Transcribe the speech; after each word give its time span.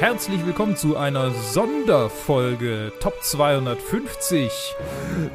herzlich 0.00 0.46
willkommen 0.46 0.76
zu 0.76 0.96
einer 0.96 1.30
Sonderfolge 1.30 2.90
Top 3.00 3.22
250. 3.22 4.50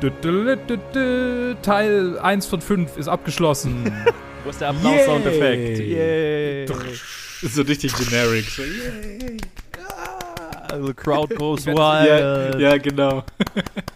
Dü, 0.01 0.11
dü, 0.23 0.57
dü, 0.67 0.79
dü, 0.91 1.55
Teil 1.61 2.17
1 2.17 2.47
von 2.47 2.61
5 2.61 2.97
ist 2.97 3.07
abgeschlossen. 3.07 3.91
Wo 4.43 4.49
ist 4.49 4.61
der 4.61 4.69
Applaus-Soundeffekt? 4.69 5.79
Yay. 5.79 6.65
So 7.43 7.61
richtig 7.61 7.93
generic. 7.95 8.45
So, 8.45 8.63
yay. 8.63 9.37
The 10.83 10.93
crowd 10.95 11.35
goes 11.35 11.67
wild. 11.67 11.77
Ja, 11.77 12.57
ja, 12.57 12.77
genau. 12.77 13.23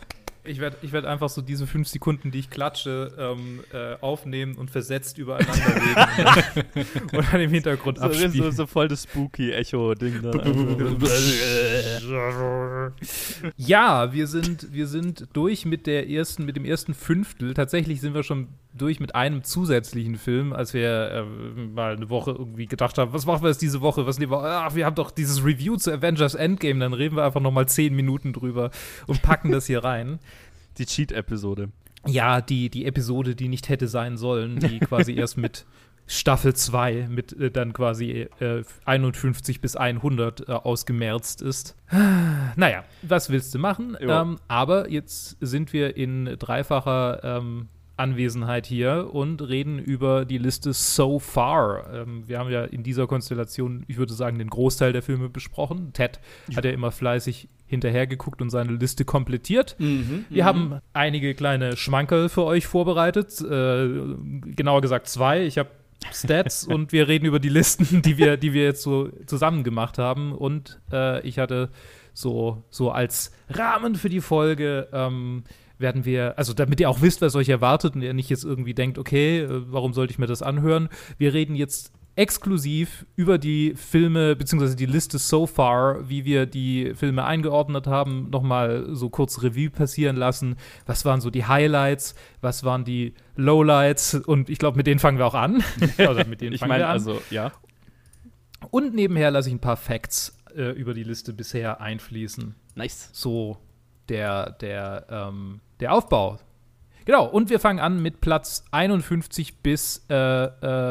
Ich 0.50 0.60
werde 0.60 0.78
ich 0.82 0.92
werd 0.92 1.06
einfach 1.06 1.30
so 1.30 1.42
diese 1.44 1.68
5 1.68 1.88
Sekunden, 1.88 2.32
die 2.32 2.40
ich 2.40 2.50
klatsche, 2.50 3.12
ähm, 3.20 3.60
äh, 3.72 3.96
aufnehmen 4.02 4.56
und 4.56 4.72
versetzt 4.72 5.20
übereinander 5.20 5.76
legen 5.76 6.88
und 7.14 7.32
dann 7.32 7.42
im 7.42 7.52
Hintergrund 7.52 8.00
So, 8.00 8.12
so, 8.12 8.26
abspielen. 8.26 8.52
so 8.52 8.66
voll 8.66 8.88
das 8.88 9.04
Spooky-Echo-Ding. 9.04 10.24
Ja, 13.58 14.12
wir 14.12 14.26
sind, 14.26 14.74
wir 14.74 14.88
sind 14.88 15.28
durch 15.34 15.66
mit 15.66 15.86
der 15.86 16.10
ersten, 16.10 16.46
mit 16.46 16.56
dem 16.56 16.66
ersten 16.66 16.96
Fünftel. 16.96 17.54
Tatsächlich 17.54 18.02
sind 18.02 18.16
wir 18.16 18.24
schon 18.24 18.48
durch 18.74 19.00
mit 19.00 19.16
einem 19.16 19.44
zusätzlichen 19.44 20.16
Film, 20.16 20.54
als 20.54 20.74
wir 20.74 21.12
äh, 21.12 21.24
mal 21.24 21.96
eine 21.96 22.10
Woche 22.10 22.32
irgendwie 22.32 22.68
gedacht 22.68 22.98
haben, 22.98 23.14
was 23.14 23.26
machen 23.26 23.44
wir 23.44 23.50
jetzt 23.50 23.62
diese 23.62 23.82
Woche? 23.82 24.06
Was 24.06 24.20
nehmen 24.20 24.32
wir? 24.32 24.44
Ach, 24.44 24.76
wir 24.76 24.86
haben 24.86 24.96
doch 24.96 25.12
dieses 25.12 25.44
Review 25.44 25.76
zu 25.78 25.92
Avengers 25.92 26.36
Endgame, 26.36 26.80
dann 26.80 26.94
reden 26.94 27.16
wir 27.16 27.24
einfach 27.24 27.42
noch 27.42 27.52
mal 27.52 27.68
zehn 27.68 27.96
Minuten 27.96 28.34
drüber 28.34 28.70
und 29.08 29.22
packen 29.22 29.52
das 29.52 29.66
hier 29.66 29.84
rein. 29.84 30.20
Die 30.78 30.86
Cheat-Episode. 30.86 31.70
Ja, 32.08 32.40
die, 32.40 32.70
die 32.70 32.86
Episode, 32.86 33.36
die 33.36 33.50
nicht 33.50 33.68
hätte 33.68 33.90
sein 33.90 34.16
sollen, 34.16 34.60
die 34.60 34.80
quasi 34.80 35.14
erst 35.14 35.38
mit 35.38 35.66
Staffel 36.08 36.56
2 36.56 37.08
mit 37.10 37.34
äh, 37.34 37.52
dann 37.52 37.72
quasi 37.72 38.28
äh, 38.40 38.64
51 38.86 39.62
bis 39.62 39.76
100 39.76 40.48
äh, 40.48 40.52
ausgemerzt 40.54 41.42
ist. 41.42 41.76
Naja, 42.56 42.84
was 43.04 43.30
willst 43.30 43.54
du 43.54 43.60
machen? 43.60 43.96
Ähm, 44.00 44.40
aber 44.48 44.90
jetzt 44.90 45.38
sind 45.40 45.72
wir 45.72 45.96
in 45.96 46.26
dreifacher 46.40 47.24
ähm, 47.24 47.68
Anwesenheit 48.00 48.66
hier 48.66 49.10
und 49.12 49.42
reden 49.42 49.78
über 49.78 50.26
die 50.26 50.38
Liste 50.38 50.74
So 50.74 51.20
Far. 51.20 51.94
Ähm, 51.94 52.28
wir 52.28 52.40
haben 52.40 52.50
ja 52.50 52.64
in 52.64 52.84
dieser 52.84 53.08
Konstellation, 53.08 53.84
ich 53.88 53.98
würde 53.98 54.14
sagen, 54.14 54.40
den 54.40 54.50
Großteil 54.50 54.94
der 54.94 55.02
Filme 55.02 55.30
besprochen. 55.30 55.92
Ted 55.94 56.20
hat 56.56 56.66
ja 56.66 56.72
immer 56.72 56.92
fleißig 56.92 57.50
hinterhergeguckt 57.68 58.42
und 58.42 58.50
seine 58.50 58.74
Liste 58.74 59.06
komplettiert. 59.06 59.76
Mhm. 59.78 60.26
Wir 60.30 60.46
haben 60.46 60.80
einige 60.94 61.36
kleine 61.36 61.78
Schmankerl 61.78 62.30
für 62.30 62.44
euch 62.44 62.66
vorbereitet. 62.66 63.40
Äh, 63.42 63.90
genauer 64.56 64.82
gesagt 64.82 65.08
zwei. 65.08 65.46
Ich 65.46 65.58
habe 65.58 65.70
Stats 66.12 66.64
und 66.68 66.92
wir 66.92 67.08
reden 67.08 67.26
über 67.26 67.40
die 67.40 67.50
Listen, 67.50 68.02
die 68.02 68.18
wir, 68.18 68.38
die 68.38 68.54
wir 68.54 68.64
jetzt 68.64 68.82
so 68.82 69.10
zusammen 69.26 69.64
gemacht 69.64 69.98
haben. 69.98 70.32
Und 70.32 70.82
äh, 70.92 71.26
ich 71.28 71.38
hatte 71.38 71.70
so, 72.14 72.64
so 72.70 72.92
als 72.92 73.32
Rahmen 73.50 73.96
für 73.96 74.10
die 74.10 74.22
Folge 74.22 74.88
ähm, 74.92 75.44
werden 75.80 76.06
wir, 76.06 76.38
also 76.38 76.54
damit 76.54 76.80
ihr 76.80 76.90
auch 76.90 77.02
wisst, 77.02 77.22
was 77.22 77.36
euch 77.36 77.50
erwartet 77.50 77.96
und 77.96 78.02
ihr 78.02 78.14
nicht 78.14 78.30
jetzt 78.30 78.44
irgendwie 78.44 78.74
denkt, 78.74 78.98
okay, 78.98 79.40
äh, 79.40 79.72
warum 79.72 79.94
sollte 79.94 80.12
ich 80.12 80.20
mir 80.20 80.28
das 80.28 80.42
anhören? 80.42 80.90
Wir 81.18 81.34
reden 81.34 81.56
jetzt 81.56 81.94
exklusiv 82.16 83.06
über 83.16 83.38
die 83.38 83.76
Filme, 83.76 84.36
beziehungsweise 84.36 84.76
die 84.76 84.86
Liste 84.86 85.18
so 85.18 85.48
far, 85.48 86.10
wie 86.10 86.26
wir 86.26 86.46
die 86.46 86.94
Filme 86.94 87.24
eingeordnet 87.24 87.88
haben, 87.88 88.30
nochmal 88.30 88.88
so 88.92 89.10
kurz 89.10 89.42
Revue 89.42 89.70
passieren 89.70 90.18
lassen. 90.18 90.58
Was 90.86 91.06
waren 91.06 91.22
so 91.22 91.30
die 91.30 91.46
Highlights? 91.46 92.16
Was 92.42 92.66
waren 92.66 92.84
die 92.84 93.14
Lowlights? 93.38 94.16
Und 94.16 94.50
ich 94.50 94.60
glaube, 94.60 94.76
mit 94.76 94.86
denen 94.86 95.00
fangen 95.00 95.18
wir 95.18 95.26
auch 95.28 95.34
an. 95.34 95.64
also 95.98 96.26
mit 96.26 96.42
denen 96.42 96.54
Ich 96.54 96.60
fangen 96.60 96.70
meine, 96.70 96.84
wir 96.84 96.88
an. 96.90 96.94
also, 96.94 97.22
ja. 97.30 97.54
Und 98.70 98.94
nebenher 98.94 99.32
lasse 99.32 99.48
ich 99.48 99.56
ein 99.56 99.62
paar 99.62 99.78
Facts 99.78 100.38
äh, 100.54 100.72
über 100.72 100.94
die 100.94 101.04
Liste 101.04 101.32
bisher 101.32 101.80
einfließen. 101.80 102.54
Nice. 102.76 103.12
So 103.14 103.58
der, 104.10 104.52
der, 104.52 105.06
ähm, 105.10 105.62
der 105.80 105.94
Aufbau. 105.94 106.38
Genau, 107.06 107.26
und 107.26 107.50
wir 107.50 107.60
fangen 107.60 107.80
an 107.80 108.02
mit 108.02 108.22
Platz 108.22 108.66
51 108.72 109.58
bis 109.60 110.06
äh, 110.10 110.16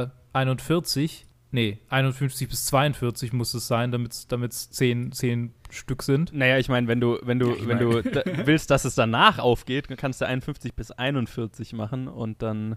äh, 0.04 0.09
41. 0.32 1.26
Nee, 1.50 1.78
51 1.88 2.49
bis 2.49 2.66
42 2.66 3.32
muss 3.32 3.54
es 3.54 3.66
sein, 3.69 3.91
damit 3.91 4.12
es 4.53 4.71
10, 4.71 5.12
10 5.12 5.54
Stück 5.71 6.03
sind. 6.03 6.32
Naja, 6.34 6.59
ich 6.59 6.69
meine, 6.69 6.88
wenn 6.88 7.00
du, 7.00 7.19
wenn 7.22 7.38
du, 7.38 7.50
Ja, 7.54 7.60
wenn 7.69 7.78
mein- 7.78 8.03
du 8.03 8.03
da 8.03 8.22
willst, 8.47 8.71
dass 8.71 8.84
es 8.84 8.94
danach 8.94 9.38
aufgeht, 9.38 9.88
dann 9.88 9.97
kannst 9.97 10.21
du 10.21 10.26
51 10.26 10.75
bis 10.75 10.91
41 10.91 11.72
machen 11.72 12.06
und 12.09 12.43
dann 12.43 12.76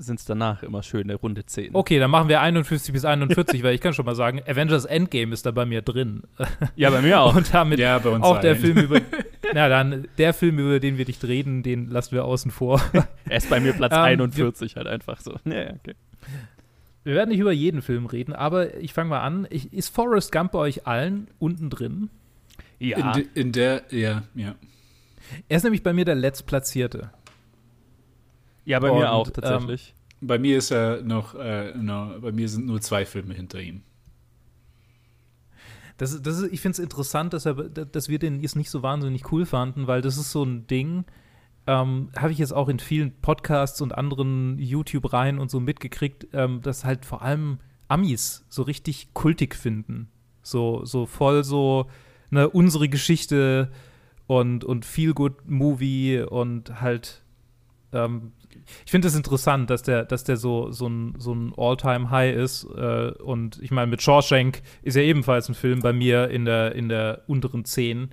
sind 0.00 0.18
es 0.18 0.24
danach 0.24 0.62
immer 0.62 0.82
schöne 0.82 1.14
Runde 1.14 1.46
10. 1.46 1.74
Okay, 1.74 1.98
dann 1.98 2.10
machen 2.10 2.28
wir 2.28 2.40
51 2.40 2.92
bis 2.92 3.04
41, 3.04 3.62
weil 3.62 3.74
ich 3.74 3.80
kann 3.80 3.94
schon 3.94 4.06
mal 4.06 4.14
sagen, 4.14 4.40
Avengers 4.46 4.84
Endgame 4.84 5.32
ist 5.32 5.46
da 5.46 5.50
bei 5.50 5.66
mir 5.66 5.82
drin. 5.82 6.22
Ja, 6.76 6.90
bei 6.90 7.02
mir 7.02 7.20
auch. 7.20 7.36
Und 7.40 7.52
damit 7.52 7.78
Ja, 7.78 7.98
bei 7.98 8.10
uns 8.10 8.24
auch 8.24 8.40
der. 8.40 8.56
Film 8.56 8.78
über. 8.78 9.00
Na 9.54 9.68
dann, 9.68 10.08
der 10.18 10.32
Film, 10.34 10.58
über 10.58 10.80
den 10.80 10.98
wir 10.98 11.06
nicht 11.06 11.22
reden, 11.24 11.62
den 11.62 11.88
lassen 11.88 12.12
wir 12.12 12.24
außen 12.24 12.50
vor. 12.50 12.80
Er 13.28 13.36
ist 13.36 13.50
bei 13.50 13.60
mir 13.60 13.72
Platz 13.72 13.92
Ähm, 13.92 14.00
41 14.00 14.76
halt 14.76 14.86
einfach 14.86 15.20
so. 15.20 15.36
Ja, 15.44 15.62
ja, 15.62 15.70
okay. 15.74 15.94
Wir 17.02 17.14
werden 17.14 17.30
nicht 17.30 17.38
über 17.40 17.52
jeden 17.52 17.82
Film 17.82 18.06
reden, 18.06 18.32
aber 18.34 18.76
ich 18.76 18.92
fange 18.92 19.10
mal 19.10 19.20
an. 19.20 19.46
Ich, 19.50 19.72
ist 19.72 19.94
Forrest 19.94 20.32
Gump 20.32 20.52
bei 20.52 20.58
euch 20.58 20.86
allen 20.86 21.28
unten 21.38 21.70
drin? 21.70 22.10
Ja. 22.78 22.98
In, 22.98 23.12
de, 23.12 23.26
in 23.34 23.52
der, 23.52 23.82
ja, 23.90 24.22
ja. 24.34 24.54
Er 25.48 25.56
ist 25.56 25.62
nämlich 25.62 25.82
bei 25.82 25.92
mir 25.92 26.04
der 26.04 26.14
letztplatzierte. 26.14 27.10
Ja, 28.70 28.78
bei 28.80 28.90
und, 28.90 28.98
mir 28.98 29.12
auch 29.12 29.28
tatsächlich. 29.30 29.94
Bei 30.20 30.38
mir 30.38 30.58
ist 30.58 30.70
er 30.70 31.02
noch, 31.02 31.34
äh, 31.34 31.72
no, 31.76 32.14
bei 32.20 32.30
mir 32.32 32.48
sind 32.48 32.66
nur 32.66 32.80
zwei 32.80 33.04
Filme 33.06 33.34
hinter 33.34 33.60
ihm. 33.60 33.82
Das, 35.96 36.12
ist- 36.12 36.26
das 36.26 36.38
ist, 36.38 36.52
ich 36.52 36.60
finde 36.60 36.74
es 36.74 36.78
interessant, 36.78 37.32
dass, 37.32 37.46
er, 37.46 37.54
dass 37.54 38.08
wir 38.08 38.18
den 38.18 38.40
jetzt 38.40 38.56
nicht 38.56 38.70
so 38.70 38.82
wahnsinnig 38.82 39.30
cool 39.32 39.44
fanden, 39.46 39.86
weil 39.86 40.00
das 40.02 40.16
ist 40.16 40.30
so 40.30 40.42
ein 40.44 40.66
Ding, 40.66 41.04
ähm, 41.66 42.10
habe 42.16 42.32
ich 42.32 42.38
jetzt 42.38 42.52
auch 42.52 42.68
in 42.68 42.78
vielen 42.78 43.12
Podcasts 43.20 43.80
und 43.80 43.96
anderen 43.96 44.58
YouTube-Reihen 44.58 45.38
und 45.38 45.50
so 45.50 45.60
mitgekriegt, 45.60 46.28
ähm, 46.32 46.62
dass 46.62 46.84
halt 46.84 47.04
vor 47.04 47.22
allem 47.22 47.58
Amis 47.88 48.44
so 48.48 48.62
richtig 48.62 49.12
kultig 49.14 49.54
finden. 49.54 50.08
So, 50.42 50.84
so 50.84 51.04
voll 51.06 51.44
so, 51.44 51.86
ne, 52.30 52.48
unsere 52.48 52.88
Geschichte 52.88 53.70
und, 54.26 54.64
und 54.64 54.84
Feel 54.86 55.12
Good 55.12 55.48
Movie 55.50 56.22
und 56.22 56.80
halt, 56.80 57.22
ähm, 57.92 58.32
ich 58.84 58.90
finde 58.90 59.08
es 59.08 59.14
das 59.14 59.18
interessant, 59.18 59.70
dass 59.70 59.82
der, 59.82 60.04
dass 60.04 60.24
der 60.24 60.36
so, 60.36 60.70
so 60.70 60.88
ein, 60.88 61.14
so 61.18 61.32
ein 61.34 61.52
All-Time-High 61.56 62.34
ist. 62.36 62.64
Äh, 62.64 63.12
und 63.22 63.58
ich 63.62 63.70
meine, 63.70 63.88
mit 63.90 64.02
Shawshank 64.02 64.62
ist 64.82 64.96
ja 64.96 65.02
ebenfalls 65.02 65.48
ein 65.48 65.54
Film 65.54 65.80
bei 65.80 65.92
mir 65.92 66.28
in 66.30 66.44
der, 66.44 66.74
in 66.74 66.88
der 66.88 67.22
unteren 67.26 67.64
10, 67.64 68.10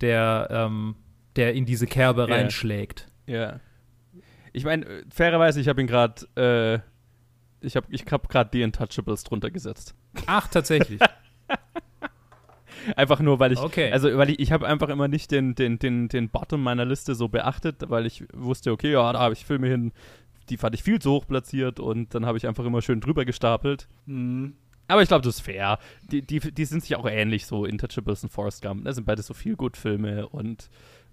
der, 0.00 0.48
ähm, 0.50 0.96
der 1.36 1.54
in 1.54 1.66
diese 1.66 1.86
Kerbe 1.86 2.26
Ja. 2.28 2.34
reinschlägt. 2.34 3.08
Ja. 3.26 3.60
Ich 4.52 4.64
meine, 4.64 4.86
fairerweise, 5.10 5.60
ich 5.60 5.68
habe 5.68 5.80
ihn 5.80 5.86
gerade, 5.86 6.26
äh, 6.36 7.66
ich 7.66 7.76
habe 7.76 7.86
ich 7.90 8.04
hab 8.10 8.28
gerade 8.28 8.50
die 8.50 8.62
Untouchables 8.64 9.24
drunter 9.24 9.50
gesetzt. 9.50 9.94
Ach, 10.26 10.48
tatsächlich. 10.48 11.00
Einfach 12.96 13.20
nur, 13.20 13.38
weil 13.38 13.52
ich, 13.52 13.58
Okay. 13.58 13.90
also 13.92 14.16
weil 14.16 14.30
ich, 14.30 14.40
ich 14.40 14.52
habe 14.52 14.66
einfach 14.66 14.88
immer 14.88 15.08
nicht 15.08 15.30
den, 15.30 15.54
den, 15.54 15.78
den, 15.78 16.08
den 16.08 16.28
Bottom 16.28 16.62
meiner 16.62 16.84
Liste 16.84 17.14
so 17.14 17.28
beachtet, 17.28 17.76
weil 17.88 18.06
ich 18.06 18.24
wusste, 18.32 18.72
okay, 18.72 18.92
ja, 18.92 19.12
da 19.12 19.18
habe 19.18 19.34
ich 19.34 19.44
Filme 19.44 19.68
hin, 19.68 19.92
die 20.48 20.56
fand 20.56 20.74
ich 20.74 20.82
viel 20.82 20.98
zu 21.00 21.12
hoch 21.12 21.26
platziert 21.26 21.80
und 21.80 22.14
dann 22.14 22.26
habe 22.26 22.38
ich 22.38 22.46
einfach 22.46 22.64
immer 22.64 22.82
schön 22.82 23.00
drüber 23.00 23.24
gestapelt. 23.24 23.88
Mhm. 24.06 24.54
Aber 24.90 25.02
ich 25.02 25.08
glaube, 25.08 25.22
das 25.22 25.36
ist 25.36 25.40
fair. 25.42 25.78
Die, 26.10 26.22
die, 26.22 26.40
die 26.40 26.64
sind 26.64 26.82
sich 26.82 26.96
auch 26.96 27.06
ähnlich, 27.06 27.44
so 27.44 27.66
Intouchables 27.66 28.22
und 28.22 28.30
Forrest 28.30 28.62
Gump. 28.62 28.84
Das 28.84 28.94
sind 28.94 29.04
beide 29.04 29.20
so 29.20 29.34
viel 29.34 29.54
gut 29.54 29.76
Filme 29.76 30.26
und 30.28 30.70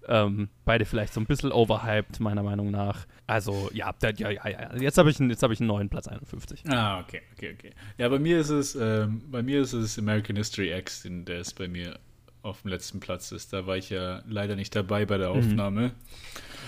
ähm, 0.08 0.48
beide 0.64 0.84
vielleicht 0.84 1.12
so 1.12 1.20
ein 1.20 1.26
bisschen 1.26 1.52
overhyped, 1.52 2.20
meiner 2.20 2.42
Meinung 2.42 2.70
nach. 2.70 3.06
Also, 3.26 3.70
ja, 3.72 3.94
ja, 4.02 4.10
ja, 4.30 4.30
ja. 4.48 4.76
Jetzt 4.76 4.98
habe 4.98 5.10
ich, 5.10 5.18
einen- 5.20 5.30
jetzt 5.30 5.42
hab 5.42 5.50
ich 5.50 5.60
einen 5.60 5.66
neuen 5.68 5.88
Platz 5.88 6.06
51. 6.08 6.62
Ah, 6.68 7.00
okay, 7.00 7.22
okay, 7.36 7.54
okay. 7.58 7.70
Ja, 7.98 8.08
bei 8.08 8.18
mir 8.18 8.38
ist 8.40 8.50
es, 8.50 8.74
ähm, 8.76 9.22
bei 9.30 9.42
mir 9.42 9.60
ist 9.62 9.72
es 9.72 9.98
American 9.98 10.36
History 10.36 10.72
X, 10.78 11.06
der 11.08 11.40
ist 11.40 11.54
bei 11.54 11.68
mir 11.68 11.98
auf 12.42 12.62
dem 12.62 12.70
letzten 12.70 13.00
Platz 13.00 13.32
ist. 13.32 13.52
Da 13.52 13.66
war 13.66 13.76
ich 13.76 13.90
ja 13.90 14.22
leider 14.28 14.54
nicht 14.54 14.74
dabei 14.76 15.04
bei 15.04 15.18
der 15.18 15.30
Aufnahme. 15.30 15.92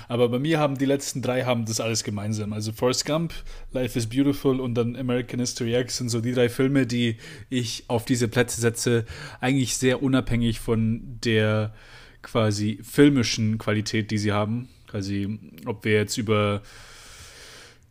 Aber 0.09 0.29
bei 0.31 0.39
mir 0.39 0.59
haben 0.59 0.79
die 0.79 0.87
letzten 0.87 1.21
drei 1.23 1.45
haben 1.45 1.67
das 1.67 1.81
alles 1.81 2.03
gemeinsam. 2.03 2.53
Also 2.53 2.73
Forrest 2.73 3.05
Gump, 3.05 3.33
Life 3.73 3.97
is 3.99 4.09
Beautiful 4.09 4.59
und 4.59 4.75
dann 4.75 4.97
American 4.97 5.39
History 5.39 5.77
X 5.79 5.99
sind 5.99 6.09
so 6.09 6.21
die 6.21 6.33
drei 6.33 6.49
Filme, 6.49 6.87
die 6.87 7.19
ich 7.51 7.85
auf 7.89 8.05
diese 8.07 8.27
Plätze 8.27 8.61
setze, 8.61 9.05
eigentlich 9.41 9.77
sehr 9.77 10.03
unabhängig 10.03 10.61
von 10.61 11.19
der 11.23 11.75
quasi 12.31 12.79
filmischen 12.83 13.59
Qualität, 13.59 14.11
die 14.11 14.19
sie 14.19 14.33
haben. 14.33 14.69
Quasi, 14.87 15.39
ob 15.67 15.85
wir 15.85 15.93
jetzt 15.93 16.17
über 16.17 16.63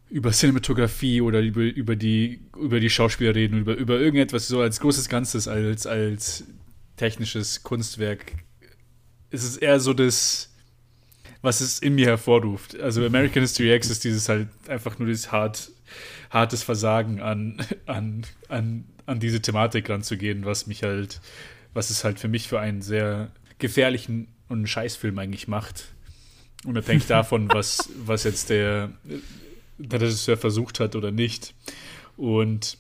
über 0.09 0.31
Cinematografie 0.31 1.21
oder 1.21 1.41
über, 1.41 1.61
über, 1.61 1.95
die, 1.95 2.39
über 2.57 2.79
die 2.79 2.89
Schauspieler 2.89 3.35
reden, 3.35 3.59
über, 3.59 3.75
über 3.75 3.99
irgendetwas 3.99 4.47
so 4.47 4.61
als 4.61 4.79
großes 4.79 5.09
Ganzes, 5.09 5.47
als, 5.47 5.85
als 5.85 6.45
technisches 6.95 7.63
Kunstwerk. 7.63 8.33
Es 9.31 9.43
ist 9.43 9.57
eher 9.57 9.79
so 9.79 9.93
das, 9.93 10.53
was 11.41 11.61
es 11.61 11.79
in 11.79 11.95
mir 11.95 12.07
hervorruft. 12.07 12.79
Also 12.79 13.05
American 13.05 13.41
History 13.41 13.73
X 13.73 13.89
ist 13.89 14.05
dieses 14.05 14.29
halt 14.29 14.47
einfach 14.69 14.97
nur 14.97 15.07
dieses 15.09 15.31
hart, 15.31 15.71
hartes 16.29 16.63
Versagen 16.63 17.21
an, 17.21 17.57
an, 17.85 18.25
an, 18.47 18.85
an 19.05 19.19
diese 19.19 19.41
Thematik 19.41 19.89
ranzugehen, 19.89 20.45
was 20.45 20.67
mich 20.67 20.83
halt, 20.83 21.19
was 21.73 21.89
es 21.89 22.05
halt 22.05 22.17
für 22.19 22.29
mich 22.29 22.47
für 22.47 22.61
einen 22.61 22.81
sehr 22.81 23.31
gefährlichen 23.59 24.27
und 24.49 24.67
Scheißfilm 24.67 25.17
eigentlich 25.19 25.47
macht. 25.47 25.85
Unabhängig 26.65 27.07
davon, 27.07 27.49
was, 27.53 27.89
was 28.05 28.23
jetzt 28.23 28.49
der, 28.49 28.91
der 29.77 30.01
Regisseur 30.01 30.37
versucht 30.37 30.79
hat 30.79 30.95
oder 30.95 31.11
nicht. 31.11 31.53
Und 32.15 32.77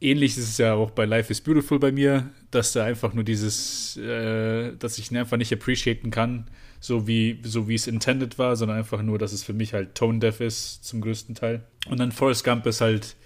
ähnlich 0.00 0.36
ist 0.36 0.48
es 0.48 0.58
ja 0.58 0.74
auch 0.74 0.90
bei 0.90 1.04
Life 1.04 1.30
is 1.30 1.40
Beautiful 1.40 1.78
bei 1.78 1.92
mir, 1.92 2.30
dass 2.50 2.72
da 2.72 2.84
einfach 2.84 3.14
nur 3.14 3.24
dieses, 3.24 3.96
äh, 3.96 4.76
dass 4.76 4.98
ich 4.98 5.10
ihn 5.10 5.16
einfach 5.16 5.36
nicht 5.36 5.52
appreciaten 5.52 6.10
kann, 6.10 6.48
so 6.80 7.06
wie, 7.06 7.40
so 7.42 7.68
wie 7.68 7.74
es 7.74 7.86
intended 7.86 8.38
war, 8.38 8.56
sondern 8.56 8.78
einfach 8.78 9.02
nur, 9.02 9.18
dass 9.18 9.32
es 9.32 9.42
für 9.42 9.54
mich 9.54 9.72
halt 9.72 9.94
tone 9.94 10.18
deaf 10.18 10.40
ist 10.40 10.84
zum 10.84 11.00
größten 11.00 11.34
Teil. 11.34 11.64
Und 11.88 11.98
dann 11.98 12.12
Forrest 12.12 12.44
Gump 12.44 12.66
ist 12.66 12.80
halt 12.80 13.16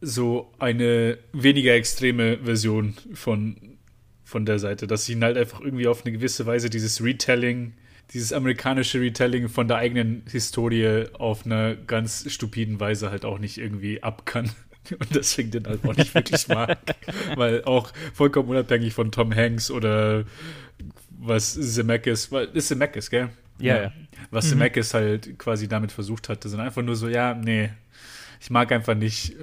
so 0.00 0.52
eine 0.58 1.18
weniger 1.32 1.74
extreme 1.74 2.38
Version 2.38 2.94
von, 3.14 3.56
von 4.34 4.46
der 4.46 4.58
Seite, 4.58 4.88
dass 4.88 5.04
sie 5.04 5.12
ihn 5.12 5.22
halt 5.22 5.36
einfach 5.36 5.60
irgendwie 5.60 5.86
auf 5.86 6.04
eine 6.04 6.10
gewisse 6.10 6.44
Weise 6.44 6.68
dieses 6.68 7.00
Retelling, 7.00 7.72
dieses 8.12 8.32
amerikanische 8.32 9.00
Retelling 9.00 9.48
von 9.48 9.68
der 9.68 9.76
eigenen 9.76 10.24
Historie 10.28 11.04
auf 11.12 11.46
einer 11.46 11.76
ganz 11.76 12.28
stupiden 12.28 12.80
Weise 12.80 13.12
halt 13.12 13.24
auch 13.24 13.38
nicht 13.38 13.58
irgendwie 13.58 14.02
ab 14.02 14.26
kann. 14.26 14.50
Und 14.90 15.14
deswegen 15.14 15.52
den 15.52 15.68
halt 15.68 15.84
auch 15.84 15.96
nicht 15.96 16.16
wirklich 16.16 16.48
mag. 16.48 16.78
Weil 17.36 17.62
auch 17.62 17.92
vollkommen 18.12 18.48
unabhängig 18.48 18.92
von 18.92 19.12
Tom 19.12 19.32
Hanks 19.32 19.70
oder 19.70 20.24
was 21.10 21.54
Zemeckis, 21.54 22.32
ist 22.54 22.66
Zemeckis, 22.66 23.10
gell? 23.10 23.28
Ja, 23.60 23.82
ja. 23.82 23.92
Was 24.32 24.46
mhm. 24.46 24.50
Zemeckis 24.50 24.94
halt 24.94 25.38
quasi 25.38 25.68
damit 25.68 25.92
versucht 25.92 26.28
hatte, 26.28 26.48
sind 26.48 26.58
einfach 26.58 26.82
nur 26.82 26.96
so, 26.96 27.08
ja, 27.08 27.34
nee, 27.34 27.70
ich 28.40 28.50
mag 28.50 28.72
einfach 28.72 28.96
nicht 28.96 29.36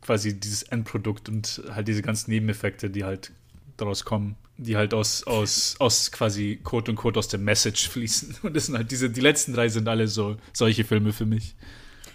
quasi 0.00 0.38
dieses 0.38 0.62
Endprodukt 0.62 1.28
und 1.28 1.60
halt 1.74 1.88
diese 1.88 2.02
ganzen 2.02 2.30
Nebeneffekte, 2.30 2.88
die 2.88 3.02
halt 3.02 3.32
daraus 3.82 4.04
kommen, 4.04 4.36
die 4.56 4.76
halt 4.76 4.94
aus, 4.94 5.24
aus, 5.24 5.76
aus 5.78 6.10
quasi 6.10 6.60
Code 6.62 6.92
und 6.92 6.96
Code 6.96 7.18
aus 7.18 7.28
der 7.28 7.40
Message 7.40 7.88
fließen. 7.88 8.36
Und 8.42 8.56
das 8.56 8.66
sind 8.66 8.76
halt 8.76 8.90
diese, 8.90 9.10
die 9.10 9.20
letzten 9.20 9.52
drei 9.52 9.68
sind 9.68 9.88
alle 9.88 10.08
so 10.08 10.36
solche 10.52 10.84
Filme 10.84 11.12
für 11.12 11.26
mich. 11.26 11.54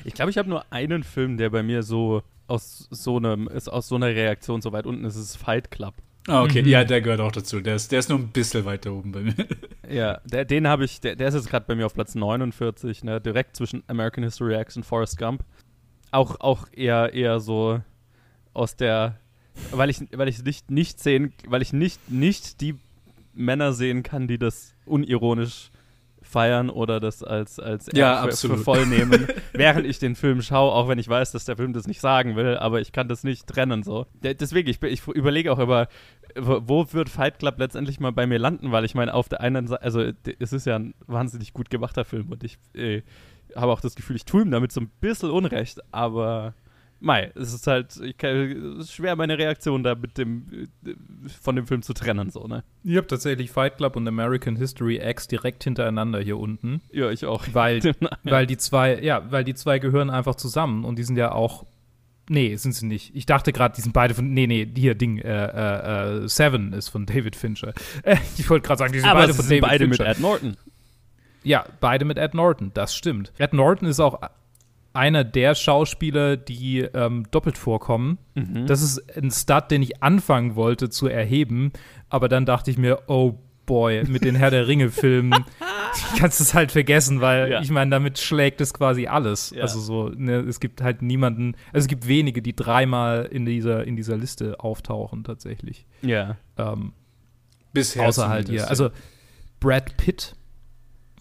Ich 0.04 0.14
glaube, 0.14 0.32
ich 0.32 0.38
habe 0.38 0.50
nur 0.50 0.66
einen 0.72 1.04
Film, 1.04 1.38
der 1.38 1.50
bei 1.50 1.64
mir 1.64 1.84
so 1.84 2.24
aus 2.48 2.88
so 2.92 3.18
einem, 3.18 3.48
ist 3.48 3.68
aus 3.68 3.88
so 3.88 3.96
einer 3.96 4.08
Reaktion 4.08 4.62
so 4.62 4.72
weit 4.72 4.86
unten 4.86 5.04
ist, 5.04 5.16
ist 5.16 5.36
Fight 5.36 5.70
Club. 5.70 5.94
Ah, 6.28 6.44
okay. 6.44 6.62
Mhm. 6.62 6.68
Ja, 6.68 6.84
der 6.84 7.02
gehört 7.02 7.22
auch 7.22 7.32
dazu. 7.32 7.62
Der 7.62 7.76
ist, 7.76 7.92
der 7.92 8.00
ist 8.00 8.10
nur 8.10 8.20
ein 8.20 8.28
bisschen 8.30 8.66
weiter 8.66 8.92
oben 8.92 9.12
bei 9.12 9.22
mir. 9.22 9.36
Ja, 9.90 10.20
der, 10.26 10.44
den 10.44 10.68
habe 10.68 10.84
ich, 10.84 11.00
der, 11.00 11.16
der 11.16 11.30
ist 11.30 11.36
jetzt 11.36 11.50
gerade 11.50 11.66
bei 11.66 11.74
mir 11.74 11.86
auf 11.86 11.94
Platz 11.94 12.14
49, 12.14 13.06
ne? 13.06 13.22
direkt 13.22 13.56
zwischen 13.56 13.84
American 13.88 14.22
History 14.26 14.60
X 14.60 14.76
und 14.76 14.86
Forrest 14.86 15.18
Gump. 15.18 15.46
Auch, 16.12 16.42
auch 16.42 16.68
eher, 16.74 17.14
eher 17.14 17.40
so 17.40 17.82
aus 18.54 18.76
der, 18.76 19.18
weil 19.72 19.90
ich, 19.90 20.00
weil 20.12 20.28
ich 20.28 20.44
nicht, 20.44 20.72
nicht 20.72 21.00
sehen, 21.00 21.34
weil 21.48 21.62
ich 21.62 21.74
nicht, 21.74 22.10
nicht 22.10 22.62
die 22.62 22.76
Männer 23.34 23.74
sehen 23.74 24.04
kann, 24.04 24.28
die 24.28 24.38
das 24.38 24.74
unironisch 24.86 25.72
feiern 26.28 26.70
oder 26.70 27.00
das 27.00 27.24
als, 27.24 27.60
als 27.60 27.90
ja, 27.94 28.24
für, 28.24 28.36
für, 28.36 28.58
voll 28.58 28.86
nehmen, 28.86 29.28
während 29.54 29.88
ich 29.88 29.98
den 29.98 30.16
Film 30.16 30.42
schaue, 30.42 30.74
auch 30.74 30.88
wenn 30.88 31.00
ich 31.00 31.08
weiß, 31.08 31.32
dass 31.32 31.46
der 31.46 31.56
Film 31.56 31.74
das 31.74 31.88
nicht 31.88 32.02
sagen 32.02 32.36
will, 32.36 32.58
aber 32.58 32.82
ich 32.82 32.92
kann 32.92 33.08
das 33.08 33.24
nicht 33.24 33.48
trennen 33.48 33.84
so. 33.84 34.06
Deswegen, 34.22 34.70
ich, 34.70 34.82
ich 34.84 35.08
überlege 35.08 35.52
auch 35.52 35.60
über, 35.60 35.88
wo 36.36 36.86
wird 36.92 37.10
Fight 37.10 37.40
Club 37.40 37.58
letztendlich 37.60 38.00
mal 38.00 38.12
bei 38.12 38.28
mir 38.28 38.40
landen, 38.40 38.72
weil 38.72 38.86
ich 38.86 38.94
meine, 38.94 39.14
auf 39.14 39.30
der 39.30 39.42
einen 39.42 39.68
Seite, 39.68 39.84
also 39.84 40.02
es 40.40 40.54
ist 40.54 40.66
ja 40.66 40.78
ein 40.78 40.94
wahnsinnig 41.08 41.54
gut 41.54 41.70
gemachter 41.70 42.04
Film 42.04 42.30
und 42.30 42.44
ich 42.44 42.58
äh, 42.74 43.02
habe 43.56 43.72
auch 43.72 43.82
das 43.82 43.96
Gefühl, 43.96 44.18
ich 44.18 44.26
tue 44.26 44.42
ihm 44.42 44.52
damit 44.52 44.72
so 44.72 44.82
ein 44.82 44.92
bisschen 45.00 45.32
Unrecht, 45.32 45.80
aber 45.94 46.54
Mei, 47.00 47.32
es 47.36 47.54
ist 47.54 47.68
halt 47.68 47.96
ich 48.02 48.18
kann, 48.18 48.80
es 48.80 48.86
ist 48.86 48.94
schwer, 48.94 49.16
meine 49.16 49.38
Reaktion 49.38 49.84
da 49.84 49.94
mit 49.94 50.18
dem 50.18 50.68
von 51.42 51.56
dem 51.56 51.68
Film 51.68 51.82
zu 51.84 51.94
trennen, 51.94 52.32
so, 52.32 52.48
ne? 52.48 52.64
Ich 52.84 52.98
habe 52.98 53.08
tatsächlich 53.08 53.52
Fight 53.52 53.78
Club 53.78 53.96
und 53.96 54.08
American 54.08 54.56
History 54.56 54.98
X 54.98 55.28
direkt 55.28 55.64
hintereinander 55.64 56.20
hier 56.20 56.38
unten. 56.38 56.82
Ja, 56.92 57.12
ich 57.12 57.26
auch. 57.26 57.46
Weil, 57.54 57.82
weil 58.24 58.48
die 58.48 58.58
zwei, 58.58 59.00
ja, 59.00 59.32
weil 59.32 59.44
die 59.44 59.54
zwei 59.54 59.80
gehören 59.80 60.10
einfach 60.10 60.36
zusammen 60.36 60.86
und 60.86 60.98
die 60.98 61.04
sind 61.04 61.18
ja 61.18 61.32
auch. 61.32 61.66
Nee, 62.30 62.56
sind 62.56 62.74
sie 62.74 62.86
nicht. 62.86 63.16
Ich 63.16 63.26
dachte 63.26 63.54
gerade, 63.54 63.76
die 63.76 63.82
sind 63.82 63.94
beide 63.94 64.14
von. 64.14 64.34
Nee, 64.34 64.48
nee, 64.48 64.68
hier 64.76 64.96
Ding, 64.96 65.20
äh, 65.20 65.46
äh, 65.46 66.24
äh 66.24 66.28
Seven 66.28 66.74
ist 66.74 66.90
von 66.90 67.06
David 67.06 67.36
Fincher. 67.36 67.74
Äh, 68.04 68.18
ich 68.38 68.50
wollte 68.50 68.68
gerade 68.68 68.80
sagen, 68.80 68.94
die 68.94 69.00
sind 69.00 69.10
Aber 69.10 69.22
beide 69.22 69.34
von 69.34 69.46
sind 69.46 69.52
David 69.52 69.70
beide 69.70 69.86
Fincher. 69.86 70.04
mit 70.04 70.18
Ed 70.18 70.20
Norton. 70.20 70.58
Ja, 71.44 71.66
beide 71.80 72.04
mit 72.04 72.18
Ed 72.18 72.34
Norton, 72.34 72.72
das 72.74 72.96
stimmt. 72.96 73.32
Ed 73.38 73.54
Norton 73.54 73.88
ist 73.88 74.00
auch 74.00 74.20
einer 74.98 75.24
der 75.24 75.56
Schauspieler, 75.56 76.36
die 76.36 76.80
ähm, 76.80 77.26
doppelt 77.32 77.58
vorkommen. 77.58 78.18
Mhm. 78.36 78.66
Das 78.66 78.82
ist 78.82 79.16
ein 79.16 79.32
Stud, 79.32 79.72
den 79.72 79.82
ich 79.82 80.04
anfangen 80.04 80.56
wollte 80.56 80.90
zu 80.90 81.08
erheben, 81.08 81.72
aber 82.10 82.28
dann 82.28 82.46
dachte 82.46 82.72
ich 82.72 82.78
mir, 82.78 83.04
oh 83.08 83.36
boy, 83.66 84.04
mit 84.06 84.24
den 84.24 84.36
Herr 84.36 84.50
der 84.50 84.68
Ringe-Filmen 84.68 85.46
kannst 86.18 86.40
du 86.40 86.44
es 86.44 86.54
halt 86.54 86.72
vergessen, 86.72 87.22
weil 87.22 87.52
ja. 87.52 87.62
ich 87.62 87.70
meine, 87.70 87.92
damit 87.92 88.18
schlägt 88.18 88.60
es 88.62 88.74
quasi 88.74 89.08
alles. 89.08 89.52
Ja. 89.52 89.62
Also 89.62 89.80
so, 89.80 90.10
ne, 90.10 90.38
es 90.40 90.60
gibt 90.60 90.82
halt 90.82 91.02
niemanden, 91.02 91.56
also 91.72 91.86
es 91.86 91.88
gibt 91.88 92.08
wenige, 92.08 92.42
die 92.42 92.56
dreimal 92.56 93.26
in 93.26 93.46
dieser, 93.46 93.86
in 93.86 93.96
dieser 93.96 94.18
Liste 94.18 94.60
auftauchen 94.60 95.24
tatsächlich. 95.24 95.86
Ja. 96.02 96.38
Ähm, 96.58 96.94
Bisher. 97.74 98.08
Außer 98.08 98.28
halt 98.30 98.50
hier. 98.50 98.70
Also 98.70 98.90
Brad 99.60 99.98
Pitt 99.98 100.36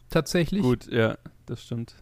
tatsächlich. 0.08 0.62
Gut, 0.62 0.90
ja, 0.90 1.18
das 1.46 1.62
stimmt. 1.62 1.96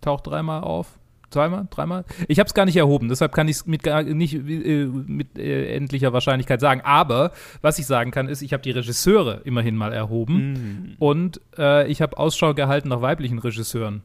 Taucht 0.00 0.26
dreimal 0.26 0.62
auf. 0.62 0.98
Zweimal? 1.30 1.68
Dreimal? 1.70 2.04
Ich 2.26 2.40
habe 2.40 2.48
es 2.48 2.54
gar 2.54 2.64
nicht 2.64 2.76
erhoben, 2.76 3.08
deshalb 3.08 3.32
kann 3.32 3.46
ich 3.46 3.56
es 3.56 3.66
mit, 3.66 3.86
nicht 3.86 4.34
äh, 4.34 4.86
mit 4.86 5.38
äh, 5.38 5.74
endlicher 5.74 6.12
Wahrscheinlichkeit 6.12 6.60
sagen. 6.60 6.80
Aber 6.82 7.32
was 7.62 7.78
ich 7.78 7.86
sagen 7.86 8.10
kann, 8.10 8.28
ist, 8.28 8.42
ich 8.42 8.52
habe 8.52 8.62
die 8.62 8.72
Regisseure 8.72 9.42
immerhin 9.44 9.76
mal 9.76 9.92
erhoben 9.92 10.52
mm. 10.52 10.96
und 10.98 11.40
äh, 11.56 11.86
ich 11.90 12.02
habe 12.02 12.18
Ausschau 12.18 12.54
gehalten 12.54 12.88
nach 12.88 13.00
weiblichen 13.00 13.38
Regisseuren. 13.38 14.02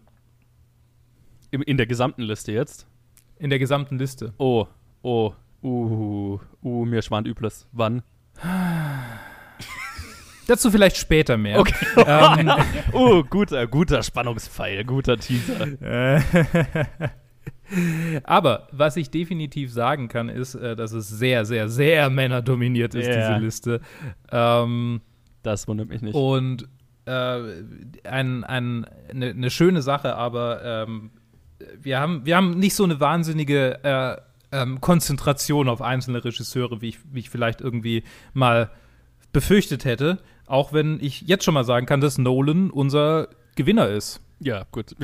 In, 1.50 1.62
in 1.64 1.78
der 1.78 1.88
gesamten 1.88 2.22
Liste 2.22 2.52
jetzt? 2.52 2.88
In 3.40 3.50
der 3.50 3.60
gesamten 3.60 3.98
Liste. 3.98 4.34
Oh, 4.38 4.68
oh, 5.02 5.34
uh, 5.64 6.40
uh, 6.64 6.86
mir 6.86 7.02
schwant 7.02 7.28
Übles. 7.28 7.68
Wann? 7.72 8.04
Dazu 10.48 10.72
vielleicht 10.72 10.98
später 10.98 11.38
mehr. 11.38 11.60
Okay. 11.60 11.74
Ähm, 12.06 12.52
oh, 12.94 13.24
guter, 13.24 13.68
guter 13.68 14.04
Spannungspfeil, 14.04 14.84
guter 14.84 15.18
Teaser. 15.18 15.68
Aber 18.24 18.68
was 18.72 18.96
ich 18.96 19.10
definitiv 19.10 19.72
sagen 19.72 20.08
kann, 20.08 20.30
ist, 20.30 20.56
äh, 20.56 20.76
dass 20.76 20.92
es 20.92 21.10
sehr, 21.10 21.46
sehr, 21.46 21.68
sehr 21.68 22.10
männerdominiert 22.10 22.94
ist, 22.94 23.08
yeah. 23.08 23.30
diese 23.30 23.44
Liste. 23.44 23.82
Ähm, 24.32 25.02
das 25.42 25.68
wundert 25.68 25.90
mich 25.90 26.02
nicht. 26.02 26.14
Und 26.14 26.68
äh, 27.06 27.40
ein, 28.04 28.44
ein, 28.44 28.86
eine, 29.10 29.30
eine 29.30 29.50
schöne 29.50 29.82
Sache, 29.82 30.16
aber 30.16 30.64
ähm, 30.64 31.12
wir, 31.80 32.00
haben, 32.00 32.26
wir 32.26 32.36
haben 32.36 32.60
nicht 32.60 32.76
so 32.76 32.84
eine 32.84 33.00
wahnsinnige 33.00 33.84
äh, 33.84 34.18
ähm, 34.52 34.82
Konzentration 34.82 35.70
auf 35.70 35.82
einzelne 35.82 36.24
Regisseure, 36.24 36.82
wie 36.82 36.90
ich, 36.90 37.00
wie 37.12 37.20
ich 37.20 37.30
vielleicht 37.30 37.62
irgendwie 37.62 38.04
mal 38.34 38.72
befürchtet 39.34 39.86
hätte. 39.86 40.20
Auch 40.48 40.74
wenn 40.74 41.00
ich 41.02 41.22
jetzt 41.22 41.44
schon 41.44 41.54
mal 41.54 41.64
sagen 41.64 41.86
kann, 41.86 42.02
dass 42.02 42.18
Nolan 42.18 42.70
unser 42.70 43.30
Gewinner 43.56 43.88
ist. 43.88 44.22
Ja, 44.40 44.66
gut. 44.72 44.96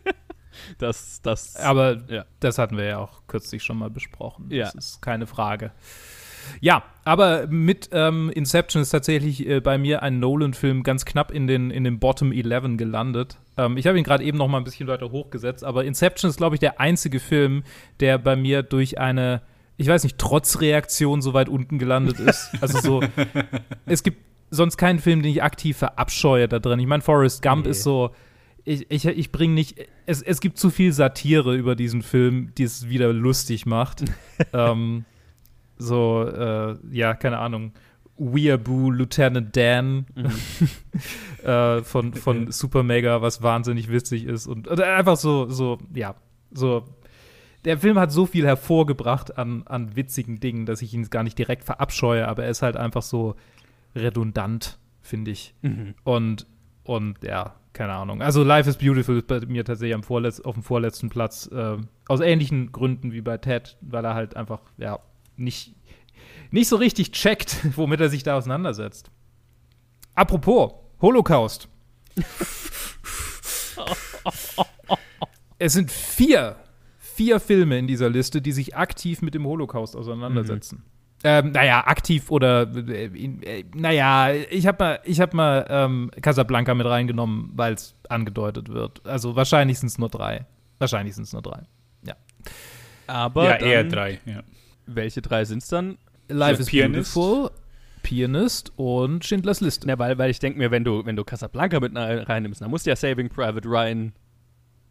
das, 0.78 1.20
das. 1.22 1.56
Aber 1.56 1.98
ja. 2.08 2.24
das 2.40 2.58
hatten 2.58 2.76
wir 2.76 2.84
ja 2.84 2.98
auch 2.98 3.22
kürzlich 3.26 3.62
schon 3.62 3.78
mal 3.78 3.90
besprochen. 3.90 4.46
Ja. 4.50 4.66
Das 4.66 4.74
ist 4.74 5.02
keine 5.02 5.26
Frage. 5.26 5.72
Ja, 6.60 6.82
aber 7.04 7.46
mit 7.48 7.90
ähm, 7.92 8.30
Inception 8.30 8.82
ist 8.82 8.90
tatsächlich 8.90 9.46
äh, 9.46 9.60
bei 9.60 9.78
mir 9.78 10.02
ein 10.02 10.20
Nolan-Film 10.20 10.82
ganz 10.82 11.04
knapp 11.04 11.30
in 11.30 11.46
den, 11.46 11.70
in 11.70 11.84
den 11.84 11.98
Bottom 11.98 12.32
11 12.32 12.76
gelandet. 12.76 13.36
Ähm, 13.56 13.76
ich 13.76 13.86
habe 13.86 13.98
ihn 13.98 14.04
gerade 14.04 14.24
eben 14.24 14.38
noch 14.38 14.48
mal 14.48 14.58
ein 14.58 14.64
bisschen 14.64 14.88
weiter 14.88 15.10
hochgesetzt, 15.10 15.64
aber 15.64 15.84
Inception 15.84 16.30
ist, 16.30 16.38
glaube 16.38 16.56
ich, 16.56 16.60
der 16.60 16.80
einzige 16.80 17.20
Film, 17.20 17.62
der 18.00 18.18
bei 18.18 18.36
mir 18.36 18.62
durch 18.62 18.98
eine, 18.98 19.42
ich 19.76 19.86
weiß 19.86 20.02
nicht, 20.02 20.18
Trotzreaktion 20.18 21.22
so 21.22 21.34
weit 21.34 21.48
unten 21.48 21.78
gelandet 21.78 22.18
ist. 22.18 22.50
Also 22.60 22.78
so, 22.80 23.02
es 23.86 24.02
gibt 24.02 24.18
sonst 24.50 24.76
keinen 24.76 24.98
Film, 24.98 25.22
den 25.22 25.30
ich 25.30 25.42
aktiv 25.42 25.76
verabscheue 25.76 26.48
da 26.48 26.58
drin. 26.58 26.78
Ich 26.78 26.86
meine, 26.86 27.02
Forrest 27.02 27.42
Gump 27.42 27.64
nee. 27.64 27.70
ist 27.70 27.82
so. 27.82 28.10
Ich, 28.64 28.90
ich, 28.90 29.06
ich 29.06 29.32
bringe 29.32 29.54
nicht. 29.54 29.86
Es, 30.06 30.22
es 30.22 30.40
gibt 30.40 30.58
zu 30.58 30.70
viel 30.70 30.92
Satire 30.92 31.56
über 31.56 31.74
diesen 31.74 32.02
Film, 32.02 32.52
die 32.58 32.64
es 32.64 32.88
wieder 32.88 33.12
lustig 33.12 33.64
macht. 33.64 34.04
ähm, 34.52 35.04
so, 35.78 36.24
äh, 36.24 36.76
ja, 36.90 37.14
keine 37.14 37.38
Ahnung. 37.38 37.72
Weeaboo 38.18 38.90
Lieutenant 38.90 39.56
Dan 39.56 40.04
mhm. 40.14 41.44
äh, 41.48 41.82
von, 41.82 42.12
von 42.12 42.52
Super 42.52 42.82
Mega, 42.82 43.22
was 43.22 43.42
wahnsinnig 43.42 43.90
witzig 43.90 44.24
ist. 44.24 44.46
Und, 44.46 44.68
und 44.68 44.80
einfach 44.80 45.16
so, 45.16 45.48
so, 45.48 45.78
ja, 45.94 46.14
so 46.50 46.84
der 47.64 47.78
Film 47.78 47.98
hat 47.98 48.12
so 48.12 48.26
viel 48.26 48.46
hervorgebracht 48.46 49.36
an, 49.36 49.62
an 49.66 49.96
witzigen 49.96 50.40
Dingen, 50.40 50.66
dass 50.66 50.82
ich 50.82 50.94
ihn 50.94 51.08
gar 51.10 51.22
nicht 51.22 51.38
direkt 51.38 51.64
verabscheue, 51.64 52.26
aber 52.26 52.44
er 52.44 52.50
ist 52.50 52.62
halt 52.62 52.76
einfach 52.76 53.02
so, 53.02 53.36
redundant, 53.94 54.78
finde 55.00 55.30
ich. 55.30 55.54
Mhm. 55.62 55.94
Und, 56.04 56.46
und 56.84 57.22
ja, 57.22 57.54
keine 57.72 57.92
Ahnung. 57.92 58.22
Also 58.22 58.42
Life 58.42 58.68
is 58.68 58.76
Beautiful 58.76 59.18
ist 59.18 59.26
bei 59.26 59.40
mir 59.40 59.64
tatsächlich 59.64 59.94
am 59.94 60.02
Vorletz 60.02 60.40
auf 60.40 60.54
dem 60.54 60.62
vorletzten 60.62 61.08
Platz. 61.08 61.48
Äh, 61.52 61.78
aus 62.08 62.20
ähnlichen 62.20 62.72
Gründen 62.72 63.12
wie 63.12 63.20
bei 63.20 63.38
Ted, 63.38 63.76
weil 63.80 64.04
er 64.04 64.14
halt 64.14 64.36
einfach, 64.36 64.60
ja, 64.76 64.98
nicht, 65.36 65.74
nicht 66.50 66.68
so 66.68 66.76
richtig 66.76 67.12
checkt, 67.12 67.58
womit 67.76 68.00
er 68.00 68.08
sich 68.08 68.22
da 68.22 68.36
auseinandersetzt. 68.36 69.10
Apropos, 70.14 70.72
Holocaust. 71.00 71.68
es 75.58 75.72
sind 75.72 75.90
vier, 75.90 76.56
vier 76.98 77.38
Filme 77.40 77.78
in 77.78 77.86
dieser 77.86 78.10
Liste, 78.10 78.42
die 78.42 78.52
sich 78.52 78.76
aktiv 78.76 79.22
mit 79.22 79.34
dem 79.34 79.46
Holocaust 79.46 79.96
auseinandersetzen. 79.96 80.78
Mhm. 80.78 80.99
Ähm, 81.22 81.52
naja, 81.52 81.86
aktiv 81.86 82.30
oder 82.30 82.66
äh, 82.74 83.04
äh, 83.04 83.64
naja, 83.74 84.32
ich 84.32 84.66
habe 84.66 84.82
mal, 84.82 85.00
ich 85.04 85.20
hab 85.20 85.34
mal 85.34 85.66
ähm, 85.68 86.10
Casablanca 86.22 86.74
mit 86.74 86.86
reingenommen, 86.86 87.50
weil 87.54 87.74
es 87.74 87.94
angedeutet 88.08 88.70
wird. 88.70 89.06
Also 89.06 89.36
wahrscheinlich 89.36 89.78
sind 89.78 89.88
es 89.88 89.98
nur 89.98 90.08
drei. 90.08 90.46
Wahrscheinlich 90.78 91.14
sind 91.14 91.24
es 91.24 91.32
nur 91.34 91.42
drei. 91.42 91.64
Ja. 92.06 92.14
Aber 93.06 93.44
ja, 93.44 93.56
eher 93.56 93.84
drei, 93.84 94.18
ja. 94.24 94.42
Welche 94.86 95.20
drei 95.20 95.44
sind 95.44 95.62
es 95.62 95.68
dann? 95.68 95.98
Life 96.28 96.62
is 96.62 96.68
Pianist. 96.68 97.14
Beautiful, 97.14 97.50
Pianist 98.02 98.72
und 98.76 99.24
Schindlers 99.24 99.60
Liste. 99.60 99.86
Ja, 99.88 99.98
weil, 99.98 100.16
weil 100.16 100.30
ich 100.30 100.38
denke 100.38 100.58
mir, 100.58 100.70
wenn 100.70 100.84
du, 100.84 101.04
wenn 101.04 101.16
du 101.16 101.24
Casablanca 101.24 101.80
mit 101.80 101.92
reinnimmst, 101.94 102.62
dann 102.62 102.70
musst 102.70 102.86
du 102.86 102.90
ja 102.90 102.96
Saving 102.96 103.28
Private 103.28 103.68
Ryan 103.68 104.14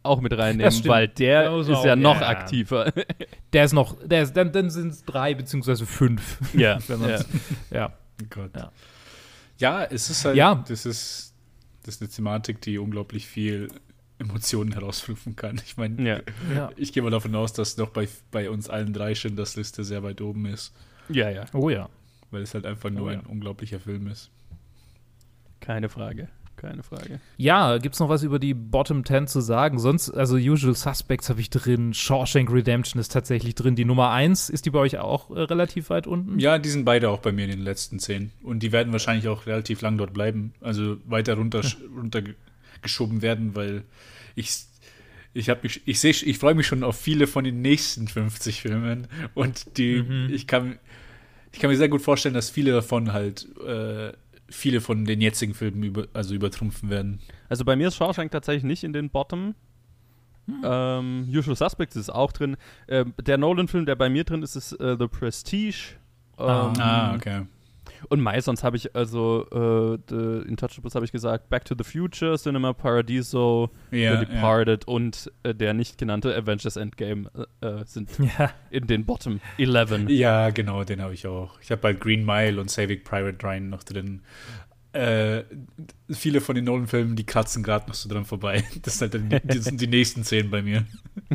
auch 0.04 0.20
mit 0.20 0.36
reinnehmen, 0.36 0.72
weil 0.86 1.08
der 1.08 1.52
ist 1.56 1.84
ja 1.84 1.96
noch 1.96 2.20
ja. 2.20 2.28
aktiver. 2.28 2.92
Der 3.52 3.64
ist 3.64 3.72
noch, 3.72 3.96
der 4.06 4.22
ist, 4.22 4.36
dann, 4.36 4.52
dann 4.52 4.70
sind 4.70 4.92
es 4.92 5.04
drei 5.04 5.34
beziehungsweise 5.34 5.86
fünf. 5.86 6.38
Ja. 6.54 6.78
ja. 6.88 7.24
ja. 7.70 7.92
Oh 8.22 8.26
Gott. 8.30 8.50
Ja. 8.54 8.72
ja, 9.58 9.84
es 9.84 10.10
ist 10.10 10.24
halt, 10.24 10.36
ja. 10.36 10.54
das 10.68 10.86
ist, 10.86 11.34
das 11.82 11.96
ist 11.96 12.02
eine 12.02 12.10
Thematik, 12.10 12.60
die 12.60 12.78
unglaublich 12.78 13.26
viel 13.26 13.68
Emotionen 14.18 14.72
herausrufen 14.72 15.34
kann. 15.34 15.60
Ich 15.64 15.76
meine, 15.76 16.02
ja. 16.02 16.20
ja. 16.54 16.70
ich 16.76 16.92
gehe 16.92 17.02
mal 17.02 17.10
davon 17.10 17.34
aus, 17.34 17.52
dass 17.52 17.76
noch 17.76 17.90
bei, 17.90 18.08
bei 18.30 18.50
uns 18.50 18.68
allen 18.68 18.92
drei 18.92 19.14
Schindlers 19.14 19.56
Liste 19.56 19.82
sehr 19.82 20.02
weit 20.02 20.20
oben 20.20 20.46
ist. 20.46 20.72
Ja, 21.08 21.30
ja. 21.30 21.46
Oh 21.52 21.70
ja. 21.70 21.88
Weil 22.30 22.42
es 22.42 22.54
halt 22.54 22.66
einfach 22.66 22.90
nur 22.90 23.08
oh, 23.08 23.10
ja. 23.10 23.18
ein 23.18 23.26
unglaublicher 23.26 23.80
Film 23.80 24.06
ist. 24.06 24.30
Keine 25.60 25.88
Frage. 25.88 26.28
Keine 26.60 26.82
Frage. 26.82 27.20
Ja, 27.38 27.78
gibt 27.78 27.94
es 27.94 28.00
noch 28.00 28.10
was 28.10 28.22
über 28.22 28.38
die 28.38 28.52
Bottom 28.52 29.02
10 29.02 29.26
zu 29.28 29.40
sagen? 29.40 29.78
Sonst, 29.78 30.10
also 30.10 30.36
Usual 30.36 30.74
Suspects 30.74 31.30
habe 31.30 31.40
ich 31.40 31.48
drin, 31.48 31.94
Shawshank 31.94 32.52
Redemption 32.52 33.00
ist 33.00 33.12
tatsächlich 33.12 33.54
drin. 33.54 33.76
Die 33.76 33.86
Nummer 33.86 34.10
1, 34.10 34.50
ist 34.50 34.66
die 34.66 34.70
bei 34.70 34.80
euch 34.80 34.98
auch 34.98 35.30
äh, 35.30 35.40
relativ 35.40 35.88
weit 35.88 36.06
unten? 36.06 36.38
Ja, 36.38 36.58
die 36.58 36.68
sind 36.68 36.84
beide 36.84 37.08
auch 37.08 37.20
bei 37.20 37.32
mir 37.32 37.46
in 37.46 37.50
den 37.50 37.62
letzten 37.62 37.98
10. 37.98 38.30
Und 38.42 38.62
die 38.62 38.72
werden 38.72 38.92
wahrscheinlich 38.92 39.26
auch 39.28 39.46
relativ 39.46 39.80
lang 39.80 39.96
dort 39.96 40.12
bleiben. 40.12 40.52
Also 40.60 40.98
weiter 41.06 41.34
runter, 41.34 41.62
runter 41.96 42.22
geschoben 42.82 43.22
werden, 43.22 43.54
weil 43.54 43.84
ich 44.34 44.66
ich 45.32 45.48
habe 45.48 45.60
mich, 45.62 45.80
ich 45.86 46.00
sehe, 46.00 46.10
ich 46.10 46.38
freue 46.38 46.54
mich 46.54 46.66
schon 46.66 46.82
auf 46.82 47.00
viele 47.00 47.28
von 47.28 47.44
den 47.44 47.62
nächsten 47.62 48.08
50 48.08 48.62
Filmen 48.62 49.06
und 49.34 49.78
die, 49.78 50.02
mhm. 50.02 50.28
ich 50.32 50.48
kann, 50.48 50.78
ich 51.52 51.60
kann 51.60 51.70
mir 51.70 51.76
sehr 51.76 51.88
gut 51.88 52.02
vorstellen, 52.02 52.34
dass 52.34 52.50
viele 52.50 52.72
davon 52.72 53.12
halt, 53.12 53.46
äh, 53.64 54.12
viele 54.50 54.80
von 54.80 55.04
den 55.04 55.20
jetzigen 55.20 55.54
Filmen 55.54 55.82
über, 55.82 56.06
also 56.12 56.34
übertrumpfen 56.34 56.90
werden. 56.90 57.20
Also 57.48 57.64
bei 57.64 57.76
mir 57.76 57.88
ist 57.88 57.96
Shawshank 57.96 58.30
tatsächlich 58.30 58.64
nicht 58.64 58.84
in 58.84 58.92
den 58.92 59.10
Bottom. 59.10 59.54
Hm. 60.46 60.62
Ähm, 60.64 61.28
Usual 61.28 61.56
Suspects 61.56 61.96
ist 61.96 62.10
auch 62.10 62.32
drin. 62.32 62.56
Ähm, 62.88 63.14
der 63.20 63.38
Nolan-Film, 63.38 63.86
der 63.86 63.96
bei 63.96 64.08
mir 64.08 64.24
drin 64.24 64.42
ist, 64.42 64.56
ist 64.56 64.80
uh, 64.80 64.96
The 64.98 65.06
Prestige. 65.06 65.96
Ah. 66.36 66.72
Ähm, 66.74 66.80
ah, 66.80 67.14
okay. 67.14 67.42
Und 68.08 68.20
Mai, 68.20 68.40
sonst 68.40 68.64
habe 68.64 68.76
ich 68.76 68.94
also 68.96 69.46
äh, 69.50 69.98
The 70.08 70.48
Intouchables 70.48 70.94
habe 70.94 71.04
ich 71.04 71.12
gesagt, 71.12 71.48
Back 71.48 71.64
to 71.64 71.74
the 71.76 71.84
Future, 71.84 72.36
Cinema 72.38 72.72
Paradiso, 72.72 73.70
yeah, 73.92 74.18
The 74.18 74.26
Departed 74.26 74.86
yeah. 74.86 74.94
und 74.94 75.30
äh, 75.42 75.54
der 75.54 75.74
nicht 75.74 75.98
genannte 75.98 76.34
Avengers 76.34 76.76
Endgame 76.76 77.30
äh, 77.60 77.66
äh 77.66 77.84
sind 77.84 78.10
yeah. 78.18 78.52
in 78.70 78.86
den 78.86 79.04
Bottom 79.04 79.40
11. 79.58 80.08
Ja, 80.08 80.50
genau, 80.50 80.84
den 80.84 81.02
habe 81.02 81.14
ich 81.14 81.26
auch. 81.26 81.60
Ich 81.60 81.70
habe 81.70 81.82
bald 81.82 82.00
Green 82.00 82.24
Mile 82.24 82.60
und 82.60 82.70
Saving 82.70 83.02
Private 83.04 83.46
Ryan 83.46 83.68
noch 83.68 83.82
drin. 83.82 84.22
Äh, 84.92 85.44
viele 86.10 86.40
von 86.40 86.56
den 86.56 86.64
Nolan-Filmen, 86.64 87.14
die 87.14 87.24
kratzen 87.24 87.62
gerade 87.62 87.86
noch 87.86 87.94
so 87.94 88.08
dran 88.08 88.24
vorbei. 88.24 88.64
Das 88.82 88.98
sind, 88.98 89.14
halt 89.14 89.54
die, 89.54 89.58
sind 89.58 89.80
die 89.80 89.86
nächsten 89.86 90.24
zehn 90.24 90.50
bei 90.50 90.62
mir. 90.62 90.84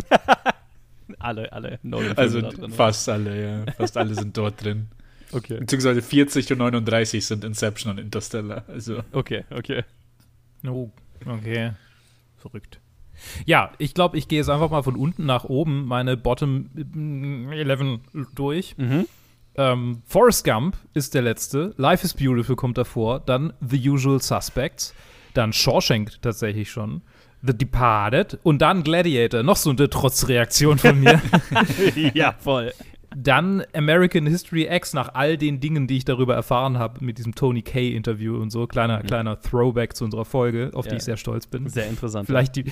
alle, 1.19 1.51
alle 1.53 1.79
Nolan-Filme. 1.83 2.17
Also 2.17 2.69
fast 2.69 3.07
alle, 3.07 3.65
ja. 3.65 3.71
Fast 3.73 3.95
alle 3.97 4.13
sind 4.13 4.35
dort 4.35 4.63
drin. 4.63 4.87
Okay. 5.31 5.59
Beziehungsweise 5.59 6.01
40 6.01 6.51
und 6.51 6.59
39 6.59 7.25
sind 7.25 7.43
Inception 7.43 7.91
und 7.91 7.99
Interstellar. 7.99 8.63
Also. 8.67 9.03
Okay, 9.11 9.43
okay. 9.49 9.83
Oh, 10.65 10.89
okay. 11.25 11.71
Verrückt. 12.37 12.79
Ja, 13.45 13.71
ich 13.77 13.93
glaube, 13.93 14.17
ich 14.17 14.27
gehe 14.27 14.39
jetzt 14.39 14.49
einfach 14.49 14.69
mal 14.69 14.83
von 14.83 14.95
unten 14.95 15.25
nach 15.25 15.45
oben 15.45 15.85
meine 15.85 16.17
Bottom 16.17 16.69
11 17.51 17.99
durch. 18.35 18.77
Mhm. 18.77 19.07
Ähm, 19.57 20.01
Forrest 20.05 20.43
Gump 20.43 20.77
ist 20.93 21.13
der 21.13 21.21
letzte. 21.21 21.73
Life 21.77 22.03
is 22.03 22.13
Beautiful 22.13 22.55
kommt 22.55 22.77
davor. 22.77 23.21
Dann 23.21 23.53
The 23.61 23.89
Usual 23.89 24.21
Suspects. 24.21 24.93
Dann 25.33 25.53
Shawshank 25.53 26.21
tatsächlich 26.21 26.69
schon. 26.69 27.01
The 27.41 27.57
Departed 27.57 28.39
und 28.43 28.61
dann 28.61 28.83
Gladiator. 28.83 29.43
Noch 29.43 29.55
so 29.55 29.69
eine 29.69 29.89
Trotzreaktion 29.89 30.77
von 30.77 30.99
mir. 30.99 31.21
ja, 32.13 32.35
voll. 32.37 32.73
Dann 33.15 33.63
American 33.73 34.27
History 34.27 34.67
X 34.69 34.93
nach 34.93 35.13
all 35.13 35.37
den 35.37 35.59
Dingen, 35.59 35.87
die 35.87 35.97
ich 35.97 36.05
darüber 36.05 36.35
erfahren 36.35 36.77
habe, 36.77 37.03
mit 37.03 37.17
diesem 37.17 37.33
Tony 37.33 37.61
Kay-Interview 37.61 38.37
und 38.37 38.51
so. 38.51 38.67
Kleiner, 38.67 38.99
mhm. 38.99 39.07
kleiner 39.07 39.39
Throwback 39.39 39.95
zu 39.95 40.03
unserer 40.03 40.25
Folge, 40.25 40.71
auf 40.73 40.85
ja. 40.85 40.91
die 40.91 40.97
ich 40.97 41.03
sehr 41.03 41.17
stolz 41.17 41.47
bin. 41.47 41.69
Sehr 41.69 41.87
interessant. 41.87 42.27
Vielleicht 42.27 42.55
die 42.55 42.65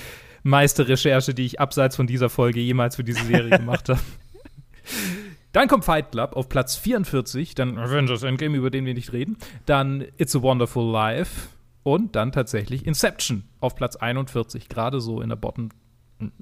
meiste 0.43 0.87
Recherche, 0.87 1.33
die 1.33 1.45
ich 1.45 1.59
abseits 1.59 1.95
von 1.95 2.07
dieser 2.07 2.29
Folge 2.29 2.59
jemals 2.59 2.97
für 2.97 3.03
diese 3.03 3.23
Serie 3.23 3.57
gemacht 3.57 3.89
habe. 3.89 3.99
Dann 5.53 5.67
kommt 5.67 5.85
Fight 5.85 6.11
Club 6.11 6.35
auf 6.35 6.49
Platz 6.49 6.75
44, 6.77 7.53
dann 7.53 7.77
Avengers 7.77 8.23
Endgame, 8.23 8.57
über 8.57 8.71
den 8.71 8.87
wir 8.87 8.95
nicht 8.95 9.13
reden. 9.13 9.37
Dann 9.67 10.03
It's 10.17 10.35
a 10.35 10.41
Wonderful 10.41 10.91
Life 10.91 11.49
und 11.83 12.15
dann 12.15 12.31
tatsächlich 12.31 12.87
Inception 12.87 13.43
auf 13.59 13.75
Platz 13.75 13.95
41, 13.95 14.67
gerade 14.67 14.99
so 14.99 15.21
in 15.21 15.29
der 15.29 15.35
Bottom 15.35 15.69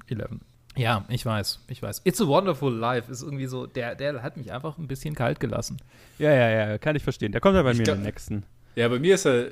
11. 0.08 0.40
Ja, 0.76 1.04
ich 1.08 1.26
weiß, 1.26 1.60
ich 1.68 1.82
weiß. 1.82 2.02
It's 2.04 2.20
a 2.20 2.26
Wonderful 2.26 2.72
Life 2.72 3.10
ist 3.10 3.22
irgendwie 3.22 3.46
so, 3.46 3.66
der, 3.66 3.94
der 3.94 4.22
hat 4.22 4.36
mich 4.36 4.52
einfach 4.52 4.78
ein 4.78 4.88
bisschen 4.88 5.14
kalt 5.14 5.38
gelassen. 5.38 5.78
Ja, 6.18 6.32
ja, 6.32 6.50
ja, 6.50 6.78
kann 6.78 6.96
ich 6.96 7.02
verstehen. 7.02 7.32
Der 7.32 7.40
kommt 7.40 7.56
ja 7.56 7.62
bei 7.62 7.72
ich 7.72 7.78
mir 7.78 7.88
in 7.88 7.94
den 7.94 8.02
nächsten. 8.02 8.44
Ja, 8.74 8.88
bei 8.88 8.98
mir 8.98 9.14
ist 9.14 9.26
er, 9.26 9.48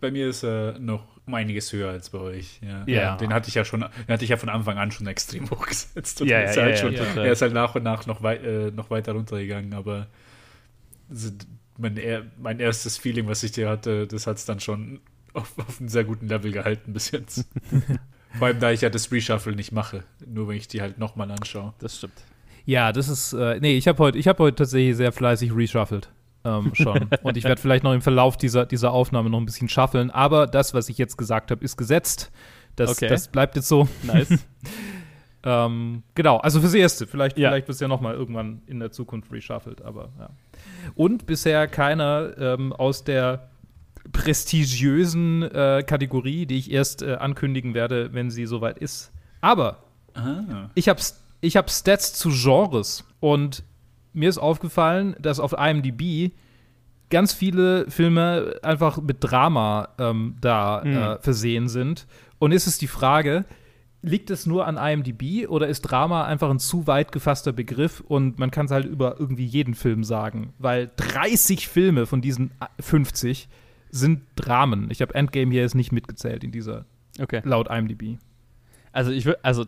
bei 0.00 0.10
mir 0.10 0.28
ist 0.28 0.42
er 0.42 0.78
noch 0.78 1.06
um 1.26 1.34
einiges 1.34 1.72
höher 1.72 1.90
als 1.90 2.10
bei 2.10 2.18
euch. 2.18 2.60
Ja. 2.62 2.84
ja. 2.86 3.16
Den 3.16 3.32
hatte 3.32 3.48
ich 3.48 3.54
ja 3.54 3.64
schon, 3.64 3.80
den 3.80 4.12
hatte 4.12 4.24
ich 4.24 4.30
ja 4.30 4.36
von 4.36 4.48
Anfang 4.48 4.76
an 4.76 4.90
schon 4.90 5.06
extrem 5.06 5.50
hochgesetzt. 5.50 6.20
Und 6.20 6.28
ja, 6.28 6.42
ist 6.42 6.56
ja, 6.56 6.62
halt 6.62 6.76
ja, 6.76 6.80
schon, 6.80 6.94
ja, 6.94 7.24
Er 7.24 7.32
ist 7.32 7.42
halt 7.42 7.54
nach 7.54 7.74
und 7.74 7.82
nach 7.82 8.06
noch, 8.06 8.22
wei 8.22 8.36
äh, 8.36 8.70
noch 8.70 8.90
weiter 8.90 9.12
runtergegangen, 9.12 9.72
aber 9.72 10.08
mein, 11.78 12.30
mein 12.38 12.60
erstes 12.60 12.98
Feeling, 12.98 13.26
was 13.26 13.42
ich 13.42 13.52
dir 13.52 13.68
hatte, 13.68 14.06
das 14.06 14.26
hat 14.26 14.36
es 14.36 14.44
dann 14.44 14.60
schon 14.60 15.00
auf, 15.32 15.58
auf 15.58 15.80
einem 15.80 15.88
sehr 15.88 16.04
guten 16.04 16.28
Level 16.28 16.52
gehalten 16.52 16.92
bis 16.92 17.10
jetzt. 17.10 17.46
Vor 18.38 18.46
allem, 18.46 18.60
da 18.60 18.70
ich 18.70 18.80
ja 18.80 18.90
das 18.90 19.10
Reshuffle 19.10 19.54
nicht 19.54 19.72
mache. 19.72 20.04
Nur 20.26 20.48
wenn 20.48 20.56
ich 20.56 20.68
die 20.68 20.80
halt 20.80 20.98
nochmal 20.98 21.30
anschaue. 21.30 21.74
Das 21.78 21.98
stimmt. 21.98 22.14
Ja, 22.64 22.92
das 22.92 23.08
ist, 23.08 23.32
äh, 23.32 23.58
nee, 23.60 23.76
ich 23.76 23.88
habe 23.88 23.98
heute 23.98 24.18
hab 24.20 24.38
heut 24.38 24.56
tatsächlich 24.56 24.96
sehr 24.96 25.12
fleißig 25.12 25.54
reshuffled. 25.54 26.08
Ähm, 26.44 26.74
schon. 26.74 27.08
Und 27.22 27.36
ich 27.36 27.44
werde 27.44 27.60
vielleicht 27.60 27.84
noch 27.84 27.92
im 27.92 28.02
Verlauf 28.02 28.36
dieser, 28.36 28.66
dieser 28.66 28.92
Aufnahme 28.92 29.30
noch 29.30 29.38
ein 29.38 29.46
bisschen 29.46 29.68
shuffeln. 29.68 30.10
Aber 30.10 30.46
das, 30.46 30.74
was 30.74 30.88
ich 30.88 30.98
jetzt 30.98 31.16
gesagt 31.16 31.50
habe, 31.50 31.64
ist 31.64 31.76
gesetzt. 31.76 32.30
Das, 32.76 32.90
okay. 32.90 33.08
das 33.08 33.28
bleibt 33.28 33.56
jetzt 33.56 33.68
so. 33.68 33.88
Nice. 34.04 34.30
ähm, 35.44 36.02
genau, 36.14 36.38
also 36.38 36.60
fürs 36.60 36.74
Erste. 36.74 37.06
Vielleicht, 37.06 37.38
ja. 37.38 37.50
vielleicht 37.50 37.68
wird 37.68 37.74
es 37.74 37.80
ja 37.80 37.88
noch 37.88 38.00
mal 38.00 38.14
irgendwann 38.14 38.62
in 38.66 38.78
der 38.78 38.90
Zukunft 38.92 39.32
reshuffled. 39.32 39.82
Aber 39.82 40.10
ja. 40.18 40.30
Und 40.94 41.26
bisher 41.26 41.66
keiner 41.66 42.36
ähm, 42.38 42.72
aus 42.72 43.04
der 43.04 43.50
prestigiösen 44.12 45.42
äh, 45.42 45.82
Kategorie, 45.86 46.46
die 46.46 46.56
ich 46.58 46.70
erst 46.70 47.02
äh, 47.02 47.14
ankündigen 47.14 47.74
werde, 47.74 48.12
wenn 48.12 48.30
sie 48.30 48.46
soweit 48.46 48.78
ist. 48.78 49.12
Aber 49.40 49.84
Aha. 50.14 50.70
ich 50.74 50.88
habe 50.88 51.00
ich 51.40 51.56
hab 51.56 51.70
Stats 51.70 52.14
zu 52.14 52.30
Genres 52.30 53.04
und 53.20 53.62
mir 54.12 54.28
ist 54.28 54.38
aufgefallen, 54.38 55.16
dass 55.20 55.40
auf 55.40 55.52
IMDb 55.52 56.32
ganz 57.10 57.32
viele 57.32 57.90
Filme 57.90 58.56
einfach 58.62 59.00
mit 59.00 59.18
Drama 59.20 59.88
ähm, 59.98 60.36
da 60.40 60.82
mhm. 60.84 60.96
äh, 60.96 61.18
versehen 61.18 61.68
sind. 61.68 62.06
Und 62.38 62.52
ist 62.52 62.66
es 62.66 62.78
die 62.78 62.86
Frage, 62.86 63.44
liegt 64.02 64.30
es 64.30 64.46
nur 64.46 64.66
an 64.66 64.76
IMDb 64.76 65.48
oder 65.48 65.68
ist 65.68 65.82
Drama 65.82 66.24
einfach 66.24 66.50
ein 66.50 66.58
zu 66.58 66.86
weit 66.86 67.12
gefasster 67.12 67.52
Begriff 67.52 68.00
und 68.00 68.38
man 68.38 68.50
kann 68.50 68.66
es 68.66 68.72
halt 68.72 68.86
über 68.86 69.16
irgendwie 69.18 69.44
jeden 69.44 69.74
Film 69.74 70.04
sagen? 70.04 70.54
Weil 70.58 70.90
30 70.96 71.68
Filme 71.68 72.06
von 72.06 72.20
diesen 72.20 72.52
50 72.78 73.48
sind 73.90 74.22
Dramen. 74.36 74.90
Ich 74.90 75.02
habe 75.02 75.14
Endgame 75.14 75.50
hier 75.50 75.62
jetzt 75.62 75.74
nicht 75.74 75.92
mitgezählt 75.92 76.44
in 76.44 76.52
dieser, 76.52 76.84
okay. 77.20 77.42
laut 77.44 77.68
IMDb. 77.68 78.18
Also 78.92 79.10
ich 79.10 79.24
würde, 79.24 79.44
also 79.44 79.66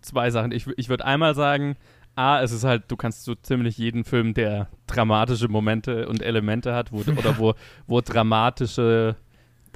zwei 0.00 0.30
Sachen. 0.30 0.52
Ich, 0.52 0.66
ich 0.76 0.88
würde 0.88 1.04
einmal 1.04 1.34
sagen, 1.34 1.76
A, 2.14 2.42
es 2.42 2.52
ist 2.52 2.64
halt, 2.64 2.84
du 2.88 2.96
kannst 2.96 3.24
so 3.24 3.34
ziemlich 3.34 3.78
jeden 3.78 4.04
Film, 4.04 4.34
der 4.34 4.68
dramatische 4.86 5.48
Momente 5.48 6.08
und 6.08 6.22
Elemente 6.22 6.74
hat, 6.74 6.92
wo, 6.92 6.98
oder 6.98 7.38
wo, 7.38 7.54
wo 7.86 8.00
dramatische, 8.00 9.16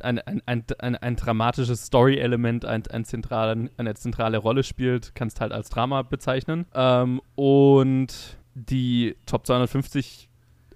ein, 0.02 0.18
ein, 0.18 0.42
ein, 0.44 0.64
ein, 0.78 0.96
ein 0.96 1.16
dramatisches 1.16 1.86
Story-Element 1.86 2.66
ein, 2.66 2.82
ein 2.88 3.70
eine 3.76 3.94
zentrale 3.94 4.38
Rolle 4.38 4.62
spielt, 4.62 5.14
kannst 5.14 5.40
halt 5.40 5.52
als 5.52 5.70
Drama 5.70 6.02
bezeichnen. 6.02 6.66
Ähm, 6.74 7.22
und 7.34 8.36
die 8.54 9.16
Top 9.24 9.46
250, 9.46 10.25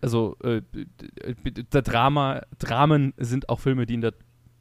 also 0.00 0.36
äh, 0.42 0.62
der 1.72 1.82
Drama, 1.82 2.42
Dramen 2.58 3.14
sind 3.18 3.48
auch 3.48 3.60
Filme, 3.60 3.86
die 3.86 3.94
in 3.94 4.00
der 4.00 4.14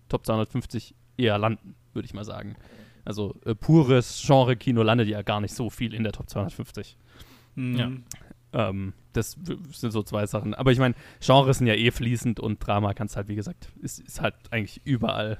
Top 0.09 0.25
250 0.25 0.95
eher 1.17 1.37
landen, 1.37 1.75
würde 1.93 2.05
ich 2.05 2.13
mal 2.13 2.25
sagen. 2.25 2.55
Also 3.05 3.35
äh, 3.45 3.55
pures 3.55 4.21
Genre-Kino 4.25 4.83
landet 4.83 5.07
ja 5.07 5.21
gar 5.21 5.41
nicht 5.41 5.53
so 5.53 5.69
viel 5.69 5.93
in 5.93 6.03
der 6.03 6.11
Top 6.11 6.29
250. 6.29 6.97
Mhm. 7.55 7.75
Ja. 7.77 8.69
Ähm, 8.69 8.93
das 9.13 9.37
sind 9.71 9.91
so 9.91 10.03
zwei 10.03 10.25
Sachen. 10.25 10.53
Aber 10.53 10.71
ich 10.71 10.79
meine, 10.79 10.95
Genres 11.19 11.59
sind 11.59 11.67
ja 11.67 11.73
eh 11.75 11.91
fließend 11.91 12.39
und 12.39 12.65
Drama 12.65 12.93
kannst 12.93 13.15
halt, 13.15 13.27
wie 13.27 13.35
gesagt, 13.35 13.69
ist, 13.81 13.99
ist 13.99 14.21
halt 14.21 14.35
eigentlich 14.51 14.81
überall. 14.85 15.39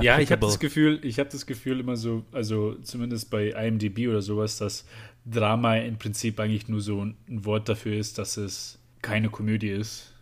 Ja, 0.00 0.18
ich 0.18 0.32
habe 0.32 0.40
das 0.40 0.58
Gefühl, 0.58 0.98
ich 1.04 1.18
habe 1.20 1.30
das 1.30 1.46
Gefühl 1.46 1.78
immer 1.80 1.96
so, 1.96 2.24
also 2.32 2.74
zumindest 2.82 3.30
bei 3.30 3.50
IMDb 3.50 4.08
oder 4.08 4.22
sowas, 4.22 4.58
dass 4.58 4.84
Drama 5.24 5.76
im 5.76 5.98
Prinzip 5.98 6.40
eigentlich 6.40 6.68
nur 6.68 6.80
so 6.80 7.04
ein 7.04 7.16
Wort 7.28 7.68
dafür 7.68 7.96
ist, 7.96 8.18
dass 8.18 8.36
es 8.36 8.80
keine 9.08 9.28
Komödie 9.30 9.68
ist. 9.70 10.12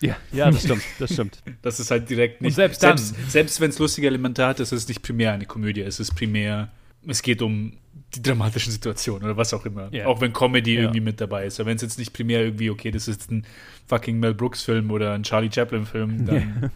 Ja, 0.00 0.16
ja, 0.32 0.50
das 0.50 0.62
stimmt, 0.64 0.82
das 0.98 1.12
stimmt. 1.12 1.38
Das 1.62 1.80
ist 1.80 1.90
halt 1.90 2.10
direkt 2.10 2.42
nicht. 2.42 2.54
selbst 2.56 2.82
dann- 2.82 2.98
selbst, 2.98 3.30
selbst 3.32 3.60
wenn 3.60 3.70
es 3.70 3.78
lustige 3.78 4.06
Elemente 4.06 4.44
hat, 4.46 4.60
ist 4.60 4.72
es 4.72 4.86
nicht 4.88 5.02
primär 5.02 5.32
eine 5.32 5.46
Komödie. 5.46 5.80
Es 5.80 5.98
ist 6.00 6.14
primär, 6.14 6.70
es 7.06 7.22
geht 7.22 7.40
um 7.42 7.78
die 8.14 8.20
dramatischen 8.22 8.70
Situationen 8.72 9.24
oder 9.24 9.36
was 9.36 9.54
auch 9.54 9.64
immer. 9.64 9.88
Ja. 9.92 10.06
Auch 10.06 10.20
wenn 10.20 10.32
Comedy 10.32 10.74
Ja. 10.74 10.80
irgendwie 10.82 11.00
mit 11.00 11.20
dabei 11.20 11.46
ist. 11.46 11.58
Aber 11.58 11.70
wenn 11.70 11.76
es 11.76 11.82
jetzt 11.82 11.98
nicht 11.98 12.12
primär 12.12 12.42
irgendwie, 12.42 12.70
okay, 12.70 12.90
das 12.90 13.08
ist 13.08 13.30
ein 13.30 13.46
fucking 13.86 14.18
Mel 14.20 14.34
Brooks-Film 14.34 14.90
oder 14.90 15.12
ein 15.14 15.22
Charlie 15.22 15.50
Chaplin-Film, 15.50 16.26
dann, 16.26 16.70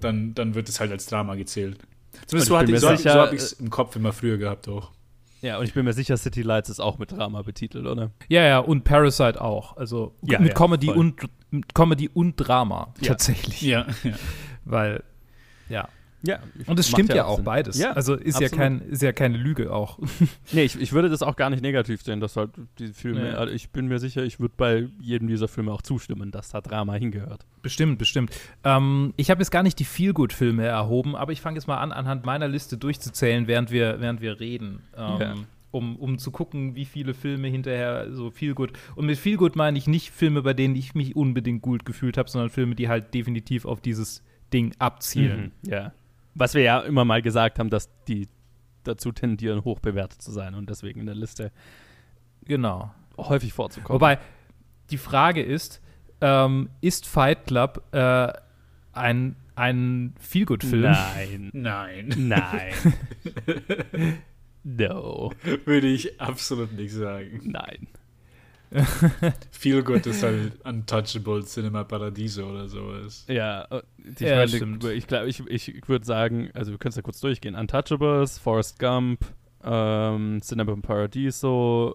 dann, 0.00 0.34
dann 0.34 0.54
wird 0.54 0.68
es 0.68 0.80
halt 0.80 0.90
als 0.90 1.06
Drama 1.06 1.34
gezählt. 1.36 1.78
Zumindest 2.26 2.48
so, 2.48 2.58
hatte 2.58 2.72
ich- 2.72 2.80
so, 2.80 2.88
sicher, 2.96 3.12
so 3.12 3.18
habe 3.20 3.36
ich 3.36 3.42
es 3.42 3.52
im 3.52 3.70
Kopf 3.70 3.94
immer 3.96 4.12
früher 4.12 4.36
gehabt 4.38 4.68
auch. 4.68 4.90
Ja, 5.44 5.58
und 5.58 5.64
ich 5.64 5.74
bin 5.74 5.84
mir 5.84 5.92
sicher, 5.92 6.16
City 6.16 6.40
Lights 6.40 6.70
ist 6.70 6.80
auch 6.80 6.96
mit 6.98 7.12
Drama 7.12 7.42
betitelt, 7.42 7.86
oder? 7.86 8.10
Ja, 8.28 8.42
ja, 8.44 8.58
und 8.60 8.84
Parasite 8.84 9.40
auch. 9.42 9.76
Also 9.76 10.14
Ja, 10.22 10.38
mit 10.38 10.48
ja, 10.48 10.54
Comedy 10.54 10.86
voll. 10.86 10.96
und 10.96 11.20
mit 11.50 11.74
Comedy 11.74 12.08
und 12.08 12.36
Drama 12.36 12.94
Ja. 13.00 13.08
tatsächlich. 13.08 13.60
Ja, 13.60 13.84
ja. 14.04 14.14
Weil, 14.64 15.02
ja. 15.68 15.86
Ja. 16.26 16.38
Und 16.66 16.78
es 16.78 16.88
stimmt 16.88 17.12
ja, 17.12 17.26
auch 17.26 17.36
Sinn. 17.36 17.44
beides. 17.44 17.78
Ja, 17.78 17.92
also 17.92 18.14
ist 18.14 18.40
ja, 18.40 18.48
kein, 18.48 18.80
ist 18.80 19.02
ja 19.02 19.12
keine 19.12 19.36
Lüge 19.36 19.72
auch. 19.72 19.98
Nee, 20.52 20.62
ich, 20.64 20.80
ich 20.80 20.92
würde 20.92 21.08
das 21.10 21.22
auch 21.22 21.36
gar 21.36 21.50
nicht 21.50 21.62
negativ 21.62 22.02
sehen, 22.02 22.20
dass 22.20 22.36
halt 22.36 22.50
die 22.78 22.88
Filme, 22.88 23.28
Ja. 23.30 23.34
also 23.34 23.52
ich 23.52 23.70
bin 23.70 23.88
mir 23.88 23.98
sicher, 23.98 24.22
ich 24.24 24.40
würde 24.40 24.54
bei 24.56 24.88
jedem 25.00 25.28
dieser 25.28 25.48
Filme 25.48 25.72
auch 25.72 25.82
zustimmen, 25.82 26.30
dass 26.30 26.48
da 26.50 26.60
Drama 26.60 26.94
hingehört. 26.94 27.44
Bestimmt, 27.62 27.98
bestimmt. 27.98 28.30
Ähm, 28.64 29.12
ich 29.16 29.30
habe 29.30 29.40
jetzt 29.40 29.50
gar 29.50 29.62
nicht 29.62 29.78
die 29.78 29.84
Feelgood-Filme 29.84 30.64
erhoben, 30.64 31.14
aber 31.16 31.32
ich 31.32 31.40
fange 31.40 31.56
jetzt 31.58 31.66
mal 31.66 31.78
an, 31.78 31.92
anhand 31.92 32.24
meiner 32.24 32.48
Liste 32.48 32.76
durchzuzählen, 32.78 33.46
während 33.46 33.70
wir, 33.70 34.00
während 34.00 34.20
wir 34.20 34.40
reden. 34.40 34.80
Ähm, 34.96 35.20
Ja. 35.20 35.34
um, 35.72 35.96
um 35.96 36.18
zu 36.18 36.30
gucken, 36.30 36.76
wie 36.76 36.84
viele 36.84 37.14
Filme 37.14 37.48
hinterher 37.48 38.12
so 38.12 38.30
Feelgood. 38.30 38.72
Und 38.94 39.06
mit 39.06 39.18
Feelgood 39.18 39.56
meine 39.56 39.76
ich 39.76 39.86
nicht 39.88 40.10
Filme, 40.10 40.42
bei 40.42 40.54
denen 40.54 40.76
ich 40.76 40.94
mich 40.94 41.16
unbedingt 41.16 41.62
gut 41.62 41.84
gefühlt 41.84 42.16
habe, 42.16 42.30
sondern 42.30 42.48
Filme, 42.50 42.74
die 42.76 42.88
halt 42.88 43.12
definitiv 43.12 43.64
auf 43.66 43.80
dieses 43.80 44.22
Ding 44.52 44.72
abzielen. 44.78 45.52
Mhm. 45.64 45.70
Ja. 45.70 45.92
Was 46.34 46.54
wir 46.54 46.62
ja 46.62 46.80
immer 46.80 47.04
mal 47.04 47.22
gesagt 47.22 47.58
haben, 47.58 47.70
dass 47.70 47.88
die 48.06 48.28
dazu 48.82 49.12
tendieren, 49.12 49.64
hoch 49.64 49.80
bewertet 49.80 50.20
zu 50.20 50.30
sein 50.30 50.54
und 50.54 50.68
deswegen 50.68 51.00
in 51.00 51.06
der 51.06 51.14
Liste 51.14 51.52
Genau. 52.44 52.92
häufig 53.16 53.52
vorzukommen. 53.52 53.94
Wobei, 53.94 54.18
die 54.90 54.98
Frage 54.98 55.42
ist, 55.42 55.80
ähm, 56.20 56.68
ist 56.80 57.06
Fight 57.06 57.46
Club 57.46 57.82
äh, 57.92 58.32
ein, 58.92 59.36
ein 59.54 60.14
Feelgood-Film? 60.18 60.82
Nein. 60.82 61.50
Nein, 61.54 62.14
Nein. 62.16 62.72
no. 64.64 65.32
würde 65.64 65.86
ich 65.86 66.20
absolut 66.20 66.72
nicht 66.72 66.92
sagen. 66.92 67.40
Nein. 67.44 67.88
Feel 69.52 69.82
Good 69.82 70.06
ist 70.06 70.22
halt 70.22 70.52
Untouchable 70.64 71.44
Cinema 71.44 71.84
Paradiso 71.84 72.46
oder 72.50 72.68
sowas. 72.68 73.24
Ja, 73.28 73.62
äh, 73.70 73.82
ich, 74.14 74.20
Ja, 74.20 74.46
stimmt. 74.48 74.84
ich 74.84 75.06
glaube, 75.06 75.28
ich, 75.28 75.40
ich 75.48 75.88
würde 75.88 76.04
sagen, 76.04 76.50
also 76.54 76.72
wir 76.72 76.78
können 76.78 76.90
es 76.90 76.96
ja 76.96 77.02
kurz 77.02 77.20
durchgehen. 77.20 77.54
Untouchables, 77.54 78.38
Forrest 78.38 78.78
Gump, 78.78 79.20
ähm, 79.62 80.40
Cinema 80.42 80.74
Paradiso, 80.82 81.94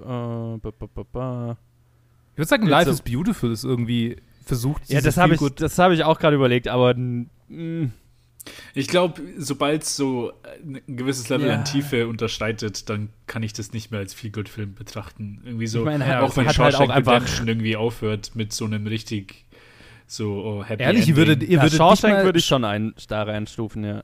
äh, 0.00 0.02
ba, 0.04 0.58
ba, 0.58 0.86
ba, 0.94 1.02
ba. 1.12 1.58
Ich 2.32 2.38
würde 2.38 2.48
sagen, 2.48 2.66
Life 2.66 2.86
so- 2.86 2.92
is 2.92 3.02
Beautiful 3.02 3.52
ist 3.52 3.64
irgendwie 3.64 4.16
versucht, 4.44 4.88
Ja, 4.88 5.00
das 5.00 5.16
habe 5.16 5.34
ich, 5.34 5.40
das 5.56 5.78
habe 5.78 5.94
ich 5.94 6.02
auch 6.04 6.18
gerade 6.18 6.36
überlegt, 6.36 6.66
aber 6.68 6.94
mm, 6.94 7.92
Ich 8.74 8.88
glaube, 8.88 9.20
sobald 9.36 9.82
es 9.82 9.96
so 9.96 10.32
ein 10.64 10.80
gewisses 10.96 11.28
Level 11.28 11.48
Ja. 11.48 11.54
an 11.56 11.64
Tiefe 11.64 12.08
unterschreitet, 12.08 12.88
dann 12.88 13.10
kann 13.26 13.42
ich 13.42 13.52
das 13.52 13.72
nicht 13.72 13.90
mehr 13.90 14.00
als 14.00 14.16
Good 14.32 14.48
Film 14.48 14.74
betrachten. 14.74 15.42
Irgendwie 15.44 15.66
so, 15.66 15.80
Ich 15.80 15.84
meine, 15.84 16.06
ja, 16.08 16.22
auch 16.22 16.36
wenn 16.36 16.46
hat 16.46 16.58
halt 16.58 16.72
Shawshank 16.72 16.90
auch 16.90 16.94
einfach- 16.94 17.12
Redemption 17.12 17.48
irgendwie 17.48 17.76
aufhört 17.76 18.32
mit 18.34 18.52
so 18.52 18.64
einem 18.64 18.86
richtig 18.86 19.44
so 20.06 20.42
oh, 20.44 20.64
Happy 20.64 20.82
Ehrlich, 20.82 21.08
ihr 21.08 21.16
würdet, 21.16 21.42
ihr 21.42 21.56
ja, 21.56 21.62
würdet 21.62 21.76
Shawshank 21.76 22.24
würde 22.24 22.38
ich 22.38 22.44
schon 22.44 22.64
ein, 22.64 22.94
da 23.08 23.22
reinstufen, 23.22 23.84
ja. 23.84 24.02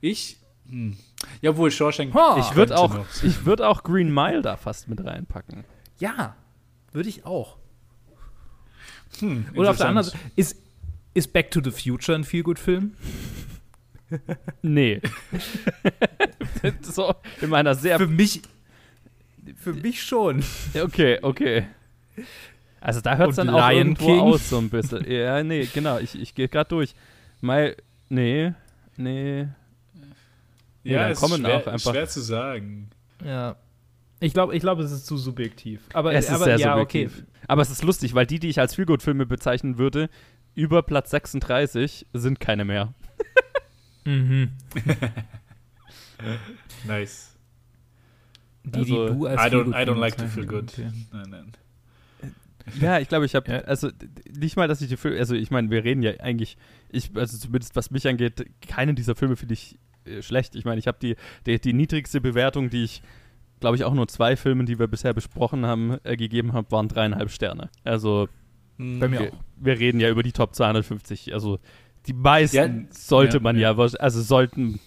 Ich? 0.00 0.38
Hm. 0.68 0.96
Ja, 1.42 1.56
wohl 1.56 1.70
Shawshank. 1.70 2.14
Ha, 2.14 2.36
ich 2.38 2.56
würde 2.56 2.76
auch, 2.76 2.94
noch 2.94 3.10
so. 3.10 3.26
ich 3.26 3.44
würd 3.44 3.60
auch 3.60 3.82
Green 3.82 4.12
Mile 4.12 4.40
da 4.42 4.56
fast 4.56 4.88
mit 4.88 5.04
reinpacken. 5.04 5.64
Ja, 5.98 6.36
würde 6.92 7.08
ich 7.08 7.26
auch. 7.26 7.58
Hm, 9.20 9.46
Oder 9.54 9.70
auf 9.70 9.76
der 9.76 9.88
anderen 9.88 10.06
Seite, 10.08 10.18
ist, 10.36 10.56
ist 11.14 11.32
Back 11.32 11.50
to 11.52 11.60
the 11.62 11.70
Future 11.70 12.16
ein 12.18 12.24
Feelgood-Film? 12.24 12.94
Nee. 14.62 15.00
so, 16.82 17.14
in 17.40 17.50
meiner 17.50 17.74
sehr 17.74 17.98
Für 17.98 18.06
mich, 18.06 18.42
für 19.56 19.72
mich 19.72 20.02
schon. 20.02 20.42
Okay, 20.74 21.18
okay. 21.22 21.66
Also 22.80 23.00
da 23.00 23.16
hört 23.16 23.30
es 23.30 23.36
dann 23.36 23.48
auch 23.50 23.68
Lion 23.70 23.78
irgendwo 23.88 24.06
King? 24.06 24.20
aus 24.20 24.48
so 24.50 24.58
ein 24.58 24.68
bisschen. 24.70 25.10
Ja, 25.10 25.42
nee, 25.42 25.66
genau. 25.72 25.98
Ich, 25.98 26.20
ich 26.20 26.34
gehe 26.34 26.48
gerade 26.48 26.68
durch. 26.68 26.94
Mal, 27.40 27.76
nee, 28.08 28.52
nee. 28.96 29.48
Ja, 30.84 31.08
es 31.08 31.18
kommen 31.18 31.40
ist 31.40 31.46
schwer, 31.46 31.56
auch 31.56 31.66
einfach- 31.66 31.92
schwer 31.92 32.06
zu 32.06 32.20
sagen. 32.20 32.90
Ja. 33.24 33.56
Ich 34.20 34.32
glaube, 34.32 34.54
ich 34.54 34.60
glaub, 34.60 34.78
es 34.78 34.92
ist 34.92 35.06
zu 35.06 35.16
subjektiv. 35.16 35.80
Aber, 35.92 36.12
Es 36.14 36.26
ist 36.26 36.30
aber 36.30 36.44
sehr 36.44 36.58
ja, 36.58 36.78
subjektiv. 36.78 37.18
okay. 37.18 37.26
Aber 37.48 37.62
es 37.62 37.70
ist 37.70 37.82
lustig, 37.82 38.14
weil 38.14 38.26
die, 38.26 38.38
die 38.38 38.48
ich 38.48 38.60
als 38.60 38.74
Feelgood-Filme 38.74 39.26
bezeichnen 39.26 39.76
würde, 39.78 40.08
über 40.54 40.82
Platz 40.82 41.10
36 41.10 42.06
sind 42.12 42.40
keine 42.40 42.64
mehr. 42.64 42.94
Mhm. 44.04 44.50
Nice. 46.86 47.36
Die, 48.64 48.78
Also, 48.78 49.08
die 49.08 49.14
du 49.18 49.26
als 49.26 49.40
I 49.42 49.54
don't, 49.54 49.68
I 49.70 49.86
don't 49.86 49.98
like 49.98 50.16
to 50.16 50.26
feel 50.26 50.46
good. 50.46 50.72
Okay. 50.72 50.90
Nein, 51.12 51.26
nein. 51.30 51.52
Ja, 52.80 52.98
ich 52.98 53.08
glaube, 53.08 53.26
ich 53.26 53.34
habe, 53.34 53.50
Ja. 53.50 53.58
also 53.60 53.90
nicht 54.38 54.56
mal, 54.56 54.68
dass 54.68 54.80
ich 54.80 54.88
die 54.88 54.96
Filme, 54.96 55.18
also 55.18 55.34
ich 55.34 55.50
meine, 55.50 55.70
wir 55.70 55.84
reden 55.84 56.02
ja 56.02 56.12
eigentlich, 56.20 56.56
ich, 56.88 57.10
also 57.14 57.36
zumindest 57.36 57.76
was 57.76 57.90
mich 57.90 58.08
angeht, 58.08 58.46
keinen 58.66 58.96
dieser 58.96 59.14
Filme 59.14 59.36
finde 59.36 59.52
ich 59.54 59.78
äh, 60.06 60.22
schlecht. 60.22 60.54
Ich 60.54 60.64
meine, 60.64 60.78
ich 60.78 60.86
habe 60.86 60.96
die, 61.00 61.16
die, 61.44 61.60
die 61.60 61.74
niedrigste 61.74 62.22
Bewertung, 62.22 62.70
die 62.70 62.84
ich, 62.84 63.02
glaube 63.60 63.76
ich, 63.76 63.84
auch 63.84 63.92
nur 63.92 64.08
zwei 64.08 64.34
Filmen, 64.36 64.64
die 64.64 64.78
wir 64.78 64.86
bisher 64.88 65.12
besprochen 65.12 65.66
haben, 65.66 65.98
äh, 66.04 66.16
gegeben 66.16 66.54
habe, 66.54 66.70
waren 66.70 66.88
dreieinhalb 66.88 67.30
Sterne. 67.30 67.68
Also 67.84 68.28
Bei 68.78 69.08
mir 69.08 69.20
wir, 69.20 69.32
auch. 69.32 69.44
wir 69.56 69.78
reden 69.78 70.00
ja 70.00 70.10
über 70.10 70.22
die 70.22 70.32
Top 70.32 70.54
250. 70.54 71.32
Also 71.32 71.58
die 72.06 72.12
meisten 72.12 72.56
Ja, 72.56 72.94
sollte 72.94 73.36
ja, 73.38 73.42
man 73.42 73.56
ja. 73.56 73.72
ja, 73.72 73.78
also 73.98 74.22
sollten 74.22 74.80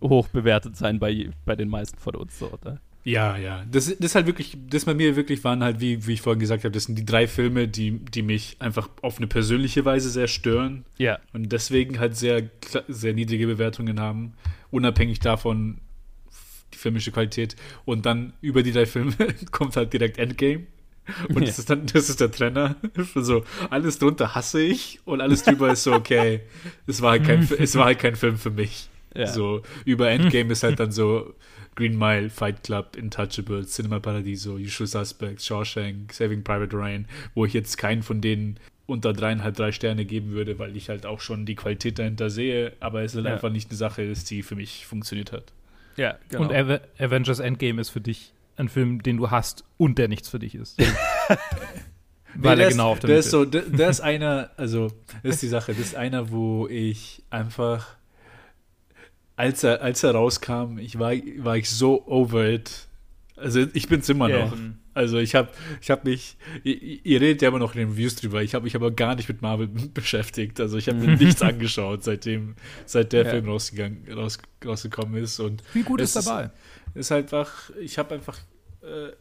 hoch 0.00 0.28
bewertet 0.28 0.76
sein 0.76 0.98
bei, 0.98 1.30
bei 1.44 1.56
den 1.56 1.68
meisten 1.68 1.98
von 1.98 2.14
uns. 2.16 2.38
So, 2.38 2.50
oder? 2.50 2.80
Ja, 3.04 3.36
ja. 3.36 3.64
Das, 3.70 3.86
das 3.86 3.98
ist 3.98 4.14
halt 4.14 4.26
wirklich, 4.26 4.56
das 4.68 4.86
bei 4.86 4.94
mir 4.94 5.14
wirklich 5.14 5.44
waren 5.44 5.62
halt, 5.62 5.80
wie, 5.80 6.06
wie 6.06 6.14
ich 6.14 6.22
vorhin 6.22 6.40
gesagt 6.40 6.64
habe, 6.64 6.72
das 6.72 6.84
sind 6.84 6.96
die 6.96 7.04
drei 7.04 7.28
Filme, 7.28 7.68
die, 7.68 7.98
die 7.98 8.22
mich 8.22 8.56
einfach 8.60 8.88
auf 9.02 9.18
eine 9.18 9.26
persönliche 9.26 9.84
Weise 9.84 10.08
sehr 10.08 10.26
stören 10.26 10.84
Ja, 10.96 11.18
und 11.32 11.52
deswegen 11.52 11.98
halt 11.98 12.16
sehr, 12.16 12.48
sehr 12.88 13.12
niedrige 13.12 13.46
Bewertungen 13.46 14.00
haben, 14.00 14.32
unabhängig 14.70 15.20
davon 15.20 15.80
die 16.72 16.78
filmische 16.78 17.12
Qualität. 17.12 17.56
Und 17.84 18.06
dann 18.06 18.32
über 18.40 18.62
die 18.62 18.72
drei 18.72 18.86
Filme 18.86 19.14
kommt 19.50 19.76
halt 19.76 19.92
direkt 19.92 20.18
Endgame. 20.18 20.66
Und 21.28 21.40
Ja. 21.40 21.46
das 21.46 21.58
ist 21.58 21.70
dann, 21.70 21.86
das 21.86 22.08
ist 22.08 22.20
der 22.20 22.30
Trenner. 22.30 22.76
So, 23.14 23.44
alles 23.70 23.98
drunter 23.98 24.34
hasse 24.34 24.60
ich 24.62 25.00
und 25.04 25.20
alles 25.20 25.42
drüber 25.44 25.70
ist 25.72 25.82
so, 25.84 25.92
okay, 25.92 26.40
es 26.86 27.00
war 27.02 27.12
halt 27.12 27.24
kein, 27.24 27.48
es 27.58 27.76
war 27.76 27.86
halt 27.86 27.98
kein 27.98 28.16
Film 28.16 28.36
für 28.38 28.50
mich. 28.50 28.88
ja. 29.14 29.26
So, 29.26 29.62
über 29.84 30.10
Endgame 30.10 30.52
ist 30.52 30.62
halt 30.62 30.80
dann 30.80 30.90
so 30.92 31.34
Green 31.76 31.98
Mile, 31.98 32.30
Fight 32.30 32.62
Club, 32.62 32.96
Intouchables, 32.96 33.72
Cinema 33.72 33.98
Paradiso, 34.00 34.54
Usual 34.54 34.86
Suspects, 34.86 35.44
Shawshank, 35.46 36.12
Saving 36.12 36.42
Private 36.44 36.76
Ryan, 36.76 37.06
wo 37.34 37.44
ich 37.44 37.52
jetzt 37.52 37.76
keinen 37.78 38.02
von 38.02 38.20
denen 38.20 38.58
unter 38.86 39.12
dreieinhalb, 39.14 39.56
drei 39.56 39.72
Sterne 39.72 40.04
geben 40.04 40.32
würde, 40.32 40.58
weil 40.58 40.76
ich 40.76 40.88
halt 40.90 41.06
auch 41.06 41.20
schon 41.20 41.46
die 41.46 41.54
Qualität 41.54 41.98
dahinter 41.98 42.28
sehe, 42.30 42.74
aber 42.80 43.02
es 43.02 43.14
halt 43.14 43.24
Ja. 43.24 43.32
einfach 43.32 43.50
nicht 43.50 43.70
eine 43.70 43.78
Sache 43.78 44.02
ist, 44.02 44.30
die 44.30 44.42
für 44.42 44.56
mich 44.56 44.84
funktioniert 44.86 45.32
hat. 45.32 45.52
ja, 45.96 46.18
genau. 46.28 46.42
Und 46.42 46.52
Ave 46.52 46.82
Avengers 46.98 47.38
Endgame 47.38 47.80
ist 47.80 47.88
für 47.90 48.00
dich 48.02 48.32
ein 48.56 48.68
Film, 48.68 49.02
den 49.02 49.16
du 49.16 49.30
hast 49.30 49.64
und 49.76 49.98
der 49.98 50.08
nichts 50.08 50.28
für 50.28 50.38
dich 50.38 50.54
ist. 50.54 50.78
Weil 52.36 52.56
der 52.56 52.64
er 52.64 52.68
ist- 52.70 52.74
genau 52.76 52.90
auf 52.92 52.98
der 53.00 53.10
Mitte 53.10 53.20
ist 53.20 53.30
so, 53.30 53.44
der, 53.44 53.62
der 53.62 53.88
ist 53.90 54.00
einer, 54.00 54.50
also 54.56 54.88
das 55.22 55.34
ist 55.36 55.42
die 55.42 55.48
Sache, 55.48 55.72
das 55.72 55.80
ist 55.86 55.94
einer, 55.96 56.30
wo 56.32 56.66
ich 56.68 57.22
einfach, 57.30 57.86
als 59.36 59.62
er, 59.62 59.82
als 59.82 60.02
er 60.02 60.12
rauskam, 60.12 60.78
ich 60.78 60.98
war, 60.98 61.12
war 61.38 61.56
ich 61.56 61.70
so 61.70 62.06
over 62.06 62.48
it, 62.48 62.88
Also 63.36 63.64
ich 63.72 63.88
bin's 63.88 64.08
immer 64.08 64.28
Ja. 64.28 64.46
noch. 64.46 64.56
Also 64.94 65.18
ich 65.18 65.34
habe 65.34 65.48
ich 65.80 65.90
hab 65.90 66.04
mich, 66.04 66.36
ihr, 66.62 66.80
ihr 67.04 67.20
redet 67.20 67.42
ja 67.42 67.48
immer 67.48 67.58
noch 67.58 67.74
in 67.74 67.80
den 67.80 67.88
Reviews 67.90 68.14
drüber, 68.14 68.42
ich 68.44 68.54
habe 68.54 68.62
mich 68.64 68.76
aber 68.76 68.92
gar 68.92 69.16
nicht 69.16 69.28
mit 69.28 69.42
Marvel 69.42 69.66
beschäftigt. 69.94 70.60
Also 70.60 70.76
ich 70.78 70.88
habe 70.88 70.98
mir 70.98 71.16
nichts 71.24 71.42
angeschaut, 71.42 72.04
seitdem, 72.04 72.54
seit 72.86 73.12
der 73.12 73.24
Ja. 73.24 73.30
Film 73.30 73.46
rausgegangen, 73.48 74.06
raus, 74.12 74.38
rausgekommen 74.64 75.22
ist. 75.22 75.40
Und 75.40 75.62
Wie 75.72 75.82
gut 75.82 76.00
Es 76.00 76.14
ist 76.14 76.26
dabei? 76.28 76.50
Ist 76.94 77.10
halt 77.10 77.32
einfach, 77.32 77.70
ich 77.80 77.98
habe 77.98 78.14
einfach, 78.14 78.38
äh, 78.82 79.12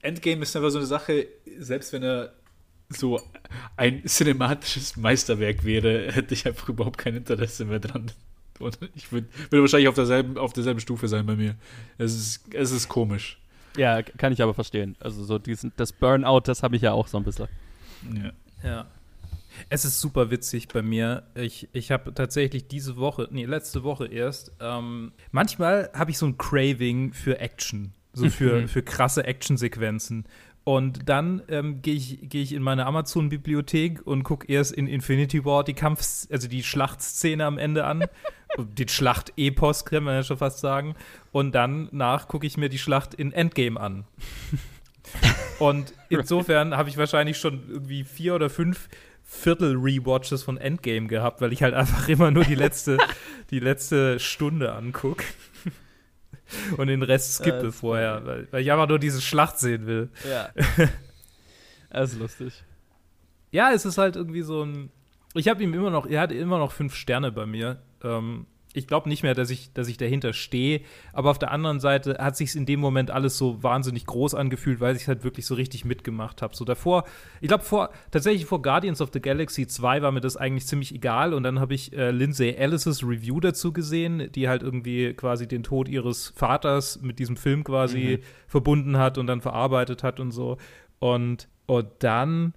Endgame 0.00 0.42
ist 0.42 0.54
einfach 0.56 0.70
so 0.70 0.78
eine 0.78 0.86
Sache, 0.86 1.26
selbst 1.58 1.92
wenn 1.92 2.02
er 2.02 2.32
so 2.88 3.20
ein 3.76 4.06
cinematisches 4.06 4.96
Meisterwerk 4.96 5.64
wäre, 5.64 6.12
hätte 6.12 6.34
ich 6.34 6.46
einfach 6.46 6.68
überhaupt 6.68 6.98
kein 6.98 7.16
Interesse 7.16 7.64
mehr 7.64 7.80
dran. 7.80 8.10
Und 8.58 8.78
ich 8.94 9.12
würde 9.12 9.28
würd 9.50 9.62
wahrscheinlich 9.62 9.88
auf 9.88 9.94
derselben, 9.94 10.38
auf 10.38 10.52
derselben 10.52 10.80
Stufe 10.80 11.06
sein 11.08 11.26
bei 11.26 11.36
mir. 11.36 11.54
Es 11.96 12.14
ist, 12.14 12.54
es 12.54 12.70
ist 12.70 12.88
komisch. 12.88 13.38
Ja, 13.76 14.02
kann 14.02 14.32
ich 14.32 14.42
aber 14.42 14.54
verstehen. 14.54 14.96
Also 14.98 15.22
so 15.24 15.38
diesen, 15.38 15.72
das 15.76 15.92
Burnout, 15.92 16.40
das 16.40 16.62
habe 16.62 16.74
ich 16.76 16.82
ja 16.82 16.92
auch 16.92 17.06
so 17.06 17.18
ein 17.18 17.24
bisschen. 17.24 17.48
Ja. 18.14 18.32
Ja. 18.62 18.86
Es 19.68 19.84
ist 19.84 20.00
super 20.00 20.30
witzig 20.30 20.68
bei 20.68 20.82
mir. 20.82 21.24
Ich, 21.34 21.68
ich 21.72 21.90
habe 21.90 22.14
tatsächlich 22.14 22.68
diese 22.68 22.96
Woche, 22.96 23.28
nee, 23.30 23.44
letzte 23.44 23.82
Woche 23.82 24.06
erst, 24.06 24.52
ähm, 24.60 25.12
manchmal 25.30 25.90
habe 25.94 26.10
ich 26.10 26.18
so 26.18 26.26
ein 26.26 26.38
Craving 26.38 27.12
für 27.12 27.38
Action. 27.38 27.92
So 28.12 28.28
für, 28.30 28.68
für 28.68 28.82
krasse 28.82 29.24
Actionsequenzen. 29.24 30.24
Und 30.64 31.08
dann 31.08 31.42
ähm, 31.48 31.80
gehe 31.80 31.94
ich, 31.94 32.18
geh 32.22 32.42
ich 32.42 32.52
in 32.52 32.62
meine 32.62 32.84
Amazon-Bibliothek 32.84 34.06
und 34.06 34.22
gucke 34.22 34.52
erst 34.52 34.72
in 34.72 34.86
Infinity 34.86 35.44
War 35.46 35.64
die 35.64 35.72
Kampf, 35.72 36.26
also 36.30 36.46
die 36.46 36.62
Schlachtszene 36.62 37.44
am 37.46 37.56
Ende 37.56 37.84
an. 37.84 38.04
die 38.58 38.86
Schlacht-Epos, 38.86 39.86
kann 39.86 40.04
man 40.04 40.14
ja 40.14 40.22
schon 40.22 40.36
fast 40.36 40.58
sagen. 40.58 40.94
Und 41.32 41.54
dann 41.54 41.88
nach 41.92 42.28
gucke 42.28 42.46
ich 42.46 42.58
mir 42.58 42.68
die 42.68 42.78
Schlacht 42.78 43.14
in 43.14 43.32
Endgame 43.32 43.80
an. 43.80 44.04
Und 45.58 45.92
insofern 46.08 46.76
habe 46.76 46.88
ich 46.88 46.96
wahrscheinlich 46.96 47.38
schon 47.38 47.62
irgendwie 47.68 48.04
vier 48.04 48.34
oder 48.34 48.50
fünf 48.50 48.88
Viertel-Rewatches 49.30 50.42
von 50.42 50.56
Endgame 50.56 51.06
gehabt, 51.06 51.42
weil 51.42 51.52
ich 51.52 51.62
halt 51.62 51.74
einfach 51.74 52.08
immer 52.08 52.30
nur 52.30 52.44
die 52.44 52.54
letzte, 52.54 52.96
die 53.50 53.60
letzte 53.60 54.18
Stunde 54.18 54.72
angucke. 54.72 55.24
Und 56.78 56.86
den 56.86 57.02
Rest 57.02 57.34
skippe 57.34 57.64
Das- 57.64 57.76
vorher, 57.80 58.24
weil, 58.24 58.48
weil 58.50 58.62
ich 58.62 58.72
einfach 58.72 58.88
nur 58.88 58.98
diese 58.98 59.20
Schlacht 59.20 59.58
sehen 59.58 59.86
will. 59.86 60.08
Ja. 60.28 60.48
das 61.90 62.12
ist 62.14 62.18
lustig. 62.18 62.64
Ja, 63.50 63.70
es 63.72 63.84
ist 63.84 63.98
halt 63.98 64.16
irgendwie 64.16 64.42
so 64.42 64.62
ein. 64.64 64.90
Ich 65.34 65.46
habe 65.48 65.62
ihm 65.62 65.74
immer 65.74 65.90
noch, 65.90 66.06
er 66.06 66.22
hat 66.22 66.32
immer 66.32 66.58
noch 66.58 66.72
fünf 66.72 66.94
Sterne 66.94 67.30
bei 67.30 67.44
mir. 67.44 67.82
Ähm, 68.02 68.46
ich 68.74 68.86
glaube 68.86 69.08
nicht 69.08 69.22
mehr, 69.22 69.34
dass 69.34 69.50
ich, 69.50 69.72
dass 69.72 69.88
ich 69.88 69.96
dahinter 69.96 70.32
stehe. 70.32 70.82
Aber 71.12 71.30
auf 71.30 71.38
der 71.38 71.50
anderen 71.50 71.80
Seite 71.80 72.18
hat 72.18 72.36
sich 72.36 72.54
in 72.54 72.66
dem 72.66 72.80
Moment 72.80 73.10
alles 73.10 73.38
so 73.38 73.62
wahnsinnig 73.62 74.06
groß 74.06 74.34
angefühlt, 74.34 74.80
weil 74.80 74.96
ich 74.96 75.08
halt 75.08 75.24
wirklich 75.24 75.46
so 75.46 75.54
richtig 75.54 75.84
mitgemacht 75.84 76.42
habe. 76.42 76.54
So 76.54 76.64
davor, 76.64 77.04
ich 77.40 77.48
glaube 77.48 77.64
vor 77.64 77.90
tatsächlich 78.10 78.46
vor 78.46 78.62
Guardians 78.62 79.00
of 79.00 79.10
the 79.12 79.20
Galaxy 79.20 79.66
2 79.66 80.02
war 80.02 80.12
mir 80.12 80.20
das 80.20 80.36
eigentlich 80.36 80.66
ziemlich 80.66 80.94
egal. 80.94 81.32
Und 81.32 81.42
dann 81.42 81.60
habe 81.60 81.74
ich 81.74 81.92
äh, 81.92 82.10
Lindsay 82.10 82.50
Ellis' 82.50 83.02
Review 83.02 83.40
dazu 83.40 83.72
gesehen, 83.72 84.30
die 84.34 84.48
halt 84.48 84.62
irgendwie 84.62 85.14
quasi 85.14 85.48
den 85.48 85.62
Tod 85.62 85.88
ihres 85.88 86.28
Vaters 86.36 87.00
mit 87.00 87.18
diesem 87.18 87.36
Film 87.36 87.64
quasi 87.64 88.20
verbunden 88.46 88.98
hat 88.98 89.18
und 89.18 89.26
dann 89.26 89.40
verarbeitet 89.40 90.02
hat 90.02 90.20
und 90.20 90.30
so. 90.30 90.58
Und, 90.98 91.48
und 91.66 91.88
dann 92.00 92.54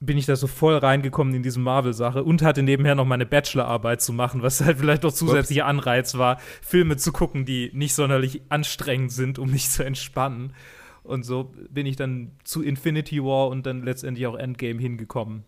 bin 0.00 0.16
ich 0.16 0.24
da 0.24 0.34
so 0.34 0.46
voll 0.46 0.76
reingekommen 0.78 1.34
in 1.34 1.42
diese 1.42 1.60
Marvel-Sache 1.60 2.24
und 2.24 2.40
hatte 2.40 2.62
nebenher 2.62 2.94
noch 2.94 3.04
meine 3.04 3.26
Bachelorarbeit 3.26 4.00
zu 4.00 4.14
machen, 4.14 4.42
was 4.42 4.62
halt 4.62 4.78
vielleicht 4.78 5.02
noch 5.02 5.12
zusätzlicher 5.12 5.66
Anreiz 5.66 6.16
war, 6.16 6.38
Filme 6.62 6.96
zu 6.96 7.12
gucken, 7.12 7.44
die 7.44 7.70
nicht 7.74 7.94
sonderlich 7.94 8.40
anstrengend 8.48 9.12
sind, 9.12 9.38
um 9.38 9.50
mich 9.50 9.68
zu 9.70 9.84
entspannen. 9.84 10.54
Und 11.02 11.24
so 11.24 11.52
bin 11.70 11.86
ich 11.86 11.96
dann 11.96 12.32
zu 12.44 12.62
Infinity 12.62 13.22
War 13.22 13.48
und 13.48 13.66
dann 13.66 13.82
letztendlich 13.82 14.26
auch 14.26 14.36
Endgame 14.36 14.80
hingekommen. 14.80 15.44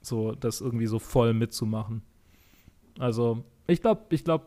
So, 0.00 0.32
das 0.32 0.60
irgendwie 0.60 0.86
so 0.86 0.98
voll 0.98 1.34
mitzumachen. 1.34 2.02
Also, 2.98 3.44
ich 3.66 3.80
glaube, 3.80 4.02
ich 4.10 4.24
glaube, 4.24 4.46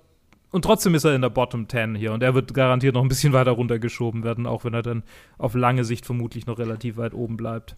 und 0.52 0.64
trotzdem 0.64 0.96
ist 0.96 1.04
er 1.04 1.16
in 1.16 1.22
der 1.22 1.30
Bottom 1.30 1.68
10 1.68 1.96
hier 1.96 2.14
und 2.14 2.24
er 2.24 2.36
wird 2.36 2.54
garantiert 2.54 2.96
noch 2.96 3.02
ein 3.02 3.10
bisschen 3.10 3.34
weiter 3.34 3.52
runtergeschoben 3.52 4.24
werden, 4.24 4.48
auch 4.48 4.64
wenn 4.64 4.74
er 4.74 4.84
dann 4.84 5.04
auf 5.38 5.56
lange 5.56 5.84
Sicht 5.84 6.06
vermutlich 6.06 6.46
noch 6.46 6.60
relativ 6.60 6.96
weit 6.96 7.14
oben 7.14 7.36
bleibt. 7.36 7.76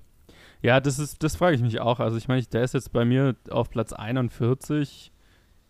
Ja, 0.61 0.79
das 0.79 0.99
ist, 0.99 1.23
das 1.23 1.35
frage 1.35 1.55
ich 1.55 1.61
mich 1.61 1.79
auch. 1.79 1.99
Also 1.99 2.17
ich 2.17 2.27
meine, 2.27 2.43
der 2.43 2.63
ist 2.63 2.73
jetzt 2.73 2.91
bei 2.91 3.05
mir 3.05 3.35
auf 3.49 3.69
Platz 3.69 3.93
41. 3.93 5.11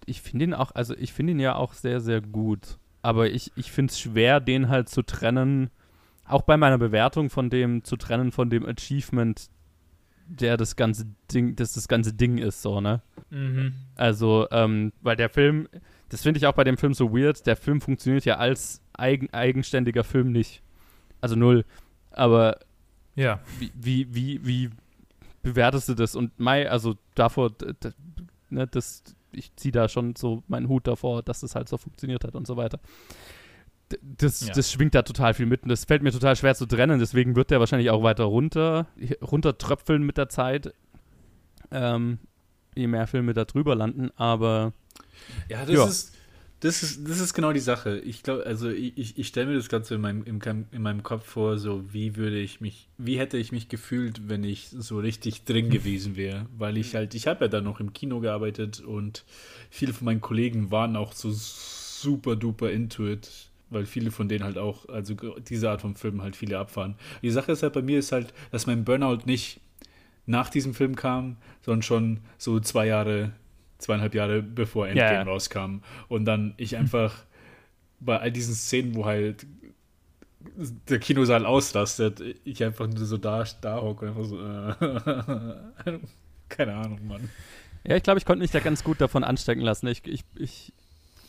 Ich 0.05 0.21
finde 0.21 0.45
ihn 0.45 0.53
auch, 0.53 0.71
also 0.73 0.95
ich 0.97 1.13
finde 1.13 1.33
ihn 1.33 1.39
ja 1.39 1.55
auch 1.55 1.73
sehr, 1.73 1.99
sehr 1.99 2.21
gut. 2.21 2.77
Aber 3.01 3.29
ich, 3.29 3.51
ich 3.55 3.71
finde 3.71 3.91
es 3.91 3.99
schwer, 3.99 4.39
den 4.39 4.69
halt 4.69 4.89
zu 4.89 5.01
trennen, 5.01 5.69
auch 6.25 6.41
bei 6.41 6.57
meiner 6.57 6.77
Bewertung 6.77 7.29
von 7.29 7.49
dem 7.49 7.83
zu 7.83 7.95
trennen 7.95 8.31
von 8.31 8.49
dem 8.49 8.65
Achievement, 8.65 9.49
der 10.27 10.57
das 10.57 10.75
ganze 10.75 11.05
Ding, 11.33 11.55
das 11.55 11.73
das 11.73 11.87
ganze 11.87 12.13
Ding 12.13 12.37
ist, 12.37 12.61
so, 12.61 12.81
ne? 12.81 13.01
Mhm. 13.29 13.73
Also, 13.95 14.47
ähm, 14.51 14.91
weil 15.01 15.15
der 15.15 15.29
Film, 15.29 15.69
das 16.09 16.23
finde 16.23 16.37
ich 16.37 16.47
auch 16.47 16.53
bei 16.53 16.65
dem 16.65 16.77
Film 16.77 16.93
so 16.93 17.15
weird, 17.15 17.45
der 17.45 17.55
Film 17.55 17.79
funktioniert 17.79 18.25
ja 18.25 18.37
als 18.37 18.81
eigen, 18.93 19.33
eigenständiger 19.33 20.03
Film 20.03 20.31
nicht. 20.31 20.61
Also 21.21 21.35
null. 21.35 21.65
Aber 22.11 22.59
Ja. 23.17 23.41
wie, 23.59 23.71
wie, 23.75 24.15
wie, 24.15 24.45
wie 24.47 24.69
bewertest 25.43 25.89
du 25.89 25.93
das? 25.95 26.15
Und 26.15 26.39
Mai, 26.39 26.69
also 26.69 26.95
davor, 27.15 27.51
ne, 28.49 28.67
das, 28.67 29.03
ich 29.31 29.53
ziehe 29.55 29.71
da 29.73 29.89
schon 29.89 30.15
so 30.15 30.43
meinen 30.47 30.69
Hut 30.69 30.87
davor, 30.87 31.23
dass 31.23 31.41
das 31.41 31.55
halt 31.55 31.67
so 31.67 31.77
funktioniert 31.77 32.23
hat 32.23 32.35
und 32.35 32.47
so 32.47 32.55
weiter. 32.57 32.79
Das, 34.01 34.45
Ja. 34.45 34.53
das 34.53 34.71
schwingt 34.71 34.93
da 34.95 35.01
total 35.01 35.33
viel 35.33 35.45
mit 35.45 35.63
und 35.63 35.69
das 35.69 35.85
fällt 35.85 36.03
mir 36.03 36.11
total 36.11 36.35
schwer 36.35 36.53
zu 36.55 36.65
trennen, 36.65 36.99
deswegen 36.99 37.35
wird 37.37 37.51
der 37.51 37.59
wahrscheinlich 37.61 37.89
auch 37.89 38.03
weiter 38.03 38.25
runter, 38.25 38.85
runtertröpfeln 39.21 40.03
mit 40.03 40.17
der 40.17 40.27
Zeit, 40.29 40.73
ähm, 41.71 42.19
je 42.75 42.87
mehr 42.87 43.07
Filme 43.07 43.33
da 43.33 43.45
drüber 43.45 43.75
landen, 43.75 44.11
aber 44.17 44.73
Ja, 45.49 45.65
das 45.65 45.75
Ja. 45.75 45.85
ist. 45.85 46.16
Das 46.59 46.81
ist, 46.81 47.07
das 47.07 47.19
ist 47.19 47.35
genau 47.35 47.53
die 47.53 47.59
Sache. 47.59 47.99
Ich 47.99 48.23
glaube, 48.23 48.45
also 48.45 48.69
ich, 48.69 49.17
ich, 49.17 49.27
stelle 49.27 49.47
mir 49.47 49.55
das 49.55 49.69
Ganze 49.69 49.95
in 49.95 50.01
meinem, 50.01 50.23
im, 50.23 50.39
in 50.71 50.81
meinem 50.81 51.03
Kopf 51.03 51.25
vor, 51.25 51.59
so 51.59 51.83
wie 51.93 52.15
würde 52.15 52.39
ich 52.39 52.61
mich, 52.61 52.87
wie 52.97 53.19
hätte 53.19 53.37
ich 53.37 53.51
mich 53.51 53.69
gefühlt, 53.69 54.27
wenn 54.27 54.43
ich 54.43 54.69
so 54.69 54.97
richtig 54.97 55.43
drin 55.43 55.69
gewesen 55.69 56.15
wäre. 56.15 56.47
Weil 56.57 56.77
ich 56.77 56.95
halt, 56.95 57.13
ich 57.13 57.27
habe 57.27 57.45
ja 57.45 57.47
dann 57.47 57.63
noch 57.63 57.79
im 57.79 57.93
Kino 57.93 58.21
gearbeitet 58.21 58.79
und 58.79 59.23
viele 59.69 59.93
von 59.93 60.05
meinen 60.05 60.21
Kollegen 60.21 60.71
waren 60.71 60.95
auch 60.95 61.13
so 61.13 61.29
super 61.31 62.35
duper 62.35 62.71
into 62.71 63.07
it, 63.07 63.29
weil 63.69 63.85
viele 63.85 64.09
von 64.09 64.27
denen 64.27 64.43
halt 64.43 64.57
auch, 64.57 64.89
also 64.89 65.13
diese 65.47 65.69
Art 65.69 65.81
von 65.81 65.95
Filmen 65.95 66.23
halt 66.23 66.35
viele 66.35 66.57
abfahren. 66.57 66.95
Die 67.21 67.31
Sache 67.31 67.51
ist 67.51 67.61
halt 67.61 67.73
bei 67.73 67.83
mir 67.83 67.99
ist 67.99 68.11
halt, 68.11 68.33
dass 68.51 68.65
mein 68.65 68.83
Burnout 68.83 69.25
nicht 69.25 69.59
nach 70.25 70.49
diesem 70.49 70.73
Film 70.73 70.95
kam, 70.95 71.37
sondern 71.61 71.83
schon 71.83 72.19
so 72.37 72.59
zwei 72.59 72.87
Jahre, 72.87 73.31
zweieinhalb 73.77 74.15
Jahre 74.15 74.41
bevor 74.41 74.87
Endgame 74.87 75.13
ja. 75.13 75.23
rauskam. 75.23 75.79
Und 76.07 76.25
dann 76.25 76.53
ich 76.57 76.77
einfach 76.77 77.15
bei 77.99 78.19
all 78.19 78.31
diesen 78.31 78.53
Szenen, 78.55 78.95
wo 78.95 79.05
halt 79.05 79.45
der 80.89 80.99
Kinosaal 80.99 81.45
ausrastet, 81.45 82.21
ich 82.43 82.63
einfach 82.63 82.87
nur 82.87 82.97
so 83.05 83.17
da, 83.17 83.43
da 83.61 83.81
hocke 83.81 84.05
und 84.05 84.17
einfach 84.17 84.25
so, 84.25 84.39
äh, 84.39 85.99
keine 86.49 86.75
Ahnung, 86.75 87.05
Mann. 87.07 87.29
Ja, 87.83 87.95
ich 87.95 88.03
glaube, 88.03 88.17
ich 88.19 88.25
konnte 88.25 88.41
mich 88.41 88.51
da 88.51 88.59
ganz 88.59 88.83
gut 88.83 89.01
davon 89.01 89.23
anstecken 89.23 89.61
lassen. 89.61 89.87
Ich, 89.87 90.05
ich, 90.05 90.23
ich 90.35 90.73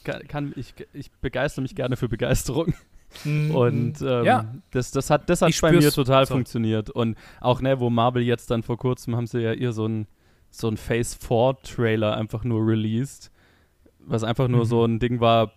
ka- 0.04 0.20
kann, 0.20 0.52
ich, 0.56 0.74
ich 0.92 1.10
begeister 1.20 1.62
mich 1.62 1.74
gerne 1.74 1.96
für 1.96 2.08
Begeisterung. 2.08 2.74
Und 3.24 4.00
ähm, 4.02 4.24
Ja. 4.24 4.54
das, 4.70 4.90
das 4.90 5.08
hat, 5.10 5.28
das 5.30 5.40
hat 5.42 5.50
Ich 5.50 5.60
bei 5.60 5.72
mir 5.72 5.90
total 5.92 6.26
So. 6.26 6.34
funktioniert. 6.34 6.90
Und 6.90 7.16
auch, 7.40 7.60
ne, 7.60 7.80
wo 7.80 7.90
Marvel 7.90 8.22
jetzt 8.22 8.50
dann 8.50 8.62
vor 8.62 8.76
kurzem 8.76 9.16
haben 9.16 9.26
sie 9.26 9.40
ja 9.40 9.52
ihr 9.52 9.72
so 9.72 9.86
ein, 9.86 10.06
so 10.58 10.68
ein 10.68 10.76
Phase 10.76 11.16
4 11.18 11.56
Trailer 11.62 12.16
einfach 12.16 12.44
nur 12.44 12.66
released. 12.66 13.30
Was 14.00 14.24
einfach 14.24 14.48
nur 14.48 14.60
Mhm. 14.60 14.68
so 14.68 14.84
ein 14.84 14.98
Ding 14.98 15.20
war, 15.20 15.52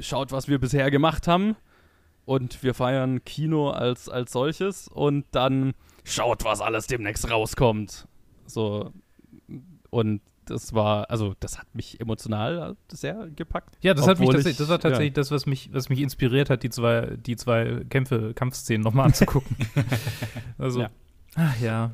schaut, 0.00 0.32
was 0.32 0.48
wir 0.48 0.58
bisher 0.58 0.90
gemacht 0.90 1.26
haben. 1.28 1.56
Und 2.26 2.62
wir 2.62 2.72
feiern 2.74 3.22
Kino 3.24 3.70
als, 3.70 4.08
als 4.08 4.32
solches. 4.32 4.88
Und 4.88 5.26
dann 5.32 5.74
schaut, 6.04 6.44
was 6.44 6.60
alles 6.60 6.86
demnächst 6.86 7.30
rauskommt. 7.30 8.08
So. 8.46 8.92
Und 9.90 10.20
das 10.46 10.74
war, 10.74 11.08
also 11.10 11.34
das 11.40 11.58
hat 11.58 11.66
mich 11.74 12.00
emotional 12.00 12.76
sehr 12.92 13.28
gepackt. 13.34 13.76
Ja, 13.82 13.94
das 13.94 14.06
hat 14.06 14.18
mich 14.18 14.28
tatsächlich, 14.28 14.52
ich- 14.52 14.58
das 14.58 14.68
war 14.68 14.78
tatsächlich 14.78 15.14
das, 15.14 15.30
was 15.30 15.46
mich, 15.46 15.70
was 15.72 15.88
mich 15.88 16.00
inspiriert 16.00 16.50
hat, 16.50 16.62
die 16.62 16.68
zwei, 16.70 17.16
die 17.16 17.36
zwei 17.36 17.82
Kämpfe, 17.88 18.34
Kampfszenen 18.34 18.82
nochmal 18.82 19.06
anzugucken. 19.06 19.56
also, 20.58 20.80
Ja. 20.82 20.90
Ach 21.36 21.60
ja, 21.60 21.92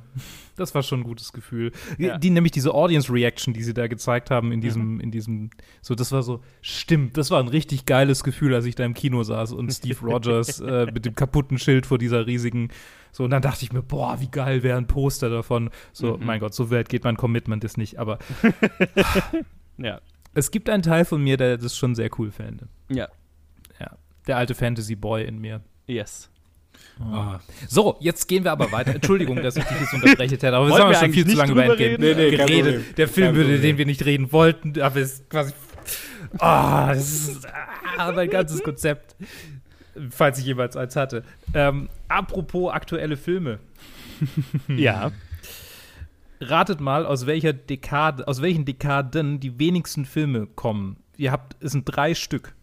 das 0.56 0.74
war 0.74 0.82
schon 0.82 1.00
ein 1.00 1.04
gutes 1.04 1.32
Gefühl. 1.32 1.72
Die, 1.98 2.04
Ja. 2.04 2.18
die 2.18 2.30
nämlich 2.30 2.52
diese 2.52 2.74
Audience 2.74 3.12
Reaction, 3.12 3.54
die 3.54 3.62
sie 3.62 3.72
da 3.74 3.86
gezeigt 3.88 4.30
haben 4.30 4.52
in 4.52 4.60
diesem, 4.60 5.00
in 5.00 5.10
diesem, 5.10 5.50
so, 5.80 5.94
das 5.94 6.12
war 6.12 6.22
so, 6.22 6.42
stimmt, 6.60 7.16
das 7.16 7.30
war 7.30 7.40
ein 7.40 7.48
richtig 7.48 7.86
geiles 7.86 8.22
Gefühl, 8.24 8.54
als 8.54 8.64
ich 8.66 8.74
da 8.74 8.84
im 8.84 8.94
Kino 8.94 9.22
saß 9.22 9.52
und 9.52 9.72
Steve 9.72 9.98
Rogers 10.04 10.60
äh, 10.60 10.86
mit 10.92 11.04
dem 11.06 11.14
kaputten 11.14 11.58
Schild 11.58 11.86
vor 11.86 11.98
dieser 11.98 12.26
riesigen, 12.26 12.68
so, 13.12 13.24
und 13.24 13.30
dann 13.30 13.42
dachte 13.42 13.64
ich 13.64 13.72
mir, 13.72 13.82
boah, 13.82 14.20
wie 14.20 14.28
geil 14.30 14.62
wäre 14.62 14.78
ein 14.78 14.86
Poster 14.86 15.30
davon. 15.30 15.70
So, 15.92 16.16
Mhm. 16.16 16.26
mein 16.26 16.40
Gott, 16.40 16.54
so 16.54 16.70
weit 16.70 16.88
geht 16.88 17.02
mein 17.04 17.16
Commitment 17.16 17.64
ist 17.64 17.76
nicht, 17.78 17.98
aber 17.98 18.18
Ja. 19.78 20.00
es 20.34 20.50
gibt 20.50 20.68
einen 20.68 20.82
Teil 20.82 21.04
von 21.04 21.22
mir, 21.22 21.36
der 21.36 21.56
das 21.58 21.76
schon 21.76 21.94
sehr 21.94 22.10
cool 22.18 22.30
fände. 22.30 22.68
Ja. 22.90 23.08
Ja, 23.80 23.96
der 24.26 24.36
alte 24.36 24.54
Fantasy 24.54 24.94
Boy 24.94 25.24
in 25.24 25.38
mir. 25.38 25.62
Yes. 25.86 26.30
Ah. 27.00 27.40
So, 27.66 27.96
jetzt 28.00 28.26
gehen 28.28 28.44
wir 28.44 28.52
aber 28.52 28.70
weiter. 28.72 28.94
Entschuldigung, 28.94 29.36
dass 29.42 29.56
ich 29.56 29.64
dich 29.64 29.80
jetzt 29.80 29.94
unterbreche, 29.94 30.36
Ted, 30.36 30.52
aber 30.52 30.68
wir 30.68 30.74
haben 30.74 30.88
wir 30.88 30.92
ja 30.92 31.00
schon 31.00 31.12
viel 31.12 31.26
zu 31.26 31.36
lange 31.36 31.52
über 31.52 31.64
Endgame? 31.64 31.98
Nee, 31.98 32.14
nee, 32.14 32.30
geredet. 32.36 32.98
Der 32.98 33.08
Film, 33.08 33.34
über 33.34 33.58
den 33.58 33.78
wir 33.78 33.86
nicht 33.86 34.04
reden 34.04 34.32
wollten, 34.32 34.80
aber 34.80 34.96
es 35.00 35.14
ist 35.14 35.30
quasi. 35.30 35.52
Ah, 36.38 36.92
das 36.92 37.10
ist 37.10 37.46
ah, 37.96 38.12
mein 38.12 38.28
ganzes 38.28 38.62
Konzept. 38.62 39.16
Falls 40.10 40.38
ich 40.38 40.44
jemals 40.44 40.76
eins 40.76 40.94
hatte. 40.94 41.24
Ähm, 41.54 41.88
apropos 42.08 42.72
aktuelle 42.72 43.16
Filme. 43.16 43.58
Ja. 44.68 45.12
Ratet 46.42 46.80
mal, 46.80 47.04
aus 47.04 47.26
welcher 47.26 47.52
Dekade, 47.52 48.26
aus 48.26 48.40
welchen 48.40 48.64
Dekaden 48.64 49.40
die 49.40 49.58
wenigsten 49.58 50.04
Filme 50.04 50.46
kommen. 50.46 50.96
Ihr 51.16 51.32
habt, 51.32 51.56
es 51.62 51.72
sind 51.72 51.84
drei 51.84 52.14
Stück. 52.14 52.54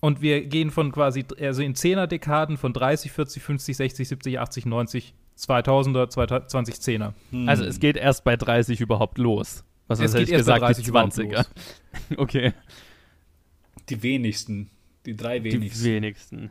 Und 0.00 0.20
wir 0.20 0.44
gehen 0.46 0.70
von 0.70 0.92
quasi, 0.92 1.24
also 1.40 1.62
in 1.62 1.74
10er 1.74 2.06
Dekaden 2.06 2.56
von 2.58 2.72
30, 2.72 3.10
40, 3.12 3.42
50, 3.42 3.76
60, 3.76 4.08
70, 4.08 4.38
80, 4.38 4.66
90, 4.66 5.14
2000er, 5.38 6.10
2010er. 6.10 7.12
Also 7.48 7.64
es 7.64 7.80
geht 7.80 7.96
erst 7.96 8.24
bei 8.24 8.36
30 8.36 8.80
überhaupt 8.80 9.18
los. 9.18 9.64
Was 9.88 10.00
Es 10.00 10.12
hätte 10.12 10.18
geht 10.18 10.28
ich 10.28 10.34
erst 10.34 10.46
bei 10.46 10.54
gesagt, 10.54 10.62
30 10.70 10.84
die 10.84 10.90
überhaupt 10.90 11.12
20er. 11.14 11.46
Okay. 12.18 12.52
Die 13.88 14.02
wenigsten. 14.02 14.70
Die 15.06 15.16
drei 15.16 15.38
Die 15.38 15.52
wenigsten. 15.52 15.84
wenigsten. 15.84 16.50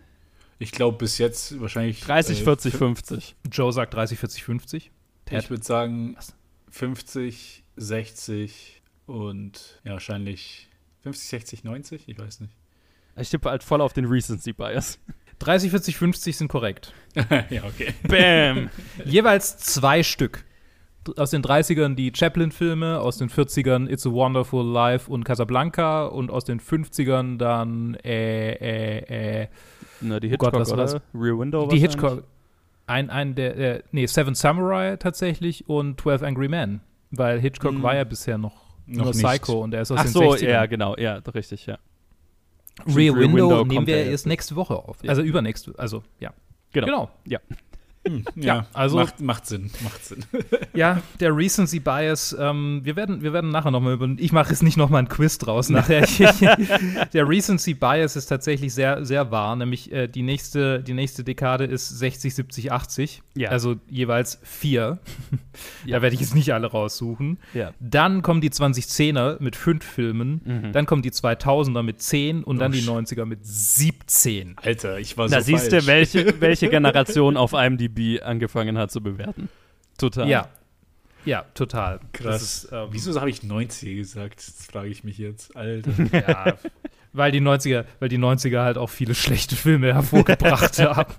ich 0.58 0.72
glaube 0.72 0.98
bis 0.98 1.18
jetzt 1.18 1.60
wahrscheinlich. 1.60 2.00
30, 2.02 2.42
äh, 2.42 2.44
40, 2.44 2.74
fün- 2.74 2.78
50. 2.96 3.36
Joe 3.52 3.72
sagt 3.74 3.94
30, 3.94 4.18
40, 4.20 4.44
50. 4.44 4.92
Ich 5.32 5.50
würde 5.50 5.64
sagen 5.64 6.16
Was? 6.18 6.34
50, 6.72 7.64
60 7.76 8.82
und 9.06 9.82
ja, 9.84 9.94
wahrscheinlich 9.94 10.68
50, 11.04 11.30
60, 11.30 11.64
90. 11.64 12.04
Ich 12.08 12.18
weiß 12.18 12.40
nicht. 12.40 12.54
Ich 13.18 13.30
tippe 13.30 13.50
halt 13.50 13.64
voll 13.64 13.82
auf 13.82 13.94
den 13.94 14.06
Recency 14.06 14.54
Bias. 14.54 15.00
30, 15.40 15.70
40, 15.72 15.98
50 15.98 16.38
sind 16.38 16.48
korrekt. 16.48 16.94
ja, 17.50 17.64
okay. 17.66 17.94
Bam! 18.08 18.70
Jeweils 19.06 19.58
zwei 19.58 20.04
Stück. 20.04 20.44
Aus 21.18 21.30
den 21.30 21.44
30ern 21.44 21.94
die 21.96 22.12
Chaplin-Filme, 22.16 23.00
aus 23.00 23.18
den 23.18 23.30
40ern 23.30 23.88
It's 23.88 24.08
a 24.08 24.12
Wonderful 24.12 24.66
Life 24.66 25.12
und 25.12 25.24
Casablanca 25.24 26.06
und 26.08 26.32
aus 26.32 26.46
den 26.46 26.60
50ern 26.60 27.38
dann 27.38 27.96
äh, 28.04 28.54
äh, 28.54 29.42
äh, 29.44 29.48
Na, 30.02 30.20
die 30.20 30.34
Oh 30.34 30.38
Gott, 30.38 30.54
Hitchcock, 30.56 30.60
was 30.62 30.70
war 30.72 30.78
oder? 30.78 30.84
das? 30.94 31.02
Rear 31.14 31.38
Window 31.38 31.68
die? 31.68 31.78
Hitchcock. 31.80 32.24
Ein, 32.88 33.10
ein 33.12 33.36
der, 33.36 33.58
äh, 33.58 33.84
nee, 33.92 34.08
Seven 34.08 34.34
Samurai 34.36 34.96
tatsächlich 34.98 35.70
und 35.70 36.02
12 36.02 36.24
Angry 36.24 36.48
Men. 36.48 36.82
Weil 37.12 37.40
Hitchcock 37.40 37.74
Hm. 37.76 37.84
war 37.84 37.96
ja 37.96 38.04
bisher 38.04 38.38
noch, 38.40 38.56
Noch 38.88 39.06
nur. 39.06 39.12
Psycho 39.14 39.62
und 39.64 39.74
er 39.76 39.82
ist 39.82 39.92
aus 39.92 40.00
Ach 40.00 40.04
den 40.06 40.12
so, 40.12 40.22
60ern. 40.34 40.50
ja, 40.50 40.66
genau. 40.66 40.96
Ja, 40.98 41.16
richtig, 41.36 41.66
ja. 41.68 41.78
Rear 42.86 42.96
Rear 42.96 43.16
Window, 43.16 43.50
Window 43.50 43.66
nehmen 43.66 43.88
wir 43.88 44.04
ja 44.04 44.12
erst 44.12 44.26
nächste 44.28 44.56
Woche 44.56 44.76
auf. 44.76 45.04
Ja. 45.04 45.10
Also 45.10 45.22
übernächste, 45.22 45.74
also 45.78 46.04
ja. 46.20 46.34
Genau. 46.72 47.10
Genau. 47.24 47.40
Hm, 48.08 48.24
Ja, 48.36 48.46
ja, 48.56 48.66
also- 48.74 48.98
macht, 48.98 49.20
macht 49.22 49.46
Sinn, 49.46 49.72
macht 49.84 50.04
Sinn. 50.06 50.24
Ja, 50.74 51.02
der 51.22 51.36
Recency 51.36 51.80
Bias, 51.80 52.36
ähm, 52.38 52.82
wir, 52.84 52.96
werden, 52.98 53.22
wir 53.24 53.32
werden 53.34 53.50
nachher 53.50 53.72
nochmal 53.72 53.94
über. 53.94 54.10
Ich 54.18 54.32
mache 54.34 54.50
jetzt 54.50 54.62
nicht 54.62 54.76
nochmal 54.78 55.02
ein 55.04 55.08
Quiz 55.10 55.38
draus 55.38 55.70
nachher. 55.70 56.04
Ich, 56.04 56.18
der 57.14 57.28
Recency 57.30 57.74
Bias 57.74 58.16
ist 58.16 58.26
tatsächlich 58.28 58.74
sehr, 58.74 59.06
sehr 59.06 59.32
wahr, 59.32 59.56
nämlich 59.56 59.92
äh, 59.92 60.08
die, 60.08 60.22
nächste, 60.22 60.82
die 60.84 60.94
nächste 60.94 61.24
Dekade 61.24 61.64
ist 61.66 61.88
60, 61.90 62.36
70, 62.36 62.72
80. 62.72 63.22
Ja. 63.36 63.50
Also 63.50 63.76
jeweils 63.90 64.40
vier. 64.44 65.00
Ja. 65.86 65.98
Da 65.98 66.02
werde 66.02 66.14
ich 66.16 66.20
jetzt 66.22 66.36
nicht 66.36 66.54
alle 66.54 66.68
raussuchen. 66.68 67.38
Ja. 67.54 67.72
Dann 67.80 68.22
kommen 68.22 68.42
die 68.42 68.50
2010er 68.50 69.38
mit 69.42 69.56
fünf 69.56 69.84
Filmen. 69.86 70.42
Mhm. 70.44 70.72
Dann 70.74 70.86
kommen 70.86 71.02
die 71.02 71.12
2000er 71.12 71.84
mit 71.84 72.02
zehn 72.02 72.44
und 72.44 72.60
dann 72.60 72.72
Oh, 72.72 72.76
die 72.76 72.82
shit. 72.82 72.90
90er 72.90 73.26
mit 73.26 73.40
17. 73.46 74.56
Alter, 74.62 75.00
ich 75.00 75.18
war 75.18 75.28
Da 75.30 75.40
so 75.40 75.46
siehst 75.46 75.70
falsch. 75.70 75.84
du, 75.86 75.88
welche, 75.88 76.42
welche 76.42 76.70
Generation 76.70 77.38
auf 77.38 77.54
IMDb 77.98 78.24
angefangen 78.24 78.78
hat 78.78 78.92
zu 78.92 79.02
bewerten. 79.02 79.50
Total. 79.98 80.28
Ja. 80.30 80.50
Ja, 81.26 81.44
total. 81.56 82.00
Krass. 82.14 82.34
Das 82.34 82.42
ist, 82.66 82.70
ähm, 82.72 82.88
Wieso 82.92 83.20
habe 83.20 83.30
ich 83.32 83.42
90 83.42 83.96
gesagt? 83.96 84.38
Das 84.48 84.68
frage 84.68 84.90
ich 84.90 85.04
mich 85.04 85.18
jetzt. 85.18 85.56
Alter. 85.56 85.92
Ja, 86.14 86.54
weil 87.14 87.32
die 87.32 87.40
90er, 87.42 87.86
weil 88.00 88.10
die 88.10 88.18
90er 88.20 88.60
halt 88.62 88.78
auch 88.78 88.90
viele 88.90 89.16
schlechte 89.16 89.56
Filme 89.56 89.94
hervorgebracht 89.94 90.78
haben. 90.80 91.14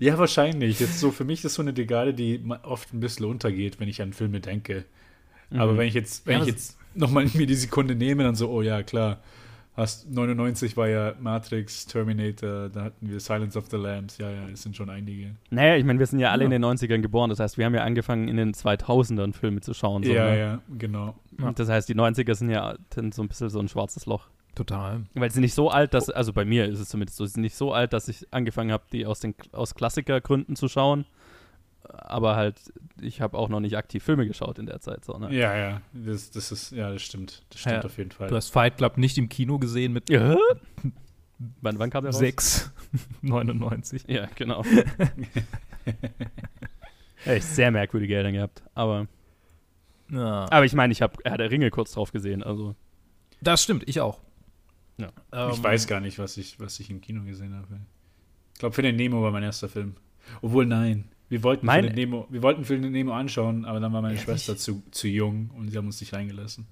ja, 0.00 0.18
wahrscheinlich. 0.18 0.80
Jetzt 0.80 0.98
so, 0.98 1.12
für 1.12 1.24
mich 1.24 1.38
ist 1.38 1.44
das 1.44 1.54
so 1.54 1.62
eine 1.62 1.72
Dekade, 1.72 2.12
die 2.12 2.42
oft 2.64 2.92
ein 2.92 3.00
bisschen 3.00 3.24
untergeht, 3.26 3.78
wenn 3.80 3.88
ich 3.88 4.02
an 4.02 4.12
Filme 4.12 4.40
denke. 4.40 4.84
Aber 5.56 5.72
Mhm. 5.72 5.78
wenn 5.78 5.88
ich 5.88 5.94
jetzt, 5.94 6.26
wenn 6.26 6.38
Ja, 6.38 6.42
ich 6.42 6.48
jetzt 6.48 6.76
nochmal 6.94 7.24
mir 7.32 7.46
die 7.46 7.54
Sekunde 7.54 7.94
nehme, 7.94 8.24
dann 8.24 8.34
so, 8.34 8.50
oh 8.50 8.60
ja, 8.62 8.82
klar. 8.82 9.20
Hast 9.78 10.10
99 10.10 10.76
war 10.76 10.88
ja 10.88 11.14
Matrix, 11.20 11.86
Terminator, 11.86 12.68
da 12.68 12.82
hatten 12.82 13.08
wir 13.08 13.20
Silence 13.20 13.56
of 13.56 13.66
the 13.70 13.76
Lambs. 13.76 14.18
Ja, 14.18 14.28
ja, 14.28 14.48
es 14.52 14.62
sind 14.64 14.76
schon 14.76 14.90
einige. 14.90 15.36
Naja, 15.50 15.76
ich 15.76 15.84
meine, 15.84 16.00
wir 16.00 16.06
sind 16.06 16.18
ja 16.18 16.32
alle 16.32 16.42
Ja. 16.42 16.46
in 16.46 16.50
den 16.50 16.64
90ern 16.64 17.00
geboren. 17.00 17.30
Das 17.30 17.38
heißt, 17.38 17.58
wir 17.58 17.64
haben 17.64 17.74
ja 17.76 17.84
angefangen, 17.84 18.26
in 18.26 18.36
den 18.36 18.54
2000ern 18.54 19.32
Filme 19.32 19.60
zu 19.60 19.74
schauen. 19.74 20.02
So, 20.02 20.12
ja, 20.12 20.30
ne? 20.30 20.38
ja, 20.38 20.58
genau. 20.76 21.14
Ja. 21.40 21.52
Das 21.52 21.68
heißt, 21.68 21.88
die 21.88 21.94
90er 21.94 22.34
sind 22.34 22.50
ja 22.50 22.74
dann 22.90 23.12
so 23.12 23.22
ein 23.22 23.28
bisschen 23.28 23.50
so 23.50 23.60
ein 23.60 23.68
schwarzes 23.68 24.06
Loch. 24.06 24.26
Total. 24.56 25.02
Weil 25.14 25.30
sie 25.30 25.34
sind 25.34 25.42
nicht 25.42 25.54
so 25.54 25.70
alt, 25.70 25.94
dass, 25.94 26.10
also 26.10 26.32
bei 26.32 26.44
mir 26.44 26.64
ist 26.66 26.80
es 26.80 26.88
zumindest 26.88 27.16
so, 27.16 27.24
sie 27.24 27.34
sind 27.34 27.42
nicht 27.42 27.54
so 27.54 27.72
alt, 27.72 27.92
dass 27.92 28.08
ich 28.08 28.26
angefangen 28.32 28.72
habe, 28.72 28.82
die 28.92 29.06
aus 29.06 29.20
den 29.20 29.36
aus 29.52 29.76
Klassikergründen 29.76 30.56
zu 30.56 30.66
schauen. 30.66 31.04
Aber 31.88 32.36
halt, 32.36 32.60
ich 33.00 33.20
habe 33.20 33.36
auch 33.38 33.48
noch 33.48 33.60
nicht 33.60 33.76
aktiv 33.76 34.02
Filme 34.04 34.26
geschaut 34.26 34.58
in 34.58 34.66
der 34.66 34.80
Zeit. 34.80 35.04
So, 35.04 35.18
ne? 35.18 35.34
Ja, 35.34 35.56
ja, 35.56 35.80
das, 35.92 36.30
das 36.30 36.52
ist, 36.52 36.72
ja, 36.72 36.92
das 36.92 37.02
stimmt. 37.02 37.42
Das 37.50 37.60
stimmt 37.60 37.76
Ja, 37.76 37.84
auf 37.84 37.98
jeden 37.98 38.10
Fall. 38.10 38.28
Du 38.28 38.36
hast 38.36 38.50
Fight 38.50 38.76
Club 38.76 38.98
nicht 38.98 39.16
im 39.18 39.28
Kino 39.28 39.58
gesehen 39.58 39.92
mit 39.92 40.10
Ja? 40.10 40.36
Wann, 41.60 41.78
wann 41.78 41.90
kam 41.90 42.02
der 42.02 42.10
raus? 42.12 42.18
6, 42.18 42.72
99. 43.22 44.04
Ja, 44.08 44.28
genau. 44.34 44.64
Echt 47.24 47.46
sehr 47.46 47.70
merkwürdige 47.70 48.16
Eltern 48.16 48.32
gehabt. 48.32 48.62
Aber, 48.74 49.06
Ja. 50.10 50.46
aber 50.50 50.64
ich 50.64 50.74
meine, 50.74 50.92
ich 50.92 51.00
habe 51.00 51.16
Herr 51.24 51.38
der 51.38 51.50
Ringe 51.50 51.70
kurz 51.70 51.92
drauf 51.92 52.10
gesehen. 52.12 52.42
Also, 52.42 52.74
Das 53.40 53.62
stimmt, 53.62 53.84
ich 53.86 54.00
auch. 54.00 54.20
Ja. 54.96 55.10
Ähm, 55.32 55.50
ich 55.52 55.62
weiß 55.62 55.86
gar 55.86 56.00
nicht, 56.00 56.18
was 56.18 56.36
ich, 56.36 56.58
was 56.58 56.80
ich 56.80 56.90
im 56.90 57.00
Kino 57.00 57.22
gesehen 57.22 57.54
habe. 57.54 57.80
Ich 58.54 58.58
glaube, 58.58 58.74
für 58.74 58.82
den 58.82 58.96
Nemo 58.96 59.22
war 59.22 59.30
mein 59.30 59.44
erster 59.44 59.68
Film. 59.68 59.94
Obwohl, 60.42 60.66
nein. 60.66 61.08
Wir 61.28 61.42
wollten, 61.42 61.66
Mein- 61.66 61.84
für 61.84 61.90
den 61.90 61.96
Nemo, 61.96 62.26
wir 62.30 62.42
wollten 62.42 62.64
für 62.64 62.78
den 62.78 62.90
Nemo 62.92 63.12
anschauen, 63.12 63.64
aber 63.64 63.80
dann 63.80 63.92
war 63.92 64.00
meine 64.02 64.14
Ehrlich? 64.14 64.24
Schwester 64.24 64.56
zu, 64.56 64.82
zu 64.90 65.08
jung 65.08 65.50
und 65.56 65.68
sie 65.70 65.76
haben 65.76 65.86
uns 65.86 66.00
nicht 66.00 66.12
reingelassen. 66.14 66.66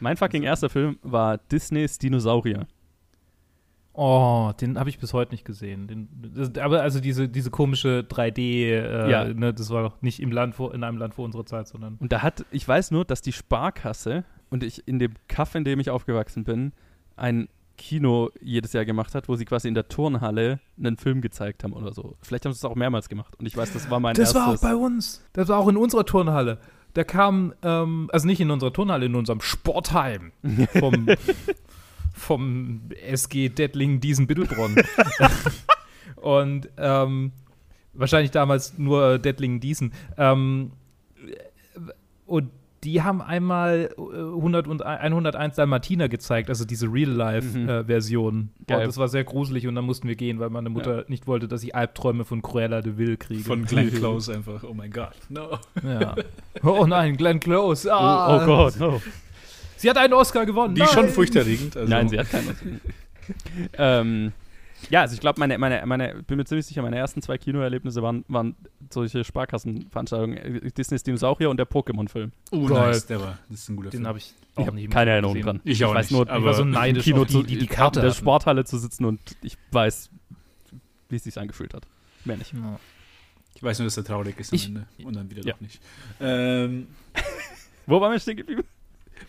mein 0.00 0.16
fucking 0.16 0.42
erster 0.42 0.68
Film 0.68 0.98
war 1.02 1.38
Disneys 1.38 1.98
Dinosaurier. 1.98 2.66
Oh, 4.00 4.52
den 4.60 4.78
habe 4.78 4.90
ich 4.90 4.98
bis 5.00 5.12
heute 5.12 5.32
nicht 5.32 5.44
gesehen. 5.44 5.88
Den, 5.88 6.08
das, 6.34 6.56
aber 6.62 6.82
also 6.82 7.00
diese, 7.00 7.28
diese 7.28 7.50
komische 7.50 8.04
3D, 8.08 8.38
äh, 8.70 9.10
Ja. 9.10 9.24
ne, 9.24 9.52
das 9.52 9.70
war 9.70 9.82
doch 9.82 10.02
nicht 10.02 10.20
im 10.20 10.30
Land 10.30 10.54
vor, 10.54 10.72
in 10.72 10.84
einem 10.84 10.98
Land 10.98 11.14
vor 11.14 11.24
unserer 11.24 11.46
Zeit, 11.46 11.66
sondern. 11.66 11.96
Und 11.98 12.12
da 12.12 12.22
hat, 12.22 12.44
ich 12.52 12.66
weiß 12.68 12.92
nur, 12.92 13.04
dass 13.04 13.22
die 13.22 13.32
Sparkasse 13.32 14.24
und 14.50 14.62
ich 14.62 14.86
in 14.86 15.00
dem 15.00 15.14
Kaff, 15.26 15.56
in 15.56 15.64
dem 15.64 15.80
ich 15.80 15.90
aufgewachsen 15.90 16.44
bin, 16.44 16.72
ein 17.16 17.48
Kino 17.78 18.30
jedes 18.42 18.74
Jahr 18.74 18.84
gemacht 18.84 19.14
hat, 19.14 19.28
wo 19.28 19.36
sie 19.36 19.46
quasi 19.46 19.68
in 19.68 19.74
der 19.74 19.88
Turnhalle 19.88 20.60
einen 20.76 20.98
Film 20.98 21.22
gezeigt 21.22 21.64
haben 21.64 21.72
oder 21.72 21.94
so. 21.94 22.16
Vielleicht 22.20 22.44
haben 22.44 22.52
sie 22.52 22.58
es 22.58 22.64
auch 22.64 22.74
mehrmals 22.74 23.08
gemacht. 23.08 23.34
Und 23.38 23.46
ich 23.46 23.56
weiß, 23.56 23.72
das 23.72 23.88
war 23.90 24.00
mein 24.00 24.14
Das 24.14 24.34
war 24.34 24.48
auch 24.48 24.52
erstes. 24.52 24.68
bei 24.68 24.76
uns. 24.76 25.24
Das 25.32 25.48
war 25.48 25.58
auch 25.58 25.68
in 25.68 25.78
unserer 25.78 26.04
Turnhalle. 26.04 26.58
Da 26.92 27.04
kam, 27.04 27.54
ähm, 27.62 28.10
also 28.12 28.26
nicht 28.26 28.40
in 28.40 28.50
unserer 28.50 28.72
Turnhalle, 28.72 29.06
in 29.06 29.14
unserem 29.14 29.40
Sportheim 29.40 30.32
vom, 30.78 31.06
vom 32.12 32.80
SG 32.90 33.48
Dettlingen 33.48 34.00
Diesen 34.00 34.26
Bittelbronn. 34.26 34.76
Und 36.16 36.68
ähm, 36.76 37.32
wahrscheinlich 37.94 38.32
damals 38.32 38.76
nur 38.76 39.18
Dettlingen 39.18 39.60
Diesen. 39.60 39.92
Ähm, 40.16 40.72
und 42.26 42.50
die 42.84 43.02
haben 43.02 43.20
einmal 43.20 43.90
äh, 43.98 44.00
100 44.00 44.68
und 44.68 44.82
101 44.82 45.56
Dalmatiner 45.56 46.08
gezeigt, 46.08 46.48
also 46.48 46.64
diese 46.64 46.86
Mhm. 46.86 46.92
Real-Life-Version. 46.92 48.50
Geil. 48.66 48.80
und 48.80 48.86
das 48.86 48.96
war 48.98 49.08
sehr 49.08 49.24
gruselig 49.24 49.66
und 49.66 49.74
dann 49.74 49.84
mussten 49.84 50.06
wir 50.08 50.14
gehen, 50.16 50.38
weil 50.38 50.50
meine 50.50 50.68
Mutter 50.70 51.04
nicht 51.08 51.26
wollte, 51.26 51.48
dass 51.48 51.62
ich 51.64 51.74
Albträume 51.74 52.24
von 52.24 52.40
Cruella 52.42 52.80
de 52.80 52.96
Vil 52.96 53.16
kriege. 53.16 53.42
Von 53.44 53.64
Glenn 53.64 53.90
Close 53.94 54.32
einfach. 54.32 54.62
Oh 54.62 54.74
mein 54.74 54.90
Gott. 54.90 55.14
No. 55.28 55.58
Ja. 55.82 56.14
Oh 56.62 56.86
nein, 56.86 57.16
Glenn 57.16 57.40
Close. 57.40 57.88
Oh, 57.88 57.92
Ah. 57.92 58.42
oh 58.42 58.46
Gott, 58.46 58.78
no. 58.78 59.00
Sie 59.76 59.88
hat 59.88 59.96
einen 59.96 60.12
Oscar 60.14 60.44
gewonnen. 60.46 60.74
Die 60.74 60.80
ist 60.82 60.92
schon 60.92 61.04
Nein. 61.04 61.12
furchterregend. 61.12 61.76
Also, 61.76 61.88
Nein, 61.88 62.08
sie 62.08 62.18
hat 62.18 62.30
keinen. 62.30 62.80
ähm, 63.78 64.32
ja, 64.90 65.00
also 65.02 65.14
ich 65.14 65.20
glaube, 65.20 65.38
meine, 65.40 65.58
meine, 65.58 65.84
meine, 65.86 66.22
bin 66.22 66.36
mir 66.36 66.44
ziemlich 66.44 66.66
sicher, 66.66 66.82
meine 66.82 66.96
ersten 66.96 67.20
zwei 67.22 67.36
Kinoerlebnisse 67.38 68.02
waren, 68.02 68.24
waren 68.28 68.54
solche 68.90 69.24
Sparkassenveranstaltungen. 69.24 70.70
Disneys 70.76 71.02
Dinosaurier 71.02 71.50
und 71.50 71.56
der 71.56 71.66
Pokémon-Film. 71.68 72.32
Oh, 72.52 72.66
Geil. 72.66 72.88
nice, 72.90 73.06
der 73.06 73.20
war. 73.20 73.38
Das 73.48 73.60
ist 73.60 73.68
ein 73.68 73.76
guter 73.76 73.90
Den 73.90 73.98
Film. 73.98 74.06
habe 74.06 74.18
ich 74.18 74.34
Ich 74.52 74.58
auch 74.58 74.66
habe 74.66 74.76
nicht 74.76 74.90
keine 74.90 75.10
Erinnerung 75.12 75.34
gesehen. 75.34 75.46
dran. 75.46 75.60
Ich 75.64 75.84
auch 75.84 75.94
weiß 75.94 76.06
nicht, 76.10 76.12
nur, 76.12 76.22
Ich 76.22 76.28
war 76.28 76.36
aber 76.36 76.54
so 76.54 76.64
neidisch 76.64 77.04
Kino 77.04 77.22
auf 77.22 77.26
die, 77.28 77.42
die 77.42 77.56
die 77.58 77.64
in 77.66 77.68
Karte 77.68 78.00
der 78.00 78.10
hatten. 78.10 78.18
Sporthalle 78.18 78.64
zu 78.64 78.78
sitzen 78.78 79.04
und 79.04 79.20
ich 79.42 79.56
weiß, 79.72 80.10
wie 81.08 81.16
es 81.16 81.24
sich 81.24 81.38
angefühlt 81.38 81.74
hat. 81.74 81.86
Mehr 82.24 82.36
nicht. 82.36 82.52
Ja. 82.52 82.78
Ich 83.54 83.62
weiß 83.62 83.78
nur, 83.80 83.86
dass 83.86 83.96
er 83.96 84.04
traurig 84.04 84.38
ist 84.38 84.52
am 84.52 84.56
Ich- 84.56 84.66
Ende. 84.68 84.86
Und 85.04 85.16
dann 85.16 85.30
wieder 85.30 85.42
Ja. 85.44 85.54
doch 85.54 85.60
nicht. 85.60 85.80
Ähm, 86.20 86.86
Wo 87.86 88.00
waren 88.00 88.12
wir 88.12 88.20
stehen 88.20 88.36
geblieben? 88.36 88.62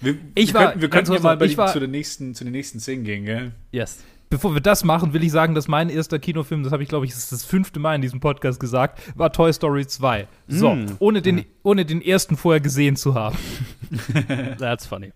wir, 0.01 0.17
Ich 0.35 0.49
wir 0.49 0.53
war- 0.53 0.65
könnten, 0.67 0.81
wir 0.81 0.89
ganz 0.89 1.07
könnten 1.09 1.23
ja 1.23 1.29
mal 1.29 1.37
bei 1.37 1.45
ich 1.45 1.51
die, 1.53 1.57
war- 1.57 1.71
zu, 1.73 1.79
den 1.79 1.91
nächsten, 1.91 2.35
zu 2.35 2.43
den 2.43 2.53
nächsten 2.53 2.79
Szenen 2.79 3.03
gehen, 3.03 3.25
gell? 3.25 3.51
Yes. 3.71 4.03
Bevor 4.29 4.53
wir 4.53 4.61
das 4.61 4.83
machen, 4.83 5.13
will 5.13 5.23
ich 5.23 5.31
sagen, 5.31 5.55
dass 5.55 5.67
mein 5.67 5.89
erster 5.89 6.19
Kinofilm, 6.19 6.63
das 6.63 6.71
habe 6.71 6.83
ich 6.83 6.89
glaube 6.89 7.05
ich, 7.05 7.11
das 7.11 7.23
ist 7.23 7.31
das 7.31 7.43
fünfte 7.45 7.79
Mal 7.79 7.95
in 7.95 8.01
diesem 8.01 8.19
Podcast 8.19 8.59
gesagt, 8.59 9.01
war 9.17 9.31
Toy 9.31 9.51
Story 9.53 9.87
2. 9.87 10.27
So, 10.47 10.75
Mm. 10.75 10.85
ohne, 10.99 11.21
den, 11.21 11.45
ohne 11.63 11.85
den 11.85 12.01
ersten 12.01 12.37
vorher 12.37 12.61
gesehen 12.61 12.95
zu 12.95 13.15
haben. 13.15 13.37
That's 14.59 14.85
funny. 14.85 15.11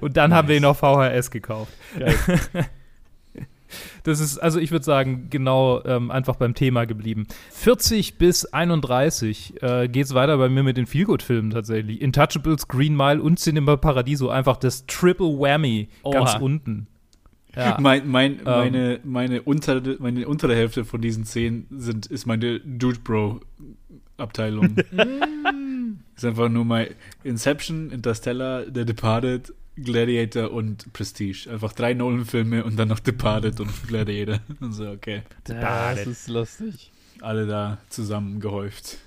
Und 0.00 0.16
dann 0.16 0.32
haben 0.34 0.48
wir 0.48 0.56
ihn 0.56 0.64
auf 0.64 0.78
VHS 0.78 1.30
gekauft. 1.30 1.72
Geil. 1.98 2.14
Das 4.02 4.18
ist, 4.18 4.38
also 4.38 4.58
ich 4.58 4.70
würde 4.70 4.86
sagen, 4.86 5.26
genau 5.28 5.84
ähm, 5.84 6.10
einfach 6.10 6.36
beim 6.36 6.54
Thema 6.54 6.86
geblieben. 6.86 7.26
40 7.50 8.16
bis 8.16 8.46
31 8.46 9.62
äh, 9.62 9.88
geht 9.88 10.06
es 10.06 10.14
weiter 10.14 10.38
bei 10.38 10.48
mir 10.48 10.62
mit 10.62 10.78
den 10.78 10.86
Feelgood-Filmen 10.86 11.50
tatsächlich. 11.50 12.00
Intouchables, 12.00 12.66
Green 12.68 12.96
Mile 12.96 13.20
und 13.20 13.38
Cinema 13.38 13.76
Paradiso. 13.76 14.30
Einfach 14.30 14.56
das 14.56 14.86
Triple 14.86 15.26
Whammy 15.38 15.88
ganz 16.02 16.30
Oha. 16.30 16.38
unten. 16.38 16.86
Ja. 17.58 17.76
Mein, 17.80 18.08
mein, 18.08 18.40
meine, 18.44 19.00
meine, 19.02 19.42
untere, 19.42 19.96
meine 19.98 20.28
untere 20.28 20.54
Hälfte 20.54 20.84
von 20.84 21.00
diesen 21.00 21.24
zehn 21.24 21.66
sind, 21.70 22.06
ist 22.06 22.24
meine 22.24 22.60
Dude 22.60 23.00
Bro 23.00 23.40
Abteilung. 24.16 24.76
ist 26.16 26.24
einfach 26.24 26.48
nur 26.48 26.64
mal 26.64 26.94
Inception, 27.24 27.90
Interstellar, 27.90 28.64
The 28.72 28.84
Departed, 28.84 29.52
Gladiator 29.76 30.52
und 30.52 30.92
Prestige. 30.92 31.48
Einfach 31.50 31.72
drei 31.72 31.94
Nolan-Filme 31.94 32.64
und 32.64 32.76
dann 32.76 32.88
noch 32.88 32.98
Departed 33.00 33.60
und 33.60 33.70
Gladiator. 33.86 34.38
Und 34.60 34.72
so, 34.72 34.90
okay. 34.90 35.22
Das 35.44 36.06
ist 36.06 36.28
lustig. 36.28 36.90
Alle 37.20 37.46
da 37.46 37.78
zusammen 37.88 38.40
gehäuft. 38.40 38.98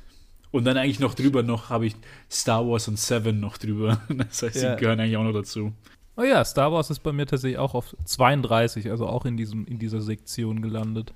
Und 0.51 0.65
dann 0.65 0.77
eigentlich 0.77 0.99
noch 0.99 1.13
drüber 1.13 1.43
noch 1.43 1.69
habe 1.69 1.85
ich 1.85 1.95
Star 2.29 2.67
Wars 2.67 2.87
und 2.89 2.99
Seven 2.99 3.39
noch 3.39 3.57
drüber. 3.57 4.01
Das 4.09 4.43
heißt, 4.43 4.61
Ja. 4.61 4.75
die 4.75 4.81
gehören 4.81 4.99
eigentlich 4.99 5.17
auch 5.17 5.23
noch 5.23 5.33
dazu. 5.33 5.73
Oh 6.17 6.23
ja, 6.23 6.43
Star 6.45 6.71
Wars 6.71 6.89
ist 6.89 6.99
bei 7.03 7.11
mir 7.13 7.25
tatsächlich 7.25 7.57
auch 7.57 7.73
auf 7.73 7.95
32, 8.05 8.89
also 8.91 9.07
auch 9.07 9.25
in, 9.25 9.37
diesem, 9.37 9.65
in 9.65 9.79
dieser 9.79 10.01
Sektion 10.01 10.61
gelandet. 10.61 11.13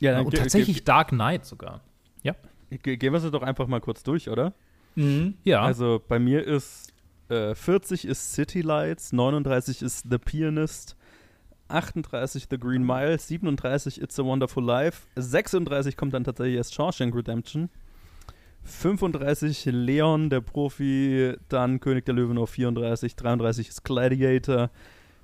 Ja, 0.00 0.10
Ja, 0.12 0.16
dann 0.18 0.26
und 0.26 0.34
tatsächlich 0.34 0.84
Dark 0.84 1.08
Knight 1.08 1.44
sogar. 1.44 1.80
ge- 2.70 2.96
gehen 2.96 3.12
wir 3.12 3.20
sie 3.20 3.30
doch 3.30 3.42
einfach 3.42 3.66
mal 3.66 3.80
kurz 3.80 4.02
durch, 4.02 4.28
oder? 4.28 4.52
Ja, 5.44 5.62
Also 5.62 6.02
bei 6.06 6.18
mir 6.18 6.44
ist 6.44 6.92
äh, 7.28 7.54
40 7.54 8.04
ist 8.06 8.32
City 8.32 8.60
Lights, 8.62 9.12
39 9.12 9.80
ist 9.82 10.06
The 10.10 10.18
Pianist, 10.18 10.96
38 11.68 12.46
The 12.50 12.58
Green 12.58 12.84
Mile, 12.84 13.18
37 13.18 14.00
It's 14.02 14.18
a 14.18 14.24
Wonderful 14.24 14.64
Life, 14.64 15.06
36 15.16 15.96
kommt 15.96 16.14
dann 16.14 16.24
tatsächlich 16.24 16.56
erst 16.56 16.74
Shawshank 16.74 17.14
Redemption, 17.14 17.68
35 18.68 19.64
Leon, 19.66 20.30
der 20.30 20.40
Profi, 20.40 21.34
dann 21.48 21.80
König 21.80 22.04
der 22.04 22.14
Löwen 22.14 22.38
auf 22.38 22.50
34, 22.50 23.16
33 23.16 23.68
ist 23.68 23.84
Gladiator, 23.84 24.70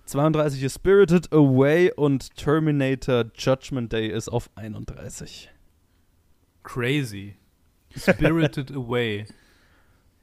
32 0.07 0.62
ist 0.62 0.74
Spirited 0.74 1.33
Away 1.33 1.92
und 1.94 2.35
Terminator 2.37 3.24
Judgment 3.37 3.92
Day 3.92 4.09
ist 4.09 4.28
auf 4.28 4.50
31. 4.57 5.50
crazy. 6.62 7.37
Spirited 7.96 8.70
Away. 8.74 9.26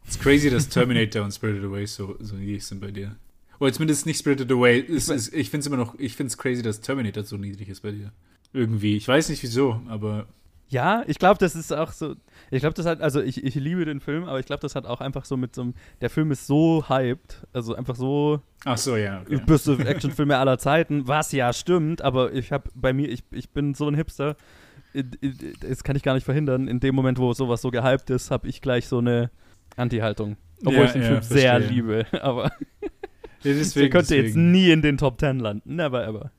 Es 0.03 0.15
ist 0.15 0.21
crazy, 0.21 0.49
dass 0.49 0.67
Terminator 0.67 1.23
und 1.23 1.31
Spirited 1.31 1.63
Away 1.63 1.86
so, 1.86 2.17
so 2.19 2.36
niedrig 2.36 2.65
sind 2.65 2.81
bei 2.81 2.91
dir. 2.91 3.15
Oder 3.60 3.73
zumindest 3.73 4.05
nicht 4.05 4.17
Spirited 4.17 4.51
Away. 4.51 4.79
Es 4.79 5.10
ist, 5.10 5.34
ich 5.34 5.49
finde 5.49 5.62
es 5.62 5.67
immer 5.67 5.77
noch, 5.77 5.97
ich 5.99 6.15
finde 6.15 6.29
es 6.29 6.38
crazy, 6.38 6.62
dass 6.63 6.81
Terminator 6.81 7.23
so 7.23 7.38
niedrig 7.38 7.69
ist 7.69 7.81
bei 7.81 7.91
dir. 7.91 8.12
Irgendwie. 8.53 8.97
Ich 8.97 9.07
weiß 9.07 9.29
nicht 9.29 9.43
wieso, 9.43 9.81
aber 9.88 10.27
Ja, 10.71 11.03
ich 11.05 11.19
glaube, 11.19 11.38
das 11.38 11.53
ist 11.53 11.73
auch 11.73 11.91
so. 11.91 12.15
Ich 12.49 12.62
glaube, 12.62 12.73
das 12.75 12.86
hat, 12.86 13.01
also 13.01 13.21
ich, 13.21 13.43
ich 13.43 13.55
liebe 13.55 13.84
den 13.84 13.99
Film, 13.99 14.23
aber 14.23 14.39
ich 14.39 14.45
glaube, 14.45 14.62
das 14.62 14.73
hat 14.73 14.86
auch 14.86 15.01
einfach 15.01 15.25
so 15.25 15.36
mit 15.36 15.53
so 15.53 15.63
einem. 15.63 15.73
Der 15.99 16.10
Film 16.10 16.31
ist 16.31 16.47
so 16.47 16.86
hyped, 16.88 17.45
also 17.51 17.75
einfach 17.75 17.97
so 17.97 18.39
ach 18.63 18.77
so, 18.77 18.95
ja. 18.95 19.19
Okay. 19.21 19.41
beste 19.45 19.77
Actionfilme 19.86 20.38
aller 20.38 20.57
Zeiten, 20.57 21.10
was 21.10 21.34
ja 21.34 21.51
stimmt, 21.51 22.01
aber 22.01 22.31
ich 22.31 22.53
habe 22.53 22.69
bei 22.73 22.93
mir, 22.93 23.10
ich, 23.10 23.21
ich 23.31 23.49
bin 23.49 23.73
so 23.73 23.86
ein 23.89 23.95
Hipster, 23.95 24.38
das 25.62 25.84
kann 25.84 25.97
ich 25.97 26.03
gar 26.03 26.13
nicht 26.13 26.23
verhindern. 26.23 26.69
In 26.69 26.79
dem 26.79 26.95
Moment, 26.95 27.17
wo 27.19 27.34
sowas 27.34 27.62
so 27.62 27.69
gehypt 27.69 28.10
ist, 28.10 28.31
habe 28.31 28.47
ich 28.47 28.62
gleich 28.62 28.88
so 28.88 28.99
eine 28.99 29.29
Anti-Haltung. 29.75 30.38
Obwohl 30.62 30.75
Ja, 30.75 30.86
ich 30.86 30.91
den 30.93 31.01
ja, 31.01 31.07
Film 31.10 31.21
sehr 31.21 31.51
verstehe. 31.53 31.75
liebe, 31.75 32.05
aber 32.21 32.43
Ja, 32.45 32.88
der 33.43 33.53
deswegen, 33.55 33.89
könnte 33.91 34.15
jetzt 34.15 34.27
deswegen. 34.27 34.51
nie 34.51 34.71
in 34.71 34.81
den 34.81 34.97
Top 34.97 35.17
Ten 35.17 35.39
landen. 35.39 35.75
Never 35.75 36.05
ever. 36.07 36.31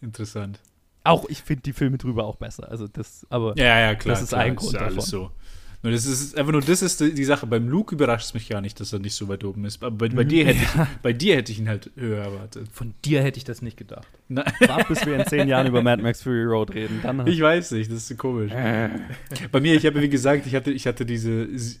Interessant. 0.00 0.60
Auch 1.04 1.28
ich 1.28 1.42
finde 1.42 1.62
die 1.62 1.72
Filme 1.72 1.98
drüber 1.98 2.24
auch 2.24 2.36
besser. 2.36 2.70
Also 2.70 2.86
das, 2.88 3.26
aber 3.30 3.54
Ja, 3.56 3.78
ja, 3.80 3.94
klar. 3.94 4.14
Das 4.14 4.22
ist 4.22 4.28
klar, 4.30 4.42
ein 4.42 4.56
Grund 4.56 4.72
ja 4.74 4.80
alles 4.80 4.94
davon. 5.06 5.10
so. 5.10 5.30
Nur 5.84 5.90
das 5.90 6.06
ist 6.06 6.38
einfach 6.38 6.52
nur, 6.52 6.60
das 6.60 6.80
ist 6.80 7.00
die 7.00 7.12
die 7.12 7.24
Sache. 7.24 7.44
Beim 7.44 7.68
Luke 7.68 7.96
überrascht 7.96 8.26
es 8.26 8.34
mich 8.34 8.48
gar 8.48 8.60
nicht, 8.60 8.78
dass 8.78 8.92
er 8.92 9.00
nicht 9.00 9.14
so 9.16 9.26
weit 9.26 9.42
oben 9.42 9.64
ist. 9.64 9.82
Aber 9.82 9.90
bei, 10.08 10.14
bei, 10.14 10.22
Mhm. 10.22 10.28
dir, 10.28 10.46
hätte 10.46 10.58
ich, 10.62 10.68
bei 11.02 11.12
dir 11.12 11.34
hätte 11.34 11.50
ich 11.50 11.58
ihn 11.58 11.68
halt 11.68 11.90
höher 11.96 12.22
erwartet. 12.22 12.68
Von 12.72 12.94
dir 13.04 13.20
hätte 13.20 13.38
ich 13.38 13.42
das 13.44 13.62
nicht 13.62 13.76
gedacht. 13.76 14.06
Na, 14.28 14.44
wart, 14.60 14.86
bis 14.86 15.04
wir 15.04 15.16
in 15.18 15.26
zehn 15.26 15.48
Jahren 15.48 15.66
über 15.66 15.82
Mad 15.82 16.00
Max 16.00 16.22
Fury 16.22 16.44
Road 16.44 16.72
reden. 16.72 17.00
Dann 17.02 17.26
ich 17.26 17.40
weiß 17.40 17.72
nicht, 17.72 17.90
das 17.90 17.98
ist 17.98 18.08
so 18.08 18.14
komisch. 18.14 18.52
Bei 19.50 19.60
mir, 19.60 19.74
ich 19.74 19.84
habe 19.84 20.00
wie 20.00 20.08
gesagt, 20.08 20.46
ich 20.46 20.54
hatte, 20.54 20.70
ich 20.70 20.86
hatte 20.86 21.04
diese 21.04 21.48
sie- 21.58 21.78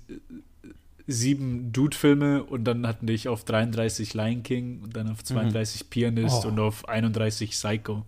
sieben 1.06 1.72
Dude-Filme 1.72 2.44
und 2.44 2.64
dann 2.64 2.86
hatten 2.86 3.06
ich 3.08 3.28
auf 3.28 3.44
33 3.44 4.14
Lion 4.14 4.42
King 4.42 4.80
und 4.82 4.96
dann 4.96 5.10
auf 5.10 5.22
32 5.22 5.90
Pianist 5.90 6.44
Oh. 6.44 6.48
und 6.48 6.58
auf 6.60 6.88
31 6.88 7.50
Psycho. 7.50 8.04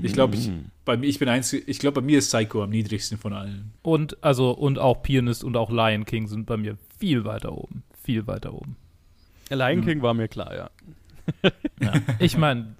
Ich 0.00 0.12
glaube, 0.12 0.36
ich, 0.36 0.50
bei 0.84 0.96
mir, 0.96 1.06
ich 1.06 1.18
bin 1.18 1.28
einzig, 1.28 1.64
ich 1.66 1.78
glaube, 1.78 2.00
bei 2.00 2.06
mir 2.06 2.18
ist 2.18 2.28
Psycho 2.32 2.62
am 2.62 2.70
niedrigsten 2.70 3.18
von 3.18 3.32
allen. 3.32 3.72
Und 3.82 4.22
also 4.22 4.52
und 4.52 4.78
auch 4.78 5.02
Pianist 5.02 5.44
und 5.44 5.56
auch 5.56 5.70
Lion 5.70 6.04
King 6.04 6.26
sind 6.28 6.46
bei 6.46 6.56
mir 6.56 6.78
viel 6.98 7.24
weiter 7.24 7.52
oben, 7.52 7.82
viel 8.02 8.26
weiter 8.26 8.54
oben. 8.54 8.76
Lion 9.50 9.84
King 9.84 10.02
war 10.02 10.14
mir 10.14 10.28
klar, 10.28 10.54
ja. 10.54 10.70
Ich 12.18 12.36
meine, 12.36 12.74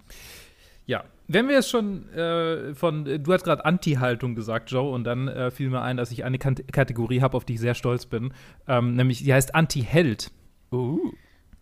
ja, 0.87 1.05
wenn 1.29 1.48
wir 1.48 1.57
jetzt 1.57 1.70
schon 1.70 2.09
äh, 2.11 2.75
von, 2.75 3.05
du 3.05 3.33
hast 3.33 3.44
gerade 3.44 3.64
Anti-Haltung 3.64 4.35
gesagt, 4.35 4.70
Joe, 4.70 4.90
und 4.92 5.05
dann 5.05 5.29
äh, 5.29 5.51
fiel 5.51 5.70
mir 5.70 5.83
ein, 5.83 5.96
dass 5.96 6.11
ich 6.11 6.25
eine 6.25 6.38
Kant 6.38 6.72
Kategorie 6.72 7.20
habe, 7.20 7.37
auf 7.37 7.44
die 7.44 7.55
ich 7.55 7.61
sehr 7.61 7.75
stolz 7.75 8.07
bin, 8.07 8.33
ähm, 8.66 8.94
nämlich 8.94 9.22
die 9.22 9.33
heißt 9.33 9.55
Anti-Held. 9.55 10.31
Uh. 10.72 11.12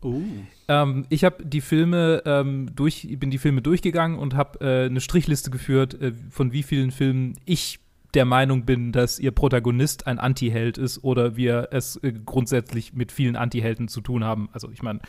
Oh. 0.03 0.23
Ähm, 0.69 1.05
ich 1.11 1.25
habe 1.25 1.45
die 1.45 1.61
Filme 1.61 2.23
ähm, 2.25 2.71
durch, 2.75 3.07
bin 3.19 3.31
die 3.31 3.39
Filme 3.39 3.61
durchgegangen 3.63 4.19
und 4.19 4.35
habe 4.35 4.61
äh, 4.65 4.87
eine 4.87 5.01
Strichliste 5.01 5.51
geführt, 5.51 6.01
äh, 6.01 6.13
von 6.31 6.53
wie 6.53 6.63
vielen 6.63 6.91
Filmen 6.91 7.37
ich 7.45 7.81
der 8.15 8.25
Meinung 8.25 8.65
bin, 8.65 8.91
dass 8.93 9.19
ihr 9.21 9.31
Protagonist 9.31 10.07
ein 10.07 10.19
Anti-Held 10.19 10.79
ist 10.79 11.05
oder 11.05 11.37
wir 11.37 11.69
es 11.71 11.97
äh, 12.03 12.13
grundsätzlich 12.13 12.93
mit 12.95 13.13
vielen 13.13 13.37
Anti-Helden 13.37 13.89
zu 13.89 14.01
tun 14.01 14.25
haben. 14.25 14.49
Also 14.53 14.71
ich 14.73 14.83
meine, 14.83 15.01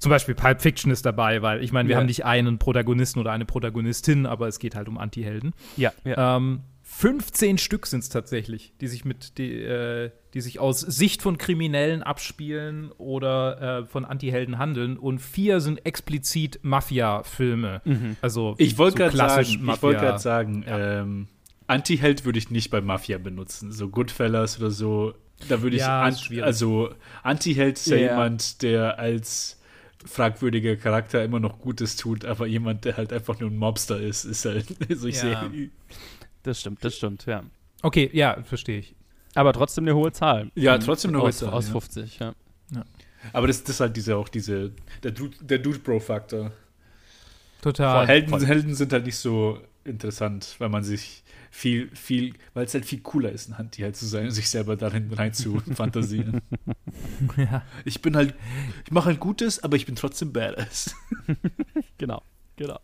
zum 0.00 0.10
Beispiel 0.10 0.34
Pulp 0.34 0.60
Fiction 0.62 0.90
ist 0.90 1.04
dabei, 1.06 1.42
weil 1.42 1.62
ich 1.62 1.70
meine, 1.72 1.88
wir 1.88 1.94
Ja. 1.94 2.00
haben 2.00 2.06
nicht 2.06 2.24
einen 2.24 2.58
Protagonisten 2.58 3.20
oder 3.20 3.32
eine 3.32 3.44
Protagonistin, 3.44 4.26
aber 4.26 4.48
es 4.48 4.58
geht 4.58 4.74
halt 4.74 4.88
um 4.88 4.98
Anti-Helden. 4.98 5.52
Ja, 5.76 5.92
ja. 6.04 6.36
Ähm, 6.38 6.60
15 6.82 7.58
Stück 7.58 7.86
sind 7.86 8.00
es 8.00 8.08
tatsächlich, 8.08 8.72
die 8.80 8.88
sich 8.88 9.04
mit 9.04 9.38
die, 9.38 9.62
äh, 9.62 10.10
die 10.34 10.40
sich 10.40 10.58
aus 10.60 10.80
Sicht 10.80 11.22
von 11.22 11.38
Kriminellen 11.38 12.02
abspielen 12.02 12.92
oder 12.98 13.80
äh, 13.80 13.86
von 13.86 14.04
Antihelden 14.04 14.58
handeln 14.58 14.96
und 14.96 15.18
vier 15.18 15.60
sind 15.60 15.84
explizit 15.86 16.60
Mafia-Filme. 16.62 17.82
Mhm. 17.84 18.16
Also 18.22 18.54
Ich 18.58 18.78
wollte 18.78 18.92
so 18.92 18.98
gerade 18.98 19.16
sagen, 19.16 19.46
ich 19.48 19.58
Mafia. 19.60 19.82
wollte 19.82 20.00
gerade 20.00 20.18
sagen, 20.18 20.64
Ja. 20.66 21.00
ähm, 21.02 21.28
Anti-Held 21.66 22.24
würde 22.24 22.38
ich 22.38 22.50
nicht 22.50 22.70
bei 22.70 22.80
Mafia 22.80 23.18
benutzen. 23.18 23.70
So 23.72 23.88
Goodfellas 23.88 24.58
oder 24.58 24.70
so, 24.70 25.14
da 25.48 25.62
würde 25.62 25.76
ich, 25.76 25.82
Ja, 25.82 26.02
an, 26.02 26.16
also 26.42 26.90
Anti-Held 27.22 27.76
ist 27.78 27.86
ja 27.86 27.96
Ja. 27.96 28.10
jemand, 28.10 28.62
der 28.62 28.98
als 28.98 29.60
fragwürdiger 30.04 30.76
Charakter 30.76 31.22
immer 31.22 31.40
noch 31.40 31.58
Gutes 31.58 31.96
tut, 31.96 32.24
aber 32.24 32.46
jemand, 32.46 32.84
der 32.86 32.96
halt 32.96 33.12
einfach 33.12 33.38
nur 33.38 33.50
ein 33.50 33.56
Mobster 33.56 34.00
ist, 34.00 34.24
ist 34.24 34.44
halt, 34.46 34.66
also 34.90 35.06
ich 35.08 35.16
Ja. 35.22 35.40
sehe, 35.50 35.70
Das 36.42 36.60
stimmt, 36.60 36.84
das 36.84 36.96
stimmt, 36.96 37.26
ja. 37.26 37.42
Okay, 37.82 38.08
ja, 38.12 38.42
verstehe 38.42 38.78
ich. 38.78 38.94
Aber 39.34 39.52
trotzdem 39.52 39.84
eine 39.84 39.94
hohe 39.94 40.12
Zahl. 40.12 40.50
Ja, 40.54 40.78
trotzdem 40.78 41.10
eine 41.10 41.20
hohe 41.20 41.28
aus, 41.28 41.38
Zahl, 41.38 41.50
Aus 41.50 41.66
ja. 41.66 41.72
50, 41.72 42.18
ja. 42.18 42.34
aber 43.32 43.46
das, 43.46 43.62
das 43.62 43.76
ist 43.76 43.80
halt 43.80 43.96
diese, 43.96 44.16
auch 44.16 44.28
diese, 44.28 44.72
der 45.02 45.12
Dude, 45.12 45.36
der 45.40 45.58
Dude-Bro-Faktor. 45.58 46.52
Total. 47.62 48.06
Helden, 48.06 48.30
voll. 48.30 48.46
Helden 48.46 48.74
sind 48.74 48.92
halt 48.92 49.04
nicht 49.04 49.16
so 49.16 49.58
interessant, 49.84 50.56
weil 50.58 50.68
man 50.68 50.82
sich 50.82 51.22
viel, 51.50 51.90
viel, 51.94 52.34
weil 52.54 52.64
es 52.64 52.74
halt 52.74 52.86
viel 52.86 53.00
cooler 53.00 53.32
ist, 53.32 53.48
ein 53.48 53.54
Anti-Held 53.54 53.96
zu 53.96 54.06
sein 54.06 54.26
und 54.26 54.30
sich 54.30 54.48
selber 54.48 54.76
darin 54.76 55.12
rein 55.12 55.32
zu 55.32 55.60
fantasieren. 55.74 56.40
ja. 57.36 57.62
Ich 57.84 58.00
bin 58.00 58.16
halt, 58.16 58.34
ich 58.84 58.92
mache 58.92 59.06
halt 59.06 59.20
Gutes, 59.20 59.62
aber 59.62 59.76
ich 59.76 59.86
bin 59.86 59.96
trotzdem 59.96 60.32
badass. 60.32 60.94
Genau, 61.98 62.22
genau. 62.56 62.80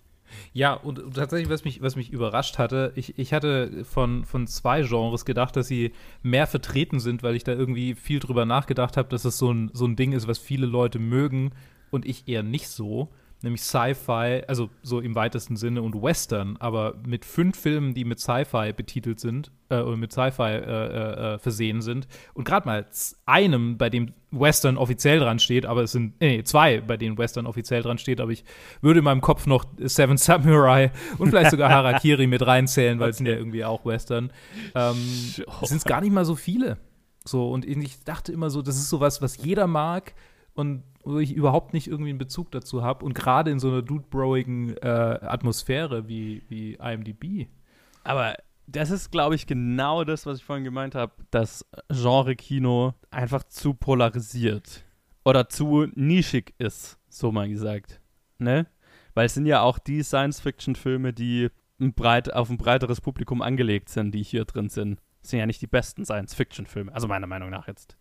Ja, 0.52 0.74
und 0.74 1.14
tatsächlich, 1.14 1.50
was 1.50 1.64
mich, 1.64 1.82
was 1.82 1.96
mich 1.96 2.10
überrascht 2.10 2.58
hatte, 2.58 2.92
ich, 2.94 3.18
ich 3.18 3.32
hatte 3.32 3.84
von, 3.84 4.24
von 4.24 4.46
zwei 4.46 4.82
Genres 4.82 5.24
gedacht, 5.24 5.56
dass 5.56 5.68
sie 5.68 5.92
mehr 6.22 6.46
vertreten 6.46 7.00
sind, 7.00 7.22
weil 7.22 7.36
ich 7.36 7.44
da 7.44 7.52
irgendwie 7.52 7.94
viel 7.94 8.20
drüber 8.20 8.44
nachgedacht 8.44 8.96
habe, 8.96 9.08
dass 9.08 9.24
es 9.24 9.38
so 9.38 9.52
ein, 9.52 9.70
so 9.72 9.86
ein 9.86 9.96
Ding 9.96 10.12
ist, 10.12 10.28
was 10.28 10.38
viele 10.38 10.66
Leute 10.66 10.98
mögen 10.98 11.50
und 11.90 12.06
ich 12.06 12.28
eher 12.28 12.42
nicht 12.42 12.68
so. 12.68 13.08
Nämlich 13.42 13.62
Sci-Fi, 13.62 14.42
also 14.48 14.70
so 14.82 15.00
im 15.00 15.14
weitesten 15.14 15.56
Sinne 15.56 15.82
und 15.82 16.00
Western, 16.00 16.56
aber 16.58 16.94
mit 17.06 17.24
fünf 17.24 17.58
Filmen, 17.58 17.94
die 17.94 18.04
mit 18.04 18.18
Sci-Fi 18.18 18.72
betitelt 18.72 19.20
sind 19.20 19.50
äh, 19.68 19.80
oder 19.80 19.96
mit 19.96 20.12
Sci-Fi 20.12 20.42
äh, 20.42 20.56
äh, 20.56 21.34
äh 21.34 21.38
versehen 21.38 21.82
sind 21.82 22.08
und 22.34 22.44
gerade 22.44 22.66
mal 22.66 22.86
einem, 23.26 23.76
bei 23.76 23.90
dem 23.90 24.12
Western 24.30 24.76
offiziell 24.76 25.18
dran 25.18 25.38
steht, 25.38 25.66
aber 25.66 25.82
es 25.82 25.92
sind 25.92 26.20
nee, 26.20 26.42
zwei, 26.44 26.80
bei 26.80 26.96
denen 26.96 27.18
Western 27.18 27.46
offiziell 27.46 27.82
dran 27.82 27.98
steht, 27.98 28.20
aber 28.20 28.32
ich 28.32 28.44
würde 28.80 28.98
in 28.98 29.04
meinem 29.04 29.20
Kopf 29.20 29.46
noch 29.46 29.64
Seven 29.78 30.16
Samurai 30.16 30.90
und 31.18 31.30
vielleicht 31.30 31.50
sogar 31.50 31.70
Harakiri 31.70 32.26
mit 32.26 32.46
reinzählen, 32.46 32.98
weil 32.98 33.10
es 33.10 33.18
sind 33.18 33.26
ja 33.26 33.34
irgendwie 33.34 33.64
auch 33.64 33.84
Western. 33.84 34.32
Ähm, 34.74 34.96
sind 35.62 35.78
es 35.78 35.84
gar 35.84 36.00
nicht 36.00 36.12
mal 36.12 36.24
so 36.24 36.34
viele. 36.34 36.78
So, 37.24 37.50
und 37.50 37.66
ich 37.66 38.04
dachte 38.04 38.32
immer 38.32 38.50
so, 38.50 38.62
das 38.62 38.76
ist 38.76 38.88
sowas, 38.88 39.20
was 39.20 39.36
jeder 39.36 39.66
mag 39.66 40.14
und 40.56 40.82
wo 41.04 41.18
ich 41.18 41.32
überhaupt 41.32 41.72
nicht 41.72 41.86
irgendwie 41.86 42.10
einen 42.10 42.18
Bezug 42.18 42.50
dazu 42.50 42.82
habe 42.82 43.04
und 43.04 43.14
gerade 43.14 43.50
in 43.50 43.60
so 43.60 43.68
einer 43.68 43.82
dude-broigen 43.82 44.76
äh, 44.78 44.88
Atmosphäre 44.88 46.08
wie, 46.08 46.42
wie 46.48 46.74
IMDb. 46.74 47.46
Aber 48.02 48.34
das 48.66 48.90
ist, 48.90 49.12
glaube 49.12 49.36
ich, 49.36 49.46
genau 49.46 50.02
das, 50.02 50.26
was 50.26 50.38
ich 50.38 50.44
vorhin 50.44 50.64
gemeint 50.64 50.96
habe, 50.96 51.12
dass 51.30 51.64
Genre-Kino 51.88 52.94
einfach 53.10 53.44
zu 53.44 53.74
polarisiert 53.74 54.84
oder 55.24 55.48
zu 55.48 55.86
nischig 55.94 56.54
ist, 56.58 56.98
so 57.08 57.30
mal 57.30 57.48
gesagt. 57.48 58.00
Ne? 58.38 58.66
Weil 59.14 59.26
es 59.26 59.34
sind 59.34 59.46
ja 59.46 59.62
auch 59.62 59.78
die 59.78 60.02
Science-Fiction-Filme, 60.02 61.12
die 61.12 61.50
breit, 61.78 62.32
auf 62.32 62.50
ein 62.50 62.58
breiteres 62.58 63.00
Publikum 63.00 63.42
angelegt 63.42 63.90
sind, 63.90 64.12
die 64.12 64.24
hier 64.24 64.44
drin 64.44 64.68
sind. 64.68 65.00
Das 65.22 65.30
sind 65.30 65.38
ja 65.38 65.46
nicht 65.46 65.62
die 65.62 65.68
besten 65.68 66.04
Science-Fiction-Filme, 66.04 66.92
also 66.92 67.06
meiner 67.06 67.26
Meinung 67.28 67.50
nach 67.50 67.68
jetzt 67.68 67.96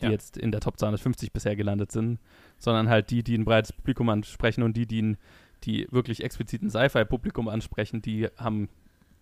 die 0.00 0.06
ja. 0.06 0.10
jetzt 0.10 0.36
in 0.36 0.50
der 0.50 0.60
Top 0.60 0.78
250 0.78 1.32
bisher 1.32 1.56
gelandet 1.56 1.92
sind, 1.92 2.18
sondern 2.58 2.88
halt 2.88 3.10
die, 3.10 3.22
die 3.22 3.36
ein 3.36 3.44
breites 3.44 3.72
Publikum 3.72 4.08
ansprechen 4.08 4.62
und 4.62 4.76
die, 4.76 4.86
die, 4.86 5.02
ein, 5.02 5.16
die 5.64 5.86
wirklich 5.90 6.24
expliziten 6.24 6.70
Sci-Fi-Publikum 6.70 7.48
ansprechen, 7.48 8.02
die 8.02 8.28
haben 8.36 8.68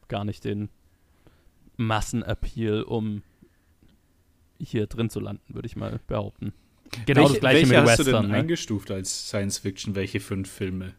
gar 0.09 0.25
nicht 0.25 0.45
den 0.45 0.71
Massenappeal, 1.77 2.83
um 2.83 3.23
hier 4.59 4.87
drin 4.87 5.11
zu 5.11 5.21
landen, 5.21 5.55
würde 5.55 5.67
ich 5.67 5.77
mal 5.77 6.01
behaupten. 6.07 6.53
Genau 7.07 7.23
welche, 7.23 7.33
das 7.33 7.41
gleiche 7.41 7.57
welche 7.57 7.67
mit 7.69 7.77
hast 7.79 7.87
Western. 7.87 8.07
Hast 8.07 8.23
du 8.23 8.23
denn 8.23 8.31
ne? 8.31 8.37
eingestuft 8.37 8.91
als 8.91 9.29
Science 9.29 9.59
Fiction? 9.59 9.95
Welche 9.95 10.21
fünf 10.21 10.51
Filme? 10.51 10.95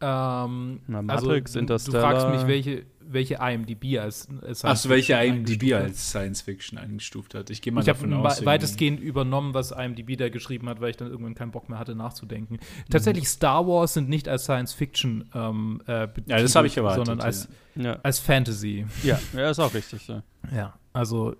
Ähm, 0.00 0.80
Na, 0.86 1.02
Matrix, 1.02 1.50
also, 1.50 1.58
Interstellar. 1.58 2.12
Du 2.12 2.20
fragst 2.20 2.28
mich, 2.28 2.46
welche, 2.46 2.86
welche 3.00 3.34
IMDb 3.34 3.98
als, 3.98 4.28
als 4.42 4.64
Achso, 4.64 4.88
welche 4.88 5.14
IMDb 5.14 5.72
als 5.74 6.10
Science 6.10 6.42
Fiction 6.42 6.78
eingestuft 6.78 7.34
hat. 7.34 7.50
Ich 7.50 7.62
gehe 7.62 7.72
mal 7.72 7.80
ich 7.80 7.86
davon 7.86 8.12
aus. 8.12 8.40
Ich 8.40 8.46
weitestgehend 8.46 9.00
übernommen, 9.00 9.54
was 9.54 9.72
IMDb 9.72 10.16
da 10.16 10.28
geschrieben 10.28 10.68
hat, 10.68 10.80
weil 10.80 10.90
ich 10.90 10.96
dann 10.96 11.10
irgendwann 11.10 11.34
keinen 11.34 11.50
Bock 11.50 11.68
mehr 11.68 11.78
hatte, 11.78 11.94
nachzudenken. 11.94 12.54
Mhm. 12.54 12.90
Tatsächlich, 12.90 13.28
Star 13.28 13.66
Wars 13.66 13.94
sind 13.94 14.08
nicht 14.08 14.28
als 14.28 14.44
Science 14.44 14.72
Fiction 14.72 15.28
ähm, 15.34 15.82
äh, 15.86 16.08
Ja, 16.26 16.38
das 16.38 16.54
habe 16.54 16.66
ich 16.66 16.76
erwartet. 16.76 17.06
Sondern 17.06 17.26
als, 17.26 17.48
ja. 17.74 17.98
als 18.02 18.18
Fantasy. 18.18 18.86
Ja, 19.02 19.18
ja, 19.34 19.50
ist 19.50 19.58
auch 19.58 19.74
richtig 19.74 20.02
so. 20.02 20.22
Ja, 20.54 20.78
also 20.92 21.34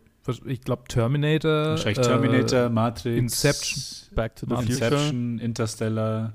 ich 0.45 0.61
glaube 0.61 0.83
Terminator. 0.89 1.71
Wahrscheinlich 1.71 2.07
Terminator, 2.07 2.67
äh, 2.67 2.69
Matrix, 2.69 3.19
Inception, 3.19 4.15
Back 4.15 4.37
to 4.37 4.47
the 4.47 4.55
Inception, 4.55 4.99
Future. 4.99 5.45
Interstellar. 5.45 6.33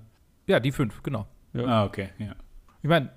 Ja, 0.48 0.60
die 0.60 0.72
fünf, 0.72 1.04
genau. 1.04 1.28
Ja. 1.54 1.66
Ah, 1.66 1.86
okay, 1.86 2.10
ja. 2.18 2.36
Ich 2.82 2.90
meine, 2.90 3.12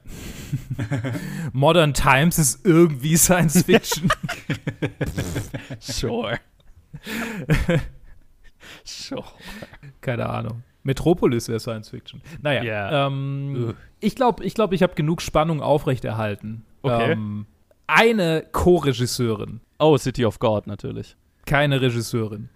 Modern 1.53 1.93
Times 1.93 2.39
ist 2.39 2.65
irgendwie 2.65 3.17
Science 3.17 3.65
Fiction. 3.65 4.09
sure. 5.81 6.39
sure. 8.85 9.25
Keine 10.01 10.29
Ahnung. 10.29 10.63
Metropolis 10.85 11.49
wäre 11.49 11.59
Science 11.59 11.91
Fiction. 11.91 12.23
Naja, 12.43 12.63
yeah. 12.63 13.07
ähm, 13.09 13.75
ich 13.99 14.15
glaube, 14.15 14.45
ich, 14.45 14.55
glaub, 14.55 14.73
ich 14.73 14.85
habe 14.85 14.95
genug 14.95 15.21
Spannung 15.21 15.61
aufrechterhalten. 15.61 16.65
Okay. 16.83 17.13
Ähm, 17.13 17.47
eine 17.89 18.47
Co-Regisseurin. 18.53 19.61
Oh, 19.81 19.99
City 19.99 20.25
of 20.25 20.39
God 20.39 20.69
natürlich. 20.69 21.17
Keine 21.45 21.81
Regisseurin. 21.81 22.51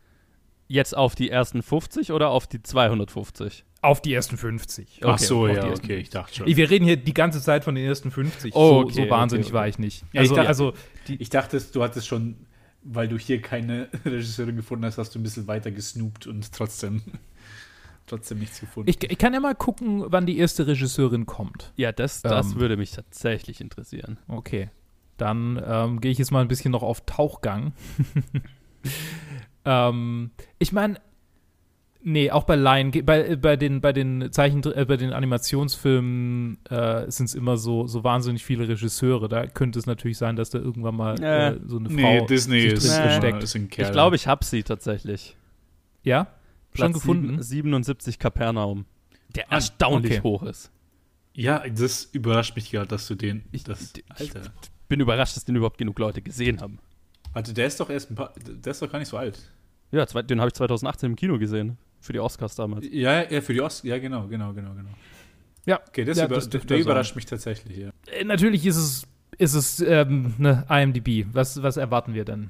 Jetzt 0.70 0.96
auf 0.96 1.16
die 1.16 1.30
ersten 1.30 1.64
50 1.64 2.12
oder 2.12 2.30
auf 2.30 2.46
die 2.46 2.62
250? 2.62 3.64
Auf 3.82 4.00
die 4.00 4.14
ersten 4.14 4.36
50. 4.36 5.00
Okay, 5.02 5.12
Ach 5.12 5.18
so, 5.18 5.48
ja, 5.48 5.68
okay, 5.68 5.96
ich 5.96 6.10
dachte 6.10 6.32
schon. 6.32 6.46
Wir 6.46 6.70
reden 6.70 6.84
hier 6.84 6.96
die 6.96 7.12
ganze 7.12 7.42
Zeit 7.42 7.64
von 7.64 7.74
den 7.74 7.84
ersten 7.84 8.12
50. 8.12 8.54
Oh, 8.54 8.82
okay, 8.84 8.92
so, 8.92 9.02
so 9.02 9.10
wahnsinnig 9.10 9.46
okay, 9.46 9.50
okay. 9.50 9.58
war 9.58 9.66
ich 9.66 9.80
nicht. 9.80 10.04
Ja, 10.12 10.20
also, 10.20 10.30
ich, 10.30 10.36
dachte, 10.36 10.48
also 10.48 10.72
ich 11.08 11.28
dachte, 11.28 11.60
du 11.60 11.82
hattest 11.82 12.06
schon, 12.06 12.36
weil 12.84 13.08
du 13.08 13.18
hier 13.18 13.42
keine 13.42 13.88
Regisseurin 14.04 14.54
gefunden 14.54 14.84
hast, 14.84 14.96
hast 14.96 15.12
du 15.12 15.18
ein 15.18 15.24
bisschen 15.24 15.48
weiter 15.48 15.72
gesnoopt 15.72 16.28
und 16.28 16.52
trotzdem, 16.52 17.02
trotzdem 18.06 18.38
nichts 18.38 18.60
gefunden. 18.60 18.88
Ich, 18.90 19.02
ich, 19.02 19.18
kann 19.18 19.34
ja 19.34 19.40
mal 19.40 19.56
gucken, 19.56 20.04
wann 20.06 20.24
die 20.24 20.38
erste 20.38 20.68
Regisseurin 20.68 21.26
kommt. 21.26 21.72
Ja, 21.74 21.90
das, 21.90 22.22
das 22.22 22.52
ähm, 22.52 22.60
würde 22.60 22.76
mich 22.76 22.92
tatsächlich 22.92 23.60
interessieren. 23.60 24.18
Okay. 24.28 24.70
Dann 25.16 25.60
ähm, 25.66 26.00
gehe 26.00 26.12
ich 26.12 26.18
jetzt 26.18 26.30
mal 26.30 26.42
ein 26.42 26.48
bisschen 26.48 26.70
noch 26.70 26.84
auf 26.84 27.00
Tauchgang. 27.06 27.72
ähm, 29.64 30.30
ich 30.58 30.72
meine, 30.72 31.00
Nee, 32.02 32.30
auch 32.30 32.44
bei 32.44 32.56
Lion 32.56 32.92
bei, 33.04 33.36
bei 33.36 33.56
den 33.56 33.82
bei 33.82 33.92
den 33.92 34.32
Zeichen 34.32 34.64
äh, 34.64 34.86
bei 34.86 34.96
den 34.96 35.12
Animationsfilmen 35.12 36.64
äh, 36.64 37.10
sind 37.10 37.26
es 37.26 37.34
immer 37.34 37.58
so 37.58 37.86
so 37.86 38.02
wahnsinnig 38.04 38.42
viele 38.42 38.66
Regisseure. 38.68 39.28
Da 39.28 39.46
könnte 39.46 39.78
es 39.78 39.84
natürlich 39.84 40.16
sein, 40.16 40.34
dass 40.34 40.48
da 40.48 40.58
irgendwann 40.58 40.96
mal 40.96 41.22
äh, 41.22 41.60
so 41.66 41.76
eine 41.76 41.90
nee, 41.90 42.00
Frau 42.00 42.26
Disney 42.26 42.60
sich 42.62 42.72
ist, 42.72 42.96
versteckt. 42.96 43.42
Ist 43.42 43.54
ich 43.54 43.92
glaube, 43.92 44.16
ich 44.16 44.26
habe 44.26 44.44
sie 44.44 44.62
tatsächlich. 44.62 45.36
Ja? 46.02 46.28
Platz 46.72 46.86
Schon 46.86 46.92
gefunden? 46.94 47.42
77 47.42 48.18
Kapernaum. 48.18 48.86
Der 49.34 49.50
erstaunlich 49.50 50.12
okay. 50.12 50.22
hoch 50.22 50.42
ist. 50.44 50.70
Ja, 51.34 51.62
das 51.68 52.04
überrascht 52.04 52.56
mich 52.56 52.70
gerade, 52.70 52.88
dass 52.88 53.06
du 53.06 53.14
den. 53.14 53.44
Ich, 53.52 53.64
das, 53.64 53.92
ich, 54.18 54.20
ich 54.20 54.32
bin 54.88 55.00
überrascht, 55.00 55.36
dass 55.36 55.44
den 55.44 55.56
überhaupt 55.56 55.78
genug 55.78 55.98
Leute 55.98 56.22
gesehen 56.22 56.60
haben. 56.60 56.78
Warte, 57.32 57.54
der 57.54 57.66
ist 57.66 57.78
doch 57.78 57.90
erst 57.90 58.10
ein 58.10 58.14
paar. 58.14 58.34
Der 58.36 58.70
ist 58.70 58.82
doch 58.82 58.90
gar 58.90 58.98
nicht 58.98 59.08
so 59.08 59.16
alt. 59.16 59.38
Ja, 59.92 60.04
den 60.04 60.40
habe 60.40 60.48
ich 60.48 60.54
2018 60.54 61.10
im 61.10 61.16
Kino 61.16 61.38
gesehen. 61.38 61.78
Für 62.00 62.12
die 62.12 62.20
Oscars 62.20 62.54
damals. 62.54 62.86
Ja, 62.90 63.30
ja, 63.30 63.40
für 63.40 63.52
die 63.52 63.60
Oscars, 63.60 63.82
ja, 63.82 63.98
genau, 63.98 64.26
genau, 64.26 64.52
genau, 64.52 64.72
genau. 64.72 64.90
Ja. 65.66 65.80
Okay, 65.86 66.04
das, 66.04 66.16
ja, 66.18 66.26
über, 66.26 66.36
das 66.36 66.48
der 66.48 66.78
überrascht 66.78 67.14
mich 67.14 67.26
tatsächlich, 67.26 67.76
ja. 67.76 67.90
Äh, 68.06 68.24
natürlich 68.24 68.64
ist 68.64 68.76
es, 68.76 69.06
ist 69.36 69.54
es 69.54 69.80
ähm, 69.80 70.34
eine 70.38 70.64
IMDb. 70.70 71.26
Was, 71.32 71.62
was 71.62 71.76
erwarten 71.76 72.14
wir 72.14 72.24
denn? 72.24 72.48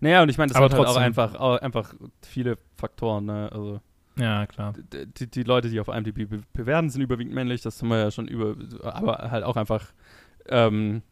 Naja, 0.00 0.22
und 0.22 0.28
ich 0.28 0.36
meine, 0.36 0.48
das 0.48 0.56
Aber 0.56 0.66
hat 0.66 0.74
halt 0.74 0.88
auch 0.88 0.96
einfach, 0.96 1.34
auch 1.36 1.60
einfach 1.60 1.94
viele 2.22 2.58
Faktoren, 2.76 3.26
ne? 3.26 3.50
Also. 3.52 3.80
Ja, 4.16 4.46
klar. 4.46 4.74
Die, 4.92 5.28
die, 5.28 5.42
Leute, 5.42 5.70
die 5.70 5.80
auf 5.80 5.88
IMDb 5.88 6.28
be 6.28 6.42
bewerten, 6.52 6.90
sind 6.90 7.02
überwiegend 7.02 7.34
männlich, 7.34 7.62
das 7.62 7.80
haben 7.80 7.88
wir 7.88 7.98
ja 7.98 8.10
schon 8.10 8.28
über, 8.28 8.56
aber 8.82 9.30
halt 9.30 9.44
auch 9.44 9.56
einfach, 9.56 9.92
ähm, 10.48 11.02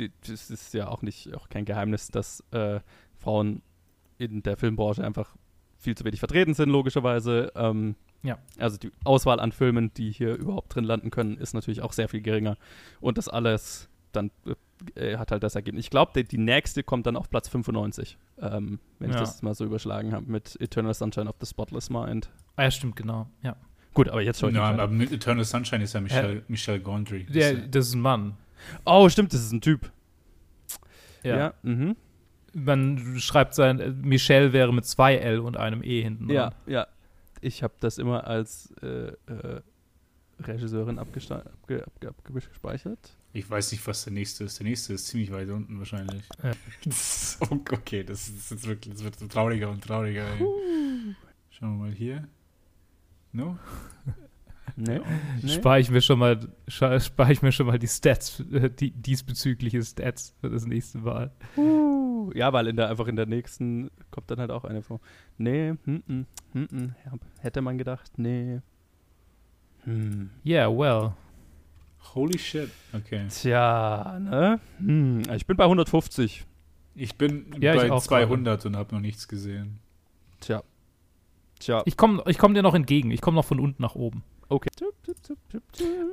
die, 0.00 0.12
das 0.26 0.50
ist 0.50 0.74
ja 0.74 0.88
auch 0.88 1.02
nicht, 1.02 1.34
auch 1.34 1.48
kein 1.48 1.64
Geheimnis, 1.64 2.08
dass 2.08 2.44
äh, 2.50 2.80
Frauen 3.18 3.62
in 4.18 4.42
der 4.42 4.56
Filmbranche 4.56 5.04
einfach 5.04 5.34
viel 5.78 5.96
zu 5.96 6.04
wenig 6.04 6.20
vertreten 6.20 6.54
sind, 6.54 6.68
logischerweise. 6.68 7.52
Ähm, 7.54 7.96
ja. 8.22 8.38
Also 8.58 8.76
die 8.76 8.92
Auswahl 9.04 9.40
an 9.40 9.52
Filmen, 9.52 9.92
die 9.94 10.10
hier 10.10 10.34
überhaupt 10.36 10.74
drin 10.74 10.84
landen 10.84 11.10
können, 11.10 11.38
ist 11.38 11.54
natürlich 11.54 11.80
auch 11.80 11.92
sehr 11.92 12.08
viel 12.08 12.20
geringer. 12.20 12.56
Und 13.00 13.18
das 13.18 13.28
alles 13.28 13.88
dann 14.12 14.30
äh, 14.94 15.16
hat 15.16 15.30
halt 15.30 15.42
das 15.42 15.54
Ergebnis. 15.54 15.84
Ich 15.84 15.90
glaube, 15.90 16.12
die, 16.14 16.24
die, 16.24 16.38
nächste 16.38 16.82
kommt 16.82 17.06
dann 17.06 17.16
auf 17.16 17.30
Platz 17.30 17.48
95, 17.48 18.18
ähm, 18.40 18.80
wenn 18.98 19.10
ja. 19.10 19.16
ich 19.16 19.20
das 19.20 19.42
mal 19.42 19.54
so 19.54 19.64
überschlagen 19.64 20.12
habe, 20.12 20.30
mit 20.30 20.60
Eternal 20.60 20.94
Sunshine 20.94 21.28
of 21.28 21.36
the 21.40 21.46
Spotless 21.46 21.90
Mind. 21.90 22.30
Ah 22.56 22.64
ja, 22.64 22.70
stimmt, 22.70 22.96
genau, 22.96 23.28
ja. 23.42 23.56
Gut, 23.94 24.08
aber 24.08 24.22
jetzt 24.22 24.40
schon. 24.40 24.54
Ja, 24.54 24.70
aber 24.70 24.88
mit 24.88 25.12
Eternal 25.12 25.44
Sunshine 25.44 25.82
ist 25.82 25.94
ja 25.94 26.00
Michel, 26.00 26.36
ja. 26.36 26.42
Michel 26.48 26.80
Gondry. 26.80 27.24
Der, 27.24 27.54
das 27.54 27.88
ist 27.88 27.94
ein 27.94 28.00
Mann. 28.00 28.36
Oh, 28.84 29.08
stimmt, 29.08 29.32
das 29.32 29.42
ist 29.42 29.52
ein 29.52 29.60
Typ. 29.60 29.90
Ja. 31.22 31.36
ja 31.36 31.54
mhm 31.62 31.96
man 32.52 33.18
schreibt 33.18 33.54
sein, 33.54 34.00
Michelle 34.02 34.52
wäre 34.52 34.72
mit 34.72 34.84
zwei 34.86 35.16
L 35.16 35.40
und 35.40 35.56
einem 35.56 35.82
E 35.82 36.02
hinten 36.02 36.28
dran. 36.28 36.52
Ja, 36.66 36.72
ja. 36.72 36.86
Ich 37.40 37.62
habe 37.62 37.74
das 37.80 37.98
immer 37.98 38.26
als 38.26 38.72
äh, 38.82 39.12
äh, 39.26 39.60
Regisseurin 40.40 40.98
abgespeichert. 40.98 41.46
Abge 41.62 41.86
abge 41.86 42.42
ich 43.32 43.48
weiß 43.48 43.72
nicht, 43.72 43.86
was 43.86 44.04
der 44.04 44.12
nächste 44.12 44.44
ist. 44.44 44.58
Der 44.58 44.66
nächste 44.66 44.94
ist 44.94 45.06
ziemlich 45.06 45.30
weit 45.30 45.48
unten 45.50 45.78
wahrscheinlich. 45.78 46.24
Ja. 46.42 46.52
okay, 47.50 48.02
das, 48.02 48.28
ist 48.28 48.50
jetzt 48.50 48.66
wirklich, 48.66 48.92
das 48.92 49.04
wird 49.04 49.18
so 49.18 49.26
trauriger 49.28 49.70
und 49.70 49.84
trauriger. 49.84 50.26
Schauen 51.50 51.78
wir 51.78 51.86
mal 51.86 51.92
hier. 51.92 52.26
No? 53.32 53.58
Nee, 54.76 55.00
nee. 55.42 55.48
Spare 55.48 55.80
ich 55.80 55.90
mir 55.90 56.00
schon 56.00 56.18
mal, 56.18 56.38
spare 56.68 57.32
ich 57.32 57.42
mir 57.42 57.52
schon 57.52 57.66
mal 57.66 57.78
die 57.78 57.88
Stats, 57.88 58.40
äh, 58.52 58.70
die 58.70 58.90
diesbezügliche 58.90 59.82
Stats 59.82 60.34
für 60.40 60.50
das 60.50 60.66
nächste 60.66 60.98
Mal. 60.98 61.30
Uh, 61.56 62.30
ja, 62.34 62.52
weil 62.52 62.66
in 62.68 62.76
der, 62.76 62.90
einfach 62.90 63.06
in 63.06 63.16
der 63.16 63.26
nächsten 63.26 63.90
kommt 64.10 64.30
dann 64.30 64.40
halt 64.40 64.50
auch 64.50 64.64
eine 64.64 64.82
vor. 64.82 65.00
Nee, 65.38 65.74
hm, 65.84 66.02
hm, 66.06 66.26
hm, 66.52 66.68
hm, 66.70 66.94
hätte 67.40 67.60
man 67.60 67.78
gedacht, 67.78 68.12
nee. 68.16 68.60
Hm. 69.84 70.30
Yeah, 70.44 70.68
well. 70.68 71.12
Holy 72.14 72.38
shit, 72.38 72.70
okay. 72.92 73.26
Tja, 73.28 74.18
ne? 74.18 74.60
Hm, 74.78 75.22
ich 75.34 75.46
bin 75.46 75.56
bei 75.56 75.64
150. 75.64 76.46
Ich 76.94 77.16
bin 77.16 77.54
ja, 77.60 77.74
bei 77.74 77.86
ich 77.86 78.02
200 78.02 78.66
und 78.66 78.76
habe 78.76 78.94
noch 78.94 79.00
nichts 79.00 79.28
gesehen. 79.28 79.78
Tja. 80.40 80.62
Tja. 81.58 81.82
Ich 81.84 81.96
komme 81.96 82.22
ich 82.26 82.38
komm 82.38 82.54
dir 82.54 82.62
noch 82.62 82.74
entgegen. 82.74 83.10
Ich 83.10 83.20
komme 83.20 83.36
noch 83.36 83.44
von 83.44 83.60
unten 83.60 83.82
nach 83.82 83.94
oben. 83.94 84.24
Okay. 84.50 84.68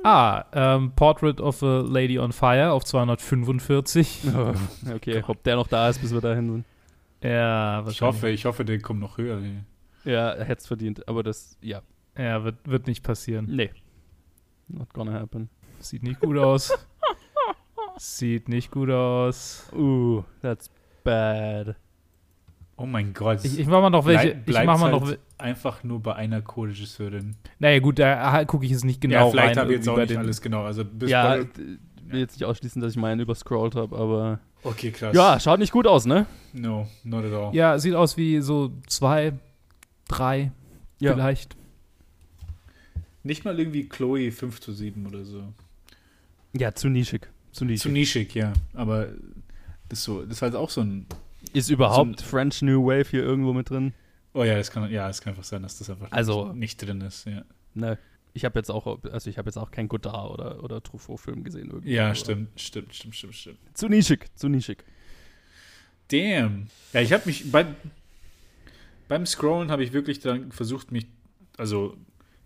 Ah, 0.04 0.44
ähm, 0.52 0.92
Portrait 0.94 1.40
of 1.40 1.62
a 1.62 1.80
Lady 1.80 2.18
on 2.18 2.32
Fire 2.32 2.70
auf 2.72 2.84
245. 2.84 4.22
Oh, 4.34 4.54
okay, 4.94 5.22
ob 5.26 5.42
der 5.42 5.56
noch 5.56 5.66
da 5.66 5.88
ist, 5.88 6.00
bis 6.00 6.12
wir 6.12 6.20
dahin 6.20 6.50
sind. 6.52 6.64
Ja, 7.22 7.84
Ich 7.88 8.00
hoffe, 8.00 8.28
ich 8.30 8.44
hoffe, 8.44 8.64
der 8.64 8.80
kommt 8.80 9.00
noch 9.00 9.18
höher. 9.18 9.38
ey. 9.42 9.64
Ja, 10.10 10.30
er 10.30 10.44
hätte 10.44 10.60
es 10.60 10.66
verdient, 10.68 11.06
aber 11.08 11.22
das, 11.24 11.58
ja, 11.60 11.82
Ja, 12.16 12.44
wird, 12.44 12.56
wird 12.64 12.86
nicht 12.86 13.02
passieren. 13.02 13.46
nee. 13.50 13.70
Not 14.68 14.92
gonna 14.92 15.12
happen. 15.14 15.48
Sieht 15.80 16.02
nicht 16.02 16.20
gut 16.20 16.36
aus. 16.36 16.72
Sieht 17.96 18.48
nicht 18.50 18.70
gut 18.70 18.90
aus. 18.90 19.66
Uh, 19.74 20.22
that's 20.42 20.70
bad. 21.02 21.74
Oh 22.80 22.86
mein 22.86 23.12
Gott. 23.12 23.44
Ich, 23.44 23.58
ich 23.58 23.66
mach 23.66 23.80
mal 23.82 23.90
noch 23.90 24.06
welche. 24.06 24.36
Bleib- 24.36 24.62
ich 24.62 24.66
mach 24.66 24.78
mal 24.78 24.88
bleibt's 24.88 25.00
noch. 25.00 25.08
halt 25.10 25.20
einfach 25.38 25.82
nur 25.84 26.00
bei 26.00 26.14
einer 26.14 26.40
Co-Regisseurin. 26.42 27.34
Naja, 27.58 27.80
gut, 27.80 27.98
da 27.98 28.44
gucke 28.44 28.64
ich 28.64 28.70
jetzt 28.70 28.84
nicht 28.84 29.00
genau 29.00 29.14
ja, 29.26 29.30
vielleicht 29.30 29.56
rein. 29.56 29.58
habe 29.58 29.72
ich 29.72 29.78
jetzt 29.78 29.88
auch 29.88 29.94
bei 29.96 30.02
nicht 30.02 30.10
den- 30.12 30.18
alles 30.18 30.40
genau. 30.40 30.62
Also 30.64 30.84
bis 30.84 31.10
Ja, 31.10 31.28
bei, 31.28 31.44
d- 31.44 31.78
will 32.06 32.20
jetzt 32.20 32.34
nicht 32.36 32.44
ausschließen, 32.44 32.80
dass 32.80 32.92
ich 32.92 32.96
meinen 32.98 33.20
überscrollt 33.20 33.74
habe, 33.74 33.96
aber. 33.98 34.38
okay, 34.62 34.92
krass. 34.92 35.14
Ja, 35.14 35.38
schaut 35.40 35.58
nicht 35.58 35.72
gut 35.72 35.86
aus, 35.88 36.06
ne? 36.06 36.26
No, 36.54 36.86
not 37.04 37.24
at 37.24 37.32
all. 37.32 37.54
Ja, 37.54 37.78
sieht 37.80 37.94
aus 37.94 38.16
wie 38.16 38.40
so 38.40 38.70
zwei, 38.86 39.32
drei 40.06 40.52
Ja. 41.00 41.12
vielleicht. 41.14 41.56
Nicht 43.24 43.44
mal 43.44 43.58
irgendwie 43.58 43.88
Chloe 43.88 44.30
5 44.30 44.60
zu 44.60 44.72
7 44.72 45.04
oder 45.06 45.24
so. 45.24 45.42
Ja, 46.56 46.72
zu 46.74 46.88
nischig. 46.88 47.28
Zu 47.52 47.64
nischig. 47.64 47.82
Zu 47.82 47.88
nischig, 47.90 48.34
ja. 48.34 48.52
Aber 48.74 49.08
das 49.88 49.98
ist 49.98 50.04
so, 50.04 50.22
das 50.22 50.34
ist 50.36 50.42
halt 50.42 50.54
auch 50.54 50.70
so 50.70 50.80
ein. 50.80 51.06
Ist 51.52 51.70
überhaupt 51.70 52.20
French 52.22 52.62
New 52.62 52.84
Wave 52.86 53.08
hier 53.10 53.22
irgendwo 53.22 53.52
mit 53.52 53.70
drin? 53.70 53.92
Oh 54.34 54.44
ja, 54.44 54.54
es 54.58 54.70
kann, 54.70 54.90
ja, 54.90 55.08
es 55.08 55.20
kann 55.20 55.32
einfach 55.32 55.44
sein, 55.44 55.62
dass 55.62 55.78
das 55.78 55.90
einfach 55.90 56.10
Also- 56.12 56.52
nicht 56.52 56.80
drin 56.82 57.00
ist, 57.00 57.26
ja. 57.26 57.42
Ne. 57.74 57.98
Ich 58.34 58.44
habe 58.44 58.58
jetzt 58.58 58.70
auch, 58.70 59.02
also 59.10 59.30
ich 59.30 59.38
habe 59.38 59.48
jetzt 59.48 59.56
auch 59.56 59.70
keinen 59.70 59.88
Godard 59.88 60.30
oder, 60.30 60.62
oder 60.62 60.82
Truffaut-Film 60.82 61.42
gesehen 61.44 61.70
irgendwie. 61.70 61.90
Ja, 61.92 62.14
stimmt, 62.14 62.60
stimmt, 62.60 62.94
stimmt, 62.94 63.14
stimmt, 63.16 63.34
stimmt. 63.34 63.58
Zu 63.74 63.88
nischig, 63.88 64.26
zu 64.36 64.48
nischig. 64.48 64.84
Damn. 66.08 66.68
Ja, 66.92 67.00
ich 67.00 67.12
habe 67.12 67.24
mich 67.26 67.50
beim, 67.50 67.74
beim 69.08 69.26
Scrollen 69.26 69.70
habe 69.70 69.82
ich 69.84 69.92
wirklich 69.92 70.20
dann 70.20 70.52
versucht, 70.52 70.92
mich, 70.92 71.06
also 71.56 71.96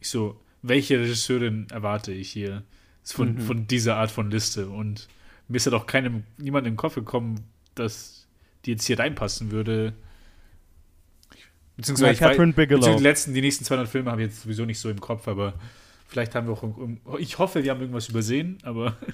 ich 0.00 0.08
so, 0.08 0.40
welche 0.62 0.98
Regisseurin 1.00 1.66
erwarte 1.70 2.12
ich 2.12 2.30
hier 2.30 2.62
von, 3.04 3.34
Mhm. 3.34 3.40
von 3.40 3.66
dieser 3.66 3.96
Art 3.96 4.10
von 4.10 4.30
Liste? 4.30 4.68
Und 4.68 5.08
mir 5.48 5.56
ist 5.56 5.66
halt 5.66 5.74
auch 5.74 5.86
keinem, 5.86 6.24
niemand 6.38 6.66
in 6.66 6.72
den 6.74 6.78
Kopf 6.78 6.94
gekommen, 6.94 7.44
dass 7.74 8.21
die 8.64 8.72
jetzt 8.72 8.86
hier 8.86 8.98
reinpassen 8.98 9.50
würde. 9.50 9.92
Beziehungsweise 11.76 12.06
Ja, 12.06 12.12
ich 12.12 12.20
wei- 12.20 12.28
Catherine 12.30 12.52
Bigelow. 12.52 12.80
beziehungsweise 12.80 13.02
die 13.02 13.08
letzten, 13.08 13.34
die 13.34 13.40
nächsten 13.40 13.64
200 13.64 13.88
Filme 13.88 14.10
habe 14.10 14.22
ich 14.22 14.28
jetzt 14.28 14.42
sowieso 14.42 14.64
nicht 14.64 14.78
so 14.78 14.90
im 14.90 15.00
Kopf, 15.00 15.26
aber 15.28 15.54
vielleicht 16.06 16.34
haben 16.34 16.46
wir 16.46 16.52
auch, 16.52 17.18
ich 17.18 17.38
hoffe, 17.38 17.64
wir 17.64 17.70
haben 17.70 17.80
irgendwas 17.80 18.08
übersehen, 18.08 18.58
aber 18.62 18.96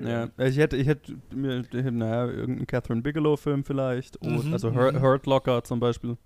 Ja, 0.00 0.28
ich 0.38 0.56
hätte, 0.58 0.76
ich 0.76 0.86
hätte 0.86 1.16
mir, 1.34 1.64
naja, 1.72 2.26
irgendeinen 2.26 2.68
Catherine 2.68 3.02
Bigelow-Film 3.02 3.64
vielleicht. 3.64 4.22
Oder, 4.22 4.44
Mhm, 4.44 4.52
also 4.52 4.72
Hurt, 4.72 4.94
mhm. 4.94 5.00
Hurt 5.00 5.26
Locker 5.26 5.64
zum 5.64 5.80
Beispiel. 5.80 6.16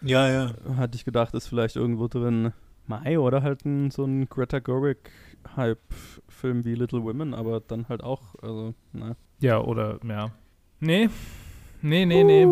ja, 0.00 0.28
ja. 0.28 0.54
Hatte 0.76 0.94
ich 0.94 1.04
gedacht, 1.04 1.34
ist 1.34 1.48
vielleicht 1.48 1.74
irgendwo 1.74 2.06
drin. 2.06 2.52
Mai 2.86 3.18
oder 3.18 3.42
halt 3.42 3.64
ein, 3.64 3.90
so 3.90 4.04
ein 4.04 4.28
Greta 4.28 4.60
Gerwig-Hype-Film 4.60 6.64
wie 6.64 6.76
Little 6.76 7.02
Women, 7.02 7.34
aber 7.34 7.58
dann 7.60 7.88
halt 7.88 8.04
auch, 8.04 8.36
also, 8.42 8.74
na. 8.92 9.16
Ja, 9.40 9.60
oder, 9.60 9.98
ja. 10.06 10.30
Nee. 10.78 11.08
Nee, 11.82 12.04
nee, 12.06 12.24
nee. 12.24 12.46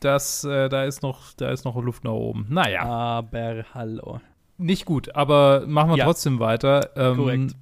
Das, 0.00 0.42
äh, 0.44 0.68
da 0.68 0.84
ist 0.84 1.02
noch, 1.02 1.32
da 1.36 1.50
ist 1.50 1.64
noch 1.64 1.76
Luft 1.80 2.02
nach 2.04 2.10
oben. 2.12 2.46
Naja, 2.48 2.82
Aber 2.82 3.64
hallo. 3.72 4.20
nicht 4.58 4.84
gut, 4.84 5.14
aber 5.14 5.64
machen 5.66 5.90
wir 5.90 5.98
Ja. 5.98 6.04
trotzdem 6.04 6.40
weiter. 6.40 6.90
Ähm, 6.96 7.16
Korrekt. 7.16 7.56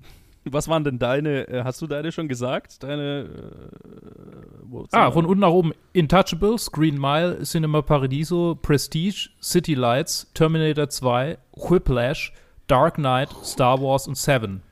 Was 0.44 0.68
waren 0.68 0.84
denn 0.84 0.98
deine, 0.98 1.46
äh, 1.48 1.64
hast 1.64 1.82
du 1.82 1.86
deine 1.86 2.12
schon 2.12 2.26
gesagt? 2.26 2.82
Deine, 2.82 3.28
äh, 3.28 4.86
Ah, 4.92 5.10
von 5.10 5.26
unten 5.26 5.40
nach 5.40 5.50
oben. 5.50 5.72
Intouchables, 5.92 6.72
Green 6.72 6.98
Mile, 6.98 7.42
Cinema 7.42 7.82
Paradiso, 7.82 8.54
Prestige, 8.60 9.28
City 9.42 9.74
Lights, 9.74 10.30
Terminator 10.32 10.88
2, 10.88 11.36
Whiplash, 11.52 12.32
Dark 12.68 12.94
Knight, 12.94 13.28
Star 13.44 13.80
Wars 13.82 14.08
und 14.08 14.16
Seven. 14.16 14.62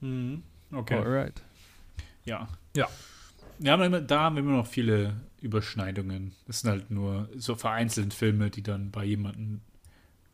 Mhm. 0.00 0.42
Okay. 0.72 0.98
Alright. 0.98 1.42
Ja. 2.24 2.46
Ja. 2.76 2.86
Haben 3.64 3.82
immer, 3.82 4.00
da 4.00 4.20
haben 4.20 4.36
wir 4.36 4.42
immer 4.42 4.56
noch 4.56 4.66
viele 4.66 5.14
Überschneidungen. 5.40 6.32
Das 6.46 6.60
sind 6.60 6.70
halt 6.70 6.90
nur 6.90 7.28
so 7.36 7.54
vereinzelt 7.54 8.12
Filme, 8.14 8.50
die 8.50 8.62
dann 8.62 8.90
bei 8.90 9.04
jemandem 9.04 9.60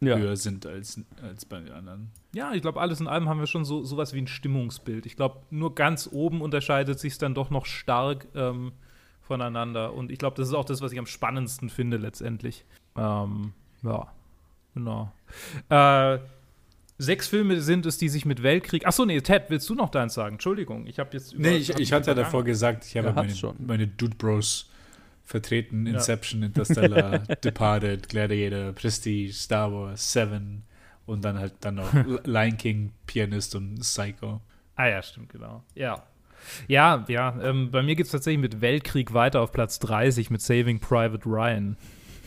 Ja. 0.01 0.17
höher 0.17 0.37
sind 0.37 0.67
als, 0.67 1.01
als 1.23 1.45
bei 1.45 1.61
den 1.61 1.73
anderen. 1.73 2.11
Ja, 2.35 2.53
ich 2.55 2.63
glaube, 2.63 2.81
alles 2.81 3.01
in 3.01 3.07
allem 3.07 3.29
haben 3.29 3.41
wir 3.41 3.47
schon 3.47 3.65
so 3.65 3.85
sowas 3.85 4.13
wie 4.15 4.19
ein 4.21 4.27
Stimmungsbild. 4.27 5.07
Ich 5.07 5.17
glaube, 5.17 5.41
nur 5.51 5.75
ganz 5.75 6.09
oben 6.11 6.41
unterscheidet 6.41 6.99
sich 6.99 7.19
dann 7.19 7.35
doch 7.35 7.51
noch 7.51 7.67
stark 7.67 8.27
ähm, 8.35 8.73
voneinander. 9.21 9.93
Und 9.95 10.11
ich 10.11 10.19
glaube, 10.19 10.37
das 10.37 10.49
ist 10.49 10.55
auch 10.55 10.65
das, 10.65 10.81
was 10.81 10.93
ich 10.93 10.99
am 10.99 11.07
spannendsten 11.07 11.69
finde 11.71 11.99
letztendlich. 11.99 12.65
Ähm, 12.97 13.53
ja, 13.83 14.09
genau. 14.75 15.13
Äh, 15.69 16.19
sechs 17.03 17.29
Filme 17.29 17.61
sind 17.61 17.85
es, 17.87 17.99
die 17.99 18.09
sich 18.09 18.25
mit 18.25 18.43
Weltkrieg. 18.43 18.87
Achso, 18.87 19.05
nee, 19.05 19.21
Ted, 19.21 19.45
willst 19.49 19.69
du 19.69 19.75
noch 19.75 19.91
deins 19.91 20.15
sagen? 20.15 20.35
Entschuldigung, 20.37 20.87
ich 20.87 20.99
habe 20.99 21.11
jetzt 21.13 21.33
über- 21.35 21.43
Nee, 21.43 21.57
ich, 21.57 21.71
hab 21.71 21.81
ich 21.81 21.93
hatte 21.93 22.11
ja 22.11 22.15
davor 22.15 22.45
gesagt, 22.45 22.85
ich 22.87 22.97
habe 22.97 23.09
hat's 23.09 23.17
meine, 23.17 23.35
schon. 23.35 23.57
meine 23.67 23.87
Dude 23.87 24.17
Bros 24.17 24.71
vertreten. 25.25 25.87
Ja. 25.87 25.95
Inception, 25.95 26.43
Interstellar, 26.43 27.19
Departed, 27.45 28.09
Gladiator, 28.09 28.73
Prestige, 28.73 29.33
Star 29.33 29.73
Wars, 29.73 30.13
Seven 30.13 30.63
und 31.07 31.25
dann 31.25 31.39
halt 31.39 31.55
dann 31.61 31.77
noch 31.77 31.93
Lion 32.25 32.57
King, 32.57 32.93
Pianist 33.07 33.55
und 33.55 33.81
Psycho. 33.81 34.41
Ah 34.77 34.87
ja, 34.89 35.03
stimmt, 35.03 35.29
genau. 35.31 35.63
Ja. 35.75 36.03
Ja, 36.67 37.05
ja, 37.07 37.39
ähm, 37.41 37.71
bei 37.71 37.83
mir 37.83 37.95
geht 37.95 38.07
es 38.07 38.13
tatsächlich 38.13 38.41
mit 38.41 38.61
Weltkrieg 38.61 39.15
weiter 39.15 39.41
auf 39.41 39.53
Platz 39.53 39.79
30 39.79 40.29
mit 40.31 40.41
Saving 40.43 40.81
Private 40.81 41.25
Ryan. 41.25 41.77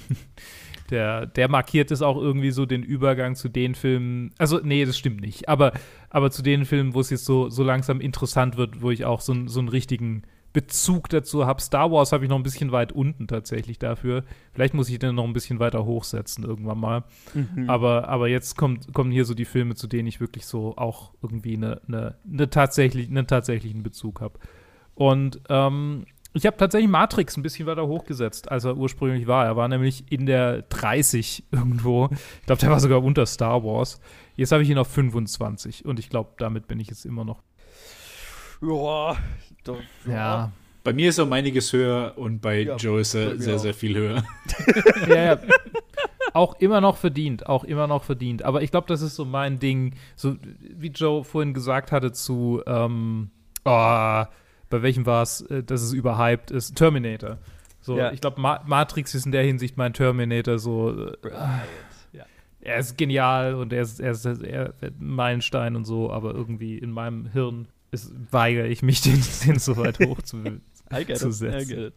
der, 0.90 1.26
der 1.26 1.50
markiert 1.50 1.92
es 1.92 2.02
auch 2.02 2.18
irgendwie 2.18 2.52
so 2.52 2.66
den 2.66 2.84
Übergang 2.84 3.36
zu 3.36 3.50
den 3.50 3.76
Filmen. 3.76 4.32
Also, 4.38 4.60
nee, 4.64 4.86
das 4.86 4.98
stimmt 4.98 5.22
nicht. 5.22 5.50
Aber, 5.50 5.74
aber 6.10 6.32
zu 6.32 6.42
den 6.44 6.66
Filmen, 6.66 6.94
wo 6.94 7.00
es 7.00 7.10
jetzt 7.10 7.26
so, 7.26 7.50
so 7.50 7.64
langsam 7.64 8.00
interessant 8.02 8.58
wird, 8.58 8.82
wo 8.82 8.92
ich 8.92 9.06
auch 9.06 9.22
so, 9.22 9.34
einen- 9.34 9.48
so 9.48 9.60
einen 9.60 9.70
richtigen 9.70 10.24
Bezug 10.54 11.10
dazu 11.10 11.46
habe. 11.46 11.62
Star 11.62 11.92
Wars 11.92 12.14
habe 12.14 12.24
ich 12.24 12.30
noch 12.30 12.38
ein 12.38 12.44
bisschen 12.44 12.72
weit 12.72 12.94
unten 12.94 13.28
tatsächlich 13.28 13.78
dafür. 13.78 14.24
Vielleicht 14.54 14.74
muss 14.74 14.88
ich 14.90 14.98
den 15.00 15.14
noch 15.14 15.26
ein 15.26 15.34
bisschen 15.34 15.60
weiter 15.60 15.84
hochsetzen 15.84 16.46
irgendwann 16.46 16.80
mal. 16.80 17.04
Mhm. 17.34 17.70
Aber, 17.70 18.08
aber 18.08 18.30
jetzt 18.30 18.56
kommt, 18.56 18.94
kommen 18.94 19.12
hier 19.12 19.26
so 19.26 19.34
die 19.34 19.44
Filme, 19.44 19.76
zu 19.76 19.88
denen 19.88 20.08
ich 20.08 20.22
wirklich 20.22 20.46
so 20.46 20.78
auch 20.78 21.12
irgendwie 21.22 21.58
eine, 21.58 21.82
eine, 21.90 22.16
eine 22.32 22.50
tatsächlich, 22.50 23.10
einen 23.10 23.28
tatsächlichen 23.28 23.84
Bezug 23.84 24.22
habe. 24.22 24.40
Und 24.94 25.42
ähm, 25.50 26.06
ich 26.36 26.46
habe 26.46 26.58
tatsächlich 26.58 26.90
Matrix 26.90 27.38
ein 27.38 27.44
bisschen 27.44 27.66
weiter 27.66 27.88
hochgesetzt, 27.88 28.52
als 28.52 28.66
er 28.66 28.78
ursprünglich 28.78 29.26
war. 29.26 29.46
Er 29.46 29.56
war 29.56 29.68
nämlich 29.68 30.04
in 30.12 30.26
der 30.26 30.64
30 30.64 31.46
irgendwo. 31.52 32.10
Ich 32.42 32.46
glaube, 32.46 32.60
der 32.60 32.70
war 32.70 32.80
sogar 32.80 33.04
unter 33.04 33.26
Star 33.26 33.64
Wars. 33.64 34.00
Jetzt 34.36 34.52
habe 34.52 34.62
ich 34.64 34.70
ihn 34.70 34.78
auf 34.78 34.88
25 34.90 35.86
und 35.86 35.98
ich 36.00 36.10
glaube, 36.10 36.32
damit 36.38 36.68
bin 36.68 36.80
ich 36.80 36.88
jetzt 36.90 37.06
immer 37.06 37.24
noch. 37.26 37.42
ja, 38.62 39.16
doch, 39.64 39.80
Ja. 40.08 40.52
Bei 40.84 40.94
mir 40.94 41.10
ist 41.10 41.18
er 41.18 41.24
um 41.24 41.34
einiges 41.34 41.74
höher 41.74 42.14
und 42.16 42.42
bei 42.42 42.60
Ja, 42.62 42.76
Joe 42.76 43.02
ist 43.02 43.16
er 43.16 43.40
sehr, 43.40 43.56
auch. 43.56 43.60
sehr 43.60 43.74
viel 43.74 43.98
höher. 43.98 44.24
ja, 45.08 45.16
ja. 45.16 45.40
Auch 46.34 46.60
immer 46.60 46.80
noch 46.80 46.98
verdient, 46.98 47.48
auch 47.48 47.64
immer 47.64 47.88
noch 47.88 48.04
verdient. 48.04 48.44
Aber 48.44 48.62
ich 48.62 48.70
glaube, 48.70 48.86
das 48.88 49.02
ist 49.02 49.16
so 49.16 49.26
mein 49.26 49.58
Ding, 49.58 49.96
so 50.16 50.36
wie 50.60 50.90
Joe 50.90 51.24
vorhin 51.24 51.56
gesagt 51.56 51.92
hatte 51.92 52.12
zu, 52.12 52.62
ähm, 52.68 53.32
oh, 53.64 54.26
bei 54.70 54.82
welchem 54.82 55.06
war 55.06 55.22
es, 55.24 55.42
äh, 55.42 55.64
dass 55.64 55.82
es 55.82 55.94
überhyped 55.94 56.52
ist, 56.52 56.76
Terminator. 56.76 57.38
So, 57.82 57.98
Ja. 57.98 58.12
ich 58.12 58.22
glaube, 58.22 58.42
Ma 58.42 58.62
Matrix 58.66 59.14
ist 59.16 59.26
in 59.26 59.32
der 59.32 59.44
Hinsicht 59.44 59.78
mein 59.78 59.94
Terminator 59.94 60.58
so. 60.60 60.92
Äh, 61.08 61.18
Ja. 62.14 62.26
Er 62.62 62.78
ist 62.80 62.98
genial 62.98 63.54
und 63.56 63.72
er 63.74 63.84
ist, 63.84 64.00
er 64.00 64.12
ist, 64.12 64.26
er 64.26 64.70
ist 64.70 64.84
ein 64.84 64.96
Meilenstein 65.00 65.76
und 65.76 65.86
so, 65.86 66.12
aber 66.12 66.34
irgendwie 66.34 66.78
in 66.80 66.90
meinem 66.92 67.28
Hirn 67.28 67.68
ist, 67.92 68.12
weigere 68.32 68.68
ich 68.68 68.82
mich, 68.82 69.02
den, 69.04 69.22
den 69.46 69.60
so 69.60 69.78
weit 69.78 70.00
hoch 70.00 70.22
zu, 70.24 70.38
I 70.92 71.06
get 71.06 71.18
zu 71.20 71.32
setzen. 71.32 71.80
it. 71.80 71.94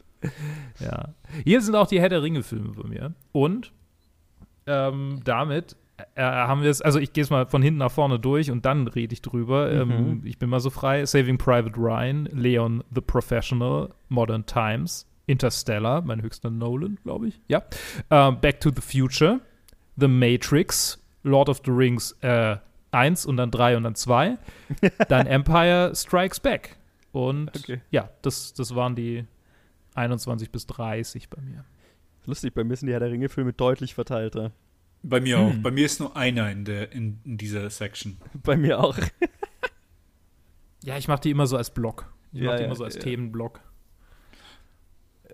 ja. 0.80 1.14
Hier 1.44 1.60
sind 1.62 1.74
auch 1.74 1.86
die 1.86 2.00
Herr 2.00 2.08
der 2.10 2.22
Ringe-Filme 2.22 2.72
bei 2.72 2.86
mir. 2.88 3.14
Und 3.32 3.72
ähm, 4.66 5.20
damit 5.24 5.76
äh, 6.14 6.22
haben 6.22 6.62
wir 6.62 6.70
es, 6.70 6.80
also 6.80 6.98
ich 6.98 7.12
gehe 7.12 7.22
es 7.22 7.30
mal 7.30 7.46
von 7.46 7.62
hinten 7.62 7.78
nach 7.78 7.90
vorne 7.90 8.18
durch 8.18 8.50
und 8.50 8.64
dann 8.64 8.86
rede 8.86 9.12
ich 9.12 9.22
drüber. 9.22 9.84
Mhm. 9.84 9.90
Ähm, 9.92 10.22
ich 10.24 10.38
bin 10.38 10.48
mal 10.48 10.60
so 10.60 10.70
frei. 10.70 11.04
Saving 11.04 11.38
Private 11.38 11.76
Ryan, 11.76 12.26
Leon 12.26 12.84
the 12.94 13.00
Professional, 13.00 13.90
Modern 14.08 14.46
Times, 14.46 15.06
Interstellar, 15.26 16.02
mein 16.02 16.22
höchster 16.22 16.50
Nolan, 16.50 16.98
glaube 17.02 17.28
ich. 17.28 17.40
Ja. 17.48 17.62
Ähm, 18.10 18.40
Back 18.40 18.60
to 18.60 18.70
the 18.74 18.80
Future, 18.80 19.40
The 19.96 20.08
Matrix, 20.08 21.02
Lord 21.24 21.48
of 21.48 21.60
the 21.64 21.70
Rings 21.70 22.12
äh, 22.22 22.56
1 22.92 23.26
und 23.26 23.36
dann 23.36 23.50
3 23.50 23.76
und 23.76 23.82
dann 23.82 23.94
2. 23.94 24.38
dann 25.08 25.26
Empire 25.26 25.92
Strikes 25.94 26.40
Back. 26.40 26.76
Und 27.12 27.50
Okay. 27.56 27.80
ja, 27.90 28.08
das, 28.22 28.52
das 28.54 28.74
waren 28.74 28.94
die 28.94 29.24
21 29.94 30.50
bis 30.50 30.66
30 30.66 31.28
bei 31.28 31.40
mir. 31.42 31.64
Lustig, 32.26 32.54
bei 32.54 32.62
mir 32.62 32.76
sind 32.76 32.86
die 32.86 32.92
Herr 32.92 33.00
der 33.00 33.10
Ringe-Filme 33.10 33.52
deutlich 33.52 33.94
verteilter. 33.94 34.52
Bei 35.02 35.20
mir 35.20 35.38
hm. 35.38 35.46
auch. 35.46 35.62
Bei 35.62 35.70
mir 35.70 35.86
ist 35.86 36.00
nur 36.00 36.16
einer 36.16 36.50
in, 36.50 36.64
der, 36.64 36.92
in, 36.92 37.20
in 37.24 37.38
dieser 37.38 37.68
Section. 37.70 38.18
Bei 38.42 38.56
mir 38.56 38.80
auch. 38.80 38.98
ja, 40.82 40.96
ich 40.96 41.08
mache 41.08 41.20
die 41.22 41.30
immer 41.30 41.46
so 41.46 41.56
als 41.56 41.70
Block. 41.72 42.12
Ich 42.32 42.40
ja, 42.40 42.46
mache 42.46 42.58
die 42.58 42.64
immer 42.64 42.74
so 42.74 42.84
als 42.84 42.96
ja. 42.96 43.02
Themenblock. 43.02 43.60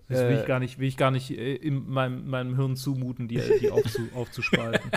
Das 0.08 0.20
will 0.20 0.36
ich 0.36 0.44
äh. 0.44 0.46
gar 0.46 0.60
nicht, 0.60 0.78
will 0.78 0.88
ich 0.88 0.96
gar 0.96 1.10
nicht 1.10 1.30
äh, 1.30 1.54
in 1.54 1.88
meinem, 1.88 2.28
meinem 2.28 2.56
Hirn 2.56 2.76
zumuten, 2.76 3.26
die, 3.26 3.40
die 3.60 3.70
aufzu, 3.70 4.02
aufzuspalten. 4.14 4.90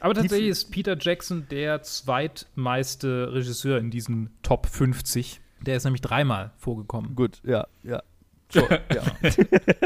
Aber 0.00 0.14
tatsächlich 0.14 0.48
ist 0.48 0.70
Peter 0.70 0.96
Jackson 0.98 1.46
der 1.50 1.82
zweitmeiste 1.82 3.32
Regisseur 3.32 3.78
in 3.78 3.90
diesen 3.90 4.30
Top 4.42 4.66
50. 4.66 5.40
Der 5.60 5.76
ist 5.76 5.84
nämlich 5.84 6.00
dreimal 6.00 6.52
vorgekommen. 6.56 7.14
Gut, 7.14 7.40
ja, 7.44 7.66
ja. 7.82 8.02
So, 8.52 8.60
ja. 8.94 9.02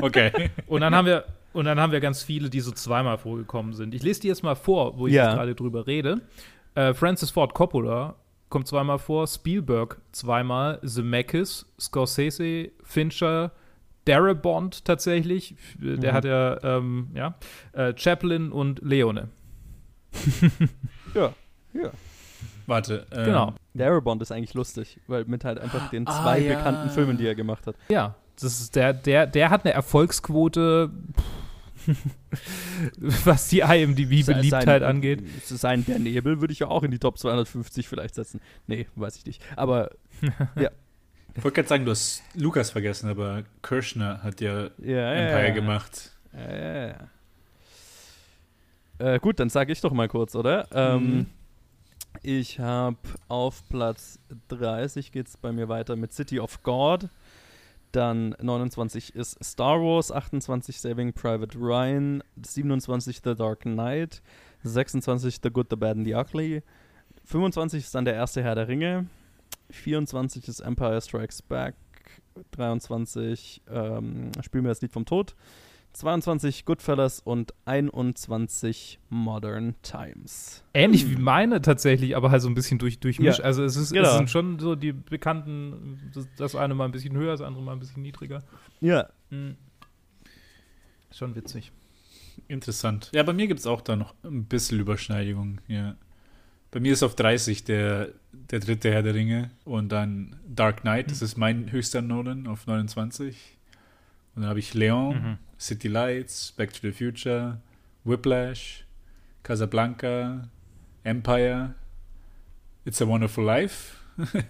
okay. 0.02 0.50
Und 0.66 0.80
dann 0.80 0.94
haben 0.94 1.06
wir 1.06 1.24
und 1.52 1.64
dann 1.64 1.80
haben 1.80 1.90
wir 1.90 2.00
ganz 2.00 2.22
viele, 2.22 2.50
die 2.50 2.60
so 2.60 2.70
zweimal 2.70 3.16
vorgekommen 3.16 3.72
sind. 3.72 3.94
Ich 3.94 4.02
lese 4.02 4.20
die 4.20 4.28
jetzt 4.28 4.42
mal 4.42 4.56
vor, 4.56 4.98
wo 4.98 5.06
ich 5.06 5.14
ja. 5.14 5.32
gerade 5.32 5.54
drüber 5.54 5.86
rede. 5.86 6.20
Äh, 6.74 6.92
Francis 6.92 7.30
Ford 7.30 7.54
Coppola 7.54 8.16
kommt 8.50 8.68
zweimal 8.68 8.98
vor, 8.98 9.26
Spielberg 9.26 9.98
zweimal, 10.12 10.80
Zemeckis, 10.84 11.64
Scorsese, 11.80 12.72
Fincher, 12.82 13.52
Darabont 14.04 14.84
tatsächlich, 14.84 15.56
der 15.78 16.12
mhm. 16.12 16.14
hat 16.14 16.24
ja, 16.26 16.62
ähm, 16.62 17.08
ja, 17.14 17.34
äh, 17.72 17.94
Chaplin 17.96 18.52
und 18.52 18.82
Leone. 18.82 19.28
ja, 21.14 21.32
ja. 21.72 21.90
Warte. 22.66 23.06
Ähm, 23.12 23.24
genau. 23.24 23.54
Darabont 23.72 24.20
ist 24.20 24.30
eigentlich 24.30 24.52
lustig, 24.52 25.00
weil 25.06 25.24
mit 25.24 25.44
halt 25.44 25.58
einfach 25.58 25.88
den 25.88 26.06
ah, 26.06 26.22
zwei 26.22 26.32
ah, 26.32 26.36
ja. 26.36 26.56
bekannten 26.56 26.90
Filmen, 26.90 27.16
die 27.16 27.26
er 27.26 27.34
gemacht 27.34 27.66
hat. 27.66 27.76
Ja, 27.88 28.14
das 28.40 28.60
ist 28.60 28.76
der, 28.76 28.92
der, 28.92 29.26
der 29.26 29.50
hat 29.50 29.64
eine 29.64 29.74
Erfolgsquote. 29.74 30.90
was 33.24 33.48
die 33.48 33.60
IMDb-Beliebtheit 33.60 34.82
angeht. 34.82 35.22
Sein 35.44 35.84
Der 35.86 36.00
Nebel 36.00 36.40
würde 36.40 36.52
ich 36.52 36.58
ja 36.58 36.66
auch 36.66 36.82
in 36.82 36.90
die 36.90 36.98
Top 36.98 37.16
250 37.16 37.86
vielleicht 37.88 38.16
setzen. 38.16 38.40
Nee, 38.66 38.88
weiß 38.96 39.16
ich 39.16 39.24
nicht. 39.24 39.40
Aber 39.54 39.90
ja. 40.56 40.70
Ich 41.36 41.44
wollte 41.44 41.54
gerade 41.54 41.68
sagen, 41.68 41.84
du 41.84 41.92
hast 41.92 42.24
Lukas 42.34 42.70
vergessen, 42.70 43.08
aber 43.08 43.44
Kirschner 43.62 44.22
hat 44.24 44.40
ja, 44.40 44.70
ja 44.78 45.12
Empire 45.12 45.48
ja, 45.48 45.54
gemacht. 45.54 46.10
Ja, 46.32 46.86
ja, 46.88 47.08
äh, 48.98 49.18
gut, 49.18 49.40
dann 49.40 49.50
sage 49.50 49.72
ich 49.72 49.80
doch 49.80 49.92
mal 49.92 50.08
kurz, 50.08 50.34
oder? 50.34 50.66
Ähm, 50.72 51.16
mhm. 51.16 51.26
ich 52.22 52.58
habe 52.58 52.96
auf 53.28 53.62
Platz 53.68 54.18
30 54.48 55.12
geht 55.12 55.28
es 55.28 55.36
bei 55.36 55.52
mir 55.52 55.68
weiter 55.68 55.96
mit 55.96 56.12
City 56.12 56.40
of 56.40 56.62
God. 56.62 57.08
Dann 57.96 58.36
29 58.42 59.14
ist 59.14 59.42
Star 59.42 59.80
Wars, 59.80 60.12
28 60.12 60.78
Saving 60.78 61.14
Private 61.14 61.58
Ryan, 61.58 62.22
27 62.44 63.22
The 63.24 63.34
Dark 63.34 63.60
Knight, 63.60 64.20
26 64.64 65.38
The 65.42 65.48
Good, 65.48 65.68
The 65.70 65.76
Bad 65.76 65.96
and 65.96 66.06
The 66.06 66.14
Ugly, 66.14 66.62
25 67.24 67.84
ist 67.84 67.94
dann 67.94 68.04
der 68.04 68.12
erste 68.12 68.42
Herr 68.42 68.54
der 68.54 68.68
Ringe, 68.68 69.06
24 69.70 70.46
ist 70.46 70.60
Empire 70.60 71.00
Strikes 71.00 71.40
Back, 71.40 71.74
23 72.50 73.62
ähm, 73.70 74.30
Spielen 74.42 74.64
wir 74.64 74.72
das 74.72 74.82
Lied 74.82 74.92
vom 74.92 75.06
Tod, 75.06 75.34
22 75.96 76.66
Goodfellas 76.66 77.20
und 77.20 77.54
21 77.64 78.98
Modern 79.08 79.74
Times. 79.80 80.62
Ähnlich 80.74 81.04
hm. 81.04 81.10
wie 81.10 81.16
meine 81.16 81.62
tatsächlich, 81.62 82.16
aber 82.16 82.30
halt 82.30 82.42
so 82.42 82.48
ein 82.48 82.54
bisschen 82.54 82.78
durch, 82.78 83.00
durchmischt. 83.00 83.38
Ja. 83.38 83.44
Also 83.46 83.64
es, 83.64 83.76
ist, 83.76 83.94
genau. 83.94 84.08
es 84.08 84.16
sind 84.16 84.30
schon 84.30 84.58
so 84.58 84.74
die 84.74 84.92
bekannten, 84.92 86.12
das 86.36 86.54
eine 86.54 86.74
mal 86.74 86.84
ein 86.84 86.92
bisschen 86.92 87.16
höher, 87.16 87.32
das 87.32 87.40
andere 87.40 87.64
mal 87.64 87.72
ein 87.72 87.78
bisschen 87.78 88.02
niedriger. 88.02 88.42
Ja. 88.80 89.08
Hm. 89.30 89.56
Schon 91.10 91.34
witzig. 91.34 91.72
Interessant. 92.46 93.10
Ja, 93.14 93.22
bei 93.22 93.32
mir 93.32 93.46
gibt 93.46 93.60
es 93.60 93.66
auch 93.66 93.80
da 93.80 93.96
noch 93.96 94.14
ein 94.22 94.44
bisschen 94.44 94.78
Überschneidung. 94.78 95.62
Ja. 95.66 95.96
Bei 96.72 96.80
mir 96.80 96.92
ist 96.92 97.02
auf 97.02 97.16
30 97.16 97.64
der, 97.64 98.10
der 98.32 98.60
dritte 98.60 98.92
Herr 98.92 99.02
der 99.02 99.14
Ringe 99.14 99.50
und 99.64 99.90
dann 99.90 100.36
Dark 100.46 100.82
Knight, 100.82 101.10
das 101.10 101.20
hm. 101.20 101.24
ist 101.24 101.38
mein 101.38 101.72
höchster 101.72 102.02
Nolan 102.02 102.46
auf 102.48 102.66
29. 102.66 103.56
Und 104.34 104.42
dann 104.42 104.50
habe 104.50 104.58
ich 104.58 104.74
Leon, 104.74 105.14
mhm. 105.14 105.38
City 105.58 105.88
Lights, 105.88 106.52
Back 106.52 106.72
to 106.72 106.80
the 106.82 106.92
Future, 106.92 107.60
Whiplash, 108.04 108.84
Casablanca, 109.42 110.48
Empire, 111.04 111.74
It's 112.84 113.00
a 113.00 113.06
Wonderful 113.06 113.44
Life 113.44 113.96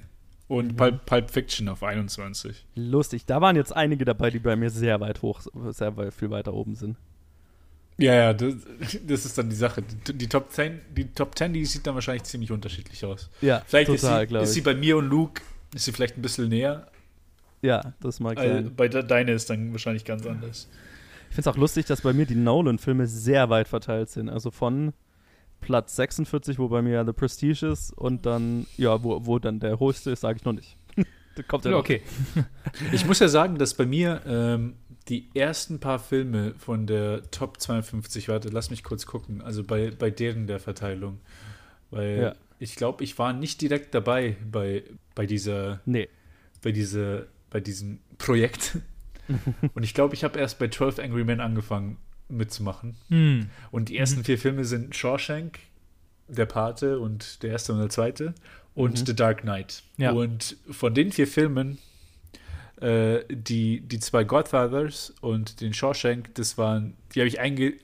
und 0.48 0.72
mhm. 0.72 0.76
Pulp, 0.76 1.06
Pulp, 1.06 1.30
Fiction 1.30 1.68
auf 1.68 1.82
21. 1.82 2.66
Lustig, 2.74 3.24
da 3.26 3.40
waren 3.40 3.56
jetzt 3.56 3.74
einige 3.74 4.04
dabei, 4.04 4.30
die 4.30 4.38
bei 4.38 4.56
mir 4.56 4.70
sehr 4.70 5.00
weit 5.00 5.22
hoch, 5.22 5.40
sehr 5.70 5.92
viel 6.12 6.30
weiter 6.30 6.52
oben 6.52 6.74
sind. 6.74 6.96
Ja, 7.98 8.14
ja, 8.14 8.34
das, 8.34 8.54
das, 9.06 9.24
ist 9.24 9.38
dann 9.38 9.48
die 9.48 9.56
Sache. 9.56 9.82
Die, 9.82 10.12
die, 10.12 10.28
Top 10.28 10.52
10, 10.52 10.80
die 10.94 11.06
Top 11.06 11.36
10, 11.36 11.52
die 11.52 11.64
sieht 11.64 11.86
dann 11.86 11.94
wahrscheinlich 11.94 12.24
ziemlich 12.24 12.52
unterschiedlich 12.52 13.04
aus. 13.04 13.30
Ja, 13.40 13.62
vielleicht 13.66 13.88
total, 13.88 14.24
ist, 14.24 14.30
sie, 14.30 14.36
ist 14.36 14.52
sie 14.52 14.60
bei 14.60 14.74
mir 14.74 14.98
und 14.98 15.08
Luke, 15.08 15.40
ist 15.74 15.86
sie 15.86 15.92
vielleicht 15.92 16.18
ein 16.18 16.22
bisschen 16.22 16.48
näher. 16.48 16.86
Ja, 17.62 17.94
das 18.00 18.20
mag 18.20 18.38
sein. 18.38 18.72
Bei 18.76 18.88
deine 18.88 19.32
ist 19.32 19.48
dann 19.48 19.72
wahrscheinlich 19.72 20.04
ganz 20.04 20.26
anders. 20.26 20.68
Ich 21.28 21.34
finde 21.34 21.50
es 21.50 21.54
auch 21.54 21.58
lustig, 21.58 21.86
dass 21.86 22.00
bei 22.02 22.12
mir 22.12 22.26
die 22.26 22.34
Nolan-Filme 22.34 23.06
sehr 23.06 23.50
weit 23.50 23.68
verteilt 23.68 24.08
sind. 24.10 24.28
Also 24.28 24.50
von 24.50 24.92
Platz 25.60 25.96
46, 25.96 26.58
wo 26.58 26.68
bei 26.68 26.82
mir 26.82 27.04
The 27.04 27.12
Prestige 27.12 27.66
ist, 27.66 27.92
und 27.92 28.26
dann, 28.26 28.66
ja, 28.76 29.02
wo, 29.02 29.26
wo 29.26 29.38
dann 29.38 29.60
der 29.60 29.80
höchste 29.80 30.10
ist, 30.12 30.20
sage 30.20 30.38
ich 30.38 30.44
noch 30.44 30.52
nicht. 30.52 30.76
kommt 31.48 31.64
ja, 31.64 31.76
okay. 31.76 32.02
ich 32.92 33.04
muss 33.06 33.18
ja 33.18 33.28
sagen, 33.28 33.58
dass 33.58 33.74
bei 33.74 33.86
mir 33.86 34.22
ähm, 34.26 34.76
die 35.08 35.28
ersten 35.34 35.80
paar 35.80 35.98
Filme 35.98 36.54
von 36.56 36.86
der 36.86 37.30
Top 37.30 37.60
52, 37.60 38.28
warte, 38.28 38.48
lass 38.48 38.70
mich 38.70 38.82
kurz 38.82 39.06
gucken, 39.06 39.40
also 39.40 39.62
bei, 39.62 39.90
bei 39.90 40.10
deren 40.10 40.46
der 40.46 40.58
Verteilung. 40.58 41.20
Weil 41.90 42.18
ja. 42.18 42.34
ich 42.58 42.76
glaube, 42.76 43.04
ich 43.04 43.18
war 43.18 43.32
nicht 43.32 43.60
direkt 43.60 43.94
dabei 43.94 44.36
bei, 44.50 44.84
bei 45.14 45.26
dieser, 45.26 45.80
nee. 45.84 46.08
bei 46.62 46.72
dieser, 46.72 47.26
bei 47.50 47.60
diesem 47.60 48.00
Projekt. 48.18 48.78
und 49.74 49.82
ich 49.82 49.94
glaube, 49.94 50.14
ich 50.14 50.24
habe 50.24 50.38
erst 50.38 50.58
bei 50.58 50.68
12 50.68 50.98
Angry 50.98 51.24
Men 51.24 51.40
angefangen 51.40 51.98
mitzumachen. 52.28 52.96
Mhm. 53.08 53.50
Und 53.70 53.88
die 53.88 53.96
ersten 53.96 54.20
mhm. 54.20 54.24
vier 54.24 54.38
Filme 54.38 54.64
sind 54.64 54.94
Shawshank, 54.94 55.58
Der 56.28 56.46
Pate 56.46 56.98
und 56.98 57.42
der 57.42 57.50
erste 57.50 57.72
und 57.72 57.78
der 57.78 57.90
zweite 57.90 58.34
und 58.74 59.00
mhm. 59.00 59.06
The 59.06 59.14
Dark 59.14 59.42
Knight. 59.42 59.82
Ja. 59.96 60.12
Und 60.12 60.56
von 60.70 60.92
den 60.92 61.12
vier 61.12 61.26
Filmen, 61.26 61.78
äh, 62.80 63.20
die, 63.30 63.80
die 63.80 64.00
zwei 64.00 64.24
Godfathers 64.24 65.14
und 65.20 65.60
den 65.60 65.72
Shawshank, 65.72 66.34
das 66.34 66.58
waren, 66.58 66.94
die 67.14 67.20
habe 67.20 67.28
ich 67.28 67.40
einge 67.40 67.74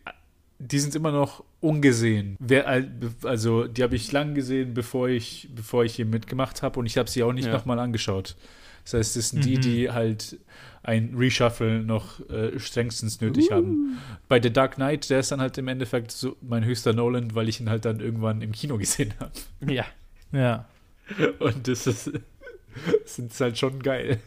die 0.64 0.78
sind 0.78 0.94
immer 0.94 1.10
noch 1.10 1.42
ungesehen. 1.60 2.36
Wer, 2.38 2.84
also 3.24 3.66
die 3.66 3.82
habe 3.82 3.96
ich 3.96 4.12
lang 4.12 4.34
gesehen, 4.34 4.74
bevor 4.74 5.08
ich, 5.08 5.48
bevor 5.54 5.84
ich 5.84 5.96
hier 5.96 6.06
mitgemacht 6.06 6.62
habe 6.62 6.78
und 6.78 6.86
ich 6.86 6.98
habe 6.98 7.10
sie 7.10 7.22
auch 7.22 7.32
nicht 7.32 7.46
ja. 7.46 7.52
nochmal 7.52 7.78
angeschaut. 7.80 8.36
Das 8.84 8.94
heißt, 8.94 9.16
das 9.16 9.28
sind 9.30 9.40
mhm. 9.40 9.42
die, 9.42 9.58
die 9.58 9.90
halt 9.90 10.38
ein 10.82 11.14
Reshuffle 11.16 11.82
noch 11.82 12.20
äh, 12.28 12.58
strengstens 12.58 13.20
nötig 13.20 13.50
uh. 13.50 13.54
haben. 13.54 13.98
Bei 14.28 14.40
The 14.42 14.52
Dark 14.52 14.76
Knight, 14.76 15.10
der 15.10 15.20
ist 15.20 15.30
dann 15.30 15.40
halt 15.40 15.56
im 15.58 15.68
Endeffekt 15.68 16.10
so 16.10 16.36
mein 16.40 16.64
höchster 16.64 16.92
Nolan, 16.92 17.34
weil 17.34 17.48
ich 17.48 17.60
ihn 17.60 17.70
halt 17.70 17.84
dann 17.84 18.00
irgendwann 18.00 18.42
im 18.42 18.52
Kino 18.52 18.78
gesehen 18.78 19.14
habe. 19.20 19.32
Ja. 19.72 19.84
Ja. 20.32 20.66
Und 21.38 21.68
das 21.68 21.86
ist, 21.86 22.10
das 23.02 23.18
ist 23.18 23.40
halt 23.40 23.58
schon 23.58 23.82
geil. 23.82 24.20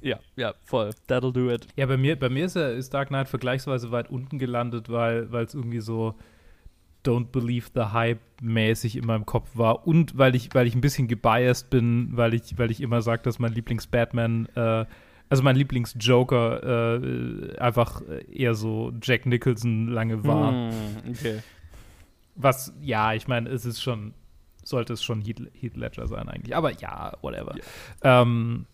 Ja, 0.00 0.18
ja, 0.34 0.54
voll. 0.64 0.90
That'll 1.08 1.32
do 1.32 1.50
it. 1.50 1.68
Ja, 1.76 1.86
bei 1.86 1.96
mir, 1.96 2.18
bei 2.18 2.28
mir 2.28 2.46
ist, 2.46 2.56
er, 2.56 2.72
ist 2.72 2.92
Dark 2.92 3.08
Knight 3.08 3.28
vergleichsweise 3.28 3.92
weit 3.92 4.10
unten 4.10 4.40
gelandet, 4.40 4.88
weil 4.88 5.32
es 5.32 5.54
irgendwie 5.54 5.80
so 5.80 6.16
Don't 7.04 7.26
Believe 7.26 7.68
the 7.74 7.92
Hype 7.92 8.20
mäßig 8.40 8.96
in 8.96 9.06
meinem 9.06 9.26
Kopf 9.26 9.50
war 9.54 9.86
und 9.86 10.18
weil 10.18 10.34
ich, 10.34 10.54
weil 10.54 10.66
ich 10.66 10.74
ein 10.74 10.80
bisschen 10.80 11.06
gebiased 11.06 11.70
bin, 11.70 12.10
weil 12.12 12.34
ich, 12.34 12.58
weil 12.58 12.70
ich 12.70 12.80
immer 12.80 13.02
sage, 13.02 13.22
dass 13.22 13.38
mein 13.38 13.52
Lieblings-Batman, 13.52 14.46
äh, 14.54 14.84
also 15.32 15.44
mein 15.44 15.56
Lieblings-Joker 15.56 17.00
äh, 17.00 17.56
einfach 17.56 18.02
eher 18.30 18.54
so 18.54 18.92
Jack 19.00 19.24
Nicholson 19.24 19.88
lange 19.88 20.22
war. 20.24 20.52
Mm, 20.52 20.70
okay. 21.08 21.38
Was, 22.34 22.74
ja, 22.82 23.14
ich 23.14 23.28
meine, 23.28 23.48
es 23.48 23.64
ist 23.64 23.80
schon, 23.80 24.12
sollte 24.62 24.92
es 24.92 25.02
schon 25.02 25.22
Heath, 25.22 25.40
Heath 25.58 25.74
Ledger 25.74 26.06
sein 26.06 26.28
eigentlich. 26.28 26.54
Aber 26.54 26.70
ja, 26.72 27.16
whatever. 27.22 27.54
Yeah. 27.54 28.20
Ähm, 28.20 28.66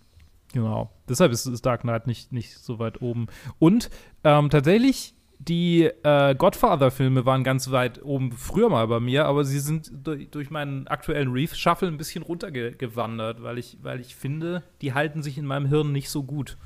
genau. 0.52 0.90
Deshalb 1.08 1.30
ist, 1.30 1.46
ist, 1.46 1.64
Dark 1.64 1.82
Knight 1.82 2.08
nicht, 2.08 2.32
nicht 2.32 2.58
so 2.58 2.80
weit 2.80 3.02
oben. 3.02 3.28
Und 3.60 3.88
ähm, 4.24 4.50
tatsächlich 4.50 5.14
die 5.38 5.84
äh, 5.84 6.34
Godfather-Filme 6.34 7.24
waren 7.24 7.44
ganz 7.44 7.70
weit 7.70 8.02
oben 8.02 8.32
früher 8.32 8.68
mal 8.68 8.86
bei 8.88 9.00
mir, 9.00 9.26
aber 9.26 9.44
sie 9.44 9.60
sind 9.60 9.90
durch, 10.04 10.28
durch 10.30 10.50
meinen 10.50 10.88
aktuellen 10.88 11.32
Reef-Shuffle 11.32 11.88
ein 11.88 11.96
bisschen 11.96 12.22
runtergewandert, 12.22 13.42
weil 13.42 13.58
ich, 13.58 13.78
weil 13.82 14.00
ich 14.00 14.16
finde, 14.16 14.62
die 14.82 14.94
halten 14.94 15.22
sich 15.22 15.38
in 15.38 15.46
meinem 15.46 15.66
Hirn 15.66 15.92
nicht 15.92 16.10
so 16.10 16.24
gut 16.24 16.56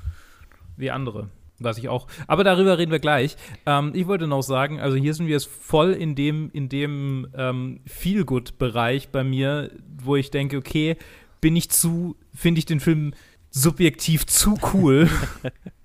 wie 0.75 0.91
andere. 0.91 1.29
Was 1.59 1.77
ich 1.77 1.87
auch. 1.87 2.07
Aber 2.27 2.43
darüber 2.43 2.77
reden 2.77 2.91
wir 2.91 2.99
gleich. 2.99 3.37
Ähm, 3.67 3.91
ich 3.93 4.07
wollte 4.07 4.27
noch 4.27 4.41
sagen, 4.41 4.79
also 4.79 4.97
hier 4.97 5.13
sind 5.13 5.27
wir 5.27 5.33
jetzt 5.33 5.47
voll 5.47 5.91
in 5.91 6.15
dem, 6.15 6.49
in 6.51 6.67
dem 6.67 7.27
ähm, 7.37 7.79
Feel-Good-Bereich 7.85 9.09
bei 9.09 9.23
mir, 9.23 9.69
wo 10.03 10.15
ich 10.15 10.31
denke, 10.31 10.57
okay, 10.57 10.97
bin 11.41 11.55
ich 11.55 11.69
zu, 11.69 12.17
finde 12.33 12.59
ich 12.59 12.65
den 12.65 12.79
Film 12.79 13.13
subjektiv 13.51 14.25
zu 14.25 14.57
cool. 14.73 15.07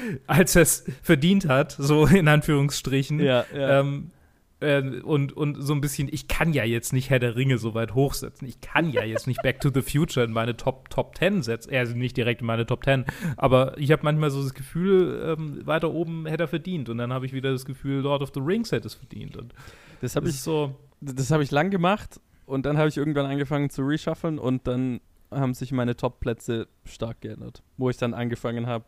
als 0.26 0.56
er 0.56 0.62
es 0.62 0.84
verdient 1.02 1.48
hat, 1.48 1.72
so 1.72 2.06
in 2.06 2.28
Anführungsstrichen. 2.28 3.20
Ja, 3.20 3.44
ja. 3.54 3.80
Ähm, 3.80 4.10
Äh, 4.58 5.00
und, 5.02 5.34
und 5.34 5.60
so 5.60 5.74
ein 5.74 5.82
bisschen, 5.82 6.08
ich 6.10 6.28
kann 6.28 6.54
ja 6.54 6.64
jetzt 6.64 6.94
nicht 6.94 7.10
Herr 7.10 7.18
der 7.18 7.36
Ringe 7.36 7.58
so 7.58 7.74
weit 7.74 7.94
hochsetzen. 7.94 8.48
Ich 8.48 8.62
kann 8.62 8.88
ja 8.88 9.04
jetzt 9.04 9.26
nicht 9.26 9.42
Back 9.42 9.60
to 9.60 9.68
the 9.68 9.82
Future 9.82 10.24
in 10.24 10.32
meine 10.32 10.56
Top, 10.56 10.88
Top 10.88 11.14
10 11.18 11.42
setzen. 11.42 11.74
Also 11.74 11.94
nicht 11.94 12.16
direkt 12.16 12.40
in 12.40 12.46
meine 12.46 12.64
Top 12.64 12.82
10. 12.82 13.04
Aber 13.36 13.76
ich 13.76 13.92
habe 13.92 14.02
manchmal 14.02 14.30
so 14.30 14.42
das 14.42 14.54
Gefühl, 14.54 15.36
ähm, 15.36 15.66
weiter 15.66 15.92
oben 15.92 16.24
hätte 16.24 16.44
er 16.44 16.48
verdient. 16.48 16.88
Und 16.88 16.96
dann 16.96 17.12
habe 17.12 17.26
ich 17.26 17.34
wieder 17.34 17.52
das 17.52 17.66
Gefühl, 17.66 18.00
Lord 18.00 18.22
of 18.22 18.30
the 18.32 18.40
Rings 18.40 18.72
hätte 18.72 18.86
es 18.86 18.94
verdient. 18.94 19.36
Und 19.36 19.52
das 20.00 20.16
habe 20.16 20.26
ich 20.30 20.40
so. 20.40 20.74
Das 21.02 21.30
habe 21.30 21.42
ich 21.42 21.50
lang 21.50 21.68
gemacht 21.68 22.18
und 22.46 22.64
dann 22.64 22.78
habe 22.78 22.88
ich 22.88 22.96
irgendwann 22.96 23.26
angefangen 23.26 23.68
zu 23.68 23.82
reshufflen 23.82 24.38
und 24.38 24.66
dann 24.66 25.00
haben 25.30 25.52
sich 25.52 25.70
meine 25.72 25.96
Top-Plätze 25.96 26.68
stark 26.86 27.20
geändert. 27.20 27.62
Wo 27.76 27.90
ich 27.90 27.98
dann 27.98 28.14
angefangen 28.14 28.66
habe, 28.66 28.86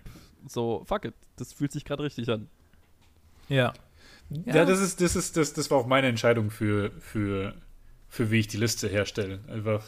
so, 0.50 0.84
fuck 0.86 1.04
it, 1.04 1.14
das 1.36 1.52
fühlt 1.52 1.72
sich 1.72 1.84
gerade 1.84 2.02
richtig 2.02 2.28
an. 2.28 2.48
Ja. 3.48 3.72
ja. 4.30 4.54
Ja, 4.54 4.64
das 4.64 4.80
ist, 4.80 5.00
das 5.00 5.16
ist, 5.16 5.36
das, 5.36 5.52
das 5.54 5.70
war 5.70 5.78
auch 5.78 5.86
meine 5.86 6.08
Entscheidung 6.08 6.50
für, 6.50 6.90
für, 7.00 7.54
für 8.08 8.30
wie 8.30 8.40
ich 8.40 8.48
die 8.48 8.58
Liste 8.58 8.88
herstelle. 8.88 9.40
Einfach, 9.48 9.84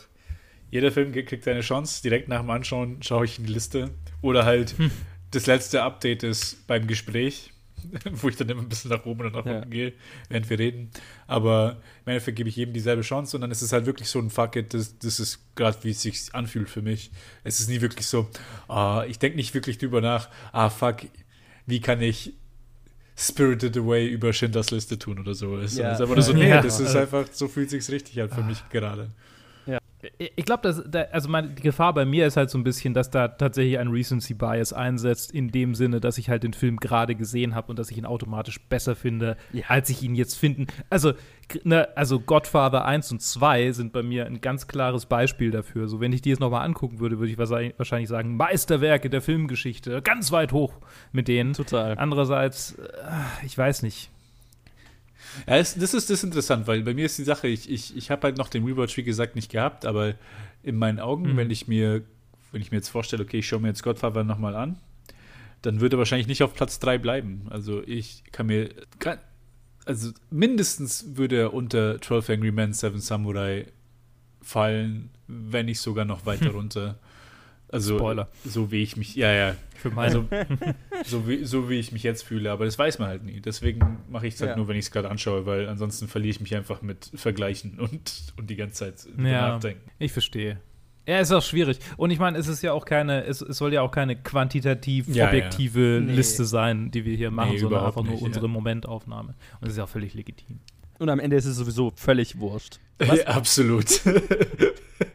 jeder 0.71 0.93
Film 0.93 1.13
kriegt 1.13 1.45
seine 1.45 1.61
Chance, 1.61 2.03
direkt 2.03 2.29
nach 2.29 2.41
dem 2.41 2.51
Anschauen 2.51 3.03
schaue 3.03 3.25
ich 3.25 3.39
in 3.39 3.47
die 3.47 3.53
Liste. 3.53 3.91
Oder 4.23 4.45
halt, 4.45 4.79
hm. 4.79 4.91
das 5.31 5.47
letzte 5.47 5.83
Update 5.83 6.23
ist 6.23 6.67
beim 6.67 6.87
Gespräch 6.87 7.53
wo 8.13 8.29
ich 8.29 8.37
dann 8.37 8.49
immer 8.49 8.63
ein 8.63 8.69
bisschen 8.69 8.91
nach 8.91 9.05
oben 9.05 9.27
und 9.27 9.33
nach 9.33 9.45
unten 9.45 9.51
ja. 9.51 9.65
gehe, 9.65 9.93
während 10.29 10.49
wir 10.51 10.59
reden. 10.59 10.91
Aber 11.27 11.79
im 12.05 12.11
Endeffekt 12.11 12.37
gebe 12.37 12.49
ich 12.49 12.57
jedem 12.57 12.75
dieselbe 12.75 13.03
Chance 13.03 13.37
und 13.37 13.43
dann 13.43 13.51
ist 13.51 13.63
es 13.63 13.73
halt 13.73 13.87
wirklich 13.87 14.09
so 14.09 14.19
ein 14.19 14.31
Fuck 14.31 14.57
it, 14.57 14.75
das, 14.75 14.99
das 14.99 15.21
ist 15.21 15.55
gerade, 15.55 15.79
wie 15.83 15.91
es 15.91 16.03
sich 16.03 16.35
anfühlt 16.35 16.69
für 16.69 16.83
mich. 16.83 17.11
Es 17.45 17.61
ist 17.61 17.69
nie 17.69 17.81
wirklich 17.81 18.07
so, 18.07 18.29
ah, 18.69 19.05
ich 19.09 19.19
denke 19.19 19.37
nicht 19.37 19.55
wirklich 19.55 19.79
drüber 19.79 20.01
nach, 20.01 20.29
ah, 20.53 20.71
fuck, 20.71 21.03
wie 21.67 21.81
kann 21.81 22.01
ich 22.01 22.35
Spirited 23.17 23.77
Away 23.77 24.09
über 24.09 24.33
Schindlers 24.33 24.71
Liste 24.71 24.99
tun 24.99 25.19
oder 25.19 25.35
so. 25.35 25.59
Es 25.59 25.77
ja. 25.77 25.93
ist 25.93 26.01
einfach 26.01 26.15
nur 26.15 26.23
so, 26.23 26.33
nee, 26.35 26.49
ja. 26.49 26.63
das 26.63 26.81
ist 26.81 26.97
einfach, 26.97 27.27
so 27.31 27.49
fühlt 27.49 27.69
sich 27.69 27.87
richtig 27.91 28.19
halt 28.19 28.33
für 28.33 28.43
mich 28.43 28.63
gerade. 28.71 29.11
Ich 30.19 30.45
glaube, 30.47 30.63
dass 30.63 30.83
da, 30.89 31.03
also 31.13 31.29
meine, 31.29 31.49
die 31.49 31.63
Gefahr 31.63 31.93
bei 31.93 32.05
mir 32.05 32.27
ist 32.27 32.37
halt 32.37 32.49
so 32.49 32.57
ein 32.57 32.65
bisschen, 32.65 32.95
dass 32.95 33.11
da 33.11 33.29
tatsächlich 33.29 33.79
ein 33.79 33.89
Recency 33.89 34.35
Bias 34.35 34.73
einsetzt, 34.73 35.33
in 35.33 35.51
dem 35.51 35.75
Sinne, 35.75 36.01
dass 36.01 36.17
ich 36.17 36.31
halt 36.31 36.43
den 36.43 36.55
Film 36.55 36.79
gerade 36.79 37.15
gesehen 37.15 37.55
habe 37.55 37.69
und 37.69 37.79
dass 37.79 37.91
ich 37.91 37.99
ihn 37.99 38.07
automatisch 38.07 38.61
besser 38.61 38.97
finde, 38.97 39.37
ja. 39.53 39.65
als 39.69 39.91
ich 39.91 40.03
ihn 40.03 40.15
jetzt 40.15 40.37
finden. 40.37 40.69
Also, 40.89 41.13
ne, 41.65 41.89
also 41.97 42.19
Godfather 42.19 42.85
1 42.85 43.13
und 43.13 43.23
2 43.23 43.73
sind 43.73 43.93
bei 43.93 44.03
mir 44.03 44.27
ein 44.27 44.41
ganz 44.41 44.67
klares 44.67 45.07
Beispiel 45.07 45.51
dafür. 45.51 45.87
So, 45.89 46.01
wenn 46.01 46.13
ich 46.13 46.23
die 46.23 46.31
jetzt 46.31 46.41
nochmal 46.41 46.65
angucken 46.65 47.01
würde, 47.01 47.19
würde 47.19 47.33
ich 47.33 47.39
wahrscheinlich 47.39 48.09
sagen, 48.09 48.37
Meisterwerke 48.37 49.11
der 49.11 49.21
Filmgeschichte, 49.21 50.01
ganz 50.03 50.33
weit 50.33 50.53
hoch 50.53 50.75
mit 51.13 51.29
denen. 51.29 51.53
Total. 51.53 51.99
Andererseits, 51.99 52.73
äh, 52.73 53.47
ich 53.47 53.57
weiß 53.57 53.83
nicht. 53.83 54.11
Ja, 55.47 55.57
es, 55.57 55.75
das, 55.75 55.95
ist, 55.95 56.11
das 56.11 56.19
ist 56.19 56.25
interessant, 56.25 56.67
weil 56.67 56.83
bei 56.83 56.95
mir 56.95 57.07
ist 57.07 57.19
die 57.19 57.25
Sache, 57.25 57.49
ich, 57.49 57.71
ich, 57.71 57.97
ich 57.97 58.11
habe 58.11 58.23
halt 58.23 58.37
noch 58.37 58.49
den 58.49 58.65
Rewatch, 58.65 58.97
wie 58.97 59.03
gesagt, 59.03 59.37
nicht 59.37 59.51
gehabt, 59.51 59.87
aber 59.87 60.15
in 60.63 60.77
meinen 60.77 61.01
Augen, 61.01 61.33
mhm. 61.33 61.37
wenn 61.37 61.51
ich 61.51 61.69
mir, 61.69 62.03
wenn 62.53 62.63
ich 62.63 62.71
mir 62.71 62.79
jetzt 62.79 62.89
vorstelle, 62.89 63.23
okay, 63.23 63.39
ich 63.39 63.49
schaue 63.49 63.61
mir 63.61 63.69
jetzt 63.69 63.83
Godfather 63.83 64.25
nochmal 64.25 64.57
an, 64.57 64.79
dann 65.63 65.81
würde 65.81 65.97
er 65.97 65.99
wahrscheinlich 65.99 66.27
nicht 66.27 66.43
auf 66.43 66.55
Platz 66.55 66.79
3 66.79 66.99
bleiben. 66.99 67.47
Also 67.51 67.83
ich 67.87 68.25
kann 68.33 68.47
mir, 68.47 68.71
also 69.85 70.11
mindestens 70.31 71.17
würde 71.17 71.37
er 71.37 71.55
unter 71.55 72.01
12 72.01 72.31
Angry 72.31 72.53
Men, 72.53 72.73
Seven 72.73 73.01
Samurai 73.01 73.67
fallen, 74.43 75.11
wenn 75.27 75.67
nicht 75.67 75.81
sogar 75.81 76.05
noch 76.05 76.27
weiter 76.27 76.51
runter. 76.51 76.99
Also, 77.73 77.99
Spoiler. 77.99 78.29
so 78.45 78.73
wie 78.73 78.83
ich 78.83 78.97
mich, 78.97 79.15
ja, 79.15 79.33
ja. 79.33 79.57
Für 79.77 79.91
meine. 79.91 80.27
Also, 80.27 80.27
so, 81.05 81.29
wie, 81.29 81.45
so 81.45 81.71
wie 81.71 81.79
ich 81.79 81.93
mich 81.93 82.03
jetzt 82.03 82.23
fühle, 82.23 82.51
aber 82.51 82.65
das 82.65 82.79
weiß 82.79 82.99
man 82.99 83.09
halt 83.09 83.25
nie. 83.25 83.41
Deswegen 83.41 83.99
mache 84.09 84.27
ich 84.27 84.35
es 84.35 84.41
halt 84.41 84.51
ja. 84.51 84.57
nur, 84.57 84.69
wenn 84.69 84.77
ich 84.77 84.87
es 84.87 84.91
gerade 84.91 85.09
anschaue, 85.09 85.47
weil 85.47 85.69
ansonsten 85.69 86.09
verliere 86.09 86.31
ich 86.31 86.41
mich 86.41 86.55
einfach 86.55 86.83
mit 86.83 87.11
Vergleichen 87.15 87.79
und, 87.79 88.35
und 88.37 88.51
die 88.51 88.57
ganze 88.57 88.75
Zeit 88.75 89.09
ja, 89.17 89.51
nachdenken. 89.51 89.91
Ich 89.99 90.13
verstehe. 90.13 90.61
Ja, 91.07 91.19
ist 91.19 91.33
auch 91.33 91.43
schwierig. 91.43 91.79
Und 91.97 92.11
ich 92.11 92.19
meine, 92.19 92.39
es 92.39 92.47
ist 92.47 92.63
ja 92.63 92.73
auch 92.73 92.85
keine, 92.85 93.25
es, 93.25 93.41
es 93.41 93.57
soll 93.57 93.73
ja 93.73 93.83
auch 93.83 93.91
keine 93.91 94.17
quantitativ 94.17 95.09
ja, 95.09 95.27
objektive 95.27 95.95
ja. 95.95 96.01
Nee. 96.01 96.13
Liste 96.13 96.45
sein, 96.45 96.91
die 96.91 97.05
wir 97.05 97.17
hier 97.17 97.31
machen, 97.31 97.53
nee, 97.53 97.59
sondern 97.59 97.85
einfach 97.85 98.03
nur 98.03 98.13
nicht, 98.13 98.23
unsere 98.23 98.47
ja. 98.47 98.53
Momentaufnahme. 98.53 99.31
Und 99.31 99.63
das 99.63 99.71
ist 99.71 99.79
ja 99.79 99.85
auch 99.85 99.89
völlig 99.89 100.15
legitim. 100.15 100.61
Und 100.99 101.09
am 101.09 101.19
Ende 101.19 101.37
ist 101.37 101.47
es 101.47 101.57
sowieso 101.57 101.93
völlig 101.97 102.39
wurscht. 102.39 102.79
Ja, 103.01 103.29
absolut. 103.29 104.03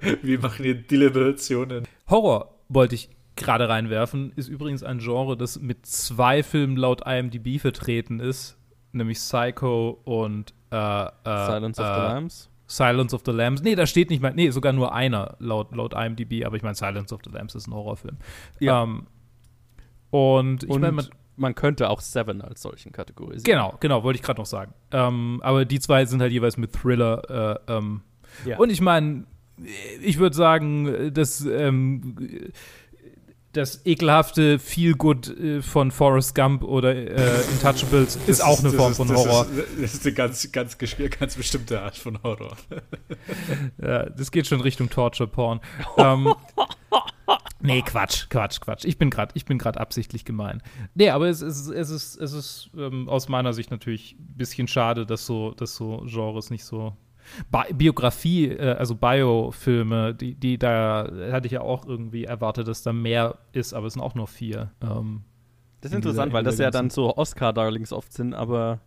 wir 0.21 0.39
machen 0.39 0.63
hier 0.63 0.75
Deliberationen. 0.75 1.87
Horror 2.09 2.55
wollte 2.69 2.95
ich 2.95 3.09
gerade 3.35 3.67
reinwerfen. 3.69 4.31
Ist 4.35 4.47
übrigens 4.47 4.83
ein 4.83 4.99
Genre, 4.99 5.37
das 5.37 5.59
mit 5.59 5.85
zwei 5.85 6.43
Filmen 6.43 6.77
laut 6.77 7.05
IMDb 7.05 7.59
vertreten 7.59 8.19
ist, 8.19 8.57
nämlich 8.91 9.17
Psycho 9.17 9.99
und 10.03 10.53
äh, 10.71 10.75
äh, 10.75 11.09
Silence 11.23 11.81
of 11.81 11.87
the 11.87 11.93
äh, 11.93 12.07
Lambs. 12.07 12.49
Silence 12.67 13.15
of 13.15 13.21
the 13.25 13.31
Lambs. 13.31 13.61
Nee, 13.61 13.75
da 13.75 13.85
steht 13.85 14.09
nicht 14.09 14.21
mal, 14.21 14.33
nee, 14.33 14.49
sogar 14.49 14.73
nur 14.73 14.93
einer 14.93 15.35
laut, 15.39 15.75
laut 15.75 15.93
IMDb, 15.93 16.45
aber 16.45 16.55
ich 16.55 16.63
meine, 16.63 16.75
Silence 16.75 17.13
of 17.13 17.21
the 17.23 17.29
Lambs 17.31 17.55
ist 17.55 17.67
ein 17.67 17.73
Horrorfilm. 17.73 18.17
Ja. 18.59 18.83
Ähm, 18.83 19.07
und 20.09 20.63
ich 20.63 20.69
meine, 20.69 20.93
man, 20.93 21.07
man, 21.35 21.55
könnte 21.55 21.89
auch 21.89 21.99
Seven 21.99 22.41
als 22.41 22.61
solchen 22.61 22.91
kategorisieren. 22.91 23.43
Genau, 23.43 23.75
genau, 23.79 24.03
wollte 24.03 24.17
ich 24.17 24.23
gerade 24.23 24.39
noch 24.39 24.45
sagen. 24.45 24.73
Ähm, 24.91 25.41
aber 25.43 25.65
die 25.65 25.79
zwei 25.79 26.05
sind 26.05 26.21
halt 26.21 26.31
jeweils 26.31 26.57
mit 26.57 26.73
Thriller. 26.73 27.59
Äh, 27.67 27.73
ähm, 27.73 28.01
ja. 28.45 28.57
Und 28.57 28.71
ich 28.71 28.81
meine, 28.81 29.25
ich 30.01 30.17
würde 30.17 30.35
sagen, 30.35 31.13
dass 31.13 31.45
ähm, 31.45 32.51
das 33.55 33.85
ekelhafte 33.85 34.59
Feel 34.59 34.93
Good 34.93 35.29
äh, 35.37 35.61
von 35.61 35.91
Forrest 35.91 36.35
Gump 36.35 36.63
oder 36.63 36.93
äh, 36.93 37.41
Intouchables 37.51 38.15
ist 38.27 38.43
auch 38.43 38.59
eine 38.59 38.71
Form 38.71 38.91
ist, 38.91 38.97
von 38.97 39.09
Horror. 39.15 39.45
Das 39.45 39.57
ist, 39.57 39.83
das 39.83 39.93
ist, 39.93 40.05
eine 40.05 40.15
ganz, 40.15 40.51
ganz, 40.51 40.77
ganz 40.77 41.35
bestimmte 41.35 41.81
Art 41.81 41.97
von 41.97 42.21
Horror. 42.21 42.57
ja, 43.81 44.09
das 44.09 44.31
geht 44.31 44.47
schon 44.47 44.61
Richtung 44.61 44.89
Torture 44.89 45.29
Porn. 45.29 45.61
ähm, 45.97 46.33
nee, 47.61 47.81
Quatsch, 47.81 48.29
Quatsch, 48.29 48.59
Quatsch. 48.59 48.83
Ich 48.83 48.97
bin 48.97 49.09
gerade, 49.09 49.31
ich 49.35 49.45
bin 49.45 49.57
gerade 49.57 49.79
absichtlich 49.79 50.25
gemein. 50.25 50.61
Nee, 50.93 51.09
aber 51.09 51.27
es, 51.27 51.41
es, 51.41 51.67
es 51.67 51.89
ist, 51.89 52.17
es 52.17 52.33
ist 52.33 52.69
ähm, 52.77 53.07
aus 53.07 53.29
meiner 53.29 53.53
Sicht 53.53 53.71
natürlich 53.71 54.17
ein 54.19 54.37
bisschen 54.37 54.67
schade, 54.67 55.05
dass 55.05 55.25
so, 55.25 55.51
dass 55.51 55.75
so 55.75 56.03
Genres 56.07 56.49
nicht 56.49 56.65
so 56.65 56.97
Bi 57.51 57.73
Biografie, 57.73 58.49
äh, 58.49 58.73
also 58.73 58.95
Biofilme, 58.95 60.13
die, 60.13 60.35
die 60.35 60.57
da 60.57 61.09
hatte 61.31 61.47
ich 61.47 61.53
ja 61.53 61.61
auch 61.61 61.85
irgendwie 61.85 62.25
erwartet, 62.25 62.67
dass 62.67 62.83
da 62.83 62.93
mehr 62.93 63.37
ist, 63.51 63.73
aber 63.73 63.87
es 63.87 63.93
sind 63.93 64.01
auch 64.01 64.15
nur 64.15 64.27
vier. 64.27 64.71
Ähm, 64.81 65.23
das 65.81 65.91
ist 65.91 65.97
interessant, 65.97 66.33
weil 66.33 66.43
das 66.43 66.57
ja 66.57 66.71
dann 66.71 66.89
so 66.89 67.15
Oscar-Darlings 67.15 67.93
oft 67.93 68.11
sind, 68.11 68.33
aber 68.33 68.79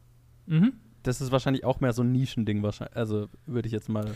mhm. 0.47 0.73
das 1.05 1.21
ist 1.21 1.31
wahrscheinlich 1.31 1.65
auch 1.65 1.81
mehr 1.81 1.93
so 1.93 2.03
ein 2.03 2.11
Nischending, 2.11 2.63
wahrscheinlich. 2.63 2.97
Also 2.97 3.29
würde 3.47 3.67
ich 3.67 3.73
jetzt 3.73 3.89
mal 3.89 4.07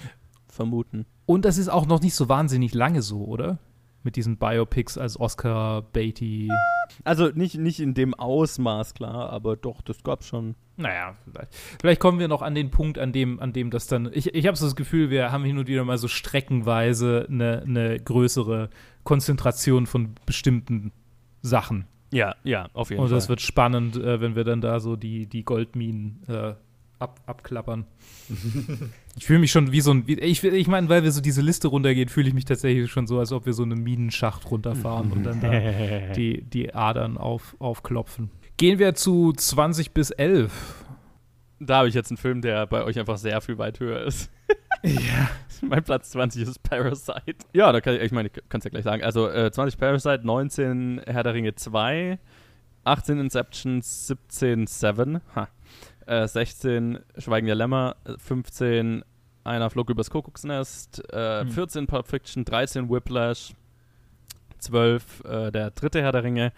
vermuten. 0.49 1.07
Und 1.27 1.45
das 1.45 1.59
ist 1.59 1.69
auch 1.69 1.87
noch 1.87 2.01
nicht 2.01 2.15
so 2.15 2.29
wahnsinnig 2.29 2.75
lange 2.75 3.03
so, 3.03 3.25
oder? 3.25 3.59
Mit 4.03 4.17
diesen 4.17 4.37
Biopics 4.37 4.99
als 4.99 5.19
Oscar, 5.19 5.83
Beatty. 5.83 6.51
Also 7.05 7.29
nicht, 7.29 7.57
nicht 7.57 7.79
in 7.79 7.95
dem 7.95 8.15
Ausmaß, 8.15 8.95
klar, 8.95 9.31
aber 9.31 9.57
doch, 9.57 9.81
das 9.81 10.03
gab's 10.03 10.27
schon. 10.27 10.57
Naja, 10.83 11.17
vielleicht. 11.25 11.55
Vielleicht 11.81 12.01
kommen 12.01 12.19
wir 12.19 12.29
noch 12.29 12.43
an 12.43 12.55
den 12.55 12.71
Punkt, 12.71 12.99
an 12.99 13.13
dem, 13.13 13.41
an 13.41 13.53
dem 13.53 13.71
das 13.71 13.87
dann. 13.87 14.11
Ich, 14.13 14.35
ich 14.35 14.47
habe 14.47 14.57
so 14.57 14.67
das 14.67 14.77
Gefühl, 14.77 15.11
wir 15.11 15.33
haben 15.33 15.45
hin 15.45 15.59
und 15.59 15.69
wieder 15.69 15.85
mal 15.85 15.99
so 15.99 16.09
streckenweise 16.09 17.27
eine, 17.31 17.63
eine 17.63 18.01
größere 18.01 18.71
Konzentration 19.05 19.87
von 19.87 20.15
bestimmten 20.27 20.93
Sachen. 21.41 21.87
Ja, 22.13 22.37
ja, 22.45 22.69
auf 22.75 22.91
jeden 22.91 23.01
und 23.01 23.09
Fall. 23.09 23.15
Und 23.15 23.17
das 23.17 23.29
wird 23.29 23.41
spannend, 23.41 23.97
äh, 23.97 24.21
wenn 24.21 24.37
wir 24.37 24.45
dann 24.45 24.61
da 24.61 24.81
so 24.81 24.97
die, 24.97 25.27
die 25.27 25.45
Goldminen 25.45 26.23
äh, 26.29 26.55
ab, 26.99 27.21
abklappern. 27.27 27.87
ich 29.17 29.27
fühle 29.27 29.41
mich 29.41 29.51
schon 29.51 29.73
wie 29.73 29.81
so 29.81 29.93
ein. 29.93 30.07
Wie, 30.07 30.19
ich 30.19 30.45
ich 30.45 30.69
meine, 30.69 30.89
weil 30.89 31.03
wir 31.03 31.13
so 31.13 31.21
diese 31.21 31.43
Liste 31.43 31.69
runtergehen, 31.69 32.09
fühle 32.09 32.29
ich 32.29 32.35
mich 32.35 32.45
tatsächlich 32.45 32.91
schon 32.91 33.07
so, 33.07 33.19
als 33.19 33.33
ob 33.33 33.47
wir 33.47 33.53
so 33.53 33.63
einen 33.63 33.83
Minenschacht 33.83 34.51
runterfahren 34.51 35.11
und 35.11 35.25
dann 35.25 35.41
da 35.41 35.51
die, 36.17 36.43
die 36.43 36.75
Adern 36.75 37.17
auf, 37.17 37.57
aufklopfen. 37.59 38.31
Gehen 38.63 38.79
wir 38.79 38.95
zu 38.95 39.33
20 39.33 39.91
bis 39.91 40.13
11. 40.13 40.85
Da 41.59 41.79
habe 41.79 41.89
ich 41.89 41.97
jetzt 41.97 42.13
einen 42.13 42.17
Film, 42.17 42.43
der 42.43 42.65
bei 42.69 42.85
euch 42.85 42.97
einfach 42.97 43.19
sehr 43.19 43.41
viel 43.41 43.59
weit 43.59 43.81
höher 43.81 44.03
ist. 44.03 44.31
ja. 44.85 45.29
Mein 45.63 45.83
Platz 45.83 46.11
20 46.11 46.43
ist 46.43 46.63
Parasite. 46.63 47.45
Ja, 47.55 47.73
da 47.73 47.81
kann 47.81 47.97
ich, 47.97 48.03
ich 48.03 48.13
meine, 48.13 48.29
ich 48.29 48.35
kann 48.49 48.61
es 48.61 48.65
ja 48.65 48.71
gleich 48.71 48.85
sagen. 48.85 49.03
Also 49.03 49.29
äh, 49.29 49.51
20 49.51 49.81
Parasite, 49.81 50.21
19 50.25 51.01
Herr 51.05 51.25
der 51.25 51.35
Ringe 51.35 51.57
2, 51.57 52.21
18 52.85 53.19
Inceptions, 53.19 54.07
17 54.07 54.69
Seven, 54.69 55.21
ha. 55.35 55.49
Äh, 56.07 56.29
16 56.29 57.01
Schweigen 57.19 57.49
der 57.49 57.57
Lämmer, 57.57 57.97
15 58.17 59.05
Einer 59.43 59.71
flog 59.71 59.91
übers 59.91 60.09
Kuckucksnest, 60.09 61.03
äh, 61.13 61.41
hm. 61.41 61.49
14 61.49 61.87
Pulp 61.89 62.07
Fiction, 62.07 62.45
13 62.45 62.89
Whiplash, 62.89 63.55
12 64.59 65.25
äh, 65.25 65.51
Der 65.51 65.73
dritte 65.73 66.01
Herr 66.01 66.13
der 66.13 66.23
Ringe, 66.23 66.53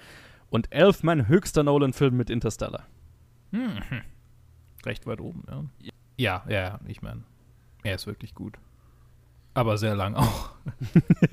und 0.55 0.71
elf 0.71 1.03
mein 1.03 1.27
höchster 1.27 1.65
Nolan-Film 1.65 2.17
mit 2.17 2.31
Interstellar. 2.31 2.85
Hm. 3.51 3.81
Recht 4.87 5.05
weit 5.05 5.21
oben, 5.21 5.43
ja. 5.51 5.65
Ja, 6.17 6.45
ja, 6.49 6.81
ich 6.87 7.03
meine, 7.03 7.25
er 7.83 7.97
ist 7.97 8.07
wirklich 8.07 8.37
gut. 8.37 8.57
Aber 9.55 9.79
sehr 9.79 9.97
lang 9.97 10.15
auch. 10.15 10.51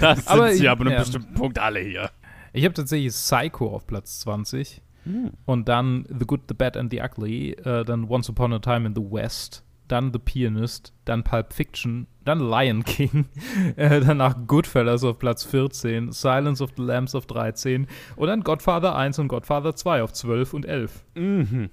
das 0.00 0.18
sind 0.18 0.28
aber 0.28 0.52
sie 0.52 0.68
aber 0.68 0.82
einem 0.82 0.92
ja. 0.92 1.00
bestimmten 1.00 1.34
Punkt 1.34 1.58
alle 1.58 1.80
hier. 1.80 2.12
Ich 2.52 2.64
habe 2.64 2.72
tatsächlich 2.72 3.12
Psycho 3.12 3.74
auf 3.74 3.88
Platz 3.88 4.20
20. 4.20 4.80
Hm. 5.06 5.32
Und 5.44 5.68
dann 5.68 6.06
The 6.08 6.24
Good, 6.24 6.42
The 6.46 6.54
Bad 6.54 6.76
and 6.76 6.92
The 6.92 7.00
Ugly, 7.00 7.54
äh, 7.54 7.84
dann 7.84 8.04
Once 8.04 8.30
Upon 8.30 8.52
a 8.52 8.60
Time 8.60 8.86
in 8.86 8.94
the 8.94 9.02
West, 9.02 9.64
dann 9.92 10.12
The 10.12 10.18
Pianist, 10.18 10.92
dann 11.04 11.22
Pulp 11.22 11.52
Fiction, 11.52 12.06
dann 12.24 12.40
Lion 12.40 12.82
King, 12.84 13.26
äh, 13.76 14.00
danach 14.00 14.34
Goodfellas 14.46 15.04
auf 15.04 15.18
Platz 15.18 15.44
14, 15.44 16.12
Silence 16.12 16.62
of 16.62 16.70
the 16.76 16.82
Lambs 16.82 17.14
auf 17.14 17.26
13 17.26 17.86
und 18.16 18.26
dann 18.28 18.42
Godfather 18.42 18.96
1 18.96 19.18
und 19.18 19.28
Godfather 19.28 19.76
2 19.76 20.02
auf 20.02 20.12
12 20.12 20.54
und 20.54 20.64
11. 20.66 21.04
Mhm. 21.14 21.70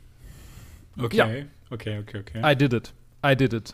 Okay, 1.01 1.15
Ja. 1.17 1.25
okay, 1.71 1.99
okay, 1.99 2.19
okay. 2.19 2.41
I 2.43 2.55
did 2.55 2.73
it. 2.73 2.93
I 3.25 3.35
did 3.35 3.53
it. 3.53 3.73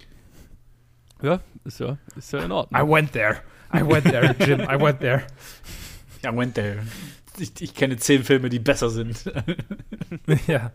Ja, 1.22 1.40
ist 1.64 1.80
ja, 1.80 1.98
ist 2.16 2.32
ja 2.34 2.40
in 2.40 2.52
I 2.52 2.54
Ordnung. 2.54 2.90
went 2.92 3.12
there. 3.14 3.38
I 3.74 3.82
went 3.82 4.04
there, 4.06 4.36
Jim. 4.40 4.62
I 4.62 4.80
went 4.80 5.00
there. 5.00 5.24
I 6.24 6.36
went 6.36 6.54
there. 6.56 6.84
Ich, 7.40 7.52
ich 7.62 7.74
kenne 7.74 7.98
zehn 7.98 8.24
Filme, 8.24 8.50
die 8.50 8.60
besser 8.60 8.90
sind. 8.90 9.26
ja. 10.48 10.72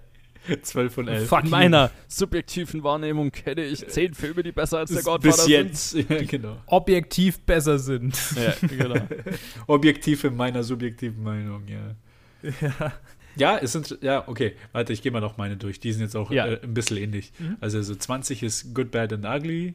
12 0.62 0.93
von 0.95 1.09
11. 1.09 1.28
Fuck 1.28 1.41
In 1.41 1.45
you. 1.47 1.51
meiner 1.51 1.91
subjektiven 2.09 2.82
Wahrnehmung 2.82 3.30
kenne 3.30 3.64
ich 3.64 3.86
zehn 3.88 4.14
Filme, 4.14 4.43
die 4.43 4.53
besser 4.53 4.78
als 4.78 4.91
der 4.91 4.97
Bis, 4.97 5.05
Godfather 5.05 5.36
bis 5.36 5.47
jetzt. 5.49 5.95
Ja, 6.11 6.22
genau. 6.22 6.57
Objektiv 6.66 7.41
besser 7.41 7.78
sind. 7.78 8.16
sind. 8.16 8.43
Ja, 8.43 8.68
genau. 8.68 9.01
Objektiv 9.66 10.24
in 10.24 10.36
meiner 10.36 10.62
subjektiven 10.62 11.22
Meinung, 11.22 11.62
ja. 11.68 12.51
ja. 12.61 12.93
Ja, 13.36 13.59
es 13.59 13.72
sind, 13.72 13.97
ja, 14.03 14.26
okay. 14.28 14.57
Warte, 14.72 14.93
ich 14.93 15.03
gehe 15.03 15.12
mal 15.12 15.20
noch 15.20 15.36
meine 15.36 15.57
durch. 15.57 15.78
Die 15.78 15.93
sind 15.93 16.03
jetzt 16.03 16.16
auch 16.16 16.30
Ja. 16.32 16.47
äh, 16.47 16.61
ein 16.62 16.74
bisschen 16.74 16.97
ähnlich. 16.97 17.32
Mhm. 17.38 17.57
Also 17.61 17.80
so 17.82 17.95
20 17.95 18.43
ist 18.43 18.74
Good, 18.74 18.91
Bad 18.91 19.12
and 19.12 19.24
Ugly, 19.24 19.74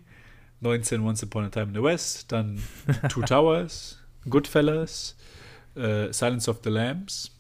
19 0.59 1.01
Once 1.01 1.24
Upon 1.24 1.45
a 1.45 1.49
Time 1.49 1.68
in 1.68 1.74
the 1.74 1.82
West, 1.84 2.32
dann 2.32 2.61
Two 3.09 3.22
Towers, 3.22 3.99
Goodfellas, 4.30 5.16
äh, 5.76 6.11
Silence 6.11 6.49
of 6.49 6.59
the 6.63 6.70
Lambs, 6.70 7.32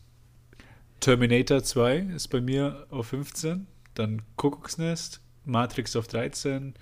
Terminator 0.99 1.63
2 1.63 1.97
ist 2.15 2.29
bei 2.29 2.41
mir 2.41 2.87
auf 2.89 3.07
15, 3.07 3.67
dann 3.93 4.21
Kuckucksnest, 4.37 5.21
Matrix 5.45 5.95
auf 5.95 6.07
13, 6.07 6.73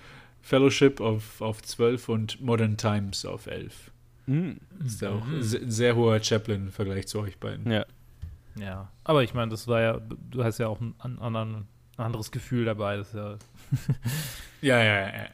Fellowship 0.42 1.02
auf, 1.02 1.42
auf 1.42 1.62
12 1.62 2.10
und 2.10 2.42
Modern 2.42 2.78
Times 2.78 3.26
auf 3.26 3.48
11. 3.48 3.92
Mhm. 4.26 4.58
Ist 4.86 5.02
ja 5.02 5.10
auch 5.12 5.26
Mhm. 5.26 5.36
ein 5.40 5.72
sehr 5.72 5.96
hoher 5.96 6.22
Chaplin 6.24 6.68
im 6.68 6.72
Vergleich 6.72 7.08
zu 7.08 7.20
euch 7.20 7.38
beiden. 7.40 7.70
Ja. 7.72 7.86
Ja. 8.56 8.92
Aber 9.04 9.24
ich 9.24 9.34
meine, 9.34 9.50
das 9.52 9.68
war 9.68 9.82
ja, 9.82 10.00
du 10.30 10.44
hast 10.44 10.60
ja 10.60 10.68
auch 10.68 10.80
ein, 10.80 10.94
ein, 11.00 11.18
ein 11.36 11.68
anderes 11.98 12.32
Gefühl 12.32 12.66
dabei. 12.66 12.98
Das 12.98 13.08
ist 13.10 13.16
ja 13.16 13.38
Ja, 14.62 14.78
ja, 14.82 15.00
ja. 15.08 15.28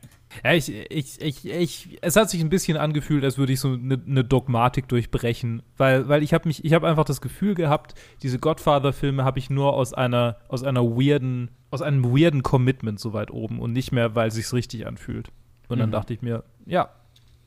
Ja. 0.43 0.53
Ich, 0.53 0.69
ich, 0.69 1.21
ich, 1.21 1.45
ich, 1.45 1.97
es 2.01 2.15
hat 2.15 2.29
sich 2.29 2.41
ein 2.41 2.49
bisschen 2.49 2.77
angefühlt, 2.77 3.23
als 3.23 3.37
würde 3.37 3.53
ich 3.53 3.59
so 3.59 3.69
eine 3.73 3.99
ne 4.05 4.23
Dogmatik 4.23 4.87
durchbrechen, 4.87 5.61
weil, 5.77 6.07
weil 6.07 6.23
ich 6.23 6.33
habe 6.33 6.47
mich, 6.47 6.63
ich 6.63 6.73
habe 6.73 6.87
einfach 6.87 7.05
das 7.05 7.21
Gefühl 7.21 7.55
gehabt, 7.55 7.95
diese 8.21 8.39
Godfather-Filme 8.39 9.23
habe 9.23 9.39
ich 9.39 9.49
nur 9.49 9.73
aus 9.73 9.93
einer, 9.93 10.37
aus 10.47 10.63
einer 10.63 10.83
weirden, 10.83 11.51
aus 11.71 11.81
einem 11.81 12.03
weirden 12.05 12.43
Commitment 12.43 12.99
so 12.99 13.13
weit 13.13 13.31
oben 13.31 13.59
und 13.59 13.73
nicht 13.73 13.91
mehr, 13.91 14.15
weil 14.15 14.31
sich's 14.31 14.53
richtig 14.53 14.85
anfühlt. 14.87 15.29
Und 15.67 15.79
dann 15.79 15.89
Mhm. 15.89 15.93
dachte 15.93 16.13
ich 16.13 16.21
mir, 16.21 16.43
ja, 16.65 16.89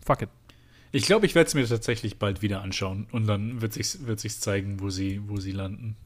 fuck 0.04 0.22
it. 0.22 0.28
Ich 0.94 1.06
glaube, 1.06 1.24
ich 1.24 1.34
werde 1.34 1.48
es 1.48 1.54
mir 1.54 1.66
tatsächlich 1.66 2.18
bald 2.18 2.42
wieder 2.42 2.60
anschauen 2.60 3.06
und 3.12 3.26
dann 3.26 3.62
wird 3.62 3.72
sich 3.72 4.06
wird 4.06 4.20
sich's 4.20 4.40
zeigen, 4.40 4.78
wo 4.80 4.90
sie 4.90 5.22
wo 5.26 5.38
sie 5.38 5.52
landen. 5.52 5.96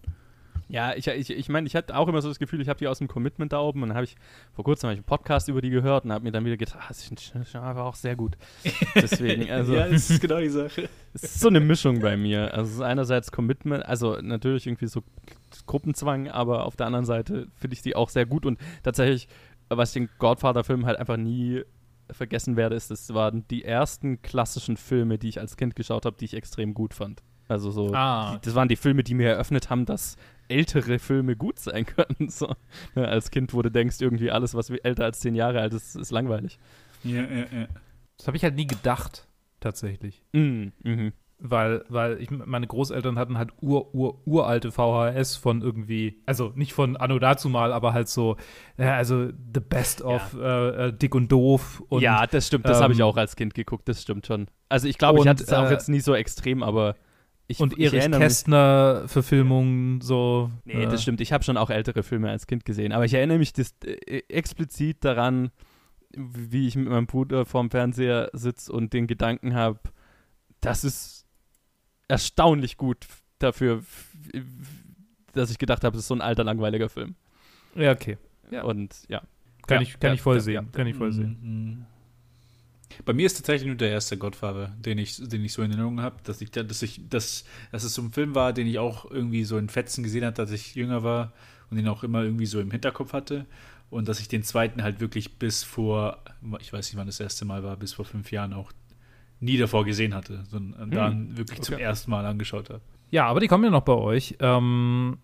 Ja, 0.69 0.95
ich, 0.95 1.07
ich, 1.07 1.31
ich 1.31 1.49
meine, 1.49 1.67
ich 1.69 1.77
hatte 1.77 1.97
auch 1.97 2.09
immer 2.09 2.21
so 2.21 2.29
das 2.29 2.41
Gefühl, 2.41 2.61
ich 2.61 2.69
habe 2.69 2.79
die 2.79 2.89
aus 2.89 2.99
dem 2.99 3.07
Commitment 3.07 3.53
da 3.53 3.61
oben 3.61 3.83
und 3.83 3.91
dann 3.91 3.97
habe 3.97 4.05
ich 4.05 4.17
vor 4.53 4.65
kurzem 4.65 4.91
ich 4.91 4.97
einen 4.97 5.05
Podcast 5.05 5.49
über 5.49 5.61
die 5.61 5.71
gehört 5.71 6.05
und 6.05 6.13
habe 6.13 6.25
mir 6.25 6.33
dann 6.33 6.45
wieder 6.45 6.57
gedacht, 6.57 6.77
ah, 6.81 6.87
das 6.89 7.09
ist 7.09 7.55
einfach 7.55 7.85
auch 7.85 7.95
sehr 7.95 8.17
gut. 8.17 8.37
Deswegen, 8.97 9.49
also 9.51 9.75
ja, 9.75 9.87
das 9.89 10.11
ist 10.11 10.21
genau 10.21 10.39
die 10.41 10.49
Sache. 10.49 10.89
es 11.15 11.23
ist 11.23 11.41
so 11.41 11.49
eine 11.49 11.61
Mischung 11.61 12.01
bei 12.01 12.17
mir. 12.17 12.53
Also 12.53 12.83
einerseits 12.83 13.31
Commitment, 13.31 13.87
also 13.87 14.19
natürlich 14.21 14.67
irgendwie 14.67 14.89
so 14.89 15.03
Gruppenzwang, 15.67 16.29
aber 16.29 16.67
auf 16.67 16.77
der 16.77 16.87
anderen 16.87 17.05
Seite 17.05 17.47
finde 17.55 17.75
ich 17.75 17.83
die 17.83 17.95
auch 17.97 18.09
sehr 18.09 18.27
gut 18.27 18.45
und 18.47 18.59
tatsächlich, 18.83 19.29
was 19.69 19.91
ich 19.91 19.95
den 19.95 20.09
Godfather-Film 20.19 20.87
halt 20.87 20.99
einfach 20.99 21.17
nie 21.17 21.63
vergessen 22.11 22.57
werde, 22.57 22.77
ist, 22.77 22.91
das 22.91 23.13
waren 23.15 23.47
die 23.49 23.65
ersten 23.65 24.23
klassischen 24.23 24.77
Filme, 24.77 25.19
die 25.19 25.29
ich 25.29 25.41
als 25.41 25.57
Kind 25.57 25.75
geschaut 25.75 26.07
habe, 26.07 26.17
die 26.19 26.25
ich 26.25 26.35
extrem 26.35 26.75
gut 26.75 26.95
fand. 26.95 27.23
Also 27.49 27.71
so, 27.71 27.93
Ah. 27.95 28.35
die, 28.37 28.45
das 28.47 28.55
waren 28.55 28.69
die 28.69 28.77
Filme, 28.77 29.03
die 29.05 29.15
mir 29.15 29.29
eröffnet 29.31 29.71
haben, 29.71 29.87
dass 29.87 30.17
ältere 30.49 30.99
Filme 30.99 31.37
gut 31.37 31.59
sein 31.59 31.87
können. 31.87 32.07
So, 32.29 32.55
ne, 32.95 33.09
als 33.09 33.31
Kind, 33.31 33.55
wo 33.55 33.63
du 33.63 33.71
denkst, 33.71 34.01
irgendwie 34.01 34.31
alles, 34.31 34.55
was 34.55 34.71
älter 34.71 35.05
als 35.05 35.21
zehn 35.21 35.35
Jahre 35.35 35.61
alt 35.61 35.73
ist, 35.73 35.97
ist 35.97 36.11
langweilig. 36.11 36.59
Ja, 37.03 37.23
ja, 37.23 37.47
ja. 37.51 37.69
Das 38.17 38.27
habe 38.27 38.37
ich 38.37 38.43
halt 38.43 38.57
nie 38.57 38.67
gedacht, 38.67 39.29
tatsächlich. 39.61 40.23
Mm, 40.33 40.69
mhm. 40.83 41.13
Weil, 41.39 41.85
weil 41.91 42.21
ich, 42.21 42.31
meine 42.31 42.67
Großeltern 42.67 43.19
hatten 43.19 43.37
halt 43.37 43.51
ur, 43.61 43.95
ur, 43.95 44.27
uralte 44.27 44.73
VHS 44.73 45.37
von 45.37 45.61
irgendwie, 45.61 46.23
also 46.25 46.53
nicht 46.55 46.73
von 46.73 46.97
Anno 46.97 47.19
dazu 47.19 47.51
mal, 47.51 47.75
aber 47.75 47.93
halt 47.93 48.09
so, 48.09 48.37
ja, 48.79 48.97
also 48.97 49.27
The 49.27 49.61
Best 49.61 50.01
of 50.01 50.35
äh, 50.35 50.89
äh, 50.89 50.93
Dick 50.95 51.15
und 51.15 51.31
Doof 51.31 51.83
und 51.91 52.01
ja, 52.01 52.27
das 52.27 52.47
stimmt. 52.47 52.65
Das 52.67 52.81
habe 52.81 52.95
ich 52.95 53.01
ähm, 53.01 53.05
auch 53.05 53.19
als 53.19 53.37
Kind 53.37 53.53
geguckt. 53.53 53.87
Das 53.87 54.01
stimmt 54.01 54.27
schon. 54.27 54.47
Also 54.71 54.89
ich 54.89 54.97
glaube, 54.97 55.21
ich 55.21 55.29
hatte 55.29 55.43
es 55.43 55.53
auch 55.53 55.67
äh, 55.67 55.73
jetzt 55.73 55.91
nie 55.91 56.01
so 56.01 56.15
extrem, 56.15 56.63
aber 56.63 56.97
ich, 57.49 57.61
und 57.61 57.79
ich 57.79 57.93
Erich. 57.93 58.11
Kästner-Verfilmungen 58.11 60.01
so. 60.01 60.51
Nee, 60.65 60.85
äh, 60.85 60.89
das 60.89 61.03
stimmt. 61.03 61.21
Ich 61.21 61.33
habe 61.33 61.45
schon 61.45 61.57
auch 61.57 61.71
ältere 61.71 62.03
Filme 62.03 62.31
als 62.31 62.47
Kind 62.47 62.65
gesehen. 62.65 62.93
Aber 62.93 63.05
ich 63.05 63.15
erinnere 63.15 63.39
mich 63.39 63.53
das, 63.53 63.75
äh, 63.85 64.23
explizit 64.29 65.05
daran, 65.05 65.51
wie 66.17 66.67
ich 66.67 66.77
mit 66.77 66.89
meinem 66.89 67.07
Bruder 67.07 67.45
vorm 67.45 67.71
Fernseher 67.71 68.31
sitze 68.33 68.73
und 68.73 68.93
den 68.93 69.07
Gedanken 69.07 69.55
habe, 69.55 69.81
das 70.61 70.83
ist 70.85 71.27
erstaunlich 72.09 72.77
gut 72.77 73.07
dafür, 73.39 73.83
dass 75.33 75.51
ich 75.51 75.59
gedacht 75.59 75.85
habe, 75.85 75.95
das 75.95 76.05
ist 76.05 76.09
so 76.09 76.15
ein 76.15 76.21
alter, 76.23 76.45
langweiliger 76.45 76.89
Film. 76.89 77.15
Ja, 77.75 77.93
okay. 77.93 78.17
Ja. 78.51 78.63
Und 78.65 78.95
ja. 79.09 79.23
Kann, 79.67 79.79
Ja, 79.79 79.83
ich, 79.83 79.99
kann 80.01 80.11
ja, 80.11 80.15
ich 80.15 80.23
voll 80.23 80.37
ja, 80.37 80.41
sehen. 80.41 80.55
ja. 80.55 80.65
Kann 80.73 80.87
ich 80.87 80.97
voll 80.97 81.13
sehen. 81.13 81.87
Bei 83.05 83.13
mir 83.13 83.27
ist 83.27 83.35
tatsächlich 83.35 83.67
nur 83.67 83.77
der 83.77 83.91
erste 83.91 84.17
Godfather, 84.17 84.75
den 84.79 84.99
ich, 84.99 85.17
den 85.17 85.45
ich 85.45 85.53
so 85.53 85.63
in 85.63 85.71
Erinnerung 85.71 86.01
habe, 86.01 86.17
dass 86.25 86.41
ich, 86.41 86.51
dass 86.51 86.83
ich, 86.83 87.09
dass, 87.09 87.45
dass 87.73 87.85
es 87.85 87.95
so 87.95 88.03
ein 88.03 88.13
Film 88.13 88.35
war, 88.35 88.53
den 88.53 88.67
ich 88.67 88.79
auch 88.79 89.11
irgendwie 89.11 89.45
so 89.45 89.59
in 89.59 89.69
Fetzen 89.69 90.03
gesehen 90.03 90.25
habe, 90.25 90.41
als 90.41 90.51
ich 90.53 90.75
jünger 90.75 91.03
war 91.03 91.33
und 91.71 91.77
den 91.77 91.89
auch 91.89 92.05
immer 92.05 92.23
irgendwie 92.23 92.47
so 92.47 92.61
im 92.61 92.71
Hinterkopf 92.71 93.13
hatte. 93.13 93.47
Und 93.91 94.09
dass 94.09 94.21
ich 94.21 94.29
den 94.29 94.43
zweiten 94.43 94.83
halt 94.83 95.01
wirklich 95.01 95.39
bis 95.39 95.63
vor, 95.63 96.23
ich 96.61 96.73
weiß 96.73 96.89
nicht, 96.89 96.97
wann 96.97 97.07
das 97.07 97.21
erste 97.21 97.45
Mal 97.45 97.63
war, 97.63 97.77
bis 97.77 97.93
vor 97.93 98.05
fünf 98.05 98.33
Jahren 98.33 98.53
auch 98.53 98.73
nie 99.41 99.59
davor 99.59 99.85
gesehen 99.85 100.15
hatte, 100.15 100.45
sondern 100.51 100.91
dann 100.91 101.37
wirklich 101.37 101.61
zum 101.63 101.75
okay. 101.75 101.85
ersten 101.85 102.11
Mal 102.11 102.25
angeschaut 102.25 102.71
habe. 102.71 102.81
Ja, 103.11 103.27
aber 103.27 103.41
die 103.41 103.49
kommen 103.49 103.65
ja 103.65 103.71
noch 103.71 103.83
bei 103.83 103.93
euch. 103.93 104.37
Ähm, 104.41 105.19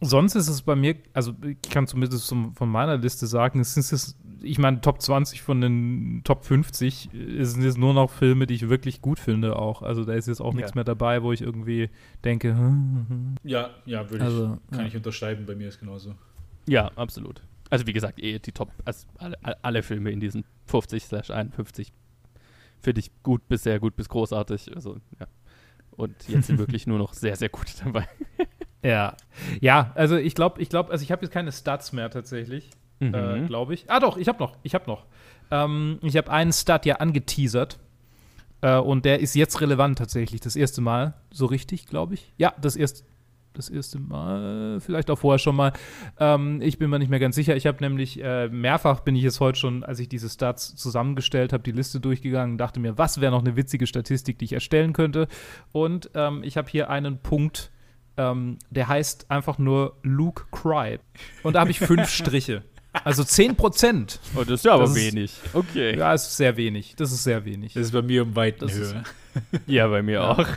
sonst 0.00 0.34
ist 0.34 0.48
es 0.48 0.62
bei 0.62 0.76
mir, 0.76 0.96
also 1.14 1.34
ich 1.42 1.70
kann 1.70 1.86
zumindest 1.86 2.26
zum, 2.26 2.54
von 2.54 2.68
meiner 2.68 2.98
Liste 2.98 3.26
sagen, 3.26 3.60
es 3.60 3.76
es, 3.76 4.16
ich 4.42 4.58
meine, 4.58 4.80
Top 4.80 5.00
20 5.00 5.42
von 5.42 5.60
den 5.60 6.22
Top 6.24 6.44
50 6.44 7.10
sind 7.40 7.62
jetzt 7.64 7.78
nur 7.78 7.94
noch 7.94 8.10
Filme, 8.10 8.46
die 8.46 8.54
ich 8.54 8.68
wirklich 8.68 9.00
gut 9.00 9.18
finde 9.18 9.56
auch. 9.56 9.82
Also 9.82 10.04
da 10.04 10.12
ist 10.14 10.28
jetzt 10.28 10.40
auch 10.40 10.52
Ja. 10.52 10.56
nichts 10.58 10.74
mehr 10.74 10.84
dabei, 10.84 11.22
wo 11.22 11.32
ich 11.32 11.40
irgendwie 11.42 11.90
denke, 12.24 12.50
hm, 12.56 13.06
hm, 13.08 13.34
Ja, 13.44 13.70
ja, 13.86 14.08
würde 14.10 14.24
Also, 14.24 14.58
ich, 14.64 14.70
kann 14.70 14.80
ja. 14.80 14.86
ich 14.86 14.96
unterschreiben, 14.96 15.46
bei 15.46 15.54
mir 15.54 15.68
ist 15.68 15.80
genauso. 15.80 16.14
Ja, 16.68 16.90
absolut. 16.96 17.42
Also 17.70 17.86
wie 17.86 17.92
gesagt, 17.92 18.22
eh 18.22 18.38
die 18.38 18.52
Top, 18.52 18.70
also 18.84 19.06
alle, 19.18 19.36
alle 19.64 19.82
Filme 19.82 20.10
in 20.10 20.20
diesen 20.20 20.44
50 20.66 21.04
slash 21.04 21.30
51 21.30 21.92
finde 22.80 23.00
ich 23.00 23.10
gut 23.22 23.48
bis 23.48 23.62
sehr 23.62 23.80
gut 23.80 23.96
bis 23.96 24.08
großartig. 24.08 24.74
Also 24.74 24.98
ja. 25.18 25.26
Und 25.92 26.28
jetzt 26.28 26.46
sind 26.48 26.58
wirklich 26.58 26.86
nur 26.86 26.98
noch 26.98 27.14
sehr, 27.14 27.36
sehr 27.36 27.48
gute 27.48 27.72
dabei. 27.84 28.06
Ja. 28.82 29.16
Ja, 29.60 29.92
also 29.94 30.16
ich 30.16 30.34
glaube, 30.34 30.60
ich 30.60 30.68
glaube, 30.68 30.90
also 30.90 31.02
ich 31.02 31.12
habe 31.12 31.22
jetzt 31.24 31.32
keine 31.32 31.52
Stats 31.52 31.92
mehr 31.92 32.10
tatsächlich, 32.10 32.70
äh, 33.02 33.40
Mhm. 33.40 33.46
glaube 33.46 33.74
ich. 33.74 33.90
Ah 33.90 34.00
doch, 34.00 34.16
ich 34.16 34.28
habe 34.28 34.38
noch, 34.38 34.56
ich 34.62 34.74
habe 34.74 34.84
noch. 34.86 35.04
Ähm, 35.50 35.98
ich 36.02 36.16
habe 36.16 36.30
einen 36.30 36.52
Stat 36.52 36.86
ja 36.86 36.96
angeteasert. 36.96 37.78
Äh, 38.62 38.76
und 38.78 39.04
der 39.04 39.20
ist 39.20 39.34
jetzt 39.34 39.60
relevant 39.60 39.98
tatsächlich. 39.98 40.40
Das 40.40 40.54
erste 40.56 40.80
Mal, 40.80 41.14
so 41.32 41.46
richtig, 41.46 41.86
glaube 41.86 42.14
ich. 42.14 42.32
Ja, 42.38 42.54
das 42.60 42.76
erste, 42.76 43.02
das 43.54 43.68
erste 43.68 43.98
Mal, 43.98 44.78
vielleicht 44.80 45.10
auch 45.10 45.18
vorher 45.18 45.38
schon 45.40 45.56
mal. 45.56 45.72
Ähm, 46.18 46.60
ich 46.62 46.78
bin 46.78 46.88
mir 46.88 46.98
nicht 47.00 47.10
mehr 47.10 47.18
ganz 47.18 47.34
sicher. 47.34 47.56
Ich 47.56 47.66
habe 47.66 47.78
nämlich 47.82 48.22
äh, 48.22 48.48
mehrfach 48.48 49.00
bin 49.00 49.16
ich 49.16 49.22
jetzt 49.24 49.40
heute 49.40 49.58
schon, 49.58 49.82
als 49.84 49.98
ich 49.98 50.08
diese 50.08 50.30
Stats 50.30 50.74
zusammengestellt 50.76 51.52
habe, 51.52 51.62
die 51.64 51.72
Liste 51.72 51.98
durchgegangen, 52.00 52.56
dachte 52.56 52.78
mir, 52.80 52.96
was 52.96 53.20
wäre 53.20 53.32
noch 53.32 53.40
eine 53.44 53.56
witzige 53.56 53.86
Statistik, 53.86 54.38
die 54.38 54.44
ich 54.46 54.52
erstellen 54.52 54.92
könnte. 54.92 55.26
Und 55.72 56.10
ähm, 56.14 56.42
ich 56.44 56.56
habe 56.56 56.70
hier 56.70 56.88
einen 56.88 57.18
Punkt, 57.18 57.72
ähm, 58.16 58.58
der 58.70 58.88
heißt 58.88 59.30
einfach 59.30 59.58
nur 59.58 59.96
Luke 60.02 60.44
Cried. 60.52 61.00
Und 61.42 61.54
da 61.54 61.60
habe 61.60 61.70
ich 61.72 61.80
fünf 61.80 62.08
Striche. 62.14 62.62
Also 63.04 63.24
10 63.24 63.56
Prozent. 63.56 64.20
Oh, 64.34 64.40
das 64.40 64.60
ist 64.60 64.64
ja 64.64 64.74
aber 64.74 64.82
Das 64.84 64.96
ist- 64.96 65.14
wenig. 65.14 65.34
Okay. 65.54 65.92
Ja, 65.92 65.98
Ja, 65.98 66.14
ist 66.14 66.36
sehr 66.36 66.56
wenig. 66.56 66.94
Das 66.96 67.10
ist 67.12 67.24
sehr 67.24 67.44
wenig. 67.44 67.72
Das 67.74 67.84
ist 67.84 67.92
bei 67.92 68.02
mir 68.02 68.22
um 68.22 68.36
Weiten 68.36 68.60
Das 68.60 68.76
ist- 68.76 68.94
höher. 69.66 69.88
bei 69.88 70.02
mir 70.02 70.12
Ja. 70.14 70.30
auch. 70.32 70.46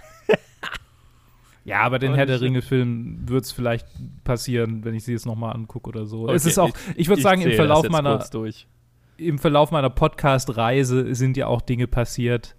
Ja, 1.63 1.79
aber 1.81 1.97
den 1.97 2.13
Herr 2.13 2.27
der 2.27 2.41
Ringe-Film 2.41 3.27
wird 3.27 3.43
es 3.45 3.51
vielleicht 3.51 3.87
passieren, 4.23 4.85
wenn 4.85 4.93
ich 4.93 5.03
sie 5.03 5.13
jetzt 5.13 5.25
nochmal 5.25 5.55
angucke 5.55 5.89
oder 5.89 6.05
so. 6.05 6.29
es 6.29 6.43
Okay, 6.43 6.49
ist 6.51 6.59
auch, 6.59 6.69
ich, 6.95 7.07
würde 7.07 7.23
sagen, 7.23 7.41
im 7.41 7.53
Verlauf 7.53 7.89
meiner, 7.89 8.23
im 9.17 9.39
Verlauf 9.39 9.71
meiner 9.71 9.89
Podcast-Reise 9.89 11.15
sind 11.15 11.37
ja 11.37 11.47
auch 11.47 11.61
Dinge 11.61 11.87
passiert. 11.87 12.55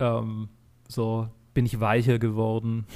Ähm, 0.00 0.48
so 0.88 1.28
bin 1.54 1.66
ich 1.66 1.78
weicher 1.78 2.18
geworden. 2.18 2.86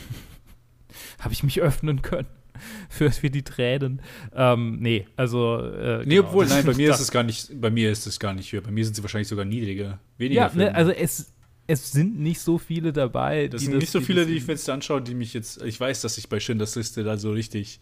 Habe 1.21 1.33
ich 1.33 1.45
mich 1.45 1.61
öffnen 1.61 2.03
können. 2.03 2.27
für, 2.89 3.11
für 3.11 3.31
die 3.31 3.43
Tränen. 3.43 4.01
Ähm, 4.35 4.79
nee, 4.81 5.07
also. 5.17 5.59
Äh, 5.59 5.99
Nee, 6.07 6.17
genau. 6.17 6.29
obwohl, 6.29 6.47
nein, 6.47 6.65
bei 6.65 6.75
mir 6.77 6.89
Das- 6.89 6.99
ist 6.99 7.05
es 7.07 7.11
gar 7.11 7.23
nicht, 7.23 7.61
bei 7.61 7.71
mir 7.71 7.91
ist 7.91 8.07
es 8.07 8.19
gar 8.21 8.35
nicht 8.35 8.53
höher. 8.53 8.61
Bei 8.63 8.71
mir 8.71 8.85
sind 8.85 8.95
sie 8.95 9.03
wahrscheinlich 9.03 9.29
sogar 9.29 9.45
niedriger. 9.45 9.99
Weniger 10.19 10.41
Ja, 10.49 10.53
ne, 10.55 10.75
also 10.75 10.91
es, 10.91 11.33
es 11.67 11.93
sind 11.93 12.19
nicht 12.21 12.41
so 12.41 12.59
viele 12.59 12.93
dabei. 12.93 13.49
das 13.49 13.61
die 13.61 13.67
sind 13.67 13.79
nicht 13.79 13.91
so 13.91 14.01
viele, 14.01 14.23
das- 14.23 14.29
die 14.29 14.37
ich 14.37 14.47
mir 14.47 14.55
jetzt 14.55 14.69
anschaue, 14.69 15.01
die 15.03 15.15
mich 15.15 15.33
jetzt, 15.35 15.63
ich 15.63 15.79
weiß, 15.81 16.01
dass 16.03 16.19
ich 16.19 16.29
bei 16.29 16.41
Schindlers 16.41 16.75
Liste 16.77 17.05
da 17.05 17.17
so 17.17 17.33
richtig, 17.33 17.81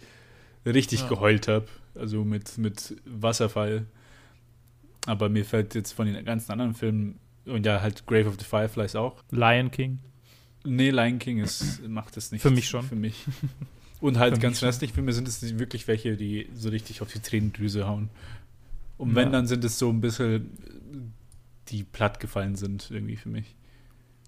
richtig 0.67 1.01
Ja. 1.01 1.09
geheult 1.09 1.49
habe. 1.49 1.67
Also 1.95 2.25
mit, 2.25 2.57
mit 2.59 2.97
Wasserfall. 3.05 3.87
Aber 5.07 5.29
mir 5.29 5.45
fällt 5.45 5.75
jetzt 5.75 5.93
von 5.93 6.07
den 6.07 6.25
ganzen 6.25 6.53
anderen 6.53 6.75
Filmen, 6.75 7.19
und 7.47 7.65
ja, 7.67 7.81
halt 7.81 8.07
Grave 8.07 8.29
of 8.29 8.37
the 8.39 8.45
Fireflies 8.45 8.95
auch. 8.95 9.17
Lion 9.31 9.71
King. 9.71 9.99
Nee, 10.65 10.91
Lion 10.91 11.19
King 11.19 11.39
ist, 11.39 11.83
macht 11.89 12.17
es 12.19 12.31
nicht. 12.33 12.43
Für 12.43 12.51
mich 12.51 12.69
schon. 12.69 12.83
Für 12.85 12.95
mich. 12.97 13.25
Und 14.01 14.19
halt 14.19 14.35
Für 14.35 14.41
ganzen 14.41 14.65
restlichen 14.65 14.95
Filme 14.95 15.13
sind 15.13 15.29
es 15.29 15.59
wirklich 15.59 15.87
welche, 15.89 16.17
die 16.17 16.49
so 16.55 16.71
richtig 16.71 17.03
auf 17.03 17.13
die 17.13 17.21
Tränendrüse 17.21 17.87
hauen. 17.87 18.09
Und 18.97 19.11
Ja. 19.11 19.17
wenn, 19.17 19.33
dann 19.33 19.47
sind 19.47 19.65
es 19.65 19.79
so 19.79 19.91
ein 19.91 20.01
bisschen, 20.01 21.13
die 21.69 21.85
platt 21.85 22.21
gefallen 22.21 22.57
sind, 22.57 22.91
irgendwie 22.91 23.17
für 23.17 23.29
mich. 23.29 23.55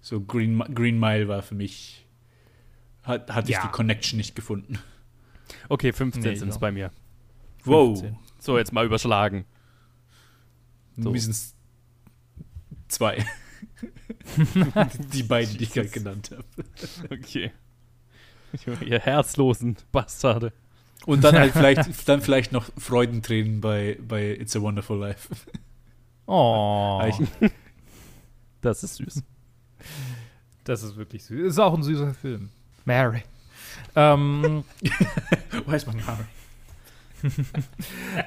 So 0.01 0.21
Green, 0.21 0.59
Green 0.75 0.99
Mile 0.99 1.27
war 1.27 1.41
für 1.41 1.55
mich, 1.55 2.05
hat, 3.03 3.31
hatte 3.31 3.49
ich 3.49 3.55
Ja. 3.57 3.63
die 3.65 3.71
Connection 3.71 4.17
nicht 4.17 4.35
gefunden. 4.35 4.77
Okay, 5.69 5.91
15 5.93 6.21
Nee, 6.23 6.35
sind 6.35 6.49
es 6.49 6.59
bei 6.59 6.71
mir. 6.71 6.91
Wow. 7.65 7.99
15. 7.99 8.17
So, 8.39 8.57
jetzt 8.57 8.73
mal 8.73 8.85
überschlagen. 8.85 9.45
So. 10.97 11.11
Mir 11.11 11.19
sind 11.21 11.31
es 11.31 11.55
zwei. 12.89 13.25
die 15.13 15.23
beiden, 15.23 15.57
die 15.57 15.63
ich 15.63 15.71
gerade 15.71 15.89
genannt 15.89 16.31
habe. 16.31 16.45
Okay. 17.09 17.51
Ihr 18.85 18.99
herzlosen 18.99 19.77
Bastarde. 19.91 20.53
Und 21.05 21.23
dann 21.23 21.35
halt 21.35 21.53
vielleicht, 21.53 21.89
dann 22.09 22.21
vielleicht 22.21 22.51
noch 22.51 22.65
Freudentränen 22.77 23.59
bei, 23.61 23.97
bei 24.07 24.31
It's 24.31 24.55
a 24.55 24.61
Wonderful 24.61 24.99
Life. 24.99 25.29
Oh, 26.25 27.01
Das 28.61 28.81
ist 28.81 28.95
süß. 28.95 29.21
das 30.63 30.83
ist 30.83 30.95
wirklich 30.95 31.25
süß. 31.25 31.49
Ist 31.49 31.59
auch 31.59 31.73
ein 31.73 31.83
süßer 31.83 32.13
Film. 32.13 32.49
Mary. 32.85 33.23
Ähm, 33.93 34.63
man 35.85 35.97
gar 35.97 36.17
nicht. 36.17 37.37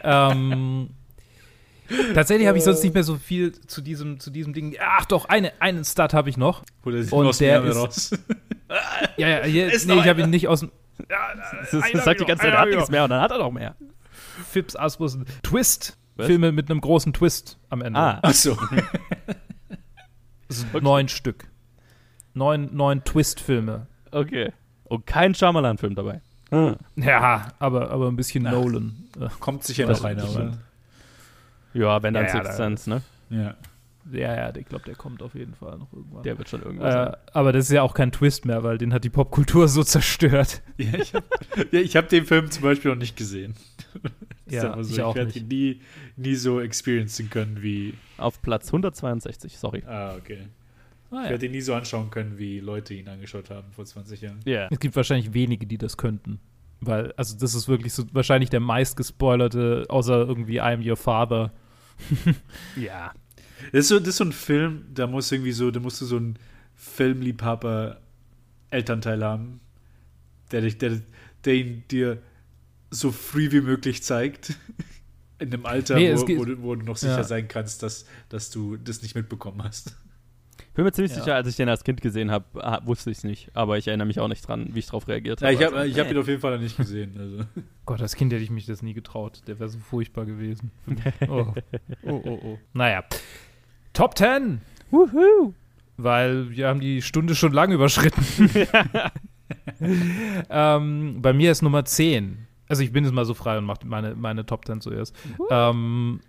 ähm, 0.05 0.91
tatsächlich 2.14 2.47
habe 2.49 2.59
ich 2.59 2.64
sonst 2.64 2.82
nicht 2.82 2.95
mehr 2.95 3.03
so 3.05 3.16
viel 3.16 3.53
zu 3.66 3.80
diesem, 3.80 4.18
zu 4.20 4.30
diesem 4.30 4.53
Ding. 4.53 4.76
Ach 4.80 5.05
doch, 5.07 5.26
eine, 5.26 5.53
einen 5.61 5.84
Stat 5.84 6.14
habe 6.14 6.28
ich 6.30 6.37
noch. 6.37 6.62
Oder 6.84 7.03
sieht 7.03 7.12
Und 7.12 7.41
der 7.41 7.64
ist- 7.64 7.76
raus. 7.76 8.11
Ja, 9.16 9.28
ja, 9.28 9.45
hier, 9.45 9.72
Ist 9.72 9.87
nee, 9.87 9.95
ich 9.95 10.09
habe 10.09 10.20
ihn 10.22 10.30
nicht 10.30 10.49
aus 10.49 10.61
dem. 10.61 10.72
Das, 11.09 11.72
ist, 11.72 11.95
das 11.95 12.05
sagt 12.05 12.20
die 12.20 12.24
ganze 12.24 12.43
Zeit, 12.43 12.53
er 12.53 12.59
hat 12.61 12.68
nichts 12.68 12.91
mehr 12.91 13.05
und 13.05 13.11
dann 13.11 13.20
hat 13.20 13.30
er 13.30 13.39
noch 13.39 13.53
mehr. 13.53 13.76
Fips 14.51 14.74
Asmussen. 14.74 15.24
Twist. 15.45 15.97
Was? 16.16 16.26
Filme 16.26 16.51
mit 16.51 16.68
einem 16.70 16.80
großen 16.80 17.12
Twist 17.12 17.59
am 17.68 17.80
Ende. 17.80 17.99
Ah, 17.99 18.18
Achso. 18.22 18.59
Das 20.49 20.61
sind 20.61 20.82
neun 20.82 21.09
Stück. 21.09 21.49
Neun, 22.34 22.70
neun 22.74 23.03
Twist-Filme. 23.05 23.87
okay. 24.12 24.53
Und 24.84 25.05
kein 25.07 25.34
Shyamalan-Film 25.34 25.97
dabei. 25.97 26.20
Hm. 26.51 26.76
Ja, 26.95 27.49
aber, 27.59 27.91
aber 27.91 28.07
ein 28.07 28.14
bisschen 28.14 28.47
Ach. 28.47 28.53
Nolan. 28.53 29.09
Äh, 29.20 29.26
Kommt 29.41 29.64
sicher 29.64 29.87
Das 29.87 29.99
noch 30.01 30.05
einer, 30.09 30.30
oder? 30.30 30.59
Ja, 31.77 32.03
wenn 32.03 32.14
dann 32.14 32.24
Ja, 32.27 32.29
ja, 32.29 32.35
Sixth 32.37 32.51
da- 32.53 32.57
Sense, 32.57 32.91
ne? 32.91 33.03
Ja. 33.31 33.55
Ja, 34.12 34.37
ja, 34.37 34.55
ich 34.55 34.66
glaube, 34.66 34.85
der 34.85 34.95
kommt 34.95 35.20
auf 35.20 35.35
jeden 35.35 35.55
Fall 35.57 35.79
noch 35.79 35.93
irgendwann. 35.93 36.22
Der 36.22 36.39
wird 36.39 36.49
schon 36.49 36.62
irgendwas 36.62 36.95
äh, 36.95 36.97
sein. 37.07 37.16
aber 37.33 37.53
das 37.53 37.64
ist 37.64 37.72
ja 37.72 37.83
auch 37.83 37.93
kein 37.93 38.12
Twist 38.12 38.45
mehr, 38.45 38.62
weil 38.62 38.79
den 38.79 38.93
hat 38.93 39.03
die 39.03 39.11
Popkultur 39.11 39.66
so 39.66 39.83
zerstört. 39.83 40.62
Ja, 40.79 40.95
ich 40.95 41.12
habe 41.12 41.27
ja, 41.72 41.81
ich 41.81 41.97
hab 41.97 42.09
den 42.09 42.24
Film 42.24 42.49
zum 42.51 42.62
Beispiel 42.62 42.93
noch 42.93 42.99
nicht 42.99 43.16
gesehen. 43.16 43.55
Ja, 44.49 44.81
so, 44.81 44.95
ich 44.95 45.03
auch 45.03 45.16
werde 45.16 45.37
ihn 45.37 45.49
nie, 45.49 45.81
nie 46.14 46.37
so 46.37 46.61
experiencen 46.61 47.29
können 47.31 47.62
wie. 47.62 47.95
Auf 48.16 48.41
Platz 48.43 48.68
162, 48.68 49.59
sorry. 49.59 49.83
Ah, 49.89 50.14
okay. 50.14 50.47
Ah, 51.11 51.16
Ich 51.16 51.24
ja. 51.24 51.31
werde 51.31 51.47
ihn 51.47 51.51
nie 51.53 51.61
so 51.61 51.74
anschauen 51.74 52.11
können, 52.11 52.39
wie 52.39 52.61
Leute 52.61 52.95
ihn 52.95 53.09
angeschaut 53.09 53.51
haben 53.51 53.72
vor 53.72 53.85
20 53.85 54.20
Jahren. 54.20 54.39
Ja. 54.45 54.68
Es 54.70 54.79
gibt 54.79 54.95
wahrscheinlich 54.95 55.35
wenige, 55.35 55.66
die 55.66 55.79
das 55.79 55.97
könnten. 55.97 56.39
Weil, 56.81 57.12
also 57.16 57.37
das 57.37 57.57
ist 57.57 57.66
wirklich 57.66 57.93
so 57.93 58.05
wahrscheinlich 58.12 58.49
der 58.49 58.61
meist 58.61 58.97
gespoilerte, 58.97 59.87
außer 59.89 60.16
irgendwie 60.29 60.62
I'm 60.62 60.89
Your 60.89 60.97
Father. 60.97 61.53
Ja. 62.76 63.12
Das 63.72 63.80
ist, 63.84 63.88
so, 63.88 63.99
das 63.99 64.09
ist 64.09 64.16
so 64.18 64.24
ein 64.24 64.32
Film, 64.32 64.84
da 64.94 65.07
muss 65.07 65.32
irgendwie 65.32 65.53
so, 65.53 65.70
da 65.70 65.80
musst 65.80 66.01
du 66.01 66.05
so 66.05 66.16
einen 66.16 66.38
Filmliebhaber 66.74 68.01
Elternteil 68.70 69.24
haben, 69.24 69.61
der 70.53 70.61
dich, 70.61 70.78
der, 70.78 71.01
der 71.44 71.55
ihn 71.55 71.84
dir 71.90 72.22
so 72.90 73.11
früh 73.12 73.51
wie 73.53 73.61
möglich 73.62 74.03
zeigt. 74.03 74.55
In 75.38 75.53
einem 75.53 75.66
Alter, 75.66 75.97
Nee, 75.97 76.14
wo, 76.14 76.20
wo, 76.38 76.44
du, 76.44 76.62
wo 76.62 76.74
du 76.74 76.84
noch 76.84 76.97
sicher 76.97 77.18
Ja. 77.18 77.24
sein 77.24 77.49
kannst, 77.49 77.82
dass, 77.82 78.07
dass 78.28 78.51
du 78.51 78.76
das 78.76 79.03
nicht 79.03 79.14
mitbekommen 79.14 79.62
hast. 79.62 79.97
Bin 80.77 80.85
mir 80.85 80.93
ziemlich 80.93 81.12
Ja. 81.12 81.18
sicher, 81.20 81.35
als 81.35 81.49
ich 81.49 81.57
den 81.57 81.68
als 81.70 81.83
Kind 81.85 82.01
gesehen 82.03 82.31
habe, 82.31 82.45
wusste 82.87 83.11
ich 83.11 83.16
es 83.18 83.24
nicht. 83.24 83.51
Aber 83.55 83.79
ich 83.79 83.89
erinnere 83.89 84.07
mich 84.07 84.20
auch 84.20 84.29
nicht 84.29 84.47
dran, 84.47 84.68
wie 84.74 84.79
ich 84.79 84.87
darauf 84.87 85.09
reagiert 85.09 85.41
Ja, 85.41 85.47
habe. 85.49 85.55
ich 85.57 85.64
habe 85.64 85.77
Also, 85.77 85.99
hab 86.01 86.11
ihn 86.11 86.18
auf 86.18 86.29
jeden 86.29 86.41
Fall 86.41 86.53
noch 86.55 86.61
nicht 86.62 86.77
gesehen. 86.77 87.14
Also. 87.18 87.45
Gott, 87.87 88.03
als 88.03 88.14
Kind 88.14 88.33
hätte 88.33 88.43
ich 88.45 88.51
mich 88.51 88.66
das 88.66 88.83
nie 88.83 88.93
getraut. 88.93 89.41
Der 89.47 89.59
wäre 89.59 89.68
so 89.70 89.79
furchtbar 89.79 90.27
gewesen. 90.27 90.70
Oh. 91.29 91.55
oh, 92.05 92.20
oh, 92.24 92.41
oh. 92.45 92.59
Naja. 92.74 93.05
Top 93.95 94.16
10! 94.18 94.61
Wuhu! 94.91 95.55
Weil 95.97 96.51
wir 96.51 96.68
haben 96.68 96.81
die 96.81 97.01
Stunde 97.01 97.35
schon 97.35 97.53
lang 97.53 97.72
überschritten. 97.72 98.22
ähm, 100.51 101.18
bei 101.22 101.33
mir 101.33 101.53
ist 101.53 101.62
Nummer 101.62 101.85
10. 101.85 102.47
Also 102.68 102.83
ich 102.83 102.93
bin 102.93 103.05
jetzt 103.05 103.12
mal 103.14 103.24
so 103.24 103.35
frei 103.35 103.57
und 103.59 103.64
mache 103.64 103.87
meine, 103.87 104.14
meine 104.14 104.45
Top 104.45 104.66
10 104.66 104.81
zuerst. 104.81 105.14
Ähm, 105.51 106.20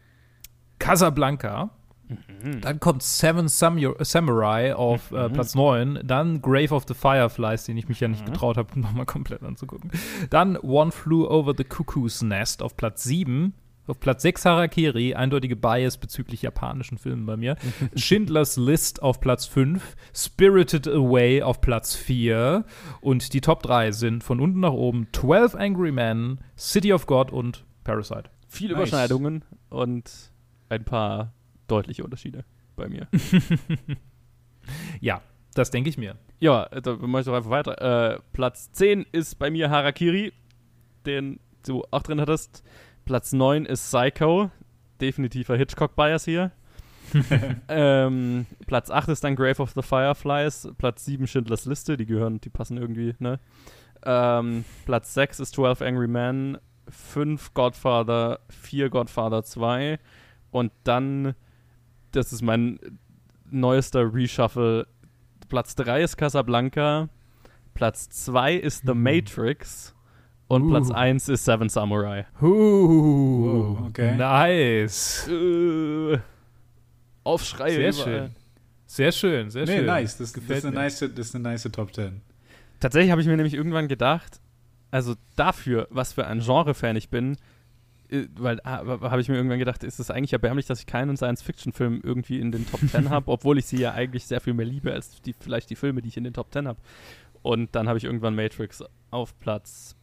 Casablanca. 0.80 1.72
Mhm. 2.08 2.62
Dann 2.62 2.80
kommt 2.80 3.04
Seven 3.04 3.48
Samu 3.48 3.94
Samurai 4.00 4.74
auf 4.76 5.12
äh, 5.12 5.28
Mhm. 5.30 5.34
Platz 5.34 5.56
9. 5.56 6.00
Dann 6.04 6.42
Grave 6.42 6.74
of 6.74 6.86
the 6.88 6.94
Fireflies, 6.94 7.66
den 7.66 7.78
ich 7.78 7.88
mich 7.90 8.00
ja 8.00 8.08
nicht 8.08 8.22
Mhm. 8.28 8.32
getraut 8.34 8.58
habe, 8.58 8.80
nochmal 8.80 9.06
komplett 9.06 9.44
anzugucken. 9.44 9.92
Dann 10.30 10.58
One 10.58 10.92
Flew 10.92 11.26
Over 11.28 11.54
the 11.58 11.64
Cuckoo's 11.64 12.22
Nest 12.22 12.62
auf 12.64 12.78
Platz 12.78 13.04
7. 13.04 13.54
Auf 13.88 14.02
Platz 14.02 14.22
6 14.24 14.44
Harakiri, 14.44 15.16
eindeutige 15.16 15.56
Bias 15.56 15.98
bezüglich 15.98 16.42
japanischen 16.42 16.98
Filmen 16.98 17.26
bei 17.26 17.38
mir. 17.38 17.56
Schindlers 17.96 18.58
List 18.58 19.02
auf 19.02 19.22
Platz 19.22 19.46
5. 19.46 19.96
Spirited 20.14 20.90
Away 20.90 21.42
auf 21.42 21.62
Platz 21.62 21.96
4. 21.96 22.66
Und 23.00 23.34
die 23.34 23.40
Top 23.40 23.64
3 23.64 23.92
sind 23.94 24.26
von 24.26 24.42
unten 24.42 24.60
nach 24.60 24.74
oben 24.74 25.08
12 25.14 25.56
Angry 25.56 25.94
Men, 25.94 26.40
City 26.58 26.92
of 26.92 27.06
God 27.06 27.32
und 27.32 27.64
Parasite. 27.86 28.26
Viele 28.50 28.74
Nice. 28.74 28.80
Überschneidungen 28.90 29.46
und 29.70 30.12
ein 30.68 30.84
paar 30.84 31.32
deutliche 31.68 32.04
Unterschiede 32.04 32.46
bei 32.76 32.88
mir. 32.88 33.08
Ja, 35.00 35.22
das 35.54 35.72
denke 35.72 35.90
ich 35.90 35.98
mir. 35.98 36.18
ja, 36.40 36.66
da 36.66 36.96
mache 36.98 37.22
ich 37.22 37.26
doch 37.26 37.34
einfach 37.34 37.50
weiter. 37.50 38.16
Äh, 38.16 38.20
Platz 38.34 38.72
10 38.74 39.06
ist 39.12 39.40
bei 39.40 39.50
mir 39.50 39.70
Harakiri, 39.70 40.34
den 41.06 41.40
du 41.66 41.84
auch 41.92 42.04
drin 42.04 42.22
hattest. 42.22 42.64
Platz 43.06 43.32
9 43.32 43.66
ist 43.66 43.90
Psycho, 43.90 44.52
definitiver 45.00 45.56
Hitchcock-Bias 45.56 46.26
hier. 46.26 46.52
ähm, 47.70 48.46
Platz 48.66 48.92
8 48.92 49.10
ist 49.10 49.24
dann 49.24 49.36
Grave 49.36 49.62
of 49.62 49.72
the 49.72 49.82
Fireflies. 49.82 50.68
Platz 50.78 51.06
7 51.06 51.26
Schindlers 51.26 51.66
Liste, 51.66 51.96
die 51.96 52.06
gehören, 52.06 52.42
die 52.42 52.50
passen 52.50 52.78
irgendwie, 52.78 53.16
ne? 53.20 53.40
Ähm, 54.04 54.66
Platz 54.86 55.14
6 55.14 55.40
ist 55.40 55.56
12 55.56 55.82
Angry 55.82 56.08
Men. 56.08 56.58
5 56.90 57.54
Godfather, 57.54 58.40
4 58.50 58.90
Godfather 58.90 59.44
2. 59.44 60.00
Und 60.52 60.72
dann, 60.84 61.36
das 62.12 62.34
ist 62.34 62.42
mein 62.42 62.80
neuester 63.50 64.14
Reshuffle. 64.14 64.88
Platz 65.50 65.76
3 65.76 66.02
ist 66.04 66.18
Casablanca. 66.18 67.10
Platz 67.74 68.10
2 68.10 68.56
ist 68.56 68.84
The 68.86 68.94
Mhm. 68.94 69.04
Matrix. 69.04 69.94
Und 70.50 70.64
Uh. 70.64 70.70
Platz 70.70 70.92
1 70.92 71.30
ist 71.30 71.46
Seven 71.46 71.70
Samurai. 71.70 72.26
Uh, 72.42 73.78
okay. 73.88 74.16
Nice. 74.16 75.28
Äh, 75.28 76.18
Aufschrei. 77.24 77.72
Sehr 77.72 77.90
überall. 77.90 77.94
schön. 78.04 78.36
Sehr 78.86 79.12
schön, 79.12 79.50
sehr 79.50 79.66
Nee, 79.66 79.78
schön. 79.78 79.86
nice. 79.86 80.18
Das, 80.18 80.32
das, 80.32 80.34
Gefällt 80.34 80.60
ist 80.60 80.66
eine 80.66 80.76
mir. 80.76 80.82
nice, 80.84 81.00
das 81.00 81.10
ist 81.28 81.36
eine 81.36 81.44
nice 81.44 81.64
Top 81.72 81.94
10. 81.94 82.22
Tatsächlich 82.80 83.12
habe 83.12 83.20
ich 83.22 83.28
mir 83.28 83.36
nämlich 83.36 83.54
irgendwann 83.54 83.88
gedacht, 83.90 84.40
also 84.92 85.16
dafür, 85.36 85.88
was 85.90 86.14
für 86.14 86.26
ein 86.28 86.40
Genre-Fan 86.40 86.96
ich 86.96 87.10
bin, 87.10 87.36
weil 88.36 88.60
ah, 88.64 88.86
habe 88.86 89.22
ich 89.22 89.30
mir 89.30 89.36
irgendwann 89.36 89.60
gedacht, 89.60 89.84
ist 89.84 90.00
es 90.00 90.10
eigentlich 90.10 90.34
erbärmlich, 90.34 90.66
dass 90.66 90.80
ich 90.80 90.86
keinen 90.86 91.18
Science-Fiction-Film 91.18 92.02
irgendwie 92.04 92.40
in 92.40 92.52
den 92.52 92.66
Top 92.66 92.80
10 92.80 93.10
habe, 93.10 93.30
obwohl 93.32 93.58
ich 93.58 93.66
sie 93.66 93.80
ja 93.80 93.94
eigentlich 93.94 94.26
sehr 94.26 94.40
viel 94.40 94.54
mehr 94.54 94.66
liebe 94.66 94.94
als 94.94 95.22
die, 95.22 95.34
vielleicht 95.38 95.70
die 95.70 95.76
Filme, 95.76 96.02
die 96.02 96.10
ich 96.10 96.18
in 96.18 96.24
den 96.24 96.34
Top 96.34 96.52
10 96.52 96.68
habe. 96.68 96.80
Und 97.42 97.76
dann 97.76 97.88
habe 97.88 97.98
ich 97.98 98.06
irgendwann 98.06 98.36
Matrix 98.36 98.84
auf 99.12 99.38
Platz 99.40 99.96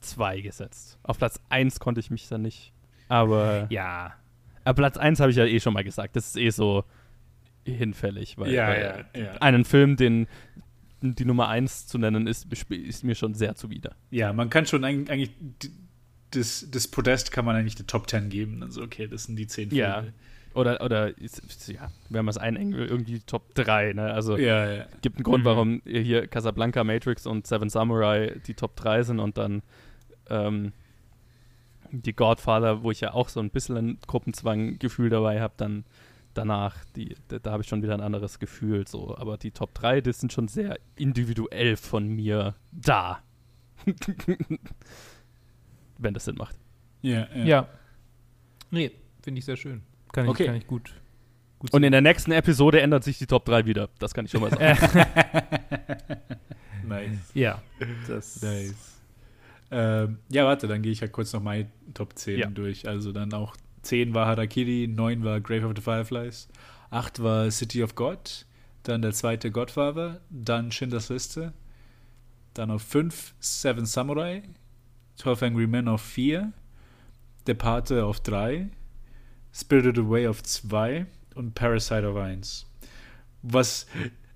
2 0.00 0.40
gesetzt. 0.40 0.98
Auf 1.02 1.18
Platz 1.18 1.40
1 1.48 1.80
konnte 1.80 2.00
ich 2.00 2.10
mich 2.10 2.28
dann 2.28 2.42
nicht. 2.42 2.72
Aber 3.08 3.66
Ja. 3.70 4.14
Aber 4.64 4.74
Platz 4.76 4.96
1 4.96 5.20
habe 5.20 5.30
ich 5.30 5.36
ja 5.36 5.44
eh 5.44 5.60
schon 5.60 5.72
mal 5.72 5.84
gesagt. 5.84 6.16
Das 6.16 6.28
ist 6.28 6.36
eh 6.36 6.50
so 6.50 6.84
hinfällig, 7.64 8.38
weil, 8.38 8.52
Ja, 8.52 8.68
weil 8.68 9.06
ja, 9.14 9.20
ja. 9.20 9.32
einen 9.34 9.64
Film, 9.64 9.96
den 9.96 10.26
die 11.02 11.24
Nummer 11.24 11.48
1 11.48 11.88
zu 11.88 11.98
nennen, 11.98 12.26
ist, 12.26 12.46
ist 12.70 13.04
mir 13.04 13.14
schon 13.14 13.34
sehr 13.34 13.56
zuwider. 13.56 13.96
Ja, 14.10 14.32
man 14.32 14.50
kann 14.50 14.66
schon 14.66 14.84
eigentlich 14.84 15.32
das, 16.32 16.66
das 16.70 16.88
Podest 16.88 17.32
kann 17.32 17.44
man 17.44 17.56
eigentlich 17.56 17.74
die 17.74 17.84
Top 17.84 18.08
10 18.08 18.28
geben. 18.28 18.62
Also, 18.62 18.82
okay, 18.82 19.06
das 19.06 19.24
sind 19.24 19.36
die 19.36 19.46
10 19.46 19.70
Filme. 19.70 19.82
Ja. 19.82 20.04
Oder, 20.54 20.82
oder 20.82 21.08
ja, 21.08 21.90
wenn 22.10 22.24
man 22.24 22.30
es 22.30 22.36
einengen 22.36 22.74
will, 22.74 22.86
irgendwie 22.86 23.20
Top 23.20 23.54
3. 23.54 23.94
Ne? 23.94 24.12
Also 24.12 24.36
ja, 24.36 24.70
ja. 24.70 24.86
gibt 25.00 25.16
einen 25.16 25.24
Grund, 25.24 25.44
mhm. 25.44 25.48
warum 25.48 25.82
hier 25.86 26.26
Casablanca, 26.26 26.84
Matrix 26.84 27.26
und 27.26 27.46
Seven 27.46 27.70
Samurai 27.70 28.38
die 28.46 28.52
Top 28.52 28.76
3 28.76 29.02
sind 29.02 29.18
und 29.18 29.38
dann 29.38 29.62
ähm, 30.28 30.72
die 31.90 32.12
Godfather, 32.12 32.82
wo 32.82 32.90
ich 32.90 33.00
ja 33.00 33.14
auch 33.14 33.30
so 33.30 33.40
ein 33.40 33.50
bisschen 33.50 33.76
ein 33.76 33.98
Gruppenzwang-Gefühl 34.06 35.08
dabei 35.08 35.40
habe, 35.40 35.54
dann 35.56 35.84
danach, 36.34 36.76
die, 36.96 37.16
da, 37.28 37.38
da 37.38 37.52
habe 37.52 37.62
ich 37.62 37.68
schon 37.68 37.82
wieder 37.82 37.94
ein 37.94 38.00
anderes 38.00 38.38
Gefühl. 38.38 38.86
So. 38.86 39.16
Aber 39.16 39.38
die 39.38 39.50
Top 39.50 39.74
3, 39.74 40.00
das 40.00 40.20
sind 40.20 40.32
schon 40.32 40.48
sehr 40.48 40.78
individuell 40.96 41.76
von 41.76 42.08
mir 42.08 42.54
da. 42.72 43.22
Wenn 46.02 46.14
das 46.14 46.24
Sinn 46.24 46.36
macht. 46.36 46.56
Ja, 47.00 47.26
ja. 47.34 47.44
ja. 47.44 47.68
Nee, 48.70 48.92
finde 49.22 49.38
ich 49.38 49.44
sehr 49.44 49.56
schön. 49.56 49.82
Kann 50.12 50.24
ich, 50.24 50.30
okay. 50.30 50.46
kann 50.46 50.56
ich 50.56 50.66
gut, 50.66 50.92
gut 51.58 51.72
Und 51.72 51.82
in 51.82 51.92
der 51.92 52.00
nächsten 52.00 52.32
Episode 52.32 52.80
ändert 52.80 53.04
sich 53.04 53.18
die 53.18 53.26
Top 53.26 53.44
3 53.44 53.66
wieder. 53.66 53.88
Das 53.98 54.14
kann 54.14 54.24
ich 54.24 54.30
schon 54.30 54.42
mal 54.42 54.50
sagen. 54.50 54.62
nice. 56.86 57.30
Ja. 57.34 57.62
Das 58.06 58.42
nice. 58.42 59.00
Ähm, 59.70 60.18
ja, 60.28 60.44
warte, 60.44 60.68
dann 60.68 60.82
gehe 60.82 60.92
ich 60.92 61.00
ja 61.00 61.08
kurz 61.08 61.32
noch 61.32 61.42
meine 61.42 61.70
Top 61.94 62.16
10 62.18 62.38
ja. 62.38 62.46
durch. 62.48 62.86
Also 62.86 63.10
dann 63.10 63.32
auch 63.32 63.56
10 63.82 64.14
war 64.14 64.26
Harakiri, 64.26 64.86
9 64.86 65.24
war 65.24 65.40
Grave 65.40 65.66
of 65.66 65.72
the 65.74 65.82
Fireflies, 65.82 66.48
8 66.90 67.22
war 67.22 67.50
City 67.50 67.82
of 67.82 67.94
God, 67.94 68.46
dann 68.82 69.00
der 69.00 69.12
zweite 69.12 69.50
Godfather, 69.50 70.20
dann 70.28 70.72
Schindlers 70.72 71.08
Liste, 71.08 71.54
dann 72.52 72.70
auf 72.70 72.82
5 72.82 73.34
Seven 73.40 73.86
Samurai, 73.86 74.42
12 75.22 75.42
Angry 75.44 75.68
Men 75.68 75.86
auf 75.86 76.02
4, 76.02 76.52
Der 77.46 77.54
Pate 77.54 78.04
auf 78.04 78.18
3, 78.20 78.68
Spirited 79.54 79.98
Away 79.98 80.26
auf 80.26 80.42
2 80.42 81.06
und 81.36 81.54
Parasite 81.54 82.08
auf 82.08 82.16
1. 82.16 82.66
Was, 83.42 83.86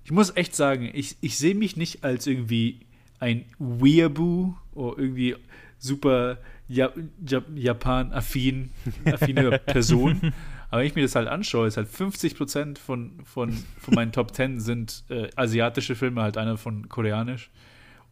ich 0.05 0.11
muss 0.11 0.35
echt 0.37 0.55
sagen, 0.55 0.89
ich, 0.93 1.17
ich 1.19 1.37
sehe 1.37 1.55
mich 1.55 1.75
nicht 1.75 2.05
als 2.05 2.25
irgendwie 2.25 2.85
ein 3.19 3.45
Weeaboo 3.59 4.55
oder 4.73 4.97
irgendwie 4.97 5.35
super 5.77 6.37
ja, 6.69 6.91
ja, 7.25 7.41
Japan-affin, 7.53 8.71
affine 9.05 9.59
Person. 9.65 10.33
Aber 10.69 10.81
wenn 10.81 10.87
ich 10.87 10.95
mir 10.95 11.01
das 11.01 11.15
halt 11.15 11.27
anschaue, 11.27 11.67
ist 11.67 11.75
halt 11.75 11.89
50% 11.89 12.77
von, 12.77 13.11
von, 13.25 13.51
von 13.79 13.93
meinen 13.93 14.13
Top 14.13 14.33
10 14.33 14.61
sind 14.61 15.03
äh, 15.09 15.29
asiatische 15.35 15.95
Filme, 15.95 16.21
halt 16.21 16.37
einer 16.37 16.57
von 16.57 16.87
koreanisch. 16.87 17.49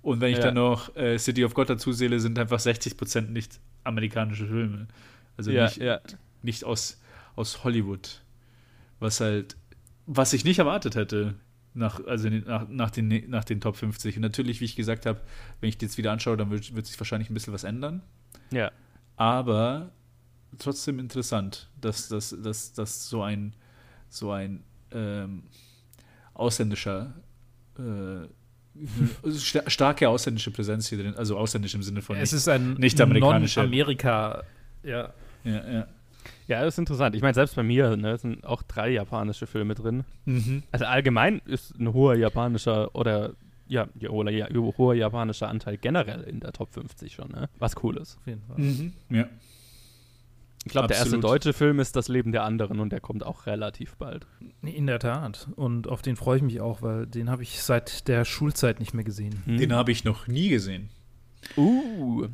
Und 0.06 0.22
wenn 0.22 0.32
ich 0.32 0.38
ja. 0.38 0.44
dann 0.44 0.54
noch 0.54 0.96
äh, 0.96 1.18
City 1.18 1.44
of 1.44 1.56
God 1.56 1.68
dazu 1.68 1.92
zähle, 1.92 2.20
sind 2.20 2.38
einfach 2.38 2.60
60% 2.60 3.22
nicht 3.32 3.60
amerikanische 3.84 4.46
Filme. 4.46 4.88
Also 5.36 5.50
ja, 5.50 5.66
nicht, 5.66 5.78
ja. 5.78 6.00
nicht 6.44 6.64
aus, 6.64 7.02
aus 7.36 7.64
Hollywood. 7.64 8.22
Was 9.00 9.20
halt, 9.20 9.58
was 10.06 10.32
ich 10.34 10.46
nicht 10.46 10.60
erwartet 10.60 10.96
hätte 10.96 11.34
nach, 11.74 12.06
also 12.06 12.30
nach, 12.30 12.68
nach, 12.70 12.92
den, 12.92 13.28
nach 13.32 13.46
den 13.46 13.60
Top 13.60 13.78
50. 13.78 14.18
Und 14.18 14.22
natürlich, 14.22 14.62
wie 14.62 14.66
ich 14.66 14.76
gesagt 14.76 15.08
habe, 15.08 15.22
wenn 15.60 15.70
ich 15.70 15.80
die 15.80 15.86
jetzt 15.86 15.98
wieder 15.98 16.12
anschaue, 16.12 16.38
dann 16.38 16.52
wird, 16.52 16.76
wird 16.76 16.86
sich 16.86 17.00
wahrscheinlich 17.00 17.32
ein 17.32 17.34
bisschen 17.34 17.54
was 17.54 17.64
ändern. 17.64 18.04
Ja. 18.52 18.72
Aber 19.16 19.90
trotzdem 20.60 21.00
interessant, 21.00 21.68
dass, 21.82 22.10
dass, 22.10 22.30
dass, 22.44 22.74
dass 22.74 23.10
so 23.10 23.24
ein, 23.24 23.56
so 24.10 24.30
ein 24.30 24.64
ähm, 24.92 25.46
ausländischer, 26.36 27.16
äh, 27.80 28.28
starke 29.68 30.10
ausländische 30.10 30.52
Präsenz 30.52 30.90
hier 30.90 30.98
drin, 30.98 31.16
also 31.16 31.38
ausländisch 31.38 31.76
im 31.76 31.84
Sinne 31.84 32.02
von 32.02 32.18
es 32.18 32.32
nicht, 32.32 32.38
ist 32.40 32.50
ein 32.50 32.74
nicht 32.74 33.00
amerikanischer. 33.00 33.62
Amerika, 33.62 34.44
ja. 34.84 35.14
Ja, 35.44 35.72
ja. 35.72 35.88
Ja, 36.48 36.64
das 36.64 36.76
ist 36.76 36.80
interessant. 36.80 37.16
Ich 37.16 37.22
meine, 37.22 37.34
selbst 37.34 37.56
bei 37.56 37.64
mir 37.64 37.96
ne, 37.98 38.18
sind 38.18 38.46
auch 38.46 38.62
drei 38.64 38.90
japanische 38.90 39.48
Filme 39.48 39.74
drin. 39.74 40.04
Mhm. 40.26 40.64
Also 40.72 40.86
allgemein 40.86 41.42
ist 41.46 41.80
ein 41.80 41.94
hoher 41.94 42.16
japanischer 42.16 42.94
oder 42.96 43.34
ja, 43.68 43.88
oder 44.10 44.32
ja, 44.32 44.48
hoher 44.54 44.94
japanischer 44.94 45.50
Anteil 45.50 45.78
generell 45.78 46.22
in 46.22 46.40
der 46.40 46.52
Top 46.52 46.72
50 46.72 47.14
schon, 47.14 47.30
ne? 47.30 47.50
Was 47.58 47.84
cool 47.84 47.98
ist. 47.98 48.18
Auf 48.18 48.28
jeden 48.28 48.44
Fall. 48.44 48.58
Mhm. 48.60 48.94
Ja. 49.10 49.28
Ich 50.66 50.72
glaube, 50.72 50.88
der 50.88 50.98
erste 50.98 51.20
deutsche 51.20 51.54
Film 51.54 51.80
ist 51.80 51.96
Das 51.96 52.08
Leben 52.08 52.32
der 52.32 52.44
anderen 52.44 52.80
und 52.80 52.90
der 52.90 53.00
kommt 53.00 53.24
auch 53.24 53.46
relativ 53.46 53.96
bald. 53.98 54.26
In 54.64 54.88
der 54.88 55.00
Tat. 55.00 55.48
Und 55.56 55.88
auf 55.88 56.02
den 56.02 56.16
freue 56.16 56.38
ich 56.38 56.44
mich 56.44 56.60
auch, 56.60 56.82
weil 56.82 57.06
den 57.06 57.30
habe 57.30 57.44
ich 57.44 57.62
seit 57.62 58.08
der 58.08 58.26
Schulzeit 58.26 58.80
nicht 58.80 58.94
mehr 58.94 59.04
gesehen. 59.04 59.44
Den 59.46 59.74
habe 59.74 59.92
ich 59.92 60.04
noch 60.04 60.28
nie 60.28 60.50
gesehen. 60.50 60.90
Uh. 61.56 62.28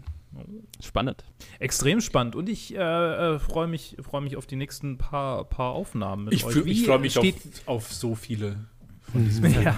Spannend. 0.80 1.26
Extrem 1.60 2.00
spannend. 2.00 2.38
Und 2.38 2.48
ich 2.48 2.74
äh, 2.74 2.78
äh, 2.80 3.40
freue 3.40 3.68
mich, 3.68 3.98
freu 4.02 4.22
mich 4.22 4.38
auf 4.38 4.48
die 4.48 4.56
nächsten 4.56 4.98
paar, 4.98 5.44
paar 5.44 5.74
Aufnahmen 5.74 6.26
mit 6.26 6.34
ich 6.34 6.46
euch. 6.46 6.56
ich 6.66 6.86
freue 6.86 7.00
mich 7.00 7.18
auf, 7.18 7.26
auf, 7.66 7.94
so 7.94 8.16
viele 8.16 8.66
von 9.02 9.26
diesen 9.26 9.62
ja. 9.62 9.78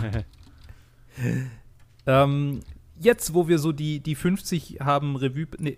ähm, 2.05 2.59
Jetzt, 2.99 3.33
wo 3.33 3.47
wir 3.47 3.57
so 3.57 3.71
die, 3.71 3.99
die 3.99 4.15
50 4.15 4.77
haben 4.81 5.15
Revue, 5.15 5.47
nee, 5.57 5.77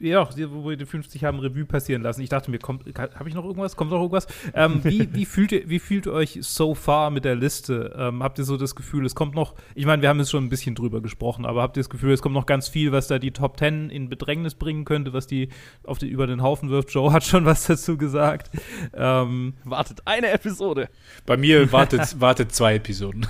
ja, 0.00 0.28
wo 0.50 0.68
wir 0.68 0.76
die 0.76 0.86
50 0.86 1.24
haben 1.24 1.40
Revue 1.40 1.64
passieren 1.64 2.02
lassen. 2.02 2.20
Ich 2.20 2.28
dachte 2.28 2.50
mir, 2.50 2.58
habe 2.60 3.28
ich 3.28 3.34
noch 3.34 3.44
irgendwas? 3.44 3.74
Kommt 3.74 3.90
noch 3.90 3.98
irgendwas? 3.98 4.26
Ähm, 4.54 4.80
wie, 4.84 5.12
wie, 5.12 5.24
fühlt 5.24 5.52
ihr, 5.52 5.68
wie 5.68 5.78
fühlt 5.78 6.06
ihr 6.06 6.12
euch 6.12 6.38
so 6.42 6.74
far 6.74 7.10
mit 7.10 7.24
der 7.24 7.34
Liste? 7.34 7.94
Ähm, 7.96 8.22
habt 8.22 8.38
ihr 8.38 8.44
so 8.44 8.56
das 8.56 8.76
Gefühl, 8.76 9.04
es 9.06 9.14
kommt 9.14 9.34
noch, 9.34 9.54
ich 9.74 9.86
meine, 9.86 10.02
wir 10.02 10.08
haben 10.08 10.18
jetzt 10.18 10.30
schon 10.30 10.44
ein 10.44 10.48
bisschen 10.48 10.74
drüber 10.74 11.00
gesprochen, 11.00 11.44
aber 11.44 11.62
habt 11.62 11.76
ihr 11.76 11.82
das 11.82 11.90
Gefühl, 11.90 12.12
es 12.12 12.22
kommt 12.22 12.34
noch 12.34 12.46
ganz 12.46 12.68
viel, 12.68 12.92
was 12.92 13.08
da 13.08 13.18
die 13.18 13.32
Top 13.32 13.58
10 13.58 13.90
in 13.90 14.08
Bedrängnis 14.08 14.54
bringen 14.54 14.84
könnte, 14.84 15.12
was 15.12 15.26
die 15.26 15.48
auf 15.84 15.98
die, 15.98 16.08
über 16.08 16.26
den 16.26 16.42
Haufen 16.42 16.70
wirft? 16.70 16.90
Joe 16.90 17.12
hat 17.12 17.24
schon 17.24 17.44
was 17.44 17.66
dazu 17.66 17.96
gesagt. 17.96 18.50
Ähm, 18.94 19.54
wartet 19.64 20.02
eine 20.04 20.30
Episode. 20.30 20.88
Bei 21.26 21.36
mir 21.36 21.72
wartet, 21.72 22.20
wartet 22.20 22.52
zwei 22.52 22.76
Episoden. 22.76 23.26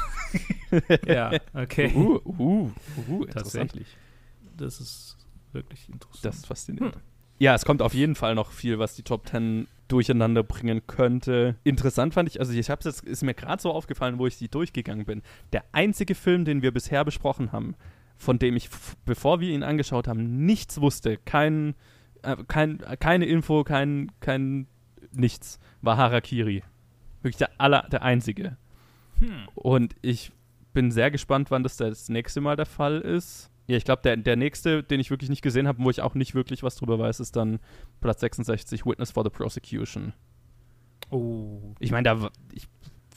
ja, 1.06 1.32
okay. 1.54 1.92
Uh, 1.94 2.20
uh, 2.24 2.70
uh, 3.08 3.24
tatsächlich. 3.24 3.86
Das 4.56 4.80
ist 4.80 5.17
wirklich 5.52 5.88
interessant. 5.88 6.24
Das 6.24 6.36
ist 6.36 6.46
faszinierend. 6.46 6.96
Hm. 6.96 7.02
Ja, 7.38 7.54
es 7.54 7.64
kommt 7.64 7.82
auf 7.82 7.94
jeden 7.94 8.16
Fall 8.16 8.34
noch 8.34 8.50
viel, 8.50 8.78
was 8.78 8.96
die 8.96 9.02
Top 9.02 9.28
10 9.28 9.68
durcheinander 9.86 10.42
bringen 10.42 10.82
könnte. 10.86 11.56
Interessant 11.64 12.14
fand 12.14 12.28
ich, 12.28 12.40
also 12.40 12.52
ich 12.52 12.68
habe 12.68 12.86
es 12.86 13.00
ist 13.00 13.22
mir 13.22 13.34
gerade 13.34 13.62
so 13.62 13.72
aufgefallen, 13.72 14.18
wo 14.18 14.26
ich 14.26 14.36
die 14.38 14.48
durchgegangen 14.48 15.06
bin. 15.06 15.22
Der 15.52 15.64
einzige 15.72 16.14
Film, 16.14 16.44
den 16.44 16.62
wir 16.62 16.72
bisher 16.72 17.04
besprochen 17.04 17.52
haben, 17.52 17.74
von 18.16 18.38
dem 18.38 18.56
ich, 18.56 18.68
bevor 19.04 19.40
wir 19.40 19.50
ihn 19.50 19.62
angeschaut 19.62 20.08
haben, 20.08 20.44
nichts 20.44 20.80
wusste, 20.80 21.16
kein, 21.16 21.74
äh, 22.22 22.36
kein, 22.48 22.78
keine 22.98 23.26
Info, 23.26 23.62
kein, 23.62 24.10
kein 24.20 24.66
nichts, 25.12 25.60
war 25.80 25.96
Harakiri. 25.96 26.64
Wirklich 27.22 27.38
der 27.38 27.50
aller, 27.58 27.86
der 27.90 28.02
einzige. 28.02 28.56
Hm. 29.20 29.48
Und 29.54 29.94
ich 30.02 30.32
bin 30.72 30.90
sehr 30.90 31.10
gespannt, 31.10 31.50
wann 31.50 31.62
das 31.62 31.76
das 31.76 32.08
nächste 32.08 32.40
Mal 32.40 32.56
der 32.56 32.66
Fall 32.66 33.00
ist. 33.00 33.50
Ja, 33.68 33.76
ich 33.76 33.84
glaube, 33.84 34.00
der, 34.02 34.16
der 34.16 34.36
nächste, 34.36 34.82
den 34.82 34.98
ich 34.98 35.10
wirklich 35.10 35.28
nicht 35.28 35.42
gesehen 35.42 35.68
habe, 35.68 35.84
wo 35.84 35.90
ich 35.90 36.00
auch 36.00 36.14
nicht 36.14 36.34
wirklich 36.34 36.62
was 36.62 36.76
drüber 36.76 36.98
weiß, 36.98 37.20
ist 37.20 37.36
dann 37.36 37.60
Platz 38.00 38.20
66, 38.20 38.86
Witness 38.86 39.10
for 39.10 39.22
the 39.24 39.30
Prosecution. 39.30 40.14
Oh. 41.10 41.74
Ich 41.78 41.90
meine, 41.90 42.04
da 42.04 42.30
ich 42.52 42.66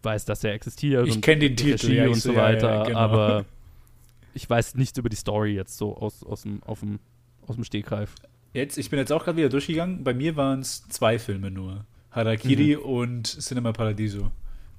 weiß, 0.03 0.26
dass 0.26 0.41
der 0.41 0.53
existiert. 0.53 1.07
Ich 1.07 1.22
kenne 1.22 1.40
den 1.40 1.56
Titel 1.56 1.94
ja, 1.94 2.07
und 2.07 2.15
so 2.15 2.36
weiter, 2.36 2.68
ja, 2.68 2.78
ja, 2.80 2.84
genau. 2.84 2.99
aber 2.99 3.45
ich 4.34 4.49
weiß 4.49 4.76
nichts 4.76 4.98
über 4.98 5.07
die 5.07 5.15
Story 5.15 5.53
jetzt 5.56 5.78
so 5.78 5.95
aus, 5.95 6.22
aus, 6.23 6.41
dem, 6.41 6.61
auf 6.64 6.82
dem, 6.82 6.99
aus 7.48 7.56
dem 7.56 7.64
Stegreif. 7.64 8.15
Jetzt, 8.52 8.78
ich 8.78 8.90
bin 8.90 8.99
jetzt 8.99 9.14
auch 9.14 9.23
gerade 9.23 9.38
wieder 9.38 9.49
durchgegangen. 9.49 10.03
Bei 10.03 10.14
mir 10.14 10.36
waren 10.36 10.60
es 10.60 10.86
zwei 10.90 11.18
Filme 11.18 11.49
nur. 11.49 11.86
Harakiri 12.11 12.76
mhm. 12.76 12.84
und 12.84 13.28
Cinema 13.28 13.72
Paradiso, 13.72 14.32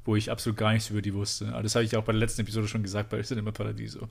wo 0.05 0.16
ich 0.16 0.31
absolut 0.31 0.59
gar 0.59 0.74
nichts 0.74 0.90
über 0.90 1.01
die 1.01 1.15
wusste. 1.15 1.49
Aber 1.55 1.62
das 1.62 1.74
habe 1.74 1.85
ich 1.86 1.97
auch 1.97 2.05
bei 2.05 2.12
der 2.12 2.20
letzten 2.20 2.43
Episode 2.43 2.69
schon 2.69 2.82
gesagt 2.82 3.09
bei 3.09 3.23
Cinema 3.23 3.53
Paradiso. 3.53 4.11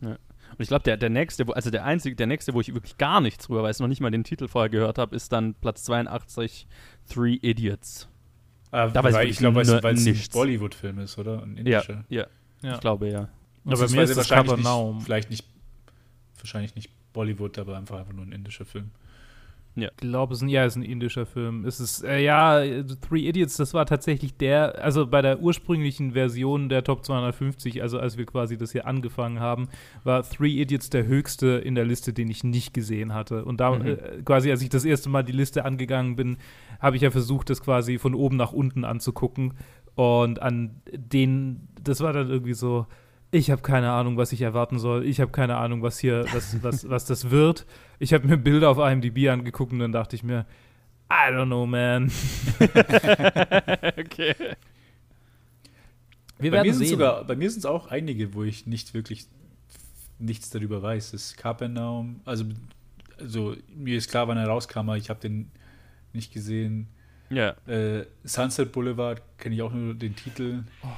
Ja. 0.00 0.16
Und 0.52 0.60
ich 0.60 0.68
glaube, 0.68 0.84
der, 0.84 0.96
der 0.96 1.10
nächste, 1.10 1.46
also 1.54 1.70
der 1.70 1.84
einzige, 1.84 2.16
der 2.16 2.26
nächste, 2.26 2.54
wo 2.54 2.60
ich 2.60 2.72
wirklich 2.72 2.98
gar 2.98 3.20
nichts 3.20 3.46
drüber 3.46 3.62
weiß, 3.62 3.80
noch 3.80 3.88
nicht 3.88 4.00
mal 4.00 4.10
den 4.10 4.24
Titel 4.24 4.48
vorher 4.48 4.68
gehört 4.70 4.98
habe, 4.98 5.16
ist 5.16 5.32
dann 5.32 5.54
Platz 5.54 5.84
82, 5.84 6.66
Three 7.08 7.34
Idiots. 7.34 8.08
Ah, 8.70 8.88
da 8.88 9.04
weiß 9.04 9.24
ich, 9.24 9.30
ich 9.30 9.38
glaube, 9.38 9.66
weil 9.66 9.94
es 9.94 10.06
ein 10.06 10.18
Bollywood-Film 10.32 10.98
ist, 11.00 11.18
oder? 11.18 11.42
Ein 11.42 11.66
ja, 11.66 11.82
ja, 12.08 12.26
ja, 12.62 12.74
ich 12.74 12.80
glaube 12.80 13.10
ja. 13.10 13.28
Aber 13.64 13.76
bei 13.76 13.88
mir 13.88 14.02
ist 14.02 14.10
es 14.10 14.16
wahrscheinlich 14.16 14.56
nicht, 14.56 15.04
vielleicht 15.04 15.30
nicht, 15.30 15.44
wahrscheinlich 16.38 16.74
nicht 16.74 16.90
Bollywood, 17.12 17.58
aber 17.58 17.76
einfach, 17.76 17.98
einfach 17.98 18.12
nur 18.12 18.24
ein 18.24 18.32
indischer 18.32 18.64
Film. 18.64 18.90
Ja. 19.74 19.88
Ich 19.88 19.96
glaube, 19.96 20.34
es 20.34 20.40
ist 20.40 20.42
ein, 20.42 20.48
ja, 20.48 20.64
es 20.64 20.74
ist 20.74 20.82
ein 20.82 20.82
indischer 20.82 21.24
Film. 21.24 21.64
Es 21.64 21.80
ist, 21.80 22.04
äh, 22.04 22.22
ja, 22.22 22.62
Three 23.08 23.28
Idiots, 23.28 23.56
das 23.56 23.72
war 23.72 23.86
tatsächlich 23.86 24.36
der, 24.36 24.82
also 24.82 25.06
bei 25.06 25.22
der 25.22 25.40
ursprünglichen 25.40 26.12
Version 26.12 26.68
der 26.68 26.84
Top 26.84 27.04
250, 27.04 27.80
also 27.80 27.98
als 27.98 28.18
wir 28.18 28.26
quasi 28.26 28.58
das 28.58 28.72
hier 28.72 28.86
angefangen 28.86 29.40
haben, 29.40 29.68
war 30.04 30.22
Three 30.22 30.60
Idiots 30.60 30.90
der 30.90 31.06
höchste 31.06 31.46
in 31.46 31.74
der 31.74 31.86
Liste, 31.86 32.12
den 32.12 32.28
ich 32.28 32.44
nicht 32.44 32.74
gesehen 32.74 33.14
hatte. 33.14 33.44
Und 33.44 33.60
da 33.60 33.70
mhm. 33.70 33.86
äh, 33.86 33.96
quasi, 34.24 34.50
als 34.50 34.60
ich 34.62 34.68
das 34.68 34.84
erste 34.84 35.08
Mal 35.08 35.22
die 35.22 35.32
Liste 35.32 35.64
angegangen 35.64 36.16
bin, 36.16 36.36
habe 36.78 36.96
ich 36.96 37.02
ja 37.02 37.10
versucht, 37.10 37.48
das 37.48 37.62
quasi 37.62 37.98
von 37.98 38.14
oben 38.14 38.36
nach 38.36 38.52
unten 38.52 38.84
anzugucken. 38.84 39.54
Und 39.94 40.40
an 40.42 40.82
den, 40.92 41.68
das 41.82 42.00
war 42.00 42.12
dann 42.12 42.28
irgendwie 42.28 42.54
so, 42.54 42.86
ich 43.32 43.50
habe 43.50 43.62
keine 43.62 43.90
Ahnung, 43.90 44.18
was 44.18 44.30
ich 44.32 44.42
erwarten 44.42 44.78
soll. 44.78 45.06
Ich 45.06 45.18
habe 45.20 45.32
keine 45.32 45.56
Ahnung, 45.56 45.82
was 45.82 45.98
hier, 45.98 46.26
was, 46.32 46.62
was, 46.62 46.88
was 46.88 47.06
das 47.06 47.30
wird. 47.30 47.66
Ich 47.98 48.12
habe 48.12 48.28
mir 48.28 48.36
Bilder 48.36 48.68
auf 48.68 48.78
IMDb 48.78 49.28
angeguckt 49.28 49.72
und 49.72 49.80
dann 49.80 49.90
dachte 49.90 50.14
ich 50.14 50.22
mir, 50.22 50.46
I 51.10 51.32
don't 51.32 51.46
know, 51.46 51.66
man. 51.66 52.12
okay. 53.98 54.34
Wir 56.38 56.50
bei, 56.50 56.56
werden 56.56 56.66
mir 56.66 56.74
sind 56.74 56.86
sehen. 56.86 56.90
sogar, 56.90 57.24
bei 57.24 57.34
mir 57.34 57.50
sind 57.50 57.60
es 57.60 57.66
auch 57.66 57.88
einige, 57.88 58.34
wo 58.34 58.44
ich 58.44 58.66
nicht 58.66 58.92
wirklich 58.92 59.26
nichts 60.18 60.50
darüber 60.50 60.82
weiß. 60.82 61.12
Das 61.12 61.24
ist 61.26 61.36
Carpennaum, 61.38 62.20
also, 62.26 62.44
also 63.18 63.56
mir 63.74 63.96
ist 63.96 64.10
klar, 64.10 64.28
wann 64.28 64.36
er 64.36 64.46
rauskam, 64.46 64.80
aber 64.80 64.98
ich 64.98 65.08
habe 65.08 65.20
den 65.20 65.50
nicht 66.12 66.34
gesehen. 66.34 66.88
Ja. 67.30 67.56
Äh, 67.66 68.06
Sunset 68.24 68.72
Boulevard 68.72 69.22
kenne 69.38 69.54
ich 69.54 69.62
auch 69.62 69.72
nur 69.72 69.94
den 69.94 70.14
Titel. 70.14 70.64
Oh, 70.82 70.88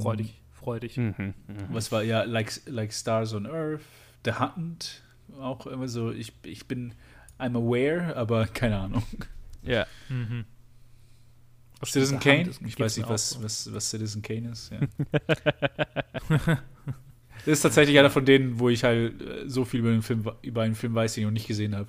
freu 0.00 0.16
dich, 0.16 0.40
freu 0.52 0.80
dich. 0.80 0.96
Mhm. 0.96 1.14
Mhm. 1.18 1.34
Was 1.70 1.90
war 1.92 2.02
ja 2.02 2.22
like, 2.24 2.52
like 2.66 2.92
Stars 2.92 3.32
on 3.34 3.46
Earth, 3.46 3.80
The 4.24 4.32
Hunt, 4.34 5.02
auch 5.40 5.66
immer 5.66 5.88
so. 5.88 6.10
Ich, 6.12 6.32
ich 6.44 6.66
bin 6.68 6.94
I'm 7.38 7.56
aware, 7.56 8.14
aber 8.16 8.46
keine 8.46 8.78
Ahnung. 8.78 9.02
Ja. 9.62 9.86
Mhm. 10.08 10.44
Citizen 11.84 12.18
Kane? 12.20 12.42
ist- 12.48 12.60
Ich 12.66 12.78
weiß 12.78 12.98
nicht, 12.98 13.08
was, 13.08 13.30
so. 13.30 13.42
was, 13.42 13.72
was 13.72 13.88
Citizen 13.90 14.20
Kane 14.20 14.50
ist. 14.50 14.70
Ja. 14.70 14.80
das 16.46 16.58
ist 17.46 17.62
tatsächlich 17.62 17.98
einer 17.98 18.10
von 18.10 18.24
denen, 18.24 18.58
wo 18.58 18.68
ich 18.68 18.84
halt 18.84 19.20
äh, 19.22 19.48
so 19.48 19.64
viel 19.64 19.80
über 19.80 19.90
den 19.90 20.02
Film, 20.02 20.28
über 20.42 20.62
einen 20.62 20.74
Film 20.74 20.94
weiß, 20.94 21.14
den 21.14 21.22
ich 21.22 21.26
noch 21.26 21.32
nicht 21.32 21.46
gesehen 21.48 21.74
habe. 21.74 21.88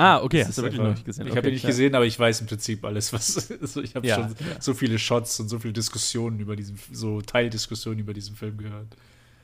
Ah, 0.00 0.22
okay, 0.22 0.38
Das 0.38 0.48
hast 0.48 0.58
du 0.58 0.62
wirklich 0.62 0.80
einfach- 0.80 0.90
noch 0.90 0.96
nicht 0.96 1.04
gesehen. 1.06 1.26
Ich 1.26 1.30
okay, 1.32 1.38
habe 1.38 1.48
ihn 1.48 1.54
nicht 1.54 1.62
ja. 1.64 1.68
gesehen, 1.70 1.94
aber 1.94 2.06
ich 2.06 2.18
weiß 2.18 2.40
im 2.40 2.46
Prinzip 2.46 2.84
alles, 2.84 3.12
was. 3.12 3.50
Also 3.60 3.82
ich 3.82 3.94
habe 3.94 4.06
Ja, 4.06 4.14
schon 4.16 4.28
ja. 4.28 4.60
so 4.60 4.74
viele 4.74 4.98
Shots 4.98 5.38
und 5.40 5.48
so 5.48 5.58
viele 5.58 5.72
Diskussionen 5.72 6.40
über 6.40 6.56
diesen, 6.56 6.78
so 6.92 7.20
Teildiskussionen 7.20 7.98
über 8.00 8.12
diesen 8.14 8.36
Film 8.36 8.56
gehört. 8.58 8.86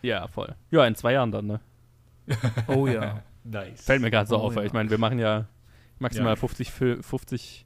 Ja, 0.03 0.27
voll. 0.29 0.55
Ja, 0.71 0.87
in 0.87 0.95
zwei 0.95 1.13
Jahren 1.13 1.31
dann, 1.33 1.47
ne? 1.47 1.61
Oh 2.69 2.87
ja. 2.87 3.23
Nice. 3.45 3.83
Fällt 3.85 4.03
mir 4.03 4.11
gerade 4.11 4.29
so 4.29 4.37
Oh, 4.37 4.41
auf, 4.41 4.55
weil 4.57 4.65
ja. 4.65 4.67
ich 4.69 4.73
meine, 4.73 4.91
wir 4.91 4.99
machen 4.99 5.19
ja 5.19 5.47
maximal 5.99 6.33
Ja. 6.33 6.37
50, 6.37 6.71
Fil 6.73 7.03
50 7.03 7.65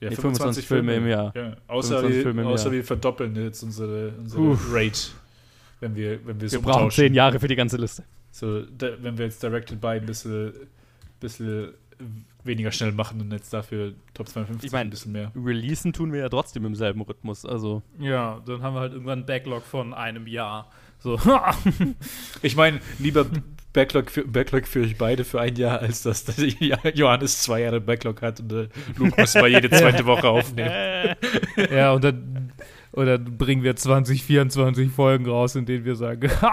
Ja, 0.00 0.10
Nee, 0.10 0.16
25 0.16 0.66
Filme 0.66 0.94
im 0.96 1.06
Jahr. 1.08 1.32
Ja, 1.36 1.56
außer 1.66 1.98
25 2.00 2.16
wir, 2.16 2.22
Filme 2.22 2.42
im 2.42 2.48
außer 2.48 2.64
Jahr. 2.66 2.72
wir 2.72 2.84
verdoppeln 2.84 3.34
jetzt 3.36 3.62
unsere, 3.62 4.08
unsere 4.18 4.40
Uff. 4.42 4.68
Rate, 4.72 5.10
wenn 5.80 5.94
wir, 5.96 6.24
wenn 6.26 6.40
wir 6.40 6.46
es 6.46 6.52
Wir 6.52 6.60
brauchen 6.60 6.82
umtauschen. 6.84 7.04
zehn 7.04 7.14
Jahre 7.14 7.40
für 7.40 7.48
die 7.48 7.56
ganze 7.56 7.76
Liste. 7.76 8.04
So, 8.30 8.62
da, 8.62 8.88
wenn 9.00 9.18
wir 9.18 9.26
jetzt 9.26 9.42
Directed 9.42 9.80
by 9.80 9.88
ein 9.88 10.06
bisschen, 10.06 10.52
bisschen 11.20 11.72
weniger 12.44 12.72
schnell 12.72 12.92
machen 12.92 13.20
und 13.20 13.32
jetzt 13.32 13.52
dafür 13.52 13.92
Top 14.14 14.28
52 14.28 14.66
Ich 14.66 14.72
mein- 14.72 14.86
ein 14.86 14.90
bisschen 14.90 15.12
mehr. 15.12 15.30
Releasen 15.36 15.92
tun 15.92 16.12
wir 16.12 16.20
ja 16.20 16.28
trotzdem 16.28 16.64
im 16.66 16.74
selben 16.74 17.00
Rhythmus. 17.02 17.44
Also, 17.46 17.82
ja, 18.00 18.40
dann 18.46 18.62
haben 18.62 18.74
wir 18.74 18.80
halt 18.80 18.92
irgendwann 18.92 19.20
einen 19.20 19.26
Backlog 19.26 19.62
von 19.64 19.94
einem 19.94 20.26
Jahr. 20.26 20.70
So. 20.98 21.18
Ich 22.42 22.56
meine, 22.56 22.80
lieber 22.98 23.26
Backlog 23.72 24.10
für, 24.10 24.26
Backlog 24.26 24.66
für 24.66 24.80
euch 24.82 24.98
beide 24.98 25.24
für 25.24 25.40
ein 25.40 25.56
Jahr, 25.56 25.78
als 25.80 26.02
dass 26.02 26.24
dass 26.24 26.36
Johannes 26.94 27.40
zwei 27.42 27.62
Jahre 27.62 27.80
Backlog 27.80 28.20
hat 28.22 28.40
und 28.40 28.52
äh, 28.52 28.68
Luke 28.96 29.18
muss 29.20 29.34
mal 29.34 29.48
jede 29.48 29.70
zweite 29.70 30.04
Woche 30.04 30.28
aufnehmen. 30.28 31.14
ja, 31.70 31.92
und 31.92 32.04
dann, 32.04 32.52
und 32.90 33.06
dann 33.06 33.38
bringen 33.38 33.62
wir 33.62 33.74
20, 33.74 34.22
24 34.24 34.90
Folgen 34.90 35.26
raus, 35.26 35.54
in 35.56 35.64
denen 35.64 35.84
wir 35.84 35.96
sagen, 35.96 36.28
ha, 36.42 36.52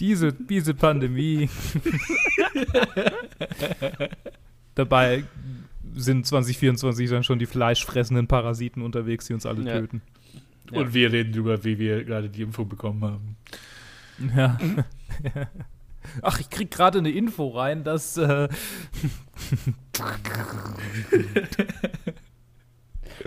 diese, 0.00 0.32
diese 0.32 0.72
Pandemie. 0.74 1.50
Dabei 4.74 5.24
sind 5.94 6.26
2024 6.26 7.08
dann 7.10 7.22
schon 7.24 7.38
die 7.38 7.46
fleischfressenden 7.46 8.26
Parasiten 8.26 8.82
unterwegs, 8.82 9.26
die 9.26 9.34
uns 9.34 9.46
alle 9.46 9.64
Ja. 9.64 9.80
töten. 9.80 10.02
Ja. 10.70 10.80
Und 10.80 10.94
wir 10.94 11.12
reden 11.12 11.32
darüber, 11.32 11.62
wie 11.64 11.78
wir 11.78 12.04
gerade 12.04 12.28
die 12.28 12.42
Info 12.42 12.64
bekommen 12.64 13.04
haben. 13.04 13.36
Ja. 14.36 14.58
Ach, 16.22 16.38
ich 16.40 16.50
krieg 16.50 16.70
gerade 16.70 16.98
eine 16.98 17.10
Info 17.10 17.48
rein, 17.48 17.84
dass 17.84 18.16
äh, 18.16 18.48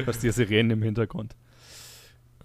was 0.05 0.19
die 0.19 0.31
Sirenen 0.31 0.71
im 0.71 0.83
Hintergrund. 0.83 1.35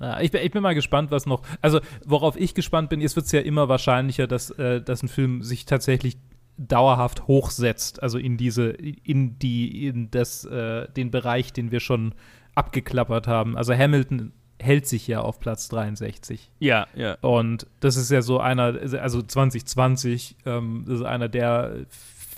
Ja, 0.00 0.20
ich, 0.20 0.30
bin, 0.30 0.42
ich 0.42 0.50
bin 0.50 0.62
mal 0.62 0.74
gespannt, 0.74 1.10
was 1.10 1.26
noch. 1.26 1.42
Also, 1.60 1.80
worauf 2.04 2.36
ich 2.36 2.54
gespannt 2.54 2.90
bin, 2.90 3.00
jetzt 3.00 3.14
wird 3.14 3.26
es 3.26 3.32
ja 3.32 3.40
immer 3.40 3.68
wahrscheinlicher, 3.68 4.26
dass, 4.26 4.50
äh, 4.50 4.80
dass 4.80 5.02
ein 5.02 5.08
Film 5.08 5.42
sich 5.42 5.64
tatsächlich 5.64 6.16
dauerhaft 6.58 7.26
hochsetzt, 7.26 8.02
also 8.02 8.18
in 8.18 8.36
diese, 8.36 8.70
in 8.70 9.38
die, 9.38 9.86
in 9.86 10.10
das, 10.10 10.44
äh, 10.44 10.88
den 10.92 11.10
Bereich, 11.10 11.52
den 11.52 11.70
wir 11.70 11.80
schon 11.80 12.14
abgeklappert 12.54 13.26
haben. 13.26 13.56
Also 13.56 13.74
Hamilton 13.74 14.32
hält 14.60 14.86
sich 14.86 15.06
ja 15.06 15.20
auf 15.20 15.40
Platz 15.40 15.68
63. 15.68 16.50
Ja, 16.60 16.86
ja. 16.94 17.16
Und 17.20 17.66
das 17.80 17.96
ist 17.96 18.10
ja 18.10 18.22
so 18.22 18.38
einer, 18.38 18.78
also 19.00 19.22
2020, 19.22 20.36
ähm, 20.46 20.84
das 20.86 21.00
ist 21.00 21.04
einer 21.04 21.28
der 21.28 21.86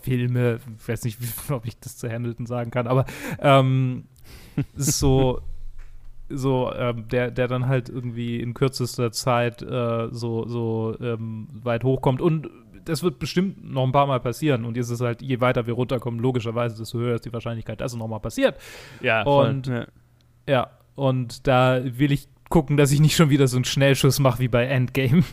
Filme, 0.03 0.61
ich 0.79 0.89
weiß 0.89 1.05
nicht, 1.05 1.19
ob 1.51 1.67
ich 1.67 1.79
das 1.79 1.97
zu 1.97 2.11
Hamilton 2.11 2.47
sagen 2.47 2.71
kann, 2.71 2.87
aber 2.87 3.05
ähm, 3.41 4.05
es 4.77 4.89
ist 4.89 4.99
so, 4.99 5.43
so 6.29 6.73
ähm, 6.75 7.09
der, 7.09 7.31
der 7.31 7.49
dann 7.49 7.67
halt 7.67 7.89
irgendwie 7.89 8.41
in 8.41 8.55
kürzester 8.55 9.13
Zeit 9.13 9.63
äh, 9.63 10.09
so, 10.11 10.47
so 10.47 10.97
ähm, 11.01 11.49
weit 11.53 11.85
hochkommt. 11.85 12.21
Und 12.21 12.49
das 12.85 13.03
wird 13.03 13.19
bestimmt 13.19 13.65
noch 13.71 13.85
ein 13.85 13.93
paar 13.93 14.07
Mal 14.07 14.21
passieren. 14.21 14.65
Und 14.65 14.77
jetzt 14.77 14.87
ist 14.87 14.93
es 14.93 15.01
halt, 15.01 15.23
je 15.23 15.41
weiter 15.41 15.67
wir 15.67 15.75
runterkommen, 15.75 16.21
logischerweise, 16.21 16.77
desto 16.77 16.99
höher 16.99 17.15
ist 17.17 17.25
die 17.25 17.33
Wahrscheinlichkeit, 17.33 17.81
dass 17.81 17.93
es 17.93 17.99
nochmal 17.99 18.21
passiert. 18.21 18.59
Ja, 19.01 19.23
Und- 19.23 19.67
voll. 19.67 19.75
ja. 19.77 19.87
Ja, 20.47 20.71
und 20.95 21.47
da 21.47 21.81
will 21.83 22.13
ich 22.13 22.29
gucken, 22.51 22.77
dass 22.77 22.93
ich 22.93 23.01
nicht 23.01 23.17
schon 23.17 23.31
wieder 23.31 23.49
so 23.49 23.57
einen 23.57 23.65
Schnellschuss 23.65 24.19
mache 24.21 24.39
wie 24.41 24.49
bei 24.49 24.67
Endgame. 24.67 25.25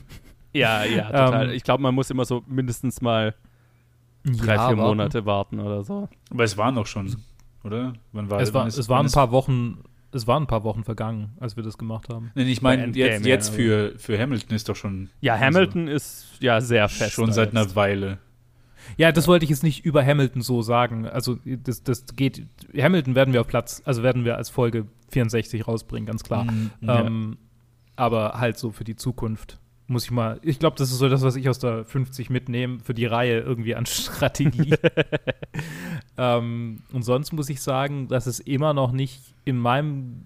ja, 0.54 0.84
ja, 0.86 1.04
total. 1.08 1.50
Ähm, 1.50 1.54
ich 1.56 1.64
glaube, 1.64 1.84
man 1.84 1.94
muss 1.94 2.10
immer 2.10 2.24
so 2.26 2.44
mindestens 2.48 3.02
mal 3.02 3.36
drei, 4.24 4.58
vier 4.68 4.76
Monate 4.78 5.26
warten 5.26 5.60
oder 5.60 5.84
so. 5.84 6.08
Aber 6.30 6.44
es 6.44 6.58
waren 6.58 6.76
noch 6.76 6.86
schon, 6.88 7.16
oder? 7.64 7.94
Wann 8.14 8.30
war, 8.30 8.40
Es, 8.40 8.54
war, 8.54 8.62
wann 8.62 8.68
ist- 8.70 8.78
es 8.78 8.88
waren 8.88 9.06
ein 9.08 9.12
paar 9.12 9.32
Wochen, 9.32 9.80
es 10.12 10.28
waren 10.28 10.44
ein 10.44 10.48
paar 10.48 10.64
Wochen 10.64 10.84
vergangen, 10.84 11.32
als 11.40 11.56
wir 11.56 11.64
das 11.64 11.78
gemacht 11.78 12.10
haben. 12.10 12.32
Nee, 12.36 12.44
ich 12.44 12.62
meine, 12.62 12.88
jetzt, 12.88 13.26
ja, 13.26 13.30
jetzt 13.32 13.50
für, 13.50 13.94
für 13.98 14.20
Hamilton 14.20 14.56
ist 14.56 14.68
doch 14.70 14.76
schon 14.76 15.10
Ja, 15.22 15.34
Also, 15.34 15.46
Hamilton 15.46 15.88
ist 15.88 16.28
ja 16.40 16.62
sehr 16.62 16.90
fest. 16.90 17.14
schon 17.14 17.32
seit 17.32 17.52
einer. 17.52 17.76
Weile. 17.76 18.18
Ja, 18.98 19.12
das 19.12 19.28
wollte 19.28 19.46
ich 19.46 19.50
jetzt 19.50 19.64
nicht 19.64 19.86
über 19.86 20.04
Hamilton 20.06 20.42
so 20.42 20.62
sagen. 20.62 21.08
Also 21.08 21.38
das, 21.46 21.84
das 21.84 22.06
geht. 22.16 22.46
Hamilton 22.76 23.16
werden 23.16 23.34
wir 23.34 23.42
auf 23.42 23.48
Platz, 23.48 23.82
also 23.86 24.04
werden 24.04 24.26
wir 24.26 24.38
als 24.38 24.50
Folge 24.50 24.88
64 25.10 25.68
rausbringen, 25.68 26.08
ganz 26.08 26.24
klar. 26.24 26.48
Ja. 26.82 27.06
Ähm, 27.06 27.38
aber 27.96 28.40
halt 28.40 28.58
so 28.58 28.72
für 28.72 28.84
die 28.84 28.96
Zukunft 28.96 29.60
muss 29.92 30.06
ich 30.06 30.12
mal. 30.12 30.40
Ich 30.42 30.58
glaube, 30.58 30.78
das 30.78 30.92
ist 30.92 30.98
so 30.98 31.10
das, 31.10 31.22
was 31.22 31.36
ich 31.36 31.50
aus 31.50 31.60
der 31.60 31.86
50 31.86 32.30
mitnehme 32.30 32.80
für 32.80 32.94
die 32.94 33.06
Reihe 33.06 33.40
irgendwie 33.40 33.76
an 33.76 33.86
Strategie. 33.88 34.74
ähm, 36.18 36.84
und 36.92 37.04
sonst 37.04 37.32
muss 37.34 37.50
ich 37.50 37.62
sagen, 37.62 38.08
dass 38.08 38.26
es 38.26 38.40
immer 38.40 38.74
noch 38.74 38.92
nicht 38.92 39.22
in 39.46 39.58
meinem, 39.58 40.26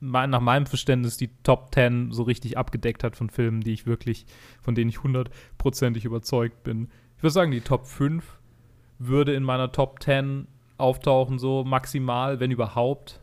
mein, 0.00 0.30
nach 0.30 0.40
meinem 0.40 0.66
Verständnis 0.66 1.16
die 1.16 1.30
Top 1.42 1.72
10 1.74 2.12
so 2.12 2.24
richtig 2.24 2.58
abgedeckt 2.58 3.04
hat 3.04 3.16
von 3.16 3.30
Filmen, 3.30 3.60
die 3.60 3.72
ich 3.72 3.86
wirklich, 3.86 4.26
von 4.60 4.74
denen 4.74 4.90
ich 4.90 5.02
hundertprozentig 5.02 6.04
überzeugt 6.04 6.62
bin. 6.64 6.88
Ich 7.16 7.22
würde 7.22 7.32
sagen, 7.32 7.50
die 7.52 7.60
Top 7.60 7.86
5 7.86 8.24
würde 8.98 9.34
in 9.34 9.44
meiner 9.44 9.70
Top 9.72 10.02
10 10.02 10.46
auftauchen, 10.78 11.38
so 11.38 11.64
maximal, 11.64 12.40
wenn 12.40 12.50
überhaupt. 12.50 13.20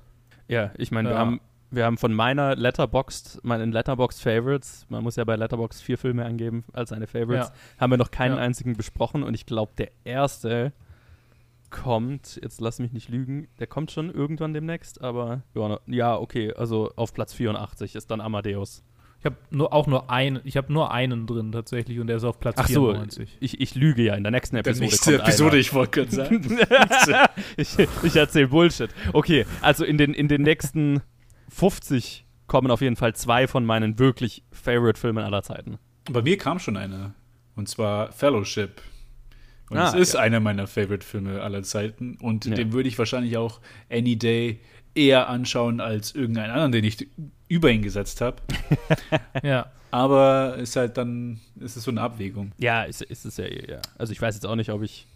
Ja, 0.48 0.72
ich 0.78 0.92
meine, 0.92 1.10
wir, 1.10 1.14
Ja. 1.16 1.20
haben, 1.20 1.42
wir 1.72 1.86
haben 1.86 1.98
von 1.98 2.14
meiner 2.14 2.56
Letterboxd, 2.56 3.40
meinen 3.44 3.72
Letterboxd 3.72 4.22
Favorites, 4.22 4.86
man 4.90 5.04
muss 5.04 5.16
ja 5.18 5.24
bei 5.24 5.36
Letterboxd 5.36 5.82
vier 5.84 5.98
Filme 5.98 6.26
angeben 6.26 6.64
als 6.74 6.90
seine 6.90 7.08
Favorites, 7.08 7.50
Ja. 7.50 7.82
haben 7.82 7.92
wir 7.92 7.98
noch 7.98 8.12
keinen 8.12 8.36
Ja. 8.38 8.42
einzigen 8.42 8.76
besprochen 8.76 9.24
und 9.24 9.34
ich 9.34 9.46
glaube, 9.46 9.72
der 9.78 9.90
erste 10.04 10.74
kommt, 11.70 12.40
jetzt 12.42 12.62
lass 12.62 12.80
mich 12.80 12.94
nicht 12.94 13.10
lügen, 13.10 13.48
der 13.60 13.68
kommt 13.68 13.92
schon 13.92 14.10
irgendwann 14.10 14.54
demnächst, 14.54 15.02
aber 15.02 15.44
ja, 15.54 15.80
ja, 15.86 16.18
okay, 16.18 16.54
also 16.54 16.92
auf 16.96 17.14
Platz 17.14 17.34
84 17.34 17.96
ist 17.96 18.10
dann 18.10 18.22
Amadeus. 18.22 18.84
Ich 19.20 19.26
habe 19.26 19.36
nur, 19.52 19.74
auch 19.74 19.86
nur 19.86 20.10
einen, 20.10 20.40
ich 20.46 20.56
habe 20.56 20.72
nur 20.72 20.92
einen 20.94 21.28
drin 21.28 21.52
tatsächlich 21.52 22.00
und 22.00 22.08
der 22.08 22.18
ist 22.18 22.24
auf 22.24 22.40
Platz 22.40 22.56
Ach 22.58 22.68
so, 22.70 22.86
94. 22.88 23.38
ich, 23.42 23.60
ich 23.60 23.76
lüge 23.76 24.02
ja, 24.02 24.16
in 24.16 24.24
der 24.24 24.32
nächsten 24.32 24.56
Der 24.56 24.62
Episode 24.62 24.86
nächste 24.86 25.12
kommt 25.18 25.28
Episode, 25.28 25.50
einer. 25.52 25.60
ich 25.60 25.74
wollte 25.74 26.06
gerade 26.06 26.12
sagen. 27.06 27.28
ich 27.58 27.78
ich 28.04 28.16
erzähle 28.16 28.48
Bullshit. 28.48 28.90
Okay, 29.14 29.46
also 29.62 29.84
in 29.84 29.98
den, 29.98 30.14
in 30.14 30.30
den 30.30 30.42
nächsten 30.42 31.02
50 31.50 32.26
kommen 32.48 32.72
auf 32.72 32.82
jeden 32.82 32.96
Fall 32.96 33.16
zwei 33.16 33.48
von 33.48 33.66
meinen 33.66 34.00
wirklich 34.00 34.44
Favorite-Filmen 34.52 35.24
aller 35.24 35.44
Zeiten. 35.44 35.78
Bei 36.12 36.22
mir 36.22 36.38
kam 36.38 36.60
schon 36.60 36.78
einer. 36.78 37.14
Und 37.56 37.70
zwar 37.70 38.12
Fellowship. 38.12 38.82
Und 39.70 39.78
Ah, 39.78 39.90
es 39.90 39.94
ist 39.94 40.14
ja. 40.14 40.22
einer 40.22 40.40
meiner 40.40 40.66
Favorite-Filme 40.66 41.42
aller 41.42 41.62
Zeiten. 41.64 42.18
Und 42.22 42.46
Ja. 42.46 42.56
den 42.56 42.74
würde 42.74 42.90
ich 42.90 42.98
wahrscheinlich 42.98 43.38
auch 43.38 43.60
Any 43.92 44.18
Day 44.18 44.60
eher 44.96 45.30
anschauen 45.30 45.80
als 45.82 46.16
irgendeinen 46.16 46.52
anderen, 46.52 46.72
den 46.72 46.84
ich 46.86 47.08
über 47.48 47.70
ihn 47.72 47.82
gesetzt 47.84 48.22
habe. 48.22 48.38
Ja. 49.44 49.72
Aber 49.92 50.56
ist 50.58 50.76
halt 50.76 50.98
dann, 50.98 51.40
ist 51.60 51.76
es 51.76 51.84
so 51.84 51.92
eine 51.92 52.02
Abwägung. 52.02 52.52
Ja, 52.60 52.84
ist, 52.84 53.02
ist 53.02 53.26
es 53.26 53.38
ja, 53.38 53.46
ja. 53.48 53.80
Also 53.98 54.14
ich 54.14 54.22
weiß 54.22 54.36
jetzt 54.36 54.46
auch 54.46 54.56
nicht, 54.56 54.70
ob 54.72 54.84
ich. 54.84 55.08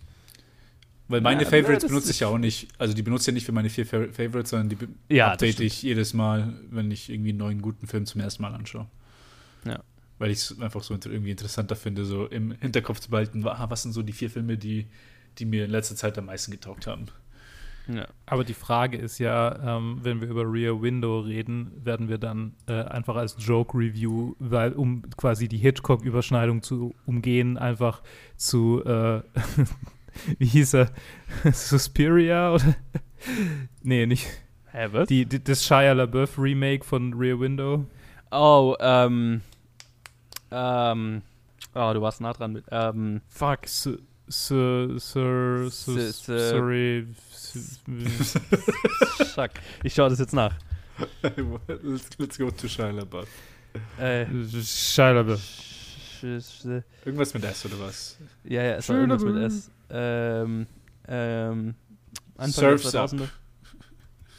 Weil 1.14 1.22
meine 1.22 1.44
Ja, 1.44 1.49
Favorites 1.49 1.84
das 1.84 1.90
benutze 1.91 2.10
ist- 2.10 2.15
ich 2.15 2.19
ja 2.22 2.27
auch 2.27 2.38
nicht. 2.38 2.68
Also 2.77 2.94
die 2.94 3.03
benutze 3.03 3.23
ich 3.23 3.27
ja 3.27 3.34
nicht 3.34 3.45
für 3.45 3.52
meine 3.52 3.69
vier 3.69 3.85
Fa- 3.85 4.07
Favorites, 4.11 4.49
sondern 4.49 4.69
die 4.69 4.77
Ja, 5.15 5.31
update 5.31 5.60
ich 5.60 5.81
jedes 5.84 6.14
Mal, 6.14 6.53
wenn 6.72 6.91
ich 6.91 7.10
irgendwie 7.10 7.30
einen 7.30 7.40
neuen 7.40 7.61
guten 7.61 7.88
Film 7.88 8.06
zum 8.06 8.19
ersten 8.22 8.41
Mal 8.41 8.53
anschaue. 8.53 8.88
Ja. 9.65 9.80
Weil 10.19 10.31
ich 10.31 10.40
es 10.40 10.60
einfach 10.61 10.84
so 10.84 10.94
irgendwie 10.94 11.31
interessanter 11.31 11.76
finde, 11.76 12.03
so 12.06 12.26
im 12.27 12.52
Hinterkopf 12.60 12.99
zu 12.99 13.10
behalten, 13.10 13.44
wa- 13.44 13.65
was 13.69 13.84
sind 13.84 13.94
so 13.94 14.02
die 14.02 14.14
vier 14.14 14.30
Filme, 14.30 14.57
die, 14.57 14.88
die 15.38 15.45
mir 15.45 15.65
in 15.65 15.72
letzter 15.72 15.95
Zeit 15.95 16.18
am 16.18 16.26
meisten 16.26 16.52
getaugt 16.52 16.88
haben. 16.88 17.06
Ja. 17.94 18.07
Aber 18.26 18.45
die 18.45 18.53
Frage 18.53 18.98
ist 18.98 19.18
ja, 19.19 19.77
ähm, 19.77 19.99
wenn 20.03 20.22
wir 20.22 20.30
über 20.30 20.49
Rear 20.49 20.81
Window 20.81 21.19
reden, 21.19 21.72
werden 21.84 22.07
wir 22.07 22.18
dann 22.18 22.53
äh, 22.68 22.81
einfach 22.84 23.18
als 23.18 23.35
Joke-Review, 23.38 24.35
weil 24.40 24.72
um 24.72 25.02
quasi 25.18 25.49
die 25.49 25.57
Hitchcock-Überschneidung 25.57 26.61
zu 26.64 26.95
umgehen, 27.06 27.57
einfach 27.57 28.02
zu, 28.38 28.81
äh, 28.85 29.22
wie 30.40 30.45
hieß 30.45 30.76
er, 30.76 30.91
Suspiria 31.53 32.53
oder? 32.53 32.76
nee, 33.81 34.06
nicht. 34.06 34.27
Hä, 34.72 34.88
was? 34.91 35.07
Die, 35.07 35.26
die, 35.26 35.44
das 35.44 35.65
Shia 35.65 35.94
LaBeouf 35.94 36.38
Remake 36.38 36.84
von 36.84 37.14
Rear 37.14 37.40
Window. 37.40 37.85
Oh, 38.31 38.76
ähm. 38.80 39.41
Ähm. 40.52 41.22
Oh, 41.76 41.91
du 41.94 42.02
warst 42.02 42.22
nah 42.22 42.34
dran 42.34 42.53
mit. 42.53 42.65
Ähm. 42.72 43.22
Fuck. 43.27 43.68
Sir, 43.68 43.98
Sir, 44.27 44.99
Sir, 44.99 45.69
Sir- 45.69 46.11
Sir- 46.11 46.49
sorry. 46.49 47.07
Fuck. 49.35 49.52
Ich 49.84 49.94
schaue 49.94 50.10
das 50.10 50.19
jetzt 50.19 50.34
nach. 50.34 50.56
let's, 51.22 52.10
let's 52.18 52.38
go 52.38 52.49
to 52.49 52.68
Shia 52.68 52.90
LaBeouf. 52.91 53.27
Äh. 53.99 54.26
Shia 54.64 55.11
LaBeouf. 55.11 55.41
Sch- 56.27 56.83
Irgendwas 57.05 57.33
mit 57.33 57.43
S 57.43 57.65
oder 57.65 57.79
was? 57.79 58.17
Ja, 58.43 58.63
ja, 58.63 58.71
es 58.75 58.89
war 58.89 58.97
irgendwas 58.97 59.23
mit. 59.23 59.35
S. 59.43 59.71
Ähm. 59.89 60.67
Ähm. 61.07 61.75
Anfang 62.37 62.77
Surf's 62.77 62.95
Up. 62.95 63.09
2000er. 63.11 63.27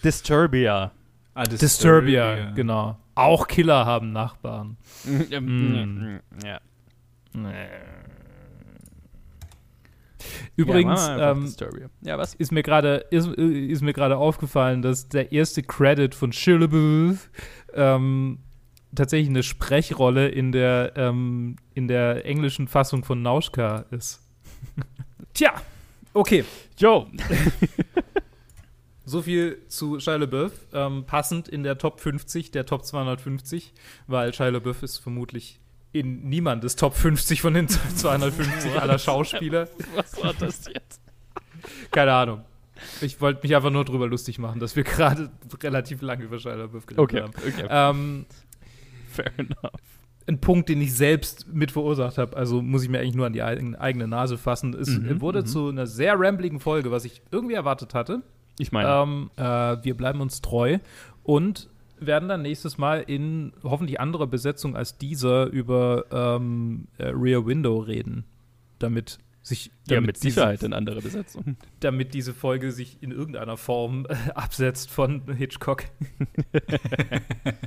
Disturbia. 0.02 0.90
Ah, 1.34 1.44
Disturbia, 1.44 2.50
genau. 2.52 2.98
Auch 3.14 3.46
Killer 3.46 3.86
haben 3.86 4.12
Nachbarn. 4.12 4.76
Mm. 5.04 6.18
Ja. 6.44 6.60
Übrigens 10.56 11.00
ja, 11.00 11.16
mal 11.16 11.20
einfach 11.22 11.36
ähm, 11.36 11.44
Disturbia. 11.44 11.90
Ja, 12.02 12.18
was? 12.18 12.34
ist 12.34 12.52
mir 12.52 12.62
gerade 12.62 13.04
ist, 13.10 13.26
ist 13.28 13.82
mir 13.82 13.92
gerade 13.92 14.16
aufgefallen, 14.16 14.82
dass 14.82 15.08
der 15.08 15.32
erste 15.32 15.62
Credit 15.62 16.14
von 16.14 16.32
Shillabooth 16.32 17.18
ähm, 17.74 18.38
tatsächlich 18.94 19.28
eine 19.28 19.42
Sprechrolle 19.42 20.28
in 20.28 20.52
der 20.52 20.92
ähm, 20.96 21.56
in 21.74 21.88
der 21.88 22.24
englischen 22.26 22.68
Fassung 22.68 23.04
von 23.04 23.22
Nauschka 23.22 23.84
ist. 23.90 24.20
Tja, 25.34 25.52
okay. 26.12 26.44
Yo! 26.78 27.06
So 29.06 29.20
viel 29.20 29.58
zu 29.68 30.00
Shia 30.00 30.16
LaBeouf. 30.16 30.52
Ähm, 30.72 31.04
passend 31.04 31.46
in 31.48 31.62
der 31.62 31.76
Top 31.76 32.00
50, 32.00 32.52
der 32.52 32.64
Top 32.64 32.86
250, 32.86 33.74
weil 34.06 34.32
Shia 34.32 34.48
LaBeouf 34.48 34.82
ist 34.82 34.98
vermutlich 34.98 35.60
in 35.92 36.28
niemandes 36.28 36.74
Top 36.76 36.94
50 36.94 37.42
von 37.42 37.52
den 37.52 37.68
250 37.96 38.80
aller 38.80 38.98
Schauspieler. 38.98 39.68
Was 39.94 40.22
war 40.22 40.32
das 40.32 40.64
jetzt? 40.72 41.02
Keine 41.90 42.14
Ahnung. 42.14 42.44
Ich 43.02 43.20
wollte 43.20 43.40
mich 43.42 43.54
einfach 43.54 43.70
nur 43.70 43.84
drüber 43.84 44.08
lustig 44.08 44.38
machen, 44.38 44.58
dass 44.58 44.74
wir 44.74 44.84
gerade 44.84 45.30
relativ 45.62 46.00
lange 46.00 46.24
über 46.24 46.38
Shia 46.38 46.54
LaBeouf 46.54 46.86
geredet 46.86 47.02
Okay, 47.04 47.20
haben. 47.20 47.32
okay. 47.36 47.66
Ähm, 47.68 48.26
Fair 49.14 49.32
enough. 49.38 49.80
ein 50.26 50.40
Punkt, 50.40 50.68
den 50.70 50.80
ich 50.80 50.94
selbst 50.94 51.52
mit 51.52 51.70
verursacht 51.70 52.16
habe, 52.18 52.36
also 52.36 52.62
muss 52.62 52.82
ich 52.82 52.88
mir 52.88 53.00
eigentlich 53.00 53.14
nur 53.14 53.26
an 53.26 53.32
die 53.34 53.42
eigen- 53.42 53.76
eigene 53.76 54.08
Nase 54.08 54.38
fassen. 54.38 54.74
Es 54.74 54.88
Mhm, 54.88 55.20
wurde 55.20 55.40
mhm. 55.40 55.46
zu 55.46 55.68
einer 55.68 55.86
sehr 55.86 56.18
rambligen 56.18 56.60
Folge, 56.60 56.90
was 56.90 57.04
ich 57.04 57.20
irgendwie 57.30 57.54
erwartet 57.54 57.92
hatte. 57.94 58.22
Ich 58.58 58.72
meine, 58.72 58.88
Ähm, 58.88 59.30
äh, 59.36 59.42
wir 59.84 59.94
bleiben 59.96 60.20
uns 60.22 60.40
treu 60.40 60.78
und 61.24 61.68
werden 62.00 62.28
dann 62.28 62.42
nächstes 62.42 62.78
Mal 62.78 63.00
in 63.06 63.52
hoffentlich 63.62 64.00
anderer 64.00 64.26
Besetzung 64.26 64.76
als 64.76 64.96
dieser 64.98 65.46
über 65.46 66.04
ähm, 66.10 66.88
äh, 66.98 67.08
Rear 67.08 67.44
Window 67.46 67.78
reden, 67.78 68.24
damit 68.78 69.18
sich 69.42 69.66
ja, 69.66 69.96
damit 69.96 70.06
mit 70.06 70.16
diese- 70.22 70.34
Sicherheit 70.36 70.62
in 70.62 70.72
andere 70.72 71.02
Besetzung. 71.02 71.56
damit 71.80 72.14
diese 72.14 72.32
Folge 72.32 72.72
sich 72.72 73.02
in 73.02 73.10
irgendeiner 73.10 73.58
Form 73.58 74.06
äh, 74.08 74.14
absetzt 74.34 74.90
von 74.90 75.22
Hitchcock. 75.36 75.84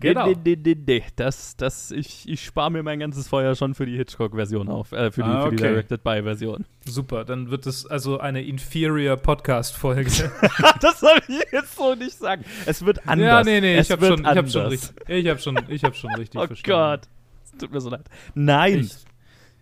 Genau. 0.00 0.26
Nee, 0.28 0.36
nee, 0.44 0.58
nee, 0.64 0.76
nee. 0.86 1.04
Das, 1.16 1.56
das, 1.56 1.90
ich, 1.90 2.28
ich 2.28 2.42
spare 2.44 2.70
mir 2.70 2.82
mein 2.82 2.98
ganzes 3.00 3.28
Feuer 3.28 3.54
schon 3.54 3.74
für 3.74 3.84
die 3.86 3.96
Hitchcock-Version 3.96 4.68
auf. 4.68 4.92
Äh, 4.92 5.10
für 5.12 5.22
die, 5.22 5.28
Ah, 5.28 5.42
für 5.44 5.50
die 5.50 5.56
okay. 5.56 5.68
Directed-By-Version. 5.68 6.64
Super, 6.86 7.24
dann 7.24 7.50
wird 7.50 7.66
es 7.66 7.84
also 7.86 8.18
eine 8.18 8.42
inferior 8.42 9.16
Podcast-Folge. 9.18 10.10
das 10.80 11.00
soll 11.00 11.18
ich 11.28 11.52
jetzt 11.52 11.76
so 11.76 11.94
nicht 11.94 12.16
sagen. 12.18 12.44
Es 12.66 12.84
wird 12.84 13.06
anders. 13.06 13.26
ja, 13.26 13.42
nee, 13.44 13.60
nee, 13.60 13.76
es 13.76 13.86
ich 13.88 13.92
habe 13.92 14.06
schon, 14.06 14.26
hab 14.26 14.48
schon 14.50 14.66
richtig, 14.66 14.90
ich 15.08 15.28
hab 15.28 15.40
schon, 15.40 15.58
ich 15.68 15.84
hab 15.84 15.94
schon 15.94 16.14
richtig 16.14 16.40
Oh 16.40 16.46
verstanden. 16.46 16.70
Gott. 17.02 17.08
Es 17.44 17.58
tut 17.58 17.72
mir 17.72 17.80
so 17.80 17.90
leid. 17.90 18.04
Nein. 18.34 18.80
Ich, 18.80 18.94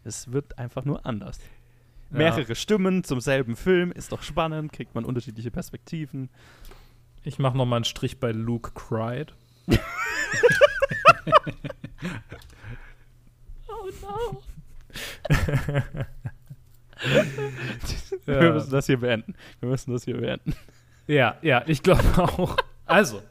Es 0.04 0.30
wird 0.32 0.56
einfach 0.58 0.84
nur 0.84 1.04
anders. 1.04 1.38
Ja. 2.12 2.18
Mehrere 2.18 2.54
Stimmen 2.54 3.02
zum 3.04 3.20
selben 3.20 3.56
Film 3.56 3.90
ist 3.92 4.12
doch 4.12 4.22
spannend, 4.22 4.72
kriegt 4.72 4.94
man 4.94 5.04
unterschiedliche 5.04 5.50
Perspektiven. 5.50 6.30
ich 7.24 7.38
mache 7.38 7.56
noch 7.56 7.66
mal 7.66 7.76
einen 7.76 7.84
Strich 7.84 8.18
bei 8.20 8.30
Luke 8.32 8.70
Cried. 8.74 9.34
Oh 13.68 13.90
no. 14.02 14.42
Wir 18.26 18.52
müssen 18.52 18.70
das 18.70 18.86
hier 18.86 18.98
beenden. 18.98 19.34
Wir 19.60 19.68
müssen 19.68 19.92
das 19.92 20.04
hier 20.04 20.16
beenden. 20.16 20.54
Ja, 21.06 21.36
ja, 21.42 21.62
ich 21.66 21.82
glaube 21.82 22.02
auch. 22.16 22.56
Also, 22.86 23.22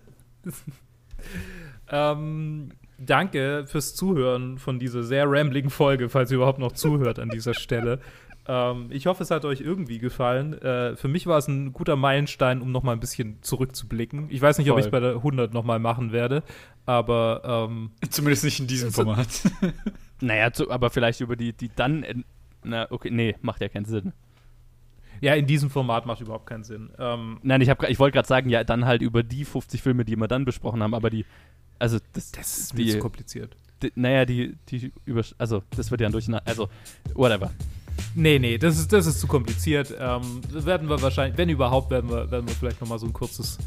ähm, 1.89 2.69
danke 2.97 3.65
fürs 3.68 3.95
Zuhören 3.95 4.57
von 4.57 4.80
dieser 4.80 5.03
sehr 5.03 5.26
rambligen 5.27 5.69
Folge, 5.69 6.09
falls 6.09 6.31
ihr 6.31 6.38
überhaupt 6.38 6.59
noch 6.59 6.72
zuhört 6.72 7.19
an 7.19 7.30
dieser 7.30 7.53
Stelle. 7.53 7.99
Ähm, 8.49 8.87
ich 8.91 9.07
hoffe, 9.07 9.23
es 9.23 9.31
hat 9.31 9.43
euch 9.45 9.59
irgendwie 9.61 9.99
gefallen. 9.99 10.53
Äh, 10.61 10.95
für 10.95 11.07
mich 11.09 11.27
war 11.27 11.37
es 11.37 11.47
ein 11.47 11.73
guter 11.73 11.95
Meilenstein, 11.95 12.61
um 12.61 12.71
noch 12.71 12.81
mal 12.83 12.93
ein 12.93 12.99
bisschen 12.99 13.41
zurückzublicken. 13.41 14.27
Ich 14.29 14.41
weiß 14.41 14.57
nicht, 14.57 14.69
ob 14.69 14.75
Voll. 14.75 14.79
ich 14.81 14.85
es 14.85 14.91
bei 14.91 14.99
der 15.01 15.15
100 15.15 15.53
noch 15.53 15.63
mal 15.65 15.79
machen 15.79 16.11
werde, 16.11 16.43
aber 16.85 17.67
ähm, 17.69 17.91
Zumindest 18.09 18.43
nicht 18.45 18.59
in 18.59 18.67
diesem 18.67 18.87
Also- 18.87 19.03
Format. 19.03 19.27
Naja, 20.19 20.51
zu, 20.51 20.71
aber 20.71 20.89
vielleicht 20.89 21.21
über 21.21 21.35
die, 21.35 21.53
die 21.53 21.69
dann. 21.75 22.01
en- 22.03 22.25
Na, 22.63 22.87
okay, 22.89 23.11
nee, 23.11 23.35
macht 23.41 23.61
ja 23.61 23.69
keinen 23.69 23.85
Sinn. 23.85 24.13
ja, 25.21 25.35
in 25.35 25.45
diesem 25.45 25.69
Format 25.69 26.07
macht 26.07 26.21
überhaupt 26.21 26.47
keinen 26.47 26.63
Sinn. 26.63 26.89
Ähm, 26.97 27.37
Nein, 27.43 27.61
ich, 27.61 27.69
hab 27.69 27.83
ich 27.87 27.99
wollte 27.99 28.15
gerade 28.15 28.27
sagen, 28.27 28.49
ja, 28.49 28.63
dann 28.63 28.85
halt 28.85 29.03
über 29.03 29.21
die 29.21 29.45
50 29.45 29.81
Filme, 29.83 30.05
die 30.05 30.15
wir 30.15 30.27
dann 30.27 30.43
besprochen 30.43 30.81
haben, 30.81 30.95
aber 30.95 31.11
die. 31.11 31.23
Also, 31.77 31.99
das, 32.13 32.31
das 32.31 32.57
ist 32.57 32.73
mir 32.73 32.85
die, 32.85 32.91
zu 32.93 32.99
kompliziert. 32.99 33.55
die, 33.83 33.91
naja, 33.93 34.25
die, 34.25 34.55
die 34.69 34.91
über, 35.05 35.21
also, 35.37 35.61
das 35.75 35.91
wird 35.91 36.01
ja 36.01 36.07
ein 36.07 36.11
Durcheinander, 36.13 36.47
also, 36.47 36.67
whatever. 37.13 37.51
Nee, 38.15 38.39
nee, 38.39 38.57
das 38.57 38.77
ist, 38.77 38.91
das 38.91 39.05
ist 39.05 39.19
zu 39.19 39.27
kompliziert. 39.27 39.93
Ähm, 39.99 40.41
werden 40.49 40.89
wir 40.89 41.01
wahrscheinlich, 41.01 41.37
wenn 41.37 41.49
überhaupt, 41.49 41.91
werden 41.91 42.09
wir, 42.09 42.29
werden 42.31 42.47
wir 42.47 42.55
vielleicht 42.55 42.81
noch 42.81 42.87
mal 42.87 42.99
so 42.99 43.05
ein 43.05 43.13
kurzes, 43.13 43.57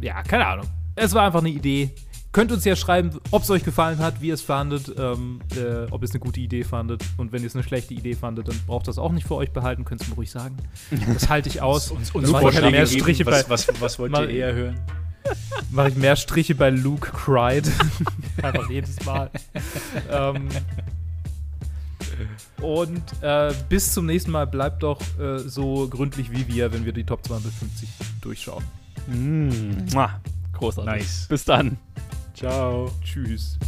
ja, 0.00 0.22
keine 0.22 0.46
Ahnung. 0.46 0.66
Es 0.96 1.14
war 1.14 1.24
einfach 1.24 1.40
eine 1.40 1.50
Idee. 1.50 1.90
Könnt 2.32 2.52
uns 2.52 2.64
ja 2.64 2.76
schreiben, 2.76 3.10
ob 3.32 3.42
es 3.42 3.50
euch 3.50 3.64
gefallen 3.64 3.98
hat, 3.98 4.20
wie 4.20 4.28
ihr 4.28 4.34
es 4.34 4.42
fandet, 4.42 4.94
ähm, 4.96 5.40
äh, 5.56 5.90
ob 5.90 6.02
ihr 6.02 6.04
es 6.04 6.12
eine 6.12 6.20
gute 6.20 6.38
Idee 6.38 6.62
fandet. 6.62 7.02
Und 7.16 7.32
wenn 7.32 7.42
ihr 7.42 7.48
es 7.48 7.56
eine 7.56 7.64
schlechte 7.64 7.92
Idee 7.92 8.14
fandet, 8.14 8.46
dann 8.46 8.56
braucht 8.68 8.86
das 8.86 8.98
auch 8.98 9.10
nicht 9.10 9.26
für 9.26 9.34
euch 9.34 9.50
behalten. 9.50 9.84
Könnt 9.84 10.02
ihr 10.02 10.08
mir 10.10 10.14
ruhig 10.14 10.30
sagen. 10.30 10.56
Das 11.12 11.28
halte 11.28 11.48
ich 11.48 11.60
aus. 11.60 11.90
uns 11.90 12.12
uns 12.12 12.30
Vorschläge 12.30 12.70
mehr 12.70 12.84
geben, 12.84 13.00
Striche 13.00 13.26
was, 13.26 13.44
bei, 13.44 13.50
was, 13.50 13.68
was 13.80 13.98
wollt 13.98 14.12
Mal- 14.12 14.30
ihr 14.30 14.46
eher 14.46 14.54
hören? 14.54 14.80
mache 15.70 15.88
ich 15.88 15.96
mehr 15.96 16.16
Striche 16.16 16.54
bei 16.54 16.70
Luke 16.70 17.10
Cried. 17.10 17.70
Einfach 18.42 18.70
jedes 18.70 19.04
Mal. 19.04 19.30
ähm, 20.10 20.48
und 22.62 23.02
äh, 23.22 23.52
bis 23.68 23.92
zum 23.92 24.06
nächsten 24.06 24.30
Mal 24.30 24.46
bleibt 24.46 24.82
doch 24.82 25.00
äh, 25.18 25.38
so 25.38 25.88
gründlich 25.88 26.30
wie 26.30 26.46
wir, 26.48 26.72
wenn 26.72 26.84
wir 26.84 26.92
die 26.92 27.04
Top 27.04 27.24
250 27.24 27.88
durchschauen. 28.20 28.64
Mm. 29.06 29.92
Mua. 29.92 30.20
Großartig. 30.52 30.92
Nice. 30.92 31.26
Bis 31.28 31.44
dann. 31.44 31.78
Ciao. 32.34 32.90
Tschüss. 33.02 33.58